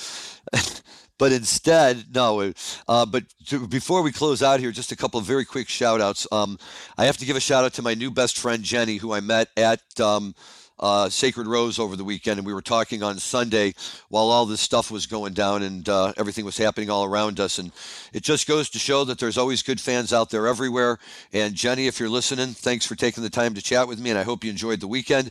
but 1.18 1.32
instead, 1.32 2.06
no. 2.14 2.52
Uh, 2.88 3.04
but 3.04 3.24
to, 3.48 3.68
before 3.68 4.02
we 4.02 4.10
close 4.10 4.42
out 4.42 4.58
here, 4.58 4.72
just 4.72 4.90
a 4.90 4.96
couple 4.96 5.20
of 5.20 5.26
very 5.26 5.44
quick 5.44 5.68
shout 5.68 6.00
outs. 6.00 6.26
Um, 6.32 6.58
I 6.96 7.04
have 7.04 7.18
to 7.18 7.26
give 7.26 7.36
a 7.36 7.40
shout 7.40 7.64
out 7.64 7.74
to 7.74 7.82
my 7.82 7.92
new 7.92 8.10
best 8.10 8.38
friend, 8.38 8.62
Jenny, 8.62 8.96
who 8.96 9.12
I 9.12 9.20
met 9.20 9.48
at. 9.56 10.00
Um, 10.00 10.34
uh, 10.82 11.08
Sacred 11.08 11.46
Rose 11.46 11.78
over 11.78 11.94
the 11.94 12.04
weekend, 12.04 12.38
and 12.38 12.46
we 12.46 12.52
were 12.52 12.60
talking 12.60 13.02
on 13.02 13.18
Sunday 13.18 13.72
while 14.08 14.24
all 14.24 14.44
this 14.44 14.60
stuff 14.60 14.90
was 14.90 15.06
going 15.06 15.32
down 15.32 15.62
and 15.62 15.88
uh, 15.88 16.12
everything 16.16 16.44
was 16.44 16.58
happening 16.58 16.90
all 16.90 17.04
around 17.04 17.38
us. 17.38 17.58
And 17.58 17.70
it 18.12 18.24
just 18.24 18.48
goes 18.48 18.68
to 18.70 18.78
show 18.80 19.04
that 19.04 19.18
there's 19.18 19.38
always 19.38 19.62
good 19.62 19.80
fans 19.80 20.12
out 20.12 20.30
there 20.30 20.48
everywhere. 20.48 20.98
And 21.32 21.54
Jenny, 21.54 21.86
if 21.86 22.00
you're 22.00 22.08
listening, 22.08 22.48
thanks 22.48 22.84
for 22.84 22.96
taking 22.96 23.22
the 23.22 23.30
time 23.30 23.54
to 23.54 23.62
chat 23.62 23.86
with 23.86 24.00
me, 24.00 24.10
and 24.10 24.18
I 24.18 24.24
hope 24.24 24.42
you 24.42 24.50
enjoyed 24.50 24.80
the 24.80 24.88
weekend. 24.88 25.30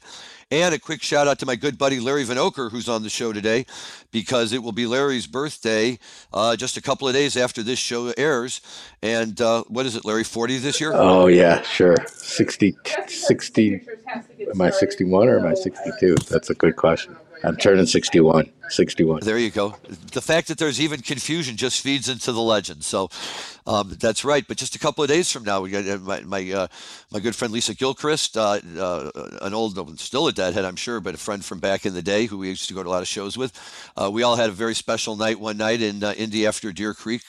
And 0.52 0.76
a 0.76 0.80
quick 0.80 1.02
shout 1.02 1.30
out 1.30 1.39
to 1.39 1.45
my 1.45 1.56
good 1.56 1.78
buddy 1.78 2.02
Larry 2.02 2.26
Vanoker, 2.26 2.70
who's 2.70 2.89
on 2.89 3.04
the 3.04 3.10
show 3.10 3.32
today, 3.32 3.66
because 4.12 4.52
it 4.52 4.62
will 4.62 4.74
be 4.74 4.86
Larry's 4.86 5.26
birthday 5.26 5.97
uh, 6.34 6.58
just 6.58 6.76
a 6.76 6.82
couple 6.82 7.08
of 7.08 7.14
days 7.14 7.38
after 7.38 7.64
this 7.64 7.80
show 7.80 8.14
airs. 8.18 8.60
And 9.02 9.39
uh, 9.39 9.64
what 9.70 9.86
is 9.86 9.95
it, 9.95 10.04
Larry, 10.04 10.26
40 10.26 10.58
this 10.58 10.82
year? 10.82 10.91
Oh, 10.93 11.28
yeah, 11.28 11.62
sure. 11.62 11.95
60, 12.06 12.76
60, 13.08 13.82
am 14.52 14.62
I 14.62 14.70
61 14.72 15.30
or 15.30 15.39
am 15.39 15.45
I 15.45 15.54
62? 15.54 16.16
That's 16.30 16.49
a 16.49 16.54
good 16.54 16.76
question. 16.76 17.16
I'm 17.45 17.56
turning 17.56 17.86
61. 17.86 18.52
61. 18.70 19.22
There 19.24 19.38
you 19.38 19.52
go. 19.52 19.76
The 20.12 20.22
fact 20.22 20.47
that 20.49 20.58
there's 20.58 20.80
even 20.80 21.02
confusion 21.02 21.58
just 21.58 21.82
feeds 21.82 22.08
into 22.10 22.32
the 22.32 22.41
legend. 22.41 22.84
So 22.84 23.10
um, 23.66 23.95
that's 23.99 24.26
right. 24.26 24.45
But 24.47 24.57
just 24.57 24.76
a 24.76 24.80
couple 24.80 25.03
of 25.03 25.09
days 25.09 25.32
from 25.32 25.43
now, 25.43 25.62
we 25.62 25.70
got 25.70 25.88
uh, 25.88 25.97
my 25.97 26.22
my, 26.22 26.51
uh, 26.51 26.68
my 27.12 27.20
good 27.20 27.36
friend 27.36 27.53
Lisa 27.53 27.76
Gilchrist, 27.76 28.38
uh, 28.38 28.59
uh, 28.78 29.12
an 29.41 29.53
old, 29.53 29.99
still 29.99 30.28
a 30.28 30.32
deadhead, 30.32 30.66
I'm 30.66 30.76
sure, 30.76 30.99
but 30.99 31.16
a 31.16 31.18
friend 31.18 31.43
from 31.43 31.59
back 31.59 31.86
in 31.86 31.93
the 31.93 32.01
day 32.01 32.26
who 32.26 32.38
we 32.38 32.49
used 32.49 32.68
to 32.68 32.74
go 32.74 32.84
to 32.84 32.89
a 32.89 32.91
lot 32.91 33.01
of 33.01 33.07
shows 33.07 33.38
with. 33.38 33.51
Uh, 33.95 34.09
we 34.12 34.24
all 34.24 34.36
had 34.36 34.49
a 34.49 34.53
very 34.53 34.76
special 34.76 35.16
night 35.16 35.39
one 35.39 35.57
night 35.57 35.82
in 35.82 36.03
uh, 36.03 36.14
Indy 36.18 36.45
after 36.45 36.72
Deer 36.72 36.93
Creek, 36.93 37.24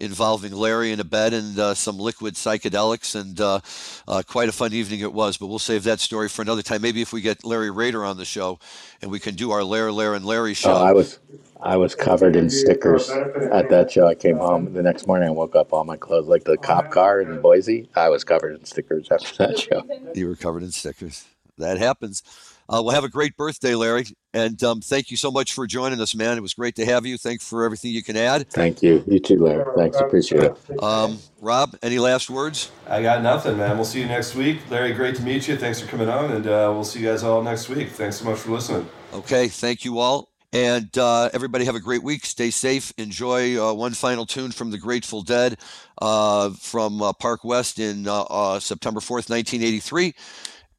involving 0.00 0.52
Larry 0.52 0.92
in 0.92 1.00
a 1.00 1.04
bed 1.04 1.32
and 1.32 1.76
some 1.76 1.98
liquid 1.98 2.34
psychedelics, 2.34 3.14
and 3.14 4.26
quite 4.26 4.48
a 4.48 4.52
fun 4.52 4.72
evening 4.72 5.00
it 5.00 5.12
was. 5.12 5.36
But 5.36 5.46
we'll 5.46 5.58
save 5.58 5.84
that 5.84 6.00
story 6.00 6.28
for 6.28 6.42
another 6.42 6.62
time. 6.62 6.82
Maybe 6.82 7.02
if 7.02 7.12
we 7.12 7.20
get 7.20 7.44
Larry 7.44 7.70
Rader 7.70 8.04
on 8.04 8.16
the 8.16 8.24
show, 8.24 8.58
and 9.00 9.10
we 9.10 9.20
can 9.20 9.34
do 9.34 9.50
our 9.50 9.62
Lair, 9.62 9.92
Lair, 9.92 10.14
and 10.14 10.24
Larry 10.24 10.54
show. 10.54 10.72
Oh, 10.72 10.84
I 10.84 10.92
was 10.92 11.18
I 11.64 11.78
was 11.78 11.94
covered 11.94 12.36
in 12.36 12.50
stickers 12.50 13.08
at 13.08 13.70
that 13.70 13.90
show. 13.90 14.06
I 14.06 14.14
came 14.14 14.36
home 14.36 14.74
the 14.74 14.82
next 14.82 15.06
morning. 15.06 15.28
I 15.28 15.32
woke 15.32 15.56
up 15.56 15.72
all 15.72 15.84
my 15.84 15.96
clothes, 15.96 16.28
like 16.28 16.44
the 16.44 16.58
cop 16.58 16.90
car 16.90 17.22
in 17.22 17.40
Boise. 17.40 17.88
I 17.96 18.10
was 18.10 18.22
covered 18.22 18.54
in 18.54 18.66
stickers 18.66 19.08
after 19.10 19.34
that 19.46 19.58
show. 19.70 19.82
You 20.14 20.28
were 20.28 20.36
covered 20.36 20.62
in 20.62 20.72
stickers. 20.72 21.24
That 21.56 21.78
happens. 21.78 22.22
Uh, 22.68 22.82
well, 22.84 22.94
have 22.94 23.04
a 23.04 23.08
great 23.08 23.36
birthday, 23.36 23.74
Larry, 23.74 24.06
and 24.32 24.62
um, 24.62 24.80
thank 24.80 25.10
you 25.10 25.16
so 25.16 25.30
much 25.30 25.52
for 25.52 25.66
joining 25.66 26.00
us, 26.00 26.14
man. 26.14 26.36
It 26.36 26.40
was 26.40 26.54
great 26.54 26.74
to 26.76 26.84
have 26.84 27.04
you. 27.06 27.16
Thanks 27.18 27.46
for 27.46 27.64
everything 27.64 27.92
you 27.92 28.02
can 28.02 28.16
add. 28.16 28.50
Thank 28.50 28.82
you. 28.82 29.04
You 29.06 29.20
too, 29.20 29.38
Larry. 29.38 29.64
Thanks. 29.76 29.98
Appreciate 29.98 30.44
it. 30.44 30.82
Um, 30.82 31.18
Rob, 31.40 31.76
any 31.82 31.98
last 31.98 32.28
words? 32.30 32.70
I 32.88 33.02
got 33.02 33.22
nothing, 33.22 33.58
man. 33.58 33.76
We'll 33.76 33.84
see 33.84 34.00
you 34.00 34.06
next 34.06 34.34
week. 34.34 34.60
Larry, 34.70 34.92
great 34.92 35.14
to 35.16 35.22
meet 35.22 35.46
you. 35.46 35.56
Thanks 35.56 35.80
for 35.80 35.86
coming 35.86 36.08
on, 36.08 36.32
and 36.32 36.46
uh, 36.46 36.70
we'll 36.74 36.84
see 36.84 37.00
you 37.00 37.06
guys 37.06 37.22
all 37.22 37.42
next 37.42 37.68
week. 37.68 37.90
Thanks 37.90 38.16
so 38.16 38.24
much 38.24 38.38
for 38.38 38.50
listening. 38.50 38.88
Okay, 39.12 39.48
thank 39.48 39.84
you 39.84 39.98
all. 39.98 40.33
And 40.54 40.96
uh, 40.96 41.30
everybody 41.32 41.64
have 41.64 41.74
a 41.74 41.80
great 41.80 42.04
week. 42.04 42.24
Stay 42.24 42.50
safe. 42.50 42.92
Enjoy 42.96 43.60
uh, 43.60 43.74
one 43.74 43.92
final 43.92 44.24
tune 44.24 44.52
from 44.52 44.70
the 44.70 44.78
Grateful 44.78 45.20
Dead 45.20 45.58
uh, 46.00 46.50
from 46.50 47.02
uh, 47.02 47.12
Park 47.12 47.42
West 47.42 47.80
in 47.80 48.06
uh, 48.06 48.22
uh, 48.22 48.60
September 48.60 49.00
4th, 49.00 49.28
1983. 49.28 50.14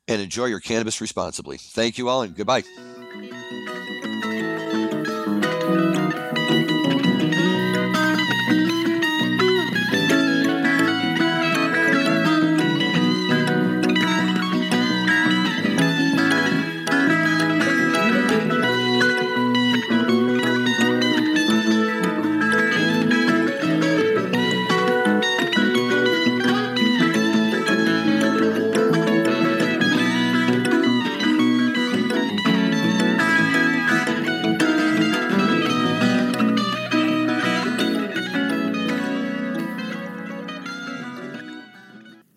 And 0.08 0.22
enjoy 0.22 0.46
your 0.46 0.62
cannabis 0.62 1.02
responsibly. 1.02 1.58
Thank 1.58 1.98
you 1.98 2.08
all 2.08 2.22
and 2.22 2.34
goodbye. 2.34 2.64